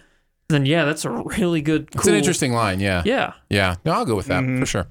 then 0.48 0.66
yeah, 0.66 0.86
that's 0.86 1.04
a 1.04 1.10
really 1.10 1.62
good. 1.62 1.90
It's 1.94 2.08
an 2.08 2.14
interesting 2.16 2.54
line. 2.54 2.80
Yeah. 2.80 3.02
Yeah, 3.06 3.34
Yeah. 3.50 3.76
No, 3.84 3.92
I'll 3.92 4.06
go 4.06 4.16
with 4.16 4.28
that 4.28 4.44
Mm-hmm. 4.44 4.60
for 4.62 4.66
sure. 4.66 4.88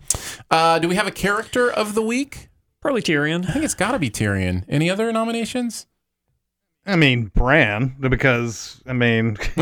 Uh, 0.50 0.78
do 0.78 0.88
we 0.88 0.96
have 0.96 1.06
a 1.06 1.10
character 1.12 1.70
of 1.70 1.94
the 1.94 2.02
week? 2.02 2.48
probably 2.80 3.02
Tyrion. 3.02 3.48
I 3.48 3.52
think 3.52 3.64
it's 3.64 3.74
got 3.74 3.90
to 3.92 3.98
be 3.98 4.08
Tyrion. 4.08 4.64
Any 4.68 4.88
other 4.88 5.10
nominations? 5.10 5.86
I 6.88 6.96
mean, 6.96 7.26
Bran, 7.26 7.94
because 8.00 8.82
I 8.86 8.92
mean, 8.94 9.36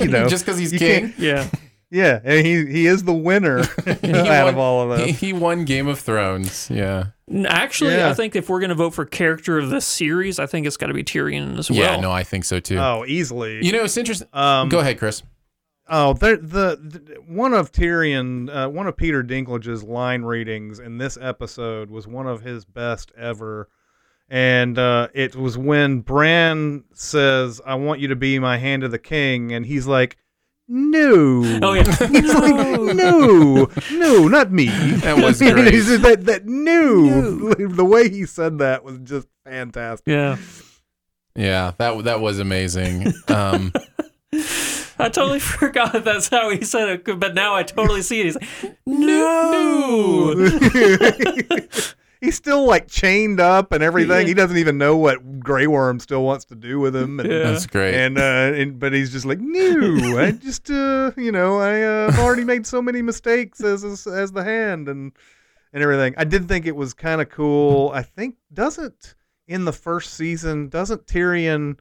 you 0.00 0.08
know, 0.08 0.26
Just 0.28 0.44
because 0.44 0.58
he's 0.58 0.72
king. 0.72 1.12
Yeah, 1.18 1.46
Yeah, 1.90 2.20
and 2.24 2.44
he 2.46 2.64
he 2.64 2.86
is 2.86 3.04
the 3.04 3.12
winner 3.12 3.64
He 4.00 4.12
out 4.14 4.44
won- 4.46 4.48
of 4.54 4.58
all 4.58 4.90
of 4.90 4.98
He, 5.00 5.12
this. 5.12 5.20
he 5.20 5.32
won 5.34 5.64
Game 5.66 5.86
of 5.86 5.98
Thrones. 6.00 6.70
Yeah. 6.70 7.08
Actually, 7.46 7.94
Yeah. 7.96 8.08
I 8.08 8.14
think 8.14 8.34
if 8.34 8.48
we're 8.48 8.60
gonna 8.60 8.74
vote 8.74 8.94
for 8.94 9.04
character 9.04 9.58
of 9.58 9.68
the 9.68 9.80
series, 9.82 10.38
I 10.38 10.46
think 10.46 10.66
it's 10.66 10.78
got 10.78 10.86
to 10.86 10.94
be 10.94 11.04
Tyrion 11.04 11.58
as 11.58 11.70
well. 11.70 11.78
Yeah. 11.80 12.00
No, 12.00 12.10
I 12.10 12.22
think 12.24 12.46
so 12.46 12.58
too. 12.60 12.78
Oh, 12.78 13.04
easily. 13.06 13.62
you 13.64 13.72
know, 13.72 13.84
it's 13.84 13.96
interesting. 13.98 14.28
um, 14.32 14.70
go 14.70 14.78
ahead, 14.80 14.98
Chris. 14.98 15.22
Oh, 15.88 16.14
the, 16.14 16.36
the 16.38 16.78
the 16.80 17.16
one 17.26 17.52
of 17.52 17.70
Tyrion, 17.72 18.48
uh, 18.48 18.70
one 18.70 18.86
of 18.86 18.96
Peter 18.96 19.22
Dinklage's 19.22 19.82
line 19.82 20.22
readings 20.22 20.78
in 20.78 20.96
this 20.96 21.18
episode 21.20 21.90
was 21.90 22.06
one 22.06 22.26
of 22.26 22.40
his 22.40 22.64
best 22.64 23.12
ever, 23.18 23.68
and 24.32 24.78
uh, 24.78 25.08
it 25.12 25.36
was 25.36 25.58
when 25.58 26.00
Bran 26.00 26.84
says, 26.94 27.60
"I 27.66 27.74
want 27.74 28.00
you 28.00 28.08
to 28.08 28.16
be 28.16 28.38
my 28.38 28.56
hand 28.56 28.82
of 28.82 28.90
the 28.90 28.98
king," 28.98 29.52
and 29.52 29.66
he's 29.66 29.86
like, 29.86 30.16
"No." 30.66 31.42
Oh 31.62 31.74
yeah. 31.74 31.82
He's 32.08 32.34
like, 32.34 32.54
no, 32.96 33.68
no, 33.92 34.28
not 34.28 34.50
me. 34.50 34.68
That 34.68 35.18
was 35.22 35.38
He's 35.70 35.86
just 35.86 36.02
that 36.02 36.24
that 36.24 36.46
no. 36.46 37.52
The 37.52 37.84
way 37.84 38.08
he 38.08 38.24
said 38.24 38.58
that 38.58 38.82
was 38.82 38.98
just 39.04 39.28
fantastic. 39.44 40.08
yeah. 40.08 40.38
Yeah, 41.34 41.72
that 41.76 42.04
that 42.04 42.20
was 42.20 42.38
amazing. 42.38 43.12
Um, 43.28 43.72
I 44.98 45.08
totally 45.10 45.40
forgot 45.40 46.04
that's 46.04 46.28
how 46.28 46.48
he 46.50 46.64
said 46.64 46.88
it, 46.88 47.20
but 47.20 47.34
now 47.34 47.54
I 47.54 47.64
totally 47.64 48.00
see 48.02 48.20
it. 48.20 48.24
He's 48.24 48.36
like, 48.36 48.78
no. 48.86 50.34
He's 52.22 52.36
still 52.36 52.64
like 52.66 52.86
chained 52.88 53.40
up 53.40 53.72
and 53.72 53.82
everything. 53.82 54.28
He 54.28 54.32
doesn't 54.34 54.56
even 54.56 54.78
know 54.78 54.96
what 54.96 55.40
Grey 55.40 55.66
Worm 55.66 55.98
still 55.98 56.22
wants 56.22 56.44
to 56.46 56.54
do 56.54 56.78
with 56.78 56.94
him. 56.96 57.18
And, 57.20 57.28
Yeah. 57.30 57.38
that's 57.50 57.66
great. 57.66 57.94
and, 57.94 58.16
uh, 58.16 58.52
and 58.56 58.78
but 58.78 58.92
he's 58.92 59.10
just 59.10 59.26
like, 59.26 59.40
no, 59.40 60.18
I 60.18 60.30
just, 60.30 60.70
uh, 60.70 61.10
you 61.16 61.32
know, 61.32 61.58
I 61.58 61.82
uh, 61.82 62.10
have 62.12 62.20
already 62.20 62.44
made 62.44 62.64
so 62.66 62.80
many 62.80 63.02
mistakes 63.02 63.60
as, 63.62 63.82
as 63.84 64.06
as 64.06 64.30
the 64.32 64.44
hand 64.44 64.88
and 64.88 65.12
and 65.72 65.82
everything. 65.82 66.14
I 66.16 66.24
did 66.24 66.46
think 66.48 66.64
it 66.64 66.76
was 66.76 66.94
kind 66.94 67.20
of 67.20 67.28
cool. 67.28 67.90
I 67.92 68.02
think 68.02 68.36
doesn't 68.52 69.16
in 69.48 69.64
the 69.64 69.72
first 69.72 70.14
season 70.14 70.68
doesn't 70.68 71.06
Tyrion 71.06 71.78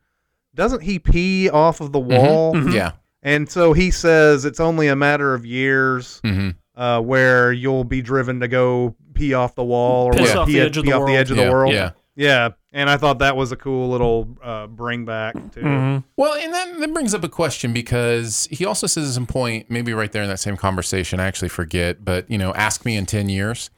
doesn't 0.55 0.81
he 0.81 0.97
pee 0.97 1.49
off 1.51 1.81
of 1.81 1.91
the 1.91 1.99
wall? 1.99 2.55
Mhm. 2.55 2.73
yeah. 2.73 2.93
And 3.21 3.47
so 3.47 3.73
he 3.73 3.91
says 3.91 4.43
it's 4.43 4.59
only 4.59 4.87
a 4.87 4.95
matter 4.95 5.35
of 5.35 5.45
years 5.45 6.19
hmm 6.25 6.49
uh, 6.73 6.99
where 7.01 7.51
you'll 7.51 7.83
be 7.83 8.01
driven 8.01 8.39
to 8.39 8.47
go 8.47 8.95
pee 9.13 9.33
off 9.33 9.55
the 9.55 9.63
wall 9.63 10.07
or 10.07 10.13
Piss 10.13 10.29
what- 10.29 10.37
off 10.37 10.47
pee, 10.47 10.53
the 10.53 10.61
edge 10.61 10.77
of 10.77 10.83
pee 10.83 10.89
the 10.91 10.95
off 10.95 10.99
the 11.01 11.05
world. 11.05 11.17
edge 11.17 11.31
of 11.31 11.37
yeah, 11.37 11.45
the 11.45 11.51
world. 11.51 11.73
Yeah. 11.73 11.91
Yeah, 12.13 12.49
and 12.73 12.89
I 12.89 12.97
thought 12.97 13.19
that 13.19 13.37
was 13.37 13.53
a 13.53 13.55
cool 13.55 13.89
little 13.89 14.37
uh, 14.43 14.67
bring 14.67 15.05
back 15.05 15.33
too. 15.53 15.61
Mhm. 15.61 16.03
Well, 16.17 16.33
and 16.33 16.53
that, 16.53 16.77
that 16.81 16.93
brings 16.93 17.13
up 17.13 17.23
a 17.23 17.29
question 17.29 17.71
because 17.71 18.49
he 18.51 18.65
also 18.65 18.85
says 18.85 19.07
at 19.07 19.13
some 19.13 19.25
point, 19.25 19.71
maybe 19.71 19.93
right 19.93 20.11
there 20.11 20.21
in 20.21 20.27
that 20.27 20.39
same 20.41 20.57
conversation, 20.57 21.21
I 21.21 21.25
actually 21.27 21.47
forget, 21.49 22.03
but 22.03 22.29
you 22.29 22.37
know, 22.37 22.53
ask 22.53 22.83
me 22.85 22.97
in 22.97 23.05
10 23.05 23.29
years. 23.29 23.69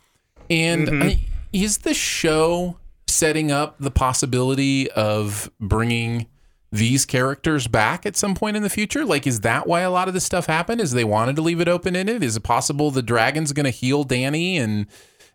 And 0.50 0.88
Mm-hmm. 0.88 1.02
I, 1.04 1.20
is 1.54 1.78
the 1.80 1.94
show 1.94 2.78
setting 3.08 3.52
up 3.52 3.76
the 3.80 3.92
possibility 3.92 4.90
of 4.92 5.50
bringing 5.60 6.26
these 6.72 7.06
characters 7.06 7.68
back 7.68 8.04
at 8.08 8.18
some 8.18 8.34
point 8.34 8.58
in 8.58 8.64
the 8.64 8.70
future? 8.70 9.06
Like, 9.06 9.28
is 9.28 9.42
that 9.42 9.68
why 9.68 9.82
a 9.82 9.92
lot 9.92 10.08
of 10.08 10.16
this 10.16 10.24
stuff 10.26 10.48
happened? 10.48 10.82
Is 10.82 10.92
they 10.92 11.04
wanted 11.04 11.36
to 11.36 11.44
leave 11.44 11.62
it 11.62 11.68
open 11.68 11.96
ended? 11.96 12.24
Is 12.24 12.36
it 12.36 12.42
possible 12.42 12.90
the 12.90 13.04
dragon's 13.04 13.54
going 13.54 13.66
to 13.66 13.70
heal 13.70 14.04
Dany 14.04 14.56
and, 14.56 14.88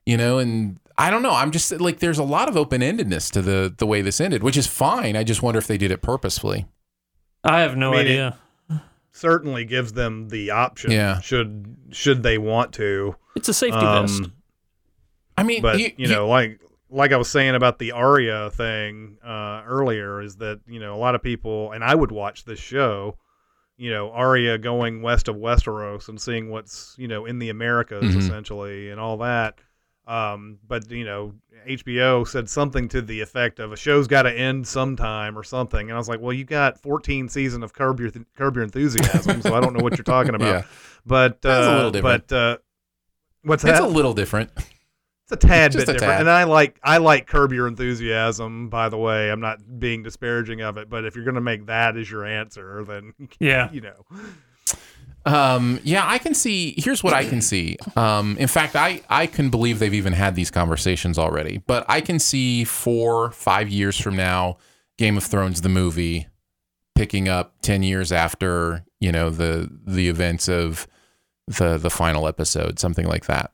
you 0.08 0.16
know, 0.16 0.38
and 0.38 0.78
I 0.96 1.10
don't 1.10 1.22
know. 1.22 1.32
I'm 1.34 1.50
just 1.50 1.70
like, 1.80 1.98
there's 1.98 2.18
a 2.18 2.24
lot 2.24 2.48
of 2.48 2.56
open 2.56 2.80
endedness 2.80 3.30
to 3.32 3.42
the 3.42 3.72
the 3.76 3.86
way 3.86 4.00
this 4.02 4.20
ended, 4.20 4.42
which 4.42 4.56
is 4.56 4.66
fine. 4.66 5.16
I 5.16 5.22
just 5.24 5.42
wonder 5.42 5.58
if 5.58 5.66
they 5.66 5.76
did 5.78 5.90
it 5.90 6.00
purposefully. 6.02 6.66
I 7.44 7.60
have 7.60 7.76
no 7.76 7.90
I 7.92 7.96
mean, 7.98 8.00
it- 8.06 8.10
idea. 8.10 8.38
Certainly 9.12 9.64
gives 9.64 9.92
them 9.94 10.28
the 10.28 10.52
option. 10.52 10.92
Yeah. 10.92 11.20
Should 11.20 11.76
should 11.90 12.22
they 12.22 12.38
want 12.38 12.72
to? 12.74 13.16
it's 13.36 13.48
a 13.48 13.54
safety 13.54 13.78
Um, 13.84 14.06
vest. 14.06 14.22
I 15.36 15.42
mean, 15.42 15.60
but 15.62 15.78
you- 15.78 15.92
you, 15.96 16.08
know, 16.08 16.28
like 16.28 16.60
like 16.90 17.12
I 17.12 17.16
was 17.16 17.28
saying 17.28 17.54
about 17.54 17.78
the 17.78 17.92
Arya 17.92 18.50
thing 18.52 19.18
uh, 19.24 19.62
earlier, 19.66 20.20
is 20.22 20.36
that 20.36 20.60
you 20.68 20.78
know 20.80 20.94
a 20.94 21.00
lot 21.00 21.14
of 21.16 21.22
people, 21.22 21.72
and 21.72 21.82
I 21.84 21.94
would 21.94 22.12
watch 22.12 22.44
this 22.44 22.60
show. 22.60 23.16
You 23.76 23.90
know, 23.90 24.10
Arya 24.10 24.58
going 24.58 25.02
west 25.02 25.28
of 25.28 25.36
Westeros 25.36 26.08
and 26.08 26.20
seeing 26.20 26.50
what's 26.50 26.94
you 26.98 27.08
know 27.08 27.26
in 27.26 27.38
the 27.40 27.50
Americas 27.50 28.14
Mhm. 28.14 28.18
essentially, 28.18 28.90
and 28.90 29.00
all 29.00 29.16
that. 29.18 29.58
Um, 30.08 30.58
but 30.66 30.90
you 30.90 31.04
know, 31.04 31.34
HBO 31.68 32.26
said 32.26 32.48
something 32.48 32.88
to 32.88 33.02
the 33.02 33.20
effect 33.20 33.58
of 33.60 33.72
a 33.72 33.76
show's 33.76 34.06
got 34.08 34.22
to 34.22 34.32
end 34.32 34.66
sometime 34.66 35.36
or 35.38 35.42
something, 35.44 35.88
and 35.90 35.92
I 35.92 35.98
was 35.98 36.08
like, 36.08 36.20
well, 36.20 36.32
you 36.32 36.44
got 36.44 36.78
14 36.80 37.28
season 37.28 37.62
of 37.62 37.74
Curb 37.74 38.00
Your 38.00 38.10
Curb 38.36 38.56
Your 38.56 38.64
Enthusiasm, 38.64 39.42
so 39.42 39.54
I 39.54 39.60
don't 39.60 39.74
know 39.74 39.82
what 39.84 39.96
you're 39.98 40.04
talking 40.04 40.34
about. 40.34 40.48
Yeah. 40.48 40.62
But 41.06 41.42
That's 41.42 41.66
a 41.66 41.70
uh, 41.70 41.74
little 41.76 41.90
different. 41.90 42.26
but 42.28 42.36
uh, 42.36 42.58
what's 43.42 43.64
it's 43.64 43.78
that? 43.78 43.82
a 43.82 43.86
little 43.86 44.14
different. 44.14 44.50
It's 44.56 45.32
a 45.32 45.36
tad 45.36 45.72
Just 45.72 45.84
bit 45.86 45.96
a 45.96 45.98
different, 45.98 46.12
tad. 46.12 46.20
and 46.22 46.30
I 46.30 46.44
like 46.44 46.80
I 46.82 46.96
like 46.98 47.26
Curb 47.26 47.52
Your 47.52 47.66
Enthusiasm. 47.68 48.70
By 48.70 48.88
the 48.88 48.96
way, 48.96 49.30
I'm 49.30 49.40
not 49.40 49.78
being 49.78 50.02
disparaging 50.02 50.62
of 50.62 50.78
it, 50.78 50.88
but 50.88 51.04
if 51.04 51.14
you're 51.16 51.24
going 51.26 51.34
to 51.34 51.40
make 51.42 51.66
that 51.66 51.98
as 51.98 52.10
your 52.10 52.24
answer, 52.24 52.82
then 52.84 53.12
Yeah. 53.38 53.70
you 53.70 53.82
know, 53.82 54.04
Um, 55.28 55.80
yeah, 55.84 56.04
I 56.06 56.18
can 56.18 56.34
see. 56.34 56.74
Here's 56.78 57.02
what 57.02 57.12
I 57.12 57.24
can 57.24 57.40
see. 57.42 57.76
Um, 57.96 58.36
in 58.38 58.48
fact, 58.48 58.74
I 58.76 59.02
I 59.08 59.26
can 59.26 59.50
believe 59.50 59.78
they've 59.78 59.92
even 59.94 60.12
had 60.14 60.34
these 60.34 60.50
conversations 60.50 61.18
already. 61.18 61.58
But 61.66 61.84
I 61.88 62.00
can 62.00 62.18
see 62.18 62.64
four, 62.64 63.30
five 63.32 63.68
years 63.68 63.98
from 63.98 64.16
now, 64.16 64.56
Game 64.96 65.16
of 65.16 65.24
Thrones 65.24 65.60
the 65.60 65.68
movie, 65.68 66.28
picking 66.94 67.28
up 67.28 67.54
ten 67.62 67.82
years 67.82 68.12
after 68.12 68.84
you 69.00 69.12
know 69.12 69.30
the 69.30 69.68
the 69.86 70.08
events 70.08 70.48
of 70.48 70.86
the 71.46 71.76
the 71.78 71.90
final 71.90 72.26
episode, 72.26 72.78
something 72.78 73.06
like 73.06 73.26
that. 73.26 73.50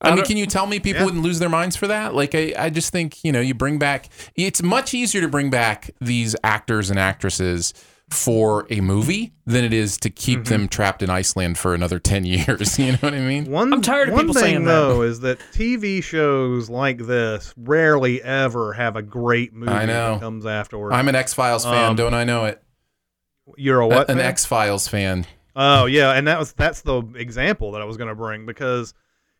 I, 0.00 0.10
I 0.10 0.14
mean, 0.14 0.24
can 0.24 0.36
you 0.36 0.46
tell 0.46 0.66
me 0.66 0.78
people 0.78 1.00
Yeah. 1.00 1.04
wouldn't 1.06 1.24
lose 1.24 1.40
their 1.40 1.48
minds 1.48 1.74
for 1.74 1.88
that? 1.88 2.14
Like, 2.14 2.32
I, 2.32 2.54
I 2.56 2.70
just 2.70 2.92
think, 2.92 3.24
you 3.24 3.32
know, 3.32 3.40
you 3.40 3.52
bring 3.52 3.80
back, 3.80 4.08
it's 4.36 4.62
much 4.62 4.94
easier 4.94 5.20
to 5.22 5.26
bring 5.28 5.50
back 5.50 5.90
these 6.00 6.36
actors 6.44 6.88
and 6.88 7.00
actresses 7.00 7.74
for 8.10 8.66
a 8.70 8.80
movie 8.80 9.32
than 9.46 9.64
it 9.64 9.72
is 9.72 9.98
to 9.98 10.10
keep 10.10 10.40
Mm-hmm. 10.40 10.48
them 10.48 10.68
trapped 10.68 11.02
in 11.02 11.10
Iceland 11.10 11.58
for 11.58 11.74
another 11.74 11.98
10 12.00 12.24
years. 12.24 12.78
You 12.78 12.92
know 12.92 12.98
what 13.00 13.14
I 13.14 13.20
mean? 13.20 13.50
one 13.50 13.72
I'm 13.72 13.82
tired 13.82 14.08
of 14.08 14.14
one 14.14 14.22
people 14.26 14.34
thing 14.34 14.42
saying 14.42 14.64
that. 14.64 14.72
though 14.72 15.02
is 15.02 15.20
that 15.20 15.38
TV 15.52 16.02
shows 16.02 16.70
like 16.70 16.98
this 16.98 17.52
rarely 17.56 18.22
ever 18.22 18.72
have 18.72 18.96
a 18.96 19.02
great 19.02 19.52
movie 19.52 19.72
I 19.72 19.84
know. 19.86 20.14
that 20.14 20.20
comes 20.20 20.46
afterwards. 20.46 20.94
I'm 20.94 21.08
an 21.08 21.14
X 21.14 21.34
Files 21.34 21.64
fan, 21.64 21.90
Um, 21.90 21.96
don't 21.96 22.14
I 22.14 22.24
know 22.24 22.46
it? 22.46 22.62
you're 23.56 23.80
a 23.80 23.86
what? 23.88 24.10
An? 24.10 24.20
X 24.20 24.44
Files 24.44 24.88
fan. 24.88 25.26
Oh 25.56 25.86
yeah, 25.86 26.12
and 26.12 26.28
that 26.28 26.38
was 26.38 26.52
that's 26.52 26.82
the 26.82 27.02
example 27.16 27.72
that 27.72 27.82
I 27.82 27.84
was 27.84 27.96
going 27.96 28.08
to 28.08 28.14
bring 28.14 28.46
because 28.46 28.94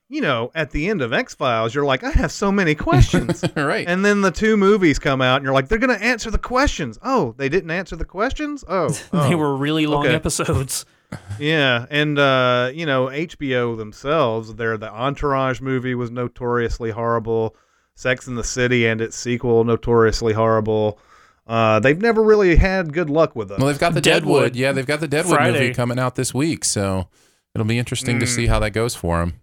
you 0.09 0.21
know, 0.21 0.51
at 0.55 0.71
the 0.71 0.89
end 0.89 1.03
of 1.03 1.13
X 1.13 1.35
Files, 1.35 1.75
you're 1.75 1.85
like, 1.85 2.03
I 2.03 2.11
have 2.11 2.33
so 2.33 2.51
many 2.51 2.75
questions. 2.75 3.45
right. 3.57 3.87
and 3.87 4.05
then 4.05 4.23
the 4.23 4.31
two 4.31 4.57
movies 4.57 4.99
come 4.99 5.21
out, 5.21 5.37
and 5.37 5.45
you're 5.45 5.53
like, 5.55 5.69
they're 5.69 5.79
going 5.79 5.97
to 5.97 6.05
answer 6.05 6.31
the 6.31 6.39
questions. 6.39 6.99
Oh, 7.03 7.35
they 7.37 7.49
didn't 7.49 7.71
answer 7.71 7.95
the 7.97 8.05
questions? 8.05 8.65
Oh. 8.69 8.89
They 9.13 9.35
oh. 9.35 9.37
were 9.37 9.57
really 9.57 9.87
long 9.87 10.07
okay. 10.07 10.15
episodes. 10.15 10.85
Yeah, 11.39 11.87
and 11.91 12.19
uh, 12.19 12.71
you 12.75 12.85
know 12.85 13.07
HBO 13.07 13.79
themselves, 13.79 14.55
their 14.57 14.77
the 14.77 14.93
Entourage 14.93 15.59
movie 15.59 15.95
was 15.95 16.11
notoriously 16.11 16.91
horrible. 16.91 17.57
Sex 17.95 18.27
in 18.27 18.35
the 18.35 18.45
City 18.45 18.87
and 18.87 19.01
its 19.01 19.17
sequel 19.17 19.65
notoriously 19.65 20.35
horrible. 20.35 20.99
Uh, 21.47 21.81
they've 21.81 22.01
never 22.01 22.23
really 22.23 22.57
had 22.57 22.93
good 22.93 23.09
luck 23.09 23.35
with 23.35 23.49
them. 23.49 23.57
well, 23.59 23.69
they've 23.69 23.79
got 23.79 23.95
the 23.95 24.03
Deadwood. 24.03 24.43
Deadwood. 24.53 24.57
Yeah, 24.57 24.73
they've 24.73 24.85
got 24.87 25.01
the 25.01 25.09
Deadwood 25.09 25.37
Friday. 25.37 25.61
movie 25.61 25.73
coming 25.75 25.99
out 25.99 26.15
this 26.15 26.35
week, 26.35 26.63
so 26.63 27.09
it'll 27.55 27.67
be 27.67 27.79
interesting 27.79 28.21
to 28.21 28.27
Mm. 28.27 28.29
see 28.29 28.47
how 28.47 28.59
that 28.59 28.73
goes 28.73 28.95
for 28.95 29.21
them. 29.21 29.41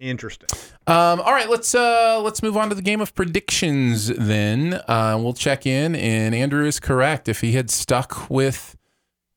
Interesting. 0.00 0.48
Um, 0.86 1.20
all 1.20 1.32
right, 1.32 1.48
let's 1.48 1.74
uh, 1.74 2.20
let's 2.22 2.42
move 2.42 2.56
on 2.56 2.68
to 2.68 2.74
the 2.74 2.82
game 2.82 3.00
of 3.00 3.14
predictions. 3.14 4.08
Then 4.08 4.80
uh, 4.88 5.16
we'll 5.20 5.32
check 5.32 5.66
in, 5.66 5.94
and 5.94 6.34
Andrew 6.34 6.66
is 6.66 6.80
correct. 6.80 7.28
If 7.28 7.40
he 7.40 7.52
had 7.52 7.70
stuck 7.70 8.28
with 8.28 8.76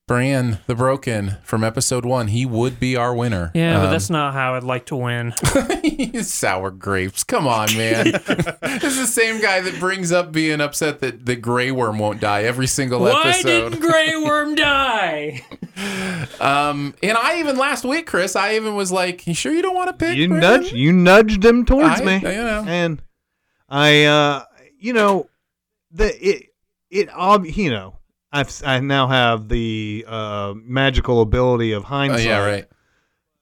Bran 0.08 0.60
the 0.68 0.76
Broken 0.76 1.38
from 1.44 1.64
episode 1.64 2.06
one, 2.06 2.28
he 2.28 2.46
would 2.46 2.80
be 2.80 2.96
our 2.96 3.16
winner. 3.16 3.50
Yeah, 3.56 3.80
but 3.80 3.86
Um, 3.88 3.92
that's 3.92 4.12
not 4.12 4.34
how 4.36 4.54
I'd 4.54 4.64
like 4.64 4.86
to 4.88 4.96
win. 4.96 5.34
sour 6.24 6.70
grapes. 6.70 7.24
Come 7.24 7.48
on, 7.48 7.76
man. 7.76 8.12
this 8.62 8.84
is 8.84 8.98
the 9.00 9.08
same 9.08 9.42
guy 9.42 9.62
that 9.62 9.80
brings 9.80 10.12
up 10.12 10.32
being 10.32 10.62
upset 10.62 11.00
that 11.00 11.26
the 11.26 11.36
Grey 11.36 11.72
Worm 11.72 11.98
won't 11.98 12.20
die 12.22 12.44
every 12.44 12.68
single 12.68 13.00
Why 13.02 13.30
episode. 13.32 13.64
Why 13.64 13.70
didn't 13.70 13.80
Grey 13.82 14.16
Worm 14.24 14.54
die? 14.54 15.42
Um, 16.40 16.94
and 17.02 17.18
I 17.18 17.40
even 17.40 17.58
last 17.58 17.84
week, 17.84 18.06
Chris, 18.06 18.36
I 18.36 18.56
even 18.56 18.76
was 18.76 18.92
like, 18.92 19.26
"You 19.26 19.34
sure 19.34 19.52
you 19.54 19.64
don't 19.64 19.76
want 19.76 19.88
to 19.90 19.94
pick?" 20.06 20.16
You 20.18 20.28
Bran?" 20.28 20.40
nudge 20.42 20.72
you 20.72 20.94
nudged 20.94 21.44
him 21.44 21.66
towards 21.66 22.02
I- 22.02 22.06
me, 22.06 22.16
you 22.18 22.22
know. 22.22 22.64
and 22.68 23.02
I, 23.68 24.04
uh, 24.06 24.44
you 24.80 24.94
know, 24.94 25.30
the 25.92 26.14
it 26.26 26.46
it 26.92 27.10
ob 27.14 27.46
you 27.48 27.72
know 27.72 27.98
I've 28.36 28.62
I 28.66 28.80
now 28.80 29.08
have 29.08 29.48
the 29.50 30.06
uh, 30.08 30.54
magical 30.56 31.22
ability 31.22 31.72
of 31.72 31.84
hindsight. 31.86 32.26
Oh, 32.28 32.30
yeah, 32.30 32.46
right. 32.46 32.66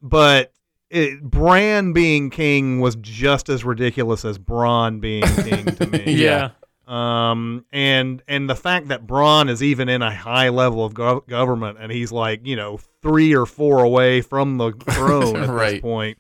but 0.01 0.51
it, 0.89 1.21
Bran 1.23 1.93
being 1.93 2.29
king 2.29 2.79
was 2.79 2.95
just 2.97 3.49
as 3.49 3.63
ridiculous 3.65 4.23
as 4.25 4.37
Bronn 4.37 5.01
being 5.01 5.23
king 5.43 5.65
to 5.65 5.87
me. 5.87 6.13
yeah. 6.13 6.51
Um, 6.85 7.65
and 7.71 8.21
and 8.27 8.49
the 8.49 8.55
fact 8.55 8.89
that 8.89 9.07
Bronn 9.07 9.49
is 9.49 9.63
even 9.63 9.87
in 9.89 10.01
a 10.01 10.13
high 10.13 10.49
level 10.49 10.83
of 10.85 10.93
gov- 10.93 11.27
government, 11.27 11.77
and 11.79 11.91
he's 11.91 12.11
like 12.11 12.45
you 12.45 12.55
know 12.57 12.77
three 13.01 13.33
or 13.33 13.45
four 13.45 13.83
away 13.83 14.21
from 14.21 14.57
the 14.57 14.71
throne 14.91 15.35
at 15.43 15.49
Right. 15.49 15.71
this 15.75 15.81
point, 15.81 16.17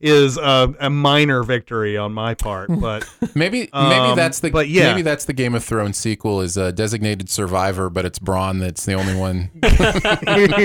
is 0.00 0.36
a, 0.36 0.74
a 0.80 0.90
minor 0.90 1.42
victory 1.42 1.96
on 1.96 2.12
my 2.12 2.34
part. 2.34 2.68
But 2.80 3.08
Maybe 3.34 3.60
maybe 3.60 3.70
Um, 3.72 4.16
that's 4.16 4.40
the 4.40 4.50
but 4.50 4.68
yeah. 4.68 4.90
maybe 4.90 5.02
that's 5.02 5.24
the 5.24 5.32
Game 5.32 5.54
of 5.54 5.64
Thrones 5.64 5.96
sequel 5.96 6.40
is 6.42 6.56
a 6.56 6.72
designated 6.72 7.30
survivor, 7.30 7.88
but 7.88 8.04
it's 8.04 8.18
Bronn 8.18 8.60
that's 8.60 8.84
the 8.84 8.92
only 8.94 9.14
one. 9.14 9.50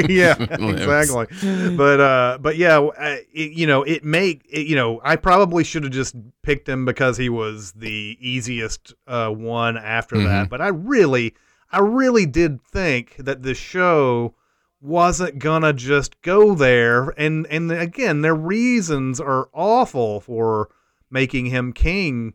yeah, 0.10 0.36
exactly. 0.40 1.28
But 1.76 2.00
uh, 2.00 2.38
but 2.42 2.58
yeah, 2.58 2.80
uh, 2.80 3.18
it, 3.34 3.52
you 3.54 3.68
know, 3.68 3.84
it 3.84 4.04
make 4.04 4.46
it, 4.50 4.68
you 4.68 4.76
know, 4.76 5.00
I 5.04 5.16
probably 5.16 5.64
should 5.64 5.84
have 5.84 5.94
just 5.94 6.16
picked 6.42 6.68
him 6.68 6.86
because 6.86 7.18
he 7.18 7.30
was 7.30 7.72
the 7.74 8.18
easiest 8.20 8.94
uh, 9.08 9.30
one 9.30 9.78
after 9.78 10.16
Mhm. 10.18 10.26
that. 10.26 10.50
But 10.50 10.62
I 10.62 10.68
really, 10.70 11.36
I 11.72 11.80
really 11.80 12.26
did 12.26 12.62
think 12.64 13.16
that 13.20 13.44
the 13.44 13.54
show 13.54 14.34
wasn't 14.82 15.40
gonna 15.40 15.74
just 15.74 16.22
go 16.22 16.56
there, 16.56 17.10
and 17.18 17.46
and 17.48 17.72
again, 17.72 18.22
their 18.22 18.36
reasons 18.36 19.20
are 19.20 19.50
awful 19.54 20.20
for 20.20 20.70
making 21.10 21.48
him 21.48 21.74
king. 21.74 22.34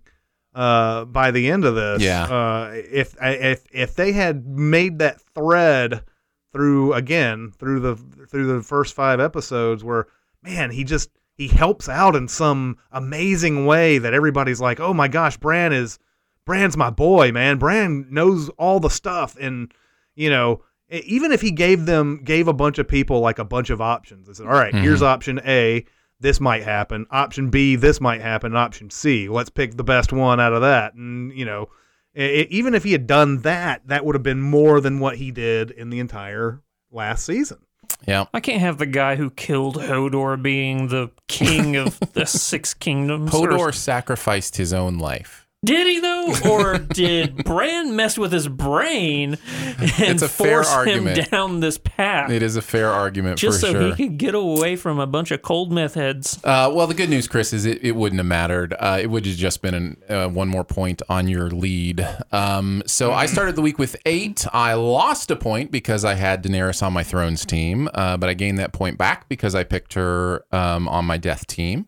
Uh, 0.55 1.05
by 1.07 1.32
the 1.32 1.51
end 1.51 1.64
of 1.64 1.74
this, 1.74 2.01
Yeah. 2.01 2.22
Uh, 2.24 2.70
if 2.74 3.16
if 3.20 3.64
if 3.72 3.97
they 3.97 4.12
had 4.12 4.47
made 4.47 5.01
that 5.01 5.20
thread 5.34 6.05
through 6.53 6.92
again 6.92 7.51
through 7.59 7.80
the 7.80 7.97
through 8.30 8.47
the 8.47 8.62
first 8.62 8.95
five 8.95 9.18
episodes 9.18 9.82
where 9.82 10.07
man 10.42 10.70
he 10.70 10.84
just 10.84 11.11
he 11.36 11.49
helps 11.49 11.88
out 11.88 12.14
in 12.14 12.28
some 12.28 12.78
amazing 12.92 13.66
way 13.66 13.99
that 13.99 14.14
everybody's 14.14 14.61
like 14.61 14.78
oh 14.78 14.95
my 14.95 15.09
gosh 15.09 15.36
Bran 15.36 15.72
is 15.72 15.99
Bran's 16.47 16.76
my 16.76 16.90
boy 16.90 17.32
man 17.32 17.59
Bran 17.59 18.07
knows 18.09 18.49
all 18.51 18.78
the 18.78 18.88
stuff 18.88 19.36
and 19.40 19.74
you 20.14 20.30
know 20.30 20.62
even 20.91 21.32
if 21.32 21.41
he 21.41 21.51
gave 21.51 21.87
them 21.87 22.20
gave 22.24 22.49
a 22.49 22.53
bunch 22.53 22.78
of 22.78 22.87
people 22.87 23.20
like 23.20 23.39
a 23.39 23.45
bunch 23.45 23.70
of 23.70 23.80
options 23.80 24.26
they 24.26 24.32
said 24.35 24.47
all 24.47 24.53
right, 24.53 24.72
mm-hmm. 24.74 24.82
here's 24.85 25.03
option 25.03 25.41
A 25.47 25.85
this 26.20 26.41
might 26.41 26.62
happen 26.62 27.07
option 27.11 27.51
B 27.51 27.76
this 27.76 28.01
might 28.01 28.20
happen 28.20 28.53
and 28.53 28.59
option 28.59 28.91
C 28.91 29.28
let's 29.28 29.51
pick 29.51 29.76
the 29.76 29.85
best 29.85 30.12
one 30.12 30.41
out 30.41 30.53
of 30.53 30.61
that 30.62 30.95
and 30.95 31.32
you 31.32 31.45
know 31.45 31.68
I- 32.16 32.20
I- 32.22 32.47
even 32.51 32.74
if 32.74 32.85
he 32.85 32.93
had 32.93 33.09
done 33.09 33.41
that, 33.41 33.82
that 33.89 34.05
would 34.05 34.14
have 34.14 34.22
been 34.22 34.41
more 34.41 34.80
than 34.80 35.01
what 35.01 35.16
he 35.16 35.32
did 35.32 35.72
in 35.72 35.91
the 35.91 35.99
entire 35.99 36.62
last 36.93 37.26
season. 37.26 37.59
Yeah. 38.07 38.26
I 38.32 38.39
can't 38.39 38.61
have 38.61 38.78
the 38.78 38.87
guy 38.87 39.16
who 39.16 39.30
killed 39.30 39.76
Hodor 39.78 40.41
being 40.41 40.87
the 40.89 41.11
king 41.26 41.74
of 41.74 41.99
the 42.12 42.24
Six 42.24 42.72
Kingdoms. 42.72 43.32
Hodor 43.32 43.59
Or- 43.59 43.72
sacrificed 43.72 44.57
his 44.57 44.72
own 44.72 44.99
life. 44.99 45.43
Did 45.64 45.86
he 45.86 46.00
though, 46.00 46.34
or 46.48 46.78
did 46.78 47.44
Bran 47.44 47.96
mess 47.96 48.16
with 48.18 48.32
his 48.32 48.46
brain 48.48 49.38
and 49.68 49.82
It's 49.98 50.22
a 50.22 50.28
fair 50.28 50.62
force 50.62 50.72
argument. 50.72 51.18
him 51.18 51.24
down 51.30 51.60
this 51.60 51.78
path 51.78 52.30
It 52.30 52.42
is 52.42 52.56
a 52.56 52.62
fair 52.62 52.90
argument 52.90 53.38
just 53.38 53.60
for 53.60 53.66
so 53.66 53.72
sure. 53.72 53.94
he 53.94 54.08
could 54.08 54.18
get 54.18 54.34
away 54.34 54.76
from 54.76 54.98
a 54.98 55.06
bunch 55.06 55.30
of 55.30 55.42
cold 55.42 55.72
meth 55.72 55.94
heads? 55.94 56.38
Uh, 56.44 56.70
well, 56.74 56.86
the 56.86 56.94
good 56.94 57.10
news, 57.10 57.26
Chris, 57.28 57.52
is 57.52 57.64
it, 57.66 57.82
it 57.82 57.92
wouldn't 57.96 58.18
have 58.18 58.26
mattered. 58.26 58.74
Uh, 58.78 58.98
it 59.00 59.08
would 59.08 59.24
have 59.26 59.36
just 59.36 59.62
been 59.62 59.74
an, 59.74 59.96
uh, 60.08 60.28
one 60.28 60.48
more 60.48 60.64
point 60.64 61.02
on 61.08 61.28
your 61.28 61.50
lead. 61.50 62.06
Um, 62.32 62.82
so 62.86 63.12
I 63.12 63.26
started 63.26 63.56
the 63.56 63.62
week 63.62 63.78
with 63.78 63.96
eight. 64.06 64.46
I 64.52 64.74
lost 64.74 65.30
a 65.30 65.36
point 65.36 65.70
because 65.70 66.04
I 66.04 66.14
had 66.14 66.42
Daenerys 66.42 66.82
on 66.82 66.92
my 66.92 67.02
Thrones 67.02 67.44
team, 67.44 67.88
uh, 67.94 68.16
but 68.16 68.28
I 68.28 68.34
gained 68.34 68.58
that 68.58 68.72
point 68.72 68.98
back 68.98 69.28
because 69.28 69.54
I 69.54 69.64
picked 69.64 69.94
her 69.94 70.44
um, 70.52 70.88
on 70.88 71.04
my 71.04 71.16
Death 71.16 71.46
team. 71.46 71.86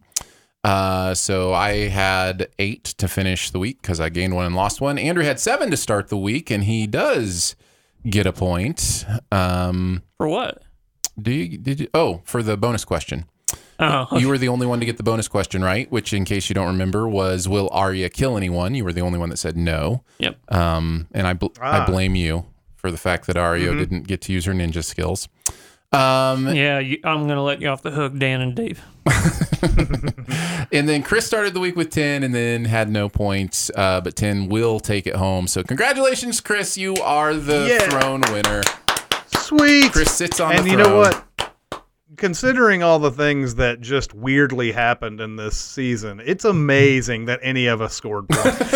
Uh, 0.66 1.14
so 1.14 1.52
I 1.54 1.88
had 1.88 2.48
eight 2.58 2.84
to 2.98 3.06
finish 3.08 3.50
the 3.50 3.58
week 3.60 3.80
because 3.80 4.00
I 4.00 4.08
gained 4.08 4.34
one 4.34 4.46
and 4.46 4.56
lost 4.56 4.80
one. 4.80 4.98
Andrew 4.98 5.22
had 5.24 5.38
seven 5.38 5.70
to 5.70 5.76
start 5.76 6.08
the 6.08 6.16
week, 6.16 6.50
and 6.50 6.64
he 6.64 6.86
does 6.88 7.54
get 8.08 8.26
a 8.26 8.32
point. 8.32 9.06
Um, 9.30 10.02
For 10.16 10.26
what? 10.28 10.62
do 11.20 11.30
you? 11.32 11.56
Did 11.58 11.80
you? 11.80 11.88
Oh, 11.94 12.20
for 12.24 12.42
the 12.42 12.56
bonus 12.56 12.84
question. 12.84 13.26
Oh, 13.78 14.06
You 14.18 14.28
were 14.28 14.38
the 14.38 14.48
only 14.48 14.66
one 14.66 14.80
to 14.80 14.86
get 14.86 14.96
the 14.96 15.02
bonus 15.02 15.28
question 15.28 15.62
right, 15.62 15.90
which, 15.92 16.12
in 16.14 16.24
case 16.24 16.48
you 16.48 16.54
don't 16.54 16.66
remember, 16.66 17.06
was 17.06 17.46
Will 17.46 17.68
Arya 17.70 18.08
kill 18.08 18.36
anyone? 18.36 18.74
You 18.74 18.84
were 18.84 18.92
the 18.92 19.02
only 19.02 19.18
one 19.18 19.28
that 19.28 19.36
said 19.36 19.56
no. 19.56 20.02
yep. 20.18 20.38
Um, 20.52 21.06
and 21.12 21.26
I, 21.26 21.34
bl- 21.34 21.48
I 21.60 21.78
Ah. 21.80 21.86
blame 21.86 22.14
you 22.16 22.46
for 22.74 22.90
the 22.90 22.96
fact 22.96 23.26
that 23.26 23.36
Arya 23.36 23.68
Mm-hmm. 23.70 23.78
didn't 23.78 24.06
get 24.08 24.20
to 24.22 24.32
use 24.32 24.46
her 24.46 24.52
ninja 24.54 24.82
skills. 24.82 25.28
Um, 25.92 26.48
Yeah, 26.54 26.78
you, 26.80 26.98
I'm 27.04 27.26
gonna 27.28 27.42
let 27.42 27.60
you 27.62 27.68
off 27.68 27.82
the 27.82 27.90
hook, 27.90 28.16
Dan 28.18 28.40
and 28.40 28.54
Dave. 28.54 28.82
and 30.72 30.88
then 30.88 31.02
Chris 31.02 31.26
started 31.26 31.54
the 31.54 31.60
week 31.60 31.76
with 31.76 31.90
10 31.90 32.22
and 32.22 32.34
then 32.34 32.64
had 32.64 32.88
no 32.90 33.08
points, 33.08 33.70
uh, 33.74 34.00
but 34.00 34.16
10 34.16 34.48
will 34.48 34.80
take 34.80 35.06
it 35.06 35.14
home. 35.16 35.46
So, 35.46 35.62
congratulations, 35.62 36.40
Chris. 36.40 36.76
You 36.76 36.96
are 36.96 37.34
the 37.34 37.68
Yeah. 37.68 37.88
throne 37.88 38.22
winner. 38.32 38.62
Sweet. 39.38 39.92
Chris 39.92 40.10
sits 40.12 40.40
on 40.40 40.52
and 40.56 40.64
the 40.66 40.70
throne. 40.70 40.80
And 40.80 40.86
you 40.86 40.92
know 40.92 40.98
what? 40.98 41.22
Considering 42.16 42.82
all 42.82 42.98
the 42.98 43.10
things 43.10 43.56
that 43.56 43.80
just 43.82 44.14
weirdly 44.14 44.72
happened 44.72 45.20
in 45.20 45.36
this 45.36 45.56
season, 45.56 46.20
it's 46.24 46.44
amazing 46.46 47.26
that 47.26 47.38
any 47.42 47.66
of 47.66 47.80
us 47.82 47.92
scored 47.94 48.26
points 48.28 48.58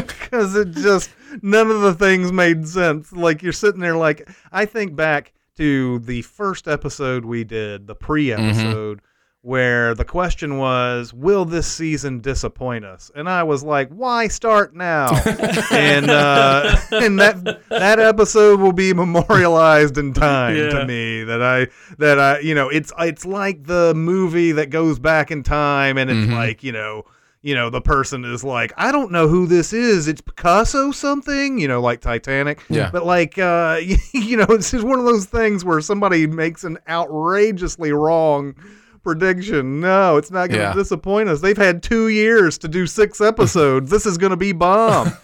because 0.00 0.54
it 0.56 0.70
just 0.72 1.10
none 1.42 1.70
of 1.70 1.80
the 1.82 1.94
things 1.94 2.32
made 2.32 2.66
sense. 2.68 3.12
Like 3.12 3.42
you're 3.42 3.52
sitting 3.52 3.80
there, 3.80 3.96
like 3.96 4.28
I 4.52 4.64
think 4.66 4.94
back 4.96 5.32
to 5.56 5.98
the 6.00 6.22
first 6.22 6.66
episode 6.68 7.24
we 7.24 7.44
did, 7.44 7.86
the 7.86 7.94
pre-episode. 7.94 9.00
Where 9.46 9.94
the 9.94 10.06
question 10.06 10.56
was, 10.56 11.12
"Will 11.12 11.44
this 11.44 11.66
season 11.66 12.20
disappoint 12.20 12.86
us?" 12.86 13.10
And 13.14 13.28
I 13.28 13.42
was 13.42 13.62
like, 13.62 13.90
"Why 13.90 14.26
start 14.28 14.74
now?" 14.74 15.08
and 15.70 16.08
uh, 16.08 16.74
and 16.92 17.20
that 17.20 17.44
that 17.68 17.98
episode 18.00 18.58
will 18.60 18.72
be 18.72 18.94
memorialized 18.94 19.98
in 19.98 20.14
time 20.14 20.56
Yeah. 20.56 20.70
to 20.70 20.86
me. 20.86 21.24
That 21.24 21.42
I 21.42 21.66
that 21.98 22.18
I 22.18 22.38
you 22.38 22.54
know 22.54 22.70
it's 22.70 22.90
it's 22.98 23.26
like 23.26 23.64
the 23.64 23.92
movie 23.94 24.52
that 24.52 24.70
goes 24.70 24.98
back 24.98 25.30
in 25.30 25.42
time, 25.42 25.98
and 25.98 26.10
it's 26.10 26.26
Mhm. 26.26 26.32
like 26.34 26.62
you 26.64 26.72
know 26.72 27.04
you 27.44 27.54
know 27.54 27.70
the 27.70 27.80
person 27.80 28.24
is 28.24 28.42
like, 28.42 28.72
"I 28.76 28.90
don't 28.90 29.12
know 29.12 29.28
who 29.28 29.46
this 29.46 29.72
is. 29.72 30.08
It's 30.08 30.20
Picasso 30.20 30.90
something," 30.90 31.58
you 31.58 31.68
know, 31.68 31.80
like 31.80 32.00
Titanic. 32.00 32.60
Yeah. 32.68 32.90
But 32.90 33.04
like 33.06 33.38
uh, 33.38 33.80
you 34.14 34.36
know, 34.36 34.46
it's 34.48 34.70
just 34.70 34.84
one 34.84 34.98
of 34.98 35.04
those 35.04 35.26
things 35.26 35.64
where 35.64 35.80
somebody 35.80 36.26
makes 36.26 36.64
an 36.64 36.78
outrageously 36.88 37.92
wrong 37.92 38.54
prediction. 39.02 39.80
No, 39.80 40.16
it's 40.16 40.30
not 40.30 40.48
going 40.48 40.60
to 40.60 40.66
Yeah. 40.68 40.72
disappoint 40.72 41.28
us. 41.28 41.42
They've 41.42 41.56
had 41.58 41.82
two 41.82 42.08
years 42.08 42.56
to 42.58 42.68
do 42.68 42.86
six 42.86 43.20
episodes. 43.20 43.90
this 43.90 44.06
is 44.06 44.16
going 44.16 44.30
to 44.30 44.36
be 44.36 44.52
bomb. 44.52 45.12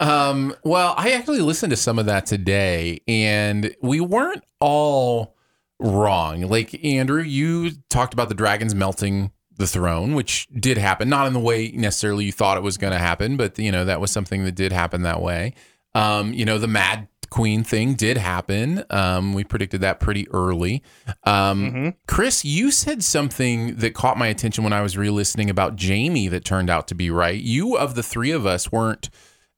Um, 0.00 0.54
well, 0.64 0.94
I 0.96 1.12
actually 1.12 1.40
listened 1.40 1.70
to 1.70 1.76
some 1.76 1.98
of 1.98 2.06
that 2.06 2.26
today, 2.26 3.00
and 3.08 3.74
we 3.82 4.00
weren't 4.00 4.44
all 4.60 5.36
wrong. 5.78 6.42
Like 6.42 6.82
Andrew, 6.84 7.22
you 7.22 7.70
talked 7.88 8.12
about 8.14 8.28
the 8.28 8.34
dragons 8.34 8.74
melting 8.74 9.30
the 9.60 9.66
throne, 9.66 10.14
which 10.14 10.48
did 10.48 10.76
happen, 10.76 11.08
not 11.08 11.28
in 11.28 11.32
the 11.32 11.40
way 11.40 11.70
necessarily 11.70 12.24
you 12.24 12.32
thought 12.32 12.56
it 12.56 12.62
was 12.62 12.76
going 12.76 12.92
to 12.92 12.98
happen, 12.98 13.36
but 13.36 13.58
you 13.58 13.70
know 13.70 13.84
that 13.84 14.00
was 14.00 14.10
something 14.10 14.44
that 14.44 14.56
did 14.56 14.72
happen 14.72 15.02
that 15.02 15.22
way. 15.22 15.54
Um, 15.94 16.32
you 16.34 16.44
know, 16.44 16.58
the 16.58 16.68
Mad 16.68 17.08
Queen 17.30 17.62
thing 17.62 17.94
did 17.94 18.16
happen. 18.16 18.84
Um, 18.90 19.34
we 19.34 19.44
predicted 19.44 19.80
that 19.82 20.00
pretty 20.00 20.28
early. 20.30 20.82
Um, 21.24 21.94
Chris, 22.08 22.44
you 22.44 22.72
said 22.72 23.04
something 23.04 23.76
that 23.76 23.94
caught 23.94 24.18
my 24.18 24.26
attention 24.26 24.64
when 24.64 24.72
I 24.72 24.82
was 24.82 24.96
re-listening 24.96 25.48
about 25.48 25.80
Jaime 25.80 26.26
that 26.28 26.44
turned 26.44 26.70
out 26.70 26.88
to 26.88 26.94
be 26.94 27.10
right. 27.10 27.40
You 27.40 27.76
of 27.76 27.94
the 27.94 28.02
three 28.02 28.32
of 28.32 28.46
us 28.46 28.72
weren't 28.72 29.10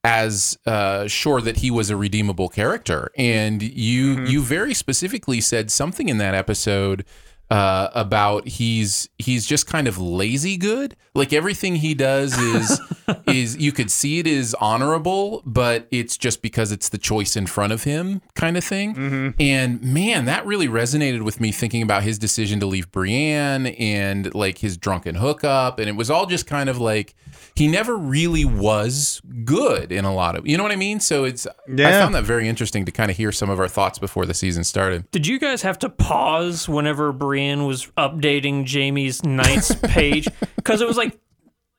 as 0.05 0.59
uh, 0.67 1.07
sure 1.07 1.41
that 1.41 1.59
he 1.59 1.71
was 1.71 1.89
a 1.89 1.97
redeemable 1.97 2.49
character, 2.49 3.11
and 3.17 3.63
you 3.63 4.25
you 4.25 4.43
very 4.43 4.75
specifically 4.75 5.41
said 5.41 5.71
something 5.71 6.09
in 6.09 6.19
that 6.19 6.35
episode 6.35 7.05
uh, 7.53 7.91
about 7.95 8.49
he's 8.49 9.11
he's 9.19 9.45
just 9.47 9.67
kind 9.67 9.87
of 9.87 9.99
lazy 9.99 10.57
good. 10.57 10.97
Like 11.15 11.35
everything 11.35 11.77
he 11.77 11.93
does 11.93 12.39
is 12.39 12.81
is 13.27 13.59
you 13.59 13.73
could 13.73 13.91
see 13.91 14.19
it 14.19 14.27
is 14.27 14.55
honorable, 14.55 15.43
but 15.45 15.87
it's 15.91 16.17
just 16.17 16.41
because 16.41 16.73
it's 16.73 16.89
the 16.89 16.97
choice 16.97 17.37
in 17.37 17.47
front 17.47 17.75
of 17.75 17.85
him, 17.85 18.23
kind 18.35 18.57
of 18.57 18.65
thing. 18.65 19.35
And 19.39 19.83
man, 19.83 20.25
that 20.25 20.47
really 20.47 20.67
resonated 20.67 21.23
with 21.23 21.43
me 21.43 21.53
thinking 21.53 21.83
about 21.83 22.05
his 22.05 22.19
decision 22.19 22.59
to 22.61 22.67
leave 22.67 22.91
Brienne 22.91 23.67
and 23.67 24.35
like 24.35 24.59
his 24.59 24.79
drunken 24.79 25.17
hookup, 25.17 25.79
and 25.79 25.91
it 25.91 25.97
was 25.97 26.11
all 26.11 26.25
just 26.25 26.47
kind 26.47 26.71
of 26.71 26.79
like 26.79 27.15
he 27.55 27.69
never 27.69 27.97
really 27.97 28.45
was 28.45 29.21
good 29.45 29.93
in 29.93 30.05
a 30.05 30.15
lot 30.15 30.37
of 30.37 30.47
you 30.47 30.57
know 30.57 30.63
what 30.63 30.73
I 30.73 30.77
mean. 30.77 31.01
So 31.01 31.25
it's 31.25 31.47
I 31.47 31.91
found 31.93 32.15
that 32.15 32.25
very 32.25 32.49
interesting 32.49 32.85
to 32.87 32.93
kind 32.93 33.11
of 33.11 33.17
hear 33.17 33.31
some 33.33 33.51
of 33.51 33.61
our 33.61 33.69
thoughts 33.69 33.99
before 33.99 34.25
the 34.27 34.35
season 34.35 34.65
started. 34.65 35.11
Did 35.11 35.27
you 35.27 35.39
guys 35.39 35.63
have 35.63 35.79
to 35.81 35.89
pause 35.89 36.69
whenever 36.69 37.13
Brienne 37.13 37.67
was 37.67 37.87
updating 37.99 38.67
Jaime's 38.67 39.23
Knights 39.25 39.75
page? 39.83 40.29
Because 40.57 40.81
it 40.81 40.89
was 40.89 40.97
like 40.97 41.19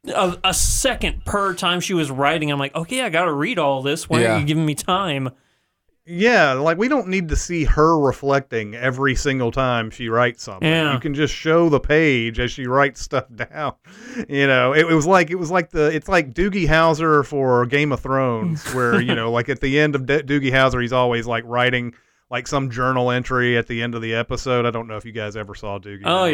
a, 0.07 0.37
a 0.43 0.53
second 0.53 1.25
per 1.25 1.53
time 1.53 1.79
she 1.79 1.93
was 1.93 2.11
writing. 2.11 2.51
I'm 2.51 2.59
like, 2.59 2.75
okay, 2.75 3.01
I 3.01 3.09
got 3.09 3.25
to 3.25 3.33
read 3.33 3.57
all 3.57 3.81
this. 3.81 4.09
Why 4.09 4.21
Yeah. 4.21 4.31
aren't 4.33 4.41
you 4.41 4.47
giving 4.47 4.65
me 4.65 4.75
time? 4.75 5.29
Yeah, 6.05 6.53
like 6.53 6.77
we 6.77 6.89
don't 6.89 7.07
need 7.07 7.29
to 7.29 7.35
see 7.37 7.63
her 7.63 7.97
reflecting 7.97 8.75
every 8.75 9.15
single 9.15 9.51
time 9.51 9.89
she 9.89 10.09
writes 10.09 10.43
something. 10.43 10.67
Yeah. 10.67 10.93
You 10.93 10.99
can 10.99 11.13
just 11.13 11.33
show 11.33 11.69
the 11.69 11.79
page 11.79 12.39
as 12.39 12.51
she 12.51 12.67
writes 12.67 12.99
stuff 13.01 13.25
down. 13.35 13.75
You 14.27 14.47
know, 14.47 14.73
it, 14.73 14.81
it 14.81 14.93
was 14.93 15.07
like 15.07 15.29
it 15.29 15.35
was 15.35 15.49
like 15.49 15.69
the 15.69 15.85
it's 15.95 16.09
like 16.09 16.33
Doogie 16.33 16.67
Howser 16.67 17.25
for 17.25 17.65
Game 17.67 17.93
of 17.93 18.01
Thrones, 18.01 18.63
where 18.73 18.99
you 18.99 19.15
know, 19.15 19.31
like 19.31 19.47
at 19.47 19.61
the 19.61 19.79
end 19.79 19.95
of 19.95 20.05
De- 20.05 20.23
Doogie 20.23 20.51
Howser, 20.51 20.81
he's 20.81 20.91
always 20.93 21.25
like 21.25 21.45
writing 21.47 21.93
like 22.29 22.47
some 22.47 22.69
journal 22.69 23.09
entry 23.09 23.57
at 23.57 23.67
the 23.67 23.81
end 23.81 23.95
of 23.95 24.01
the 24.01 24.13
episode. 24.13 24.65
I 24.65 24.71
don't 24.71 24.87
know 24.87 24.97
if 24.97 25.05
you 25.05 25.13
guys 25.13 25.37
ever 25.37 25.55
saw 25.55 25.79
Doogie. 25.79 26.01
Oh 26.03 26.25
Howser. 26.29 26.33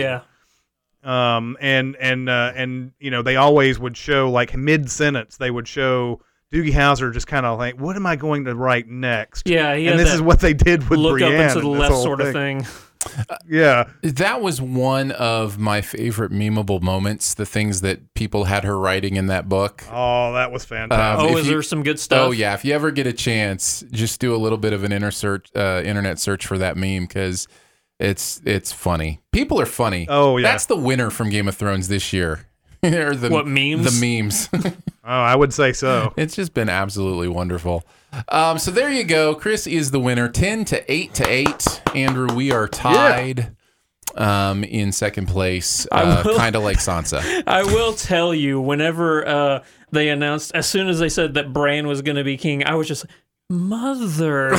yeah, 1.04 1.36
um 1.36 1.58
and 1.62 1.96
and 1.98 2.28
uh, 2.28 2.54
and 2.56 2.92
you 3.00 3.12
know 3.12 3.22
they 3.22 3.36
always 3.36 3.78
would 3.80 3.96
show 3.96 4.32
like 4.32 4.56
mid 4.58 4.90
sentence 4.90 5.38
they 5.38 5.52
would 5.52 5.68
show 5.68 6.22
Doogie 6.54 6.72
Howser 6.74 7.14
just 7.14 7.28
kind 7.28 7.46
of 7.46 7.58
like 7.60 7.80
what 7.80 7.96
am 7.96 8.06
I 8.06 8.16
going 8.16 8.46
to 8.46 8.56
write 8.56 8.88
next 8.88 9.48
yeah. 9.48 9.76
He 9.76 9.88
and 9.88 10.00
this 10.00 10.14
is 10.14 10.22
what 10.22 10.40
they 10.40 10.54
did 10.54 10.90
with 10.90 11.00
look 11.00 11.14
Brienne 11.20 11.36
up 11.42 11.50
into 11.50 11.62
the 11.62 11.68
left 11.68 11.94
whole 11.94 12.04
sort 12.04 12.22
of 12.22 12.32
thing. 12.34 12.66
yeah 13.48 13.88
That 14.04 14.42
was 14.42 14.62
one 14.62 15.12
of 15.12 15.58
my 15.58 15.82
favorite 15.82 16.32
memeable 16.32 16.82
moments. 16.82 17.34
The 17.34 17.46
things 17.46 17.82
that 17.82 18.14
people 18.14 18.44
had 18.46 18.64
her 18.66 18.78
writing 18.78 19.16
in 19.16 19.28
that 19.28 19.48
book. 19.48 19.84
oh 19.92 20.34
that 20.34 20.52
was 20.52 20.64
Um, 20.64 20.68
fantastic 20.90 21.30
Oh, 21.32 21.38
is 21.38 21.46
you- 21.46 21.52
there 21.54 21.62
some 21.62 21.84
good 21.84 22.00
stuff? 22.00 22.28
Oh 22.28 22.32
yeah, 22.32 22.54
if 22.54 22.66
you 22.66 22.74
ever 22.74 22.92
get 22.92 23.08
a 23.08 23.14
chance, 23.14 23.84
just 23.92 24.20
do 24.20 24.36
a 24.36 24.38
little 24.38 24.58
bit 24.58 24.74
of 24.74 24.84
an 24.84 24.92
inner 24.92 25.12
search, 25.12 25.48
uh, 25.56 25.82
internet 25.86 26.20
search 26.20 26.46
for 26.46 26.58
that 26.58 26.76
meme 26.78 27.04
because 27.06 27.48
it's 28.00 28.42
it's 28.46 28.72
funny. 28.72 29.20
People 29.32 29.60
are 29.62 29.66
funny. 29.66 30.06
Oh, 30.10 30.38
yeah. 30.38 30.50
that's 30.52 30.66
the 30.66 30.76
winner 30.78 31.10
from 31.10 31.30
Game 31.30 31.48
of 31.48 31.56
Thrones 31.56 31.88
this 31.90 32.12
year. 32.14 32.48
or 32.84 33.16
the, 33.16 33.30
What, 33.30 33.48
memes? 33.48 34.00
The 34.00 34.22
memes. 34.22 34.50
oh 34.54 34.72
I 35.04 35.36
would 35.36 35.54
say 35.54 35.74
so 35.74 36.14
it's 36.18 36.36
just 36.36 36.54
been 36.54 36.70
absolutely 36.70 37.28
wonderful. 37.28 37.84
Um, 38.30 38.58
so 38.58 38.72
there 38.72 38.90
you 38.92 39.04
go. 39.04 39.36
Chris 39.36 39.68
is 39.68 39.92
the 39.92 40.00
winner, 40.00 40.30
ten 40.30 40.66
to 40.66 40.92
eight 40.92 41.14
to 41.16 41.28
eight. 41.28 41.82
Andrew, 41.94 42.28
we 42.34 42.52
are 42.52 42.68
tied. 42.68 43.56
Um, 44.16 44.64
in 44.64 44.92
second 44.92 45.28
place, 45.28 45.86
uh, 45.92 46.24
kind 46.36 46.56
of 46.56 46.64
like 46.64 46.78
Sansa. 46.78 47.44
I 47.48 47.64
will 47.64 47.94
tell 47.94 48.34
you, 48.34 48.60
whenever 48.60 49.26
uh, 49.26 49.64
they 49.92 50.10
announced, 50.10 50.52
as 50.56 50.68
soon 50.68 50.90
as 50.90 50.98
they 50.98 51.10
said 51.10 51.36
that 51.36 51.54
Bran 51.54 51.86
was 51.86 52.02
going 52.02 52.16
to 52.16 52.24
be 52.24 52.36
king, 52.36 52.66
I 52.66 52.74
was 52.74 52.88
just 52.88 53.06
like, 53.06 53.14
mother. 53.52 54.56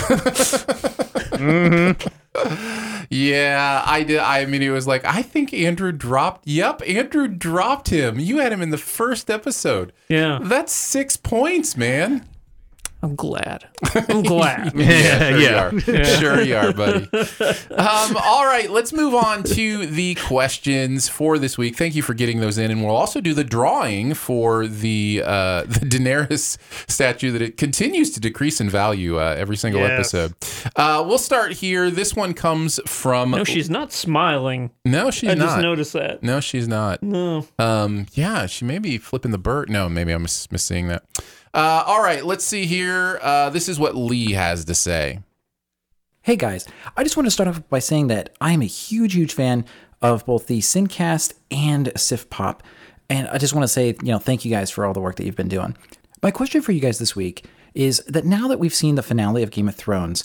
Yeah, 3.11 3.83
I 3.85 4.05
did. 4.05 4.19
I 4.19 4.45
mean, 4.47 4.63
it 4.63 4.71
was 4.71 4.87
like 4.87 5.05
I 5.05 5.23
think 5.23 5.53
Andrew 5.53 5.91
dropped. 5.93 6.47
Yep, 6.47 6.83
Andrew 6.87 7.27
dropped 7.27 7.89
him. 7.89 8.21
You 8.21 8.39
had 8.39 8.53
him 8.53 8.63
in 8.63 8.71
the 8.71 8.79
first 8.79 9.31
episode. 9.31 9.93
yeah, 10.09 10.39
That's 10.43 10.73
six 10.73 11.17
points, 11.17 11.77
man. 11.77 12.27
I'm 13.03 13.17
glad. 13.17 13.65
I'm 13.95 14.23
glad. 14.23 14.75
Yeah, 14.75 15.31
sure 15.31 15.39
yeah. 15.41 15.71
you 15.73 15.95
are. 16.01 16.05
Sure 16.05 16.43
you 16.43 16.57
are, 16.57 16.73
buddy. 16.73 17.09
Um, 17.71 18.17
all 18.23 18.45
right, 18.45 18.71
let's 18.71 18.93
move 18.93 19.15
on 19.15 19.43
to 19.45 19.87
the 19.87 20.15
questions 20.17 21.09
for 21.09 21.39
this 21.39 21.57
week. 21.57 21.77
Thank 21.77 21.95
you 21.95 22.03
for 22.03 22.13
getting 22.15 22.41
those 22.41 22.59
in, 22.59 22.71
and 22.71 22.85
we'll 22.85 22.95
also 22.95 23.21
do 23.23 23.33
the 23.33 23.45
drawing 23.45 24.13
for 24.15 24.67
the 24.67 25.23
uh, 25.25 25.63
the 25.67 25.81
Daenerys 25.87 26.59
statue 26.91 27.31
that 27.33 27.41
it 27.43 27.57
continues 27.57 28.11
to 28.13 28.21
decrease 28.21 28.61
in 28.61 28.69
value 28.69 29.19
uh, 29.19 29.35
every 29.39 29.57
single 29.57 29.81
Yes. 29.81 29.93
episode. 30.15 30.35
Uh, 30.77 31.03
we'll 31.07 31.19
start 31.19 31.53
here. 31.53 31.91
This 31.91 32.15
one 32.15 32.35
comes 32.35 32.79
from 32.87 33.31
No, 33.31 33.45
she's 33.45 33.71
not 33.71 33.93
smiling. 33.93 34.71
no, 34.85 35.11
she's 35.11 35.31
I 35.31 35.35
not. 35.35 35.45
I 35.45 35.51
just 35.53 35.63
noticed 35.63 35.93
that. 35.95 36.23
No, 36.23 36.41
she's 36.41 36.69
not. 36.69 37.03
No. 37.03 37.47
Um, 37.59 38.07
yeah, 38.13 38.47
she 38.47 38.65
may 38.67 38.79
be 38.79 38.99
flipping 38.99 39.31
the 39.31 39.39
bird. 39.39 39.71
No, 39.71 39.89
maybe 39.89 40.13
I'm 40.13 40.23
mis- 40.23 40.49
misseeing 40.49 40.89
that. 40.89 41.05
Uh, 41.53 41.83
all 41.87 42.03
right, 42.03 42.25
let's 42.25 42.45
see 42.45 42.67
here. 42.67 43.19
Uh, 43.23 43.51
this 43.51 43.69
is 43.69 43.79
what 43.79 43.97
Lee 43.97 44.33
has 44.33 44.65
to 44.67 44.75
say. 44.75 45.21
Hey 46.23 46.37
guys, 46.37 46.69
I 46.97 47.03
just 47.03 47.17
want 47.17 47.27
to 47.27 47.31
start 47.31 47.49
off 47.49 47.67
by 47.71 47.79
saying 47.79 48.09
that 48.09 48.37
I 48.41 48.53
am 48.53 48.63
a 48.63 48.67
huge, 48.67 49.15
huge 49.15 49.33
fan 49.33 49.65
of 50.03 50.25
both 50.27 50.47
the 50.47 50.61
Sincast 50.61 51.33
and 51.51 51.91
Sift 51.97 52.31
Pop. 52.31 52.63
And 53.09 53.27
I 53.29 53.39
just 53.39 53.55
want 53.55 53.65
to 53.65 53.69
say, 53.69 53.89
you 53.89 54.13
know, 54.13 54.19
thank 54.19 54.45
you 54.45 54.51
guys 54.51 54.71
for 54.71 54.85
all 54.85 54.93
the 54.93 55.01
work 55.01 55.17
that 55.17 55.25
you've 55.25 55.37
been 55.37 55.49
doing. 55.49 55.77
My 56.23 56.31
question 56.31 56.63
for 56.63 56.73
you 56.73 56.81
guys 56.81 56.99
this 56.99 57.17
week 57.17 57.47
is 57.75 57.99
that 58.07 58.25
now 58.25 58.47
that 58.49 58.59
we've 58.59 58.75
seen 58.75 58.95
the 58.95 59.03
finale 59.03 59.43
of 59.43 59.51
Game 59.51 59.69
of 59.69 59.75
Thrones, 59.75 60.25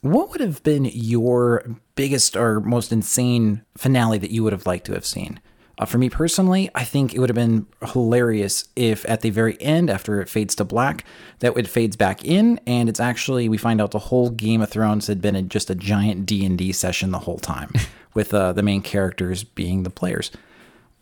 what 0.00 0.30
would 0.30 0.40
have 0.40 0.62
been 0.62 0.84
your 0.84 1.64
biggest 1.94 2.36
or 2.36 2.60
most 2.60 2.92
insane 2.92 3.62
finale 3.76 4.18
that 4.18 4.30
you 4.30 4.42
would 4.42 4.52
have 4.52 4.66
liked 4.66 4.86
to 4.86 4.92
have 4.92 5.06
seen? 5.06 5.40
Uh, 5.78 5.84
for 5.84 5.98
me 5.98 6.08
personally, 6.08 6.70
I 6.74 6.84
think 6.84 7.12
it 7.14 7.18
would 7.18 7.28
have 7.28 7.36
been 7.36 7.66
hilarious 7.92 8.64
if 8.76 9.06
at 9.08 9.20
the 9.20 9.28
very 9.30 9.60
end, 9.60 9.90
after 9.90 10.22
it 10.22 10.28
fades 10.28 10.54
to 10.54 10.64
black, 10.64 11.04
that 11.40 11.56
it 11.56 11.68
fades 11.68 11.96
back 11.96 12.24
in, 12.24 12.58
and 12.66 12.88
it's 12.88 13.00
actually 13.00 13.48
we 13.48 13.58
find 13.58 13.80
out 13.80 13.90
the 13.90 13.98
whole 13.98 14.30
Game 14.30 14.62
of 14.62 14.70
Thrones 14.70 15.06
had 15.06 15.20
been 15.20 15.36
a, 15.36 15.42
just 15.42 15.68
a 15.68 15.74
giant 15.74 16.24
D 16.24 16.46
and 16.46 16.56
D 16.56 16.72
session 16.72 17.10
the 17.10 17.18
whole 17.18 17.38
time, 17.38 17.70
with 18.14 18.32
uh, 18.32 18.52
the 18.52 18.62
main 18.62 18.80
characters 18.80 19.44
being 19.44 19.82
the 19.82 19.90
players. 19.90 20.30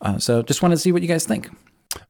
Uh, 0.00 0.18
so, 0.18 0.42
just 0.42 0.60
want 0.60 0.72
to 0.72 0.78
see 0.78 0.90
what 0.90 1.02
you 1.02 1.08
guys 1.08 1.24
think. 1.24 1.48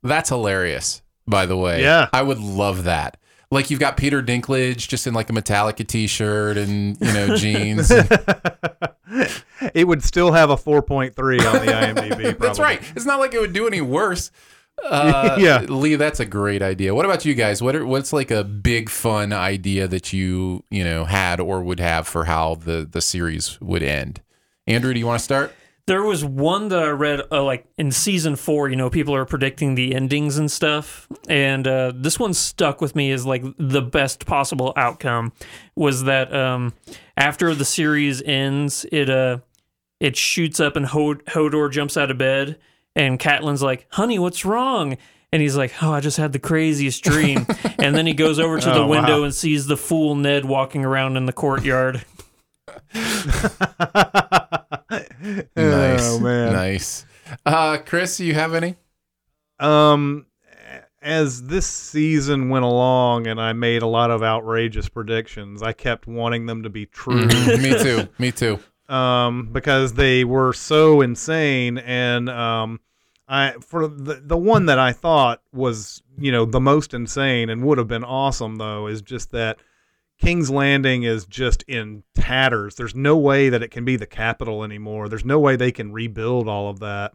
That's 0.02 0.30
hilarious, 0.30 1.02
by 1.26 1.44
the 1.44 1.56
way. 1.56 1.82
Yeah. 1.82 2.08
I 2.12 2.22
would 2.22 2.38
love 2.38 2.84
that. 2.84 3.18
Like 3.54 3.70
you've 3.70 3.80
got 3.80 3.96
Peter 3.96 4.22
Dinklage 4.22 4.88
just 4.88 5.06
in 5.06 5.14
like 5.14 5.30
a 5.30 5.32
Metallica 5.32 5.86
t-shirt 5.86 6.56
and 6.58 6.98
you 7.00 7.12
know 7.12 7.36
jeans. 7.36 7.90
it 9.74 9.86
would 9.86 10.02
still 10.02 10.32
have 10.32 10.50
a 10.50 10.56
4.3 10.56 11.14
on 11.16 11.64
the 11.64 11.72
IMDb 11.72 12.08
probably. 12.08 12.32
that's 12.40 12.58
right. 12.58 12.82
It's 12.96 13.06
not 13.06 13.20
like 13.20 13.32
it 13.32 13.40
would 13.40 13.52
do 13.52 13.66
any 13.66 13.80
worse. 13.80 14.30
Uh, 14.84 15.36
Yeah. 15.38 15.60
Lee, 15.68 15.94
that's 15.94 16.18
a 16.18 16.26
great 16.26 16.60
idea. 16.60 16.96
What 16.96 17.04
about 17.04 17.24
you 17.24 17.34
guys? 17.34 17.62
What 17.62 17.76
are, 17.76 17.86
what's 17.86 18.12
like 18.12 18.32
a 18.32 18.42
big 18.42 18.90
fun 18.90 19.32
idea 19.32 19.86
that 19.86 20.12
you 20.12 20.64
you 20.68 20.82
know 20.82 21.04
had 21.04 21.38
or 21.38 21.62
would 21.62 21.78
have 21.78 22.08
for 22.08 22.24
how 22.24 22.56
the 22.56 22.84
the 22.90 23.00
series 23.00 23.56
would 23.60 23.84
end? 23.84 24.20
Andrew, 24.66 24.92
do 24.92 24.98
you 24.98 25.06
want 25.06 25.20
to 25.20 25.24
start? 25.24 25.54
There 25.86 26.02
was 26.02 26.24
one 26.24 26.68
that 26.68 26.82
I 26.82 26.88
read, 26.88 27.20
uh, 27.30 27.44
like 27.44 27.66
in 27.76 27.92
season 27.92 28.36
four. 28.36 28.70
You 28.70 28.76
know, 28.76 28.88
people 28.88 29.14
are 29.14 29.26
predicting 29.26 29.74
the 29.74 29.94
endings 29.94 30.38
and 30.38 30.50
stuff, 30.50 31.06
and 31.28 31.68
uh, 31.68 31.92
this 31.94 32.18
one 32.18 32.32
stuck 32.32 32.80
with 32.80 32.96
me 32.96 33.10
as 33.12 33.26
like 33.26 33.44
the 33.58 33.82
best 33.82 34.24
possible 34.24 34.72
outcome. 34.76 35.32
Was 35.76 36.04
that 36.04 36.34
um, 36.34 36.72
after 37.18 37.54
the 37.54 37.66
series 37.66 38.22
ends, 38.22 38.86
it 38.90 39.10
uh, 39.10 39.38
it 40.00 40.16
shoots 40.16 40.58
up 40.58 40.74
and 40.76 40.86
Hodor 40.86 41.70
jumps 41.70 41.98
out 41.98 42.10
of 42.10 42.16
bed, 42.16 42.58
and 42.96 43.20
Catelyn's 43.20 43.62
like, 43.62 43.86
"Honey, 43.90 44.18
what's 44.18 44.46
wrong?" 44.46 44.96
And 45.32 45.42
he's 45.42 45.56
like, 45.56 45.74
"Oh, 45.82 45.92
I 45.92 46.00
just 46.00 46.16
had 46.16 46.32
the 46.32 46.38
craziest 46.38 47.04
dream." 47.04 47.46
and 47.78 47.94
then 47.94 48.06
he 48.06 48.14
goes 48.14 48.38
over 48.38 48.58
to 48.58 48.68
the 48.70 48.84
Oh, 48.84 48.86
window 48.86 49.18
wow. 49.18 49.24
and 49.24 49.34
sees 49.34 49.66
the 49.66 49.76
fool 49.76 50.14
Ned 50.14 50.46
walking 50.46 50.82
around 50.82 51.18
in 51.18 51.26
the 51.26 51.32
courtyard. 51.34 52.06
Nice. 55.22 55.48
Oh 55.56 56.18
man. 56.20 56.52
Nice. 56.52 57.06
Uh, 57.46 57.78
Chris, 57.84 58.20
you 58.20 58.34
have 58.34 58.54
any? 58.54 58.76
Um, 59.60 60.26
as 61.00 61.44
this 61.46 61.66
season 61.66 62.48
went 62.48 62.64
along, 62.64 63.26
and 63.26 63.40
I 63.40 63.52
made 63.52 63.82
a 63.82 63.86
lot 63.86 64.10
of 64.10 64.22
outrageous 64.22 64.88
predictions, 64.88 65.62
I 65.62 65.72
kept 65.72 66.06
wanting 66.06 66.46
them 66.46 66.62
to 66.62 66.70
be 66.70 66.86
true. 66.86 67.26
Mhm. 67.26 67.62
Me 67.62 67.78
too. 67.82 68.08
Me 68.18 68.32
too. 68.32 68.58
um, 68.92 69.48
because 69.52 69.94
they 69.94 70.24
were 70.24 70.52
so 70.52 71.00
insane. 71.00 71.78
And 71.78 72.28
um, 72.28 72.80
I 73.28 73.54
for 73.66 73.86
the 73.88 74.20
the 74.24 74.36
one 74.36 74.66
that 74.66 74.78
I 74.78 74.92
thought 74.92 75.40
was 75.52 76.02
you 76.18 76.30
know 76.32 76.44
the 76.44 76.60
most 76.60 76.92
insane 76.94 77.48
and 77.48 77.64
would 77.64 77.78
have 77.78 77.88
been 77.88 78.04
awesome 78.04 78.56
though 78.56 78.86
is 78.86 79.00
just 79.02 79.30
that 79.32 79.58
King's 80.20 80.50
Landing 80.50 81.02
is 81.02 81.26
just 81.26 81.62
in 81.64 82.02
tatters. 82.14 82.76
There's 82.76 82.94
no 82.94 83.16
way 83.16 83.48
that 83.48 83.62
it 83.62 83.70
can 83.70 83.84
be 83.84 83.96
the 83.96 84.06
capital 84.06 84.64
anymore. 84.64 85.08
There's 85.08 85.24
no 85.24 85.38
way 85.38 85.56
they 85.56 85.72
can 85.72 85.92
rebuild 85.92 86.48
all 86.48 86.70
of 86.70 86.80
that. 86.80 87.12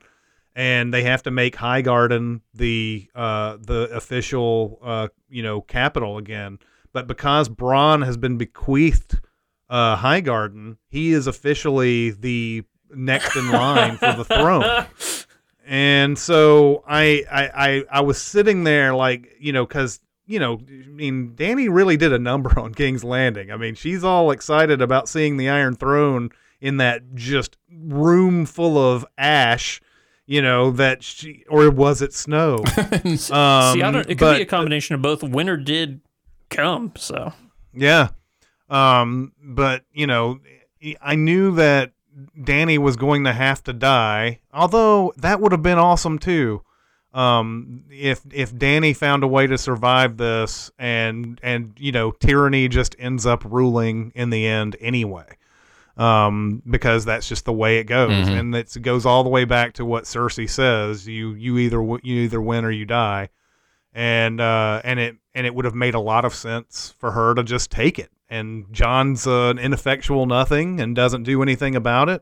And 0.56 0.94
they 0.94 1.04
have 1.04 1.24
to 1.24 1.32
make 1.32 1.56
Highgarden 1.56 2.42
the 2.54 3.10
uh, 3.16 3.58
the 3.62 3.90
official 3.94 4.80
uh, 4.84 5.08
you 5.30 5.44
know 5.44 5.62
capital 5.62 6.18
again. 6.18 6.60
But 6.92 7.08
because 7.08 7.48
Bronn 7.48 8.04
has 8.04 8.18
been 8.18 8.38
bequeathed 8.38 9.20
uh, 9.70 9.96
Highgarden, 9.98 10.78
he 10.90 11.14
is 11.14 11.28
officially 11.28 12.12
the 12.12 12.64
next 12.94 13.36
in 13.36 13.52
line 13.52 13.98
for 13.98 14.14
the 14.14 14.26
throne. 14.26 14.86
And 15.70 16.18
so 16.18 16.84
I, 16.88 17.24
I, 17.32 17.44
I, 17.44 17.84
I 17.92 18.02
was 18.02 18.20
sitting 18.20 18.64
there 18.64 18.96
like, 18.96 19.36
you 19.40 19.54
know, 19.54 19.68
because, 19.68 20.00
you 20.30 20.38
know, 20.38 20.60
I 20.70 20.88
mean, 20.88 21.34
Dany 21.36 21.68
really 21.72 21.98
did 21.98 22.14
a 22.14 22.20
number 22.20 22.58
on 22.60 22.76
King's 22.76 23.04
Landing. 23.04 23.52
I 23.52 23.58
mean, 23.58 23.74
she's 23.74 24.04
all 24.04 24.30
excited 24.30 24.80
about 24.80 25.10
seeing 25.10 25.38
the 25.38 25.50
Iron 25.50 25.76
Throne 25.76 26.30
in 26.62 26.78
that 26.78 27.16
just 27.16 27.58
room 27.74 28.46
full 28.46 28.78
of 28.78 29.04
ash, 29.18 29.82
you 30.28 30.40
know, 30.44 30.70
that 30.70 31.02
she, 31.02 31.46
or 31.50 31.72
was 31.72 32.04
it 32.04 32.14
snow? 32.14 32.58
um, 32.78 33.18
See, 33.18 33.32
I 33.32 33.72
don't, 33.92 33.96
it 34.02 34.06
could 34.06 34.20
but- 34.20 34.36
be 34.38 34.44
a 34.44 34.46
combination 34.46 34.94
of 34.94 35.02
both. 35.02 35.24
Winter 35.24 35.58
did 35.58 36.00
come, 36.50 36.92
so 36.96 37.34
Yeah. 37.74 38.10
Um, 38.70 39.34
but 39.44 39.84
you 39.92 40.06
know, 40.06 40.42
I 41.02 41.16
knew 41.16 41.56
that 41.56 41.94
Dany 42.38 42.78
was 42.78 42.98
going 42.98 43.24
to 43.24 43.34
have 43.34 43.64
to 43.64 43.74
die. 43.74 44.42
Although 44.54 45.12
that 45.18 45.42
would 45.42 45.52
have 45.54 45.64
been 45.64 45.80
awesome 45.80 46.20
too. 46.20 46.62
Um, 47.14 47.86
if 47.90 48.22
if 48.32 48.54
Dany 48.54 48.96
found 48.96 49.24
a 49.24 49.28
way 49.28 49.48
to 49.48 49.58
survive 49.58 50.18
this, 50.18 50.72
and 50.78 51.40
and 51.44 51.74
you 51.78 51.92
know, 51.92 52.12
tyranny 52.12 52.68
just 52.68 52.96
ends 53.00 53.26
up 53.26 53.44
ruling 53.46 54.12
in 54.16 54.30
the 54.30 54.46
end 54.46 54.76
anyway. 54.80 55.26
Um, 55.98 56.62
because 56.70 57.04
that's 57.04 57.28
just 57.28 57.44
the 57.44 57.52
way 57.52 57.80
it 57.80 57.84
goes, 57.84 58.12
Mhm. 58.30 58.40
and 58.40 58.56
it's, 58.56 58.78
it 58.78 58.82
goes 58.84 59.06
all 59.06 59.24
the 59.26 59.30
way 59.30 59.44
back 59.44 59.74
to 59.74 59.86
what 59.86 60.06
Cersei 60.06 60.50
says: 60.50 61.08
you 61.08 61.34
you 61.34 61.58
either 61.58 61.82
you 62.04 62.22
either 62.22 62.42
win 62.42 62.64
or 62.64 62.72
you 62.72 62.86
die 62.86 63.30
and 63.94 64.40
uh, 64.40 64.80
and 64.86 64.98
it 65.00 65.18
and 65.36 65.46
it 65.46 65.54
would 65.54 65.66
have 65.66 65.76
made 65.76 65.96
a 65.96 66.00
lot 66.00 66.24
of 66.26 66.34
sense 66.34 66.94
for 67.00 67.12
her 67.12 67.34
to 67.34 67.44
just 67.44 67.70
take 67.72 68.00
it. 68.00 68.12
And 68.30 68.66
Jon's 68.72 69.26
uh, 69.28 69.50
an 69.50 69.58
ineffectual 69.60 70.26
nothing 70.26 70.80
and 70.80 70.96
doesn't 70.96 71.24
do 71.24 71.42
anything 71.42 71.76
about 71.76 72.08
it, 72.08 72.22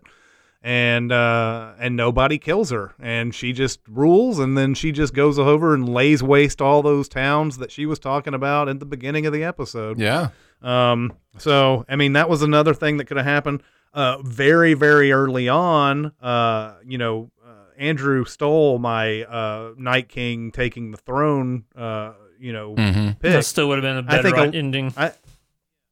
and 0.68 1.14
uh, 1.14 1.72
and 1.80 1.96
nobody 1.96 2.38
kills 2.38 2.72
her, 2.72 2.94
and 3.00 3.34
she 3.34 3.54
just 3.54 3.80
rules, 3.88 4.38
and 4.38 4.58
then 4.58 4.74
she 4.74 4.92
just 4.92 5.14
goes 5.14 5.40
over 5.40 5.74
and 5.74 5.88
lays 5.88 6.22
waste 6.22 6.62
all 6.62 6.82
those 6.82 7.08
towns 7.08 7.60
that 7.60 7.72
she 7.72 7.86
was 7.86 8.00
talking 8.00 8.34
about 8.34 8.68
at 8.68 8.82
the 8.82 8.86
beginning 8.86 9.26
of 9.26 9.32
the 9.32 9.46
episode. 9.46 9.98
Yeah. 9.98 10.32
Um, 10.62 11.14
so 11.38 11.86
I 11.88 11.96
mean, 11.96 12.14
that 12.14 12.28
was 12.28 12.42
another 12.42 12.74
thing 12.74 12.98
that 12.98 13.06
could 13.06 13.16
have 13.16 13.26
happened. 13.26 13.64
Uh, 13.94 14.22
very, 14.24 14.74
very 14.74 15.14
early 15.14 15.48
on, 15.48 16.12
uh, 16.22 16.76
you 16.86 16.98
know, 16.98 17.32
uh, 17.48 17.70
Andrew 17.78 18.26
stole 18.26 18.78
my 18.78 19.24
uh, 19.24 19.72
Night 19.78 20.10
King 20.10 20.52
taking 20.52 20.92
the 20.92 20.98
throne. 20.98 21.64
Uh, 21.78 22.12
you 22.40 22.52
know, 22.52 22.76
mm-hmm. 22.76 23.08
pick. 23.12 23.32
that 23.32 23.46
still 23.46 23.70
would 23.70 23.82
have 23.82 23.84
been 23.84 23.98
a 23.98 24.04
better 24.04 24.32
think 24.32 24.54
a- 24.54 24.58
ending. 24.58 24.94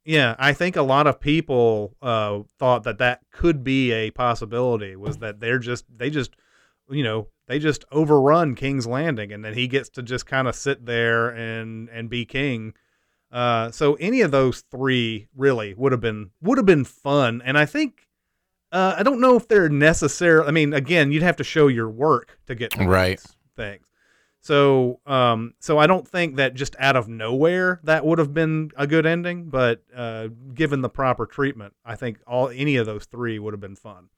Yeah, 0.06 0.36
I 0.38 0.53
think 0.53 0.76
a 0.76 0.84
lot 0.84 1.07
of 1.07 1.19
people 1.19 1.95
uh, 2.02 2.41
thought 2.60 2.84
that 2.84 2.99
that 2.99 3.22
could 3.32 3.64
be 3.64 3.91
a 3.91 4.11
possibility. 4.11 4.95
Was 4.95 5.18
that 5.18 5.40
they're 5.40 5.60
just 5.60 5.86
they 5.98 6.11
just 6.11 6.36
you 6.90 7.03
know 7.03 7.27
they 7.48 7.57
just 7.57 7.86
overrun 7.91 8.53
King's 8.56 8.86
Landing, 8.86 9.32
and 9.34 9.44
then 9.44 9.56
he 9.56 9.68
gets 9.68 9.90
to 9.90 10.03
just 10.03 10.27
kind 10.27 10.48
of 10.48 10.56
sit 10.56 10.86
there 10.86 11.30
and 11.30 11.90
and 11.90 12.10
be 12.10 12.23
king. 12.26 12.73
Uh, 13.32 13.72
so 13.72 13.95
any 13.95 14.22
of 14.22 14.30
those 14.32 14.61
three 14.72 15.27
really 15.36 15.73
would 15.73 15.91
have 15.91 16.02
been 16.02 16.30
would 16.40 16.57
have 16.60 16.68
been 16.68 16.86
fun, 16.86 17.41
and 17.44 17.57
I 17.57 17.65
think 17.65 18.07
uh, 18.72 18.95
I 18.98 19.03
don't 19.03 19.19
know 19.19 19.36
if 19.36 19.48
they're 19.48 19.69
necessary. 19.69 20.45
I 20.45 20.52
mean, 20.52 20.72
again, 20.73 21.11
you'd 21.11 21.23
have 21.23 21.38
to 21.38 21.44
show 21.44 21.68
your 21.68 21.90
work 21.90 22.38
to 22.45 22.53
get 22.53 22.77
Right. 22.77 23.18
these 23.18 23.36
things. 23.56 23.88
So, 24.46 25.00
um, 25.08 25.56
so 25.60 25.80
I 25.80 25.88
don't 25.88 26.08
think 26.08 26.36
that 26.36 26.54
just 26.54 26.76
out 26.78 26.96
of 26.96 27.08
nowhere 27.08 27.80
that 27.84 28.06
would 28.06 28.20
have 28.20 28.32
been 28.32 28.70
a 28.78 28.86
good 28.86 29.08
ending, 29.08 29.50
but 29.50 29.82
uh, 29.96 30.28
given 30.54 30.82
the 30.82 30.90
proper 30.90 31.26
treatment, 31.26 31.74
I 31.84 31.96
think 31.96 32.20
all 32.28 32.50
any 32.50 32.76
of 32.76 32.86
those 32.86 33.06
three 33.06 33.40
would 33.40 33.56
have 33.56 33.60
been 33.60 33.76
fun. 33.76 34.10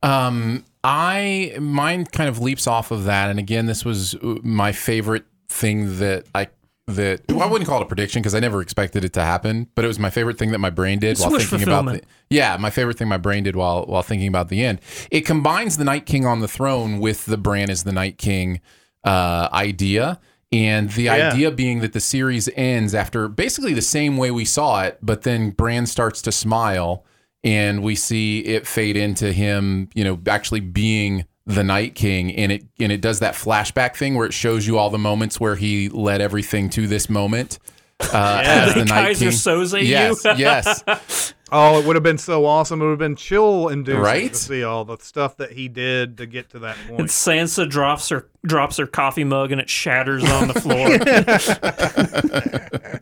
Um, 0.00 0.64
I 0.84 1.56
mine 1.58 2.04
kind 2.04 2.28
of 2.28 2.38
leaps 2.38 2.68
off 2.68 2.92
of 2.92 3.02
that, 3.06 3.30
and 3.30 3.40
again, 3.40 3.66
this 3.66 3.84
was 3.84 4.14
uh, 4.14 4.36
my 4.44 4.70
favorite 4.70 5.24
thing 5.48 5.98
that 5.98 6.26
I 6.36 6.50
that 6.86 7.22
well, 7.28 7.42
I 7.42 7.46
wouldn't 7.46 7.68
call 7.68 7.80
it 7.80 7.82
a 7.82 7.86
prediction 7.86 8.22
because 8.22 8.36
I 8.36 8.38
never 8.38 8.60
expected 8.60 9.04
it 9.04 9.12
to 9.14 9.22
happen, 9.22 9.68
but 9.74 9.84
it 9.84 9.88
was 9.88 9.98
my 9.98 10.10
favorite 10.10 10.38
thing 10.38 10.52
that 10.52 10.60
my 10.60 10.70
brain 10.70 11.00
did 11.00 11.18
while 11.18 11.32
wish 11.32 11.50
thinking 11.50 11.66
about 11.66 11.84
the 11.86 11.90
fulfillment. 11.90 12.04
yeah, 12.30 12.56
my 12.58 12.70
favorite 12.70 12.96
thing 12.96 13.08
my 13.08 13.16
brain 13.16 13.42
did 13.42 13.56
while 13.56 13.86
while 13.86 14.02
thinking 14.02 14.28
about 14.28 14.50
the 14.50 14.64
end. 14.64 14.80
It 15.10 15.22
combines 15.22 15.78
the 15.78 15.84
Night 15.84 16.06
King 16.06 16.26
on 16.26 16.38
the 16.38 16.48
throne 16.48 17.00
with 17.00 17.24
the 17.24 17.36
Bran 17.36 17.70
is 17.70 17.82
the 17.82 17.92
Night 17.92 18.18
King 18.18 18.60
uh, 19.04 19.48
idea. 19.52 20.20
And 20.52 20.90
the 20.92 21.04
Yeah. 21.04 21.30
idea 21.32 21.50
being 21.50 21.80
that 21.80 21.92
the 21.94 22.00
series 22.00 22.48
ends 22.54 22.94
after 22.94 23.26
basically 23.28 23.74
the 23.74 23.82
same 23.82 24.16
way 24.16 24.30
we 24.30 24.44
saw 24.44 24.82
it, 24.82 24.98
but 25.02 25.22
then 25.22 25.50
Bran 25.50 25.86
starts 25.86 26.22
to 26.22 26.32
smile 26.32 27.04
and 27.42 27.82
we 27.82 27.94
see 27.96 28.40
it 28.40 28.66
fade 28.66 28.96
into 28.96 29.32
him, 29.32 29.88
you 29.94 30.04
know, 30.04 30.18
actually 30.28 30.60
being 30.60 31.24
the 31.46 31.62
Night 31.64 31.94
King, 31.94 32.34
and 32.36 32.50
it 32.52 32.64
and 32.80 32.90
it 32.90 33.02
does 33.02 33.18
that 33.18 33.34
flashback 33.34 33.96
thing 33.96 34.14
where 34.14 34.26
it 34.26 34.32
shows 34.32 34.66
you 34.66 34.78
all 34.78 34.88
the 34.88 34.96
moments 34.98 35.38
where 35.38 35.56
he 35.56 35.90
led 35.90 36.22
everything 36.22 36.70
to 36.70 36.86
this 36.86 37.10
moment. 37.10 37.58
Uh, 38.00 38.40
as 38.44 38.74
the, 38.76 38.84
Night 38.86 39.16
Keyser 39.16 39.18
King. 39.18 39.28
Soze 39.30 39.72
you? 39.82 39.88
yes, 39.88 40.24
yes, 40.38 41.34
Oh, 41.56 41.78
it 41.78 41.86
would 41.86 41.94
have 41.94 42.02
been 42.02 42.18
so 42.18 42.46
awesome! 42.46 42.80
It 42.80 42.84
would 42.84 42.90
have 42.90 42.98
been 42.98 43.14
chill 43.14 43.68
inducing 43.68 44.00
Right? 44.02 44.32
to 44.32 44.38
see 44.38 44.64
all 44.64 44.84
the 44.84 44.96
stuff 44.98 45.36
that 45.36 45.52
he 45.52 45.68
did 45.68 46.18
to 46.18 46.26
get 46.26 46.50
to 46.50 46.58
that 46.60 46.76
And 46.88 46.96
point. 46.96 47.10
Sansa 47.10 47.68
drops 47.70 48.08
her 48.08 48.28
drops 48.44 48.76
her 48.78 48.86
coffee 48.88 49.22
mug 49.24 49.52
and 49.52 49.60
it 49.60 49.70
shatters 49.70 50.28
on 50.28 50.48
the 50.48 50.54
floor. 50.60 50.88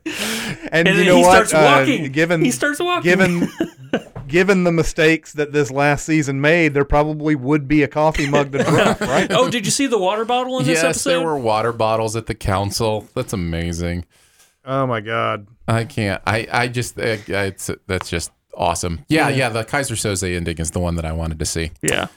And, 0.74 0.88
And 0.88 0.88
you 0.88 1.04
then 1.04 1.06
know 1.06 1.16
he 1.16 1.22
what? 1.22 1.48
starts 1.48 1.54
Uh, 1.54 1.78
walking. 1.80 2.12
given 2.12 2.42
He 2.44 2.50
starts 2.50 2.80
walking. 2.80 3.10
given 3.10 3.48
given 4.26 4.64
the 4.64 4.72
mistakes 4.72 5.32
that 5.34 5.52
this 5.52 5.70
last 5.70 6.06
season 6.06 6.40
made, 6.40 6.72
there 6.74 6.84
probably 6.84 7.34
would 7.34 7.68
be 7.68 7.82
a 7.82 7.88
coffee 7.88 8.28
mug 8.28 8.52
to 8.52 8.62
drop, 8.64 9.00
right? 9.02 9.30
oh, 9.32 9.50
did 9.50 9.64
you 9.66 9.70
see 9.70 9.86
the 9.86 9.98
water 9.98 10.24
bottle 10.24 10.58
in 10.58 10.64
this 10.64 10.76
yes. 10.76 10.84
episode? 10.84 11.10
There 11.10 11.26
were 11.26 11.38
water 11.38 11.72
bottles 11.72 12.16
at 12.16 12.26
the 12.26 12.34
council. 12.34 13.06
That's 13.14 13.32
amazing. 13.34 14.06
Oh 14.64 14.86
my 14.86 15.00
god! 15.00 15.46
I 15.68 15.84
can't. 15.84 16.22
I 16.26 16.46
I 16.50 16.68
just 16.68 16.98
uh, 16.98 17.16
it's 17.28 17.70
that's 17.86 18.08
just 18.08 18.30
awesome. 18.56 19.04
Yeah, 19.08 19.28
yeah. 19.28 19.48
The 19.48 19.64
Keyser 19.64 19.96
Soze 19.96 20.34
ending 20.36 20.58
is 20.58 20.70
the 20.72 20.80
one 20.80 20.96
that 20.96 21.04
I 21.04 21.12
wanted 21.12 21.38
to 21.38 21.44
see. 21.46 21.70
yeah. 21.82 22.08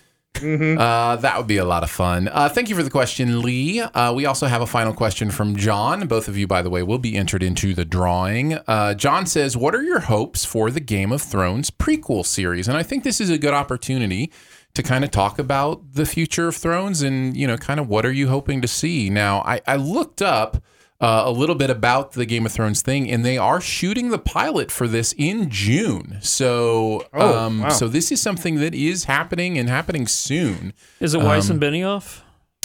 Uh, 0.43 1.15
that 1.15 1.37
would 1.37 1.47
be 1.47 1.57
a 1.57 1.65
lot 1.65 1.83
of 1.83 1.89
fun. 1.89 2.27
Uh, 2.27 2.49
thank 2.49 2.69
you 2.69 2.75
for 2.75 2.83
the 2.83 2.89
question, 2.89 3.41
Lee. 3.41 3.79
Uh, 3.79 4.13
we 4.13 4.25
also 4.25 4.47
have 4.47 4.61
a 4.61 4.67
final 4.67 4.93
question 4.93 5.31
from 5.31 5.55
John. 5.55 6.07
Both 6.07 6.27
of 6.27 6.37
you, 6.37 6.45
by 6.45 6.61
the 6.61 6.69
way, 6.69 6.83
will 6.83 6.97
be 6.97 7.15
entered 7.15 7.41
into 7.41 7.73
the 7.73 7.85
drawing. 7.85 8.53
Uh, 8.67 8.93
John 8.95 9.25
says, 9.25 9.55
What 9.55 9.73
are 9.73 9.81
your 9.83 10.01
hopes 10.01 10.43
for 10.43 10.71
the 10.71 10.81
Game 10.81 11.11
of 11.13 11.21
Thrones 11.21 11.71
prequel 11.71 12.25
series? 12.25 12.67
And 12.67 12.75
I 12.77 12.83
think 12.83 13.03
this 13.05 13.21
is 13.21 13.29
a 13.29 13.37
good 13.37 13.53
opportunity 13.53 14.31
to 14.73 14.83
kind 14.83 15.05
of 15.05 15.11
talk 15.11 15.39
about 15.39 15.93
the 15.93 16.05
future 16.05 16.49
of 16.49 16.55
Thrones 16.57 17.01
and, 17.01 17.35
you 17.37 17.47
know, 17.47 17.55
kind 17.57 17.79
of 17.79 17.87
what 17.87 18.05
are 18.05 18.11
you 18.11 18.27
hoping 18.27 18.61
to 18.61 18.67
see? 18.67 19.09
Now, 19.09 19.39
I, 19.45 19.61
I 19.65 19.77
looked 19.77 20.21
up. 20.21 20.61
Uh, 21.01 21.23
a 21.25 21.31
little 21.31 21.55
bit 21.55 21.69
about 21.69 22.13
the 22.13 22.25
Game 22.25 22.45
of 22.45 22.53
Thrones 22.53 22.81
thing, 22.81 23.11
and 23.11 23.25
they 23.25 23.37
are 23.37 23.59
shooting 23.59 24.11
the 24.11 24.17
pilot 24.17 24.71
for 24.71 24.87
this 24.87 25.13
in 25.17 25.49
June. 25.49 26.17
So, 26.21 27.05
Oh, 27.13 27.37
um, 27.37 27.59
wow. 27.59 27.69
so 27.69 27.89
this 27.89 28.13
is 28.13 28.21
something 28.21 28.55
that 28.55 28.73
is 28.73 29.03
happening 29.03 29.57
and 29.57 29.67
happening 29.67 30.07
soon. 30.07 30.71
Is 31.01 31.13
it 31.13 31.19
Weiss 31.21 31.49
and 31.49 31.59
Benioff? 31.61 32.21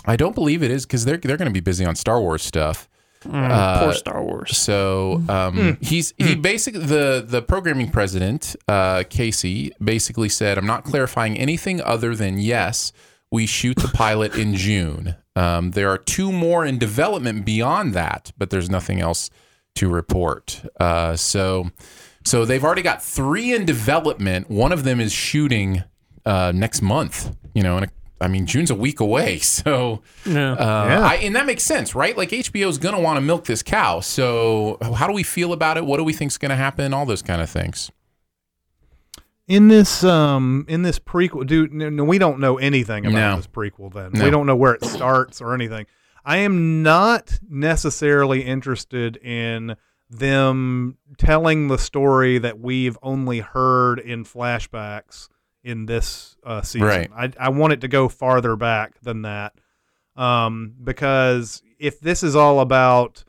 I 0.07 0.15
don't 0.15 0.35
believe 0.37 0.63
it 0.63 0.71
is 0.71 0.87
because 0.87 1.05
they're 1.05 1.17
they're 1.17 1.37
going 1.37 1.49
to 1.51 1.53
be 1.53 1.59
busy 1.61 1.85
on 1.85 1.97
Star 1.97 2.21
Wars 2.21 2.43
stuff. 2.43 2.89
Mm, 3.25 3.81
Poor 3.81 3.93
Star 3.93 4.23
Wars. 4.23 4.57
So 4.57 5.23
um, 5.29 5.77
he's 5.81 6.15
he 6.17 6.37
basically 6.37 6.87
the 6.87 7.25
the 7.27 7.43
programming 7.43 7.91
president 7.91 8.55
uh, 8.69 9.03
Casey 9.11 9.73
basically 9.83 10.29
said, 10.29 10.57
"I'm 10.57 10.67
not 10.67 10.85
clarifying 10.85 11.37
anything 11.37 11.83
other 11.83 12.15
than 12.15 12.39
yes, 12.39 12.93
we 13.31 13.45
shoot 13.47 13.77
the 13.77 13.89
pilot 13.89 14.37
in 14.37 14.55
June. 14.55 15.17
Um, 15.41 15.71
there 15.73 15.89
are 15.89 15.99
two 15.99 16.31
more 16.33 16.67
in 16.67 16.79
development 16.79 17.45
beyond 17.45 17.95
that, 17.95 18.33
but 18.39 18.51
there's 18.51 18.69
nothing 18.69 19.01
else 19.01 19.31
to 19.77 19.89
report. 19.89 20.63
Uh, 20.79 21.17
so 21.17 21.71
so 22.25 22.45
they've 22.45 22.63
already 22.65 22.83
got 22.83 23.03
three 23.03 23.55
in 23.55 23.65
development. 23.65 24.51
One 24.51 24.73
of 24.73 24.85
them 24.85 25.01
is 25.01 25.13
shooting 25.13 25.83
uh, 26.27 26.53
next 26.55 26.83
month. 26.83 27.35
You 27.55 27.63
know, 27.63 27.77
and 27.79 27.91
I 28.21 28.29
mean 28.29 28.45
June's 28.47 28.71
a 28.71 28.75
week 28.75 29.01
away, 29.01 29.39
so." 29.59 30.03
No. 30.27 30.53
Uh, 30.53 30.85
Yeah. 30.89 31.01
I, 31.13 31.15
and 31.27 31.35
that 31.37 31.47
makes 31.47 31.63
sense, 31.63 31.95
right? 31.95 32.17
Like 32.17 32.31
HBO 32.31 32.69
is 32.69 32.79
going 32.79 32.95
to 32.95 33.01
want 33.01 33.17
to 33.17 33.21
milk 33.23 33.45
this 33.45 33.63
cow. 33.63 34.01
So 34.01 34.77
how 34.83 35.07
do 35.07 35.13
we 35.15 35.23
feel 35.23 35.53
about 35.53 35.77
it? 35.79 35.87
What 35.87 35.97
do 35.97 36.05
we 36.05 36.13
think 36.13 36.31
is 36.33 36.39
going 36.39 36.51
to 36.51 36.57
happen? 36.57 36.93
All 36.93 37.07
those 37.07 37.23
kind 37.23 37.41
of 37.41 37.49
things. 37.49 37.91
In 39.51 39.67
this 39.67 40.05
um 40.05 40.65
in 40.69 40.83
this 40.83 41.01
prequel 41.01 41.45
dude 41.45 41.73
no, 41.73 42.05
we 42.05 42.19
don't 42.19 42.39
know 42.39 42.57
anything 42.59 43.05
about 43.05 43.31
No. 43.31 43.37
this 43.37 43.49
prequel 43.49 43.93
then 43.93 44.13
No. 44.15 44.25
we 44.25 44.31
don't 44.31 44.47
know 44.47 44.55
where 44.55 44.75
it 44.75 44.85
starts 44.85 45.41
or 45.41 45.55
anything 45.55 45.87
i 46.25 46.37
am 46.37 46.85
not 46.85 47.41
necessarily 47.49 48.43
interested 48.43 49.17
in 49.17 49.75
them 50.09 50.99
telling 51.19 51.67
the 51.67 51.79
story 51.79 52.39
that 52.39 52.61
we've 52.61 52.97
only 53.03 53.41
heard 53.41 53.99
in 53.99 54.25
flashbacks 54.25 55.29
in 55.65 55.87
this 55.87 56.37
uh, 56.45 56.63
season 56.63 56.87
Right. 56.87 57.11
I, 57.13 57.33
I 57.39 57.49
want 57.49 57.73
it 57.73 57.81
to 57.81 57.89
go 57.89 58.09
farther 58.09 58.55
back 58.55 59.01
than 59.01 59.23
that 59.23 59.53
um 60.15 60.75
because 60.85 61.61
if 61.81 61.99
this 61.99 62.23
is 62.23 62.37
all 62.37 62.61
about 62.61 63.25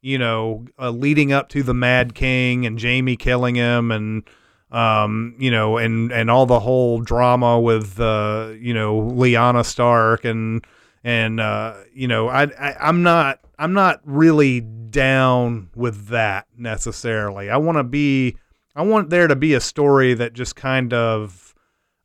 you 0.00 0.16
know 0.16 0.64
uh, 0.78 0.88
leading 0.88 1.32
up 1.34 1.50
to 1.50 1.62
the 1.62 1.74
mad 1.74 2.14
king 2.14 2.64
and 2.64 2.80
jaime 2.80 3.16
killing 3.16 3.56
him 3.56 3.90
and 3.92 4.22
um, 4.70 5.34
you 5.38 5.50
know, 5.50 5.76
and 5.76 6.12
and 6.12 6.30
all 6.30 6.46
the 6.46 6.60
whole 6.60 7.00
drama 7.00 7.60
with 7.60 8.00
uh, 8.00 8.52
you 8.58 8.74
know, 8.74 9.00
Lyanna 9.00 9.64
Stark 9.64 10.24
and 10.24 10.64
and 11.04 11.40
uh, 11.40 11.74
you 11.92 12.08
know, 12.08 12.28
I, 12.28 12.44
I 12.44 12.76
I'm 12.80 13.02
not 13.02 13.40
I'm 13.58 13.72
not 13.72 14.00
really 14.04 14.60
down 14.60 15.70
with 15.74 16.08
that 16.08 16.46
necessarily. 16.56 17.50
I 17.50 17.58
want 17.58 17.78
to 17.78 17.84
be 17.84 18.36
I 18.74 18.82
want 18.82 19.10
there 19.10 19.26
to 19.26 19.36
be 19.36 19.54
a 19.54 19.60
story 19.60 20.14
that 20.14 20.32
just 20.32 20.56
kind 20.56 20.92
of 20.92 21.54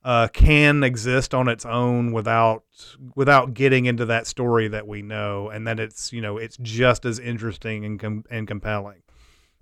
uh, 0.04 0.28
can 0.32 0.82
exist 0.82 1.34
on 1.34 1.48
its 1.48 1.64
own 1.64 2.12
without 2.12 2.64
without 3.14 3.54
getting 3.54 3.86
into 3.86 4.04
that 4.06 4.26
story 4.26 4.68
that 4.68 4.86
we 4.86 5.02
know, 5.02 5.48
and 5.48 5.66
that 5.66 5.78
it's 5.78 6.12
you 6.12 6.20
know 6.20 6.38
it's 6.38 6.56
just 6.58 7.04
as 7.04 7.18
interesting 7.18 7.84
and 7.84 8.00
com- 8.00 8.24
and 8.30 8.46
compelling. 8.48 9.02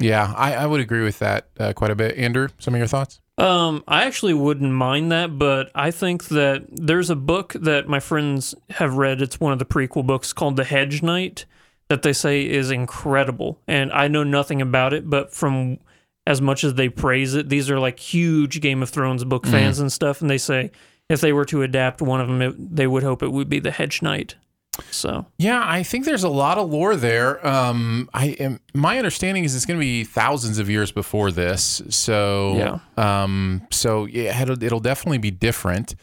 Yeah, 0.00 0.32
I, 0.36 0.54
I 0.54 0.66
would 0.66 0.80
agree 0.80 1.02
with 1.02 1.18
that 1.18 1.48
uh, 1.58 1.72
quite 1.74 1.90
a 1.90 1.94
bit. 1.94 2.16
Andrew, 2.16 2.48
some 2.58 2.74
of 2.74 2.78
your 2.78 2.88
thoughts? 2.88 3.20
Um, 3.38 3.84
I 3.86 4.04
actually 4.04 4.34
wouldn't 4.34 4.72
mind 4.72 5.12
that, 5.12 5.38
but 5.38 5.70
I 5.74 5.90
think 5.90 6.28
that 6.28 6.66
there's 6.70 7.10
a 7.10 7.16
book 7.16 7.52
that 7.54 7.88
my 7.88 8.00
friends 8.00 8.54
have 8.70 8.94
read. 8.94 9.22
It's 9.22 9.38
one 9.38 9.52
of 9.52 9.58
the 9.58 9.64
prequel 9.64 10.06
books 10.06 10.32
called 10.32 10.56
The 10.56 10.64
Hedge 10.64 11.02
Knight 11.02 11.46
that 11.88 12.02
they 12.02 12.12
say 12.12 12.46
is 12.46 12.70
incredible. 12.70 13.60
And 13.66 13.92
I 13.92 14.08
know 14.08 14.24
nothing 14.24 14.60
about 14.62 14.92
it, 14.92 15.08
but 15.08 15.32
from 15.32 15.78
as 16.26 16.40
much 16.40 16.64
as 16.64 16.74
they 16.74 16.88
praise 16.88 17.34
it, 17.34 17.48
these 17.48 17.70
are 17.70 17.80
like 17.80 17.98
huge 17.98 18.60
Game 18.60 18.82
of 18.82 18.90
Thrones 18.90 19.24
book 19.24 19.46
fans 19.46 19.78
and 19.78 19.92
stuff. 19.92 20.20
And 20.20 20.30
they 20.30 20.38
say 20.38 20.70
if 21.08 21.20
they 21.20 21.32
were 21.32 21.44
to 21.46 21.62
adapt 21.62 22.00
one 22.00 22.20
of 22.20 22.28
them, 22.28 22.42
it, 22.42 22.76
they 22.76 22.86
would 22.86 23.02
hope 23.02 23.22
it 23.22 23.32
would 23.32 23.48
be 23.48 23.58
The 23.58 23.72
Hedge 23.72 24.02
Knight. 24.02 24.36
So 24.90 25.26
Yeah, 25.38 25.62
I 25.66 25.82
think 25.82 26.04
there's 26.04 26.24
a 26.24 26.28
lot 26.28 26.58
of 26.58 26.70
lore 26.70 26.96
there. 26.96 27.44
Um, 27.46 28.08
I 28.14 28.28
am 28.40 28.60
my 28.74 28.98
understanding 28.98 29.44
is 29.44 29.54
it's 29.54 29.66
going 29.66 29.78
to 29.78 29.84
be 29.84 30.04
thousands 30.04 30.58
of 30.58 30.68
years 30.70 30.92
before 30.92 31.30
this. 31.30 31.82
So 31.90 32.56
Yeah. 32.56 33.22
um, 33.22 33.66
so 33.70 34.04
yeah, 34.06 34.40
it'll, 34.42 34.62
it'll 34.62 34.80
definitely 34.80 35.18
be 35.18 35.30
different. 35.30 35.94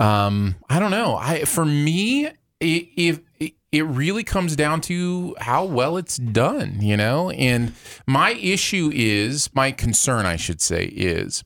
Um, 0.00 0.56
I 0.68 0.78
don't 0.80 0.90
know. 0.90 1.16
I 1.16 1.44
for 1.44 1.64
me, 1.64 2.26
it, 2.26 2.88
if 2.96 3.20
it, 3.38 3.52
it 3.70 3.82
really 3.86 4.24
comes 4.24 4.54
down 4.56 4.80
to 4.82 5.34
how 5.38 5.64
well 5.64 5.96
it's 5.96 6.16
done, 6.16 6.78
you 6.80 6.96
know. 6.96 7.30
And 7.30 7.74
my 8.06 8.30
issue 8.32 8.90
is 8.94 9.50
my 9.54 9.72
concern, 9.72 10.26
I 10.26 10.36
should 10.36 10.60
say, 10.60 10.84
is 10.86 11.42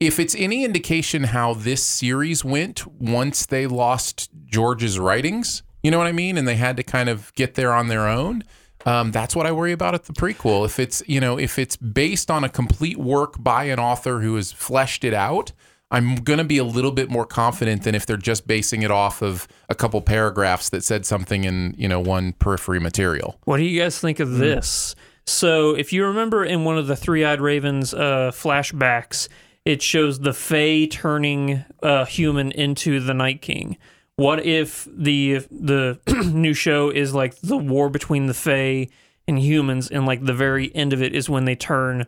if 0.00 0.18
it's 0.18 0.34
any 0.36 0.64
indication 0.64 1.24
how 1.24 1.54
this 1.54 1.82
series 1.82 2.44
went 2.44 2.86
once 2.86 3.46
they 3.46 3.66
lost 3.66 4.30
George's 4.46 4.98
writings, 4.98 5.62
you 5.82 5.90
know 5.90 5.98
what 5.98 6.06
I 6.06 6.12
mean? 6.12 6.38
And 6.38 6.46
they 6.46 6.56
had 6.56 6.76
to 6.76 6.82
kind 6.82 7.08
of 7.08 7.32
get 7.34 7.54
there 7.54 7.72
on 7.72 7.88
their 7.88 8.08
own. 8.08 8.44
Um, 8.86 9.10
that's 9.10 9.34
what 9.34 9.46
I 9.46 9.52
worry 9.52 9.72
about 9.72 9.94
at 9.94 10.04
the 10.04 10.12
prequel. 10.12 10.64
If 10.64 10.78
it's, 10.78 11.02
you 11.06 11.20
know, 11.20 11.38
if 11.38 11.58
it's 11.58 11.76
based 11.76 12.30
on 12.30 12.44
a 12.44 12.48
complete 12.48 12.96
work 12.96 13.34
by 13.38 13.64
an 13.64 13.78
author 13.78 14.20
who 14.20 14.36
has 14.36 14.52
fleshed 14.52 15.04
it 15.04 15.14
out, 15.14 15.52
I'm 15.90 16.16
going 16.16 16.38
to 16.38 16.44
be 16.44 16.58
a 16.58 16.64
little 16.64 16.92
bit 16.92 17.10
more 17.10 17.24
confident 17.24 17.82
than 17.82 17.94
if 17.94 18.04
they're 18.04 18.16
just 18.16 18.46
basing 18.46 18.82
it 18.82 18.90
off 18.90 19.22
of 19.22 19.48
a 19.68 19.74
couple 19.74 20.00
paragraphs 20.02 20.68
that 20.70 20.84
said 20.84 21.06
something 21.06 21.44
in, 21.44 21.74
you 21.78 21.88
know, 21.88 22.00
one 22.00 22.32
periphery 22.34 22.78
material. 22.78 23.38
What 23.44 23.56
do 23.56 23.64
you 23.64 23.80
guys 23.80 23.98
think 23.98 24.20
of 24.20 24.36
this? 24.36 24.94
So, 25.26 25.74
if 25.74 25.92
you 25.92 26.06
remember 26.06 26.44
in 26.44 26.64
one 26.64 26.78
of 26.78 26.86
the 26.86 26.96
Three 26.96 27.24
Eyed 27.24 27.40
Ravens 27.40 27.92
uh, 27.92 28.30
flashbacks, 28.32 29.28
it 29.64 29.82
shows 29.82 30.20
the 30.20 30.32
Fae 30.32 30.86
turning 30.90 31.64
a 31.82 32.06
human 32.06 32.50
into 32.52 33.00
the 33.00 33.12
Night 33.12 33.42
King. 33.42 33.76
What 34.18 34.44
if 34.44 34.88
the 34.92 35.46
the 35.48 36.00
new 36.34 36.52
show 36.52 36.90
is 36.90 37.14
like 37.14 37.40
the 37.40 37.56
war 37.56 37.88
between 37.88 38.26
the 38.26 38.34
Fae 38.34 38.88
and 39.28 39.38
humans, 39.38 39.88
and 39.88 40.06
like 40.06 40.24
the 40.24 40.34
very 40.34 40.74
end 40.74 40.92
of 40.92 41.00
it 41.00 41.14
is 41.14 41.30
when 41.30 41.44
they 41.44 41.54
turn 41.54 42.04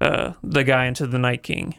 uh, 0.00 0.32
the 0.42 0.64
guy 0.64 0.86
into 0.86 1.06
the 1.06 1.18
Night 1.18 1.42
King, 1.42 1.74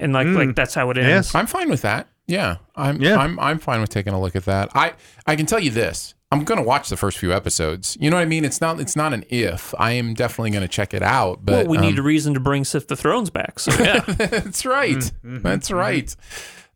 and 0.00 0.12
like 0.12 0.26
like 0.26 0.56
that's 0.56 0.74
how 0.74 0.90
it 0.90 0.98
ends. 0.98 1.08
Yes. 1.08 1.34
I'm 1.36 1.46
fine 1.46 1.70
with 1.70 1.82
that. 1.82 2.08
Yeah, 2.26 2.56
I'm. 2.74 3.00
Yeah. 3.00 3.16
I'm. 3.16 3.38
I'm 3.38 3.60
fine 3.60 3.80
with 3.80 3.90
taking 3.90 4.12
a 4.12 4.20
look 4.20 4.34
at 4.34 4.46
that. 4.46 4.70
I. 4.74 4.94
I 5.24 5.36
can 5.36 5.46
tell 5.46 5.60
you 5.60 5.70
this. 5.70 6.14
I'm 6.32 6.42
going 6.42 6.58
to 6.58 6.64
watch 6.64 6.88
the 6.88 6.96
first 6.96 7.18
few 7.18 7.32
episodes. 7.32 7.96
You 8.00 8.10
know 8.10 8.16
what 8.16 8.22
I 8.22 8.26
mean? 8.26 8.44
It's 8.44 8.60
not. 8.60 8.80
It's 8.80 8.96
not 8.96 9.12
an 9.12 9.24
if. 9.30 9.72
I 9.78 9.92
am 9.92 10.14
definitely 10.14 10.50
going 10.50 10.62
to 10.62 10.68
check 10.68 10.94
it 10.94 11.02
out. 11.02 11.44
But 11.44 11.66
Well, 11.66 11.66
we 11.68 11.78
need 11.78 11.94
um, 11.94 12.00
a 12.00 12.02
reason 12.02 12.34
to 12.34 12.40
bring 12.40 12.64
Sift 12.64 12.88
the 12.88 12.96
Thrones 12.96 13.30
back. 13.30 13.60
So 13.60 13.72
yeah, 13.80 14.00
That's 14.06 14.64
right. 14.64 15.12
That's 15.22 15.70
right. 15.70 16.16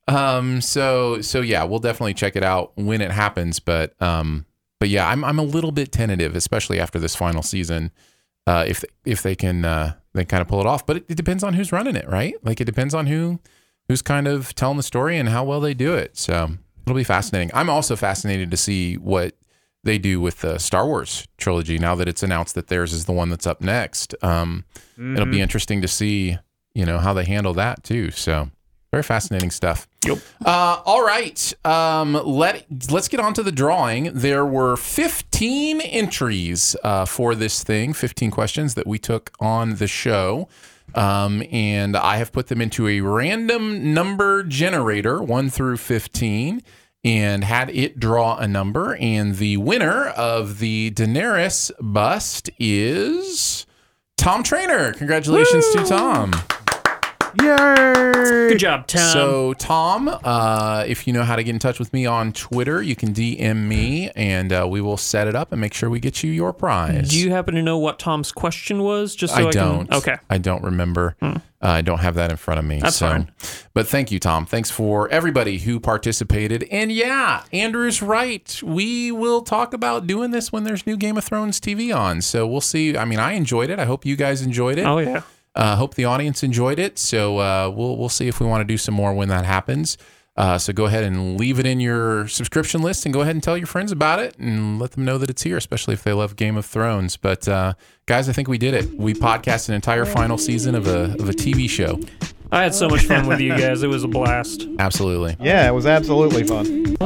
Um. 0.08 0.60
So. 0.60 1.20
So 1.20 1.40
yeah, 1.40 1.64
we'll 1.64 1.78
definitely 1.78 2.14
check 2.14 2.36
it 2.36 2.42
out 2.42 2.72
when 2.76 3.00
it 3.00 3.10
happens. 3.10 3.60
But. 3.60 4.00
Um. 4.02 4.46
But 4.80 4.88
yeah, 4.88 5.08
I'm. 5.08 5.24
I'm 5.24 5.38
a 5.38 5.44
little 5.44 5.72
bit 5.72 5.92
tentative, 5.92 6.34
especially 6.36 6.80
after 6.80 6.98
this 6.98 7.14
final 7.16 7.42
season. 7.42 7.90
Uh. 8.46 8.64
If 8.66 8.84
if 9.04 9.22
they 9.22 9.34
can. 9.34 9.64
Uh. 9.64 9.94
They 10.14 10.24
kind 10.24 10.40
of 10.40 10.46
pull 10.46 10.60
it 10.60 10.66
off. 10.66 10.86
But 10.86 10.98
it, 10.98 11.06
it 11.08 11.16
depends 11.16 11.42
on 11.42 11.54
who's 11.54 11.72
running 11.72 11.96
it, 11.96 12.08
right? 12.08 12.34
Like 12.44 12.60
it 12.60 12.66
depends 12.66 12.94
on 12.94 13.06
who 13.08 13.40
who's 13.88 14.00
kind 14.00 14.28
of 14.28 14.54
telling 14.54 14.76
the 14.76 14.82
story 14.84 15.18
and 15.18 15.28
how 15.28 15.42
well 15.44 15.60
they 15.60 15.74
do 15.74 15.94
it. 15.94 16.16
So 16.16 16.50
it'll 16.86 16.94
be 16.96 17.02
fascinating. 17.02 17.50
I'm 17.52 17.68
also 17.68 17.96
fascinated 17.96 18.50
to 18.52 18.56
see 18.56 18.94
what 18.94 19.34
they 19.82 19.98
do 19.98 20.20
with 20.20 20.40
the 20.40 20.58
Star 20.58 20.86
Wars 20.86 21.26
trilogy 21.36 21.78
now 21.78 21.96
that 21.96 22.06
it's 22.08 22.22
announced 22.22 22.54
that 22.54 22.68
theirs 22.68 22.92
is 22.92 23.06
the 23.06 23.12
one 23.12 23.28
that's 23.28 23.46
up 23.46 23.60
next. 23.60 24.14
Um, 24.22 24.64
It'll 24.96 25.26
be 25.26 25.40
interesting 25.40 25.82
to 25.82 25.88
see, 25.88 26.38
you 26.74 26.86
know, 26.86 26.98
how 26.98 27.12
they 27.12 27.24
handle 27.24 27.52
that 27.54 27.82
too. 27.82 28.12
So 28.12 28.50
very 28.92 29.02
fascinating 29.02 29.50
stuff. 29.50 29.88
Yep. 30.06 30.18
Uh, 30.44 30.82
all 30.84 31.04
right. 31.04 31.52
Um, 31.64 32.14
let 32.14 32.66
let's 32.90 33.08
get 33.08 33.20
on 33.20 33.34
to 33.34 33.42
the 33.42 33.52
drawing. 33.52 34.10
There 34.14 34.44
were 34.44 34.76
15 34.76 35.80
entries 35.80 36.76
uh, 36.84 37.04
for 37.04 37.34
this 37.34 37.62
thing, 37.62 37.92
15 37.92 38.30
questions 38.30 38.74
that 38.74 38.86
we 38.86 38.98
took 38.98 39.32
on 39.40 39.76
the 39.76 39.86
show. 39.86 40.48
Um, 40.94 41.42
and 41.50 41.96
I 41.96 42.18
have 42.18 42.32
put 42.32 42.48
them 42.48 42.60
into 42.60 42.86
a 42.86 43.00
random 43.00 43.92
number 43.94 44.44
generator, 44.44 45.20
one 45.22 45.50
through 45.50 45.78
15, 45.78 46.62
and 47.04 47.44
had 47.44 47.70
it 47.70 47.98
draw 47.98 48.36
a 48.36 48.46
number. 48.46 48.96
And 48.96 49.36
the 49.36 49.56
winner 49.56 50.08
of 50.08 50.58
the 50.58 50.90
Daenerys 50.92 51.72
bust 51.80 52.50
is 52.58 53.66
Tom 54.16 54.42
Trainer. 54.42 54.92
Congratulations 54.92 55.68
to 55.72 55.84
Tom. 55.84 56.32
Yay! 57.42 58.04
good 58.54 58.58
job, 58.58 58.86
Tom. 58.86 59.12
So, 59.12 59.54
Tom, 59.54 60.08
uh, 60.08 60.84
if 60.86 61.06
you 61.06 61.12
know 61.12 61.22
how 61.22 61.36
to 61.36 61.42
get 61.42 61.50
in 61.50 61.58
touch 61.58 61.78
with 61.78 61.92
me 61.92 62.06
on 62.06 62.32
Twitter, 62.32 62.82
you 62.82 62.96
can 62.96 63.12
DM 63.12 63.66
me 63.66 64.10
and 64.10 64.52
uh, 64.52 64.66
we 64.68 64.80
will 64.80 64.96
set 64.96 65.26
it 65.26 65.34
up 65.34 65.52
and 65.52 65.60
make 65.60 65.74
sure 65.74 65.90
we 65.90 66.00
get 66.00 66.22
you 66.22 66.30
your 66.30 66.52
prize. 66.52 67.08
Do 67.10 67.18
you 67.18 67.30
happen 67.30 67.54
to 67.54 67.62
know 67.62 67.78
what 67.78 67.98
Tom's 67.98 68.32
question 68.32 68.82
was? 68.82 69.14
Just 69.14 69.34
so 69.34 69.46
I, 69.46 69.48
I 69.48 69.50
don't. 69.50 69.86
Can, 69.86 69.98
okay. 69.98 70.16
I 70.30 70.38
don't 70.38 70.62
remember. 70.62 71.16
Uh, 71.20 71.38
I 71.60 71.80
don't 71.80 72.00
have 72.00 72.14
that 72.16 72.30
in 72.30 72.36
front 72.36 72.58
of 72.58 72.64
me. 72.64 72.80
That's 72.80 72.96
so. 72.96 73.08
fine. 73.08 73.30
But 73.72 73.88
thank 73.88 74.10
you, 74.10 74.20
Tom. 74.20 74.46
Thanks 74.46 74.70
for 74.70 75.08
everybody 75.08 75.58
who 75.58 75.80
participated. 75.80 76.64
And 76.70 76.92
yeah, 76.92 77.44
Andrew's 77.52 78.02
right. 78.02 78.60
We 78.62 79.10
will 79.10 79.42
talk 79.42 79.72
about 79.72 80.06
doing 80.06 80.30
this 80.30 80.52
when 80.52 80.64
there's 80.64 80.86
new 80.86 80.96
Game 80.96 81.16
of 81.16 81.24
Thrones 81.24 81.60
TV 81.60 81.94
on. 81.94 82.20
So 82.20 82.46
we'll 82.46 82.60
see. 82.60 82.96
I 82.96 83.04
mean, 83.04 83.18
I 83.18 83.32
enjoyed 83.32 83.70
it. 83.70 83.78
I 83.78 83.86
hope 83.86 84.04
you 84.04 84.16
guys 84.16 84.42
enjoyed 84.42 84.78
it. 84.78 84.84
Oh 84.84 84.98
yeah. 84.98 85.22
Uh, 85.54 85.76
hope 85.76 85.94
the 85.94 86.04
audience 86.04 86.42
enjoyed 86.42 86.78
it. 86.78 86.98
So 86.98 87.38
uh, 87.38 87.72
we'll 87.74 87.96
we'll 87.96 88.08
see 88.08 88.28
if 88.28 88.40
we 88.40 88.46
want 88.46 88.60
to 88.60 88.64
do 88.64 88.76
some 88.78 88.94
more 88.94 89.14
when 89.14 89.28
that 89.28 89.44
happens. 89.44 89.96
Uh, 90.36 90.58
so 90.58 90.72
go 90.72 90.86
ahead 90.86 91.04
and 91.04 91.38
leave 91.38 91.60
it 91.60 91.66
in 91.66 91.78
your 91.78 92.26
subscription 92.26 92.82
list, 92.82 93.04
and 93.06 93.14
go 93.14 93.20
ahead 93.20 93.36
and 93.36 93.42
tell 93.42 93.56
your 93.56 93.68
friends 93.68 93.92
about 93.92 94.18
it, 94.18 94.36
and 94.36 94.80
let 94.80 94.90
them 94.92 95.04
know 95.04 95.16
that 95.16 95.30
it's 95.30 95.42
here, 95.42 95.56
especially 95.56 95.94
if 95.94 96.02
they 96.02 96.12
love 96.12 96.34
Game 96.34 96.56
of 96.56 96.66
Thrones. 96.66 97.16
But 97.16 97.46
uh, 97.46 97.74
guys, 98.06 98.28
I 98.28 98.32
think 98.32 98.48
we 98.48 98.58
did 98.58 98.74
it. 98.74 98.92
We 98.98 99.14
podcast 99.14 99.68
an 99.68 99.76
entire 99.76 100.04
final 100.04 100.36
season 100.36 100.74
of 100.74 100.88
a 100.88 101.12
of 101.20 101.28
a 101.28 101.32
TV 101.32 101.70
show. 101.70 102.00
I 102.50 102.62
had 102.64 102.74
so 102.74 102.88
much 102.88 103.04
fun 103.06 103.26
with 103.28 103.40
you 103.40 103.50
guys. 103.50 103.82
It 103.82 103.88
was 103.88 104.02
a 104.04 104.08
blast. 104.08 104.66
Absolutely. 104.78 105.36
Yeah, 105.40 105.68
it 105.68 105.72
was 105.72 105.86
absolutely 105.86 106.44
fun. 106.44 106.96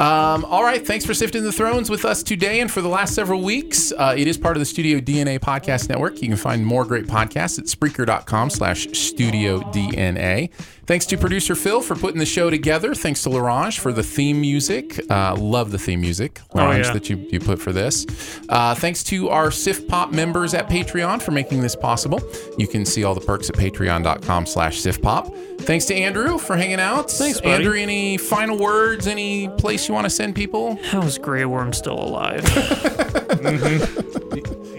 Um, 0.00 0.46
all 0.46 0.62
right. 0.62 0.86
Thanks 0.86 1.04
for 1.04 1.12
sifting 1.12 1.44
the 1.44 1.52
thrones 1.52 1.90
with 1.90 2.06
us 2.06 2.22
today 2.22 2.60
and 2.60 2.70
for 2.70 2.80
the 2.80 2.88
last 2.88 3.14
several 3.14 3.42
weeks. 3.42 3.92
Uh, 3.92 4.14
it 4.16 4.26
is 4.26 4.38
part 4.38 4.56
of 4.56 4.60
the 4.60 4.64
Studio 4.64 4.98
DNA 4.98 5.38
podcast 5.38 5.90
network. 5.90 6.22
You 6.22 6.28
can 6.28 6.38
find 6.38 6.64
more 6.64 6.86
great 6.86 7.04
podcasts 7.06 7.58
at 7.58 7.66
Spreaker.com 7.66 8.48
slash 8.48 8.88
Studio 8.92 9.60
DNA. 9.60 10.48
Thanks 10.90 11.06
to 11.06 11.16
producer 11.16 11.54
Phil 11.54 11.80
for 11.82 11.94
putting 11.94 12.18
the 12.18 12.26
show 12.26 12.50
together. 12.50 12.96
Thanks 12.96 13.22
to 13.22 13.28
Larange 13.28 13.78
for 13.78 13.92
the 13.92 14.02
theme 14.02 14.40
music. 14.40 15.00
Uh, 15.08 15.36
love 15.36 15.70
the 15.70 15.78
theme 15.78 16.00
music, 16.00 16.40
Larange, 16.52 16.86
yeah. 16.86 16.92
that 16.92 17.08
you, 17.08 17.16
you 17.30 17.38
put 17.38 17.60
for 17.60 17.70
this. 17.70 18.04
Uh, 18.48 18.74
thanks 18.74 19.04
to 19.04 19.28
our 19.28 19.52
Sift 19.52 19.86
Pop 19.86 20.10
members 20.10 20.52
at 20.52 20.68
Patreon 20.68 21.22
for 21.22 21.30
making 21.30 21.60
this 21.60 21.76
possible. 21.76 22.20
You 22.58 22.66
can 22.66 22.84
see 22.84 23.04
all 23.04 23.14
the 23.14 23.20
perks 23.20 23.48
at 23.48 23.54
patreon.com 23.54 24.46
slash 24.46 24.80
SIFPOP. 24.80 25.60
Thanks 25.60 25.84
to 25.84 25.94
Andrew 25.94 26.38
for 26.38 26.56
hanging 26.56 26.80
out. 26.80 27.08
Thanks, 27.08 27.40
buddy. 27.40 27.52
Andrew, 27.52 27.74
any 27.74 28.16
final 28.16 28.58
words? 28.58 29.06
Any 29.06 29.48
place 29.48 29.86
you 29.86 29.94
want 29.94 30.06
to 30.06 30.10
send 30.10 30.34
people? 30.34 30.74
How 30.86 31.02
is 31.02 31.18
Grey 31.18 31.44
Worm 31.44 31.72
still 31.72 32.00
alive? 32.00 32.44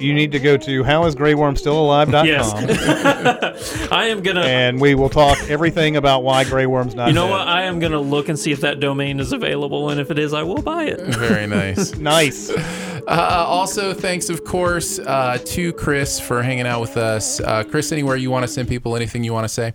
You 0.01 0.13
need 0.15 0.31
to 0.31 0.39
go 0.39 0.57
to 0.57 0.83
howisgreywormstillalive.com 0.83 2.25
yes. 2.25 3.91
I 3.91 4.05
am 4.05 4.23
gonna. 4.23 4.41
and 4.41 4.81
we 4.81 4.95
will 4.95 5.09
talk 5.09 5.38
everything 5.47 5.95
about 6.02 6.23
why 6.23 6.44
Grey 6.44 6.65
Worm's 6.65 6.95
not 6.95 7.07
you 7.07 7.14
know 7.14 7.28
dead. 7.28 7.32
what? 7.32 7.48
I 7.48 7.64
am 7.64 7.80
gonna 7.80 8.02
look 8.02 8.28
and 8.28 8.38
see 8.38 8.52
if 8.52 8.61
that 8.61 8.80
domain 8.80 9.19
is 9.19 9.32
available, 9.32 9.90
and 9.90 9.99
if 10.02 10.11
it 10.11 10.19
is, 10.19 10.34
I 10.34 10.44
will 10.44 10.61
buy 10.61 10.86
it. 10.86 10.99
Very 11.15 11.48
nice. 11.48 11.95
Nice. 12.02 12.49
Uh, 12.49 13.45
also, 13.48 13.94
thanks, 13.94 14.30
of 14.30 14.44
course, 14.44 14.99
uh, 14.99 15.38
to 15.45 15.72
Chris 15.73 16.19
for 16.19 16.41
hanging 16.41 16.68
out 16.68 16.82
with 16.82 16.98
us. 16.98 17.40
Uh, 17.40 17.64
Chris, 17.64 17.91
anywhere 17.91 18.15
you 18.15 18.30
want 18.32 18.44
to 18.44 18.48
send 18.48 18.68
people, 18.68 18.95
anything 18.95 19.23
you 19.23 19.34
want 19.34 19.45
to 19.45 19.49
say? 19.49 19.73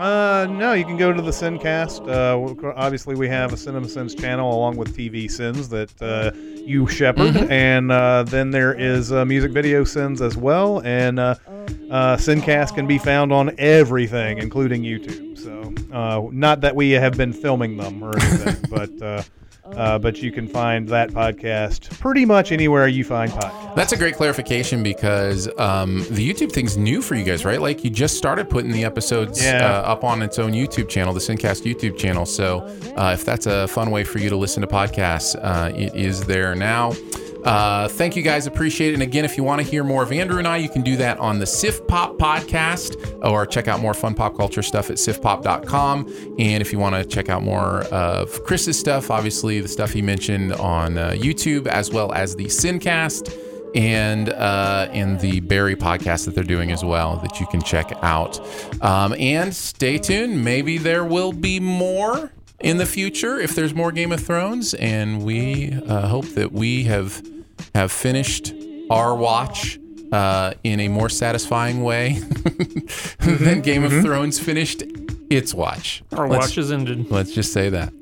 Uh, 0.00 0.46
no, 0.46 0.72
you 0.72 0.86
can 0.86 0.96
go 0.96 1.12
to 1.12 1.20
the 1.20 1.30
Sincast. 1.30 2.08
Uh, 2.08 2.72
obviously, 2.74 3.14
we 3.14 3.28
have 3.28 3.52
a 3.52 3.56
Cinema 3.56 3.86
Sins 3.86 4.14
channel 4.14 4.50
along 4.50 4.78
with 4.78 4.96
TV 4.96 5.30
Sins 5.30 5.68
that 5.68 5.92
uh, 6.00 6.30
you 6.64 6.86
shepherd, 6.86 7.36
and 7.50 7.92
uh, 7.92 8.22
then 8.22 8.50
there 8.50 8.72
is 8.72 9.12
uh, 9.12 9.26
music 9.26 9.52
video 9.52 9.84
Sins 9.84 10.22
as 10.22 10.38
well. 10.38 10.80
And 10.86 11.18
uh, 11.18 11.34
uh, 11.90 12.16
Sincast 12.16 12.74
can 12.74 12.86
be 12.86 12.96
found 12.96 13.30
on 13.30 13.54
everything, 13.58 14.38
including 14.38 14.84
YouTube. 14.84 15.36
So, 15.36 15.74
uh, 15.94 16.30
not 16.32 16.62
that 16.62 16.74
we 16.74 16.92
have 16.92 17.18
been 17.18 17.34
filming 17.34 17.76
them 17.76 18.02
or 18.02 18.16
anything, 18.16 18.70
but. 18.70 19.26
Uh, 19.76 19.98
but 19.98 20.20
you 20.20 20.30
can 20.32 20.46
find 20.48 20.88
that 20.88 21.10
podcast 21.10 21.90
pretty 22.00 22.24
much 22.24 22.52
anywhere 22.52 22.88
you 22.88 23.04
find 23.04 23.30
podcasts. 23.32 23.74
That's 23.76 23.92
a 23.92 23.96
great 23.96 24.14
clarification 24.16 24.82
because 24.82 25.48
um, 25.58 25.98
the 26.10 26.28
YouTube 26.28 26.52
thing's 26.52 26.76
new 26.76 27.00
for 27.02 27.14
you 27.14 27.24
guys, 27.24 27.44
right? 27.44 27.60
Like 27.60 27.84
you 27.84 27.90
just 27.90 28.16
started 28.18 28.50
putting 28.50 28.72
the 28.72 28.84
episodes 28.84 29.42
Yeah. 29.42 29.64
uh, 29.64 29.92
up 29.92 30.02
on 30.04 30.22
its 30.22 30.38
own 30.38 30.52
YouTube 30.52 30.88
channel, 30.88 31.14
the 31.14 31.20
Sincast 31.20 31.62
YouTube 31.64 31.96
channel. 31.96 32.26
So 32.26 32.60
uh, 32.96 33.12
if 33.14 33.24
that's 33.24 33.46
a 33.46 33.68
fun 33.68 33.90
way 33.90 34.04
for 34.04 34.18
you 34.18 34.28
to 34.28 34.36
listen 34.36 34.60
to 34.60 34.66
podcasts, 34.66 35.36
uh, 35.40 35.72
it 35.74 35.94
is 35.94 36.24
there 36.24 36.54
now. 36.54 36.92
Uh, 37.44 37.88
thank 37.88 38.16
you 38.16 38.22
guys, 38.22 38.46
appreciate 38.46 38.90
it. 38.90 38.94
And 38.94 39.02
again, 39.02 39.24
if 39.24 39.36
you 39.36 39.44
want 39.44 39.62
to 39.62 39.66
hear 39.66 39.82
more 39.82 40.02
of 40.02 40.12
Andrew 40.12 40.38
and 40.38 40.46
I, 40.46 40.58
you 40.58 40.68
can 40.68 40.82
do 40.82 40.96
that 40.96 41.18
on 41.18 41.38
the 41.38 41.46
Sift 41.46 41.88
Pop 41.88 42.16
podcast 42.18 43.24
or 43.24 43.46
check 43.46 43.68
out 43.68 43.80
more 43.80 43.94
fun 43.94 44.14
pop 44.14 44.36
culture 44.36 44.62
stuff 44.62 44.90
at 44.90 44.96
siftpop.com. 44.96 46.06
And 46.38 46.60
if 46.60 46.72
you 46.72 46.78
want 46.78 46.96
to 46.96 47.04
check 47.04 47.28
out 47.28 47.42
more 47.42 47.82
of 47.84 48.44
Chris's 48.44 48.78
stuff, 48.78 49.10
obviously 49.10 49.60
the 49.60 49.68
stuff 49.68 49.92
he 49.92 50.02
mentioned 50.02 50.52
on 50.54 50.98
uh, 50.98 51.10
YouTube, 51.10 51.66
as 51.66 51.90
well 51.90 52.12
as 52.12 52.36
the 52.36 52.46
Sincast 52.46 53.32
and 53.74 54.30
uh, 54.30 54.88
and 54.92 55.20
the 55.20 55.40
Barry 55.40 55.76
podcast 55.76 56.24
that 56.24 56.34
they're 56.34 56.44
doing 56.44 56.72
as 56.72 56.84
well 56.84 57.16
that 57.18 57.40
you 57.40 57.46
can 57.46 57.62
check 57.62 57.92
out. 58.02 58.40
Um, 58.82 59.14
and 59.18 59.54
stay 59.54 59.98
tuned. 59.98 60.44
Maybe 60.44 60.78
there 60.78 61.04
will 61.04 61.32
be 61.32 61.60
more 61.60 62.32
in 62.60 62.76
the 62.78 62.86
future 62.86 63.38
if 63.38 63.54
there's 63.54 63.74
more 63.74 63.92
Game 63.92 64.12
of 64.12 64.20
Thrones. 64.24 64.74
And 64.74 65.22
we 65.24 65.72
uh, 65.86 66.08
hope 66.08 66.26
that 66.34 66.52
we 66.52 66.84
have 66.84 67.22
have 67.74 67.92
finished 67.92 68.52
our 68.90 69.14
watch. 69.14 69.78
Uh, 70.12 70.52
in 70.64 70.80
a 70.80 70.88
more 70.88 71.08
satisfying 71.08 71.84
way 71.84 72.18
than 73.20 73.60
Game 73.60 73.84
of 73.84 73.92
Thrones 74.02 74.40
finished 74.40 74.82
its 75.30 75.54
watch. 75.54 76.02
Our 76.12 76.28
Let's- 76.28 76.48
watch 76.48 76.58
is 76.58 76.72
ended. 76.72 77.08
Let's 77.12 77.32
just 77.32 77.52
say 77.52 77.68
that. 77.68 77.92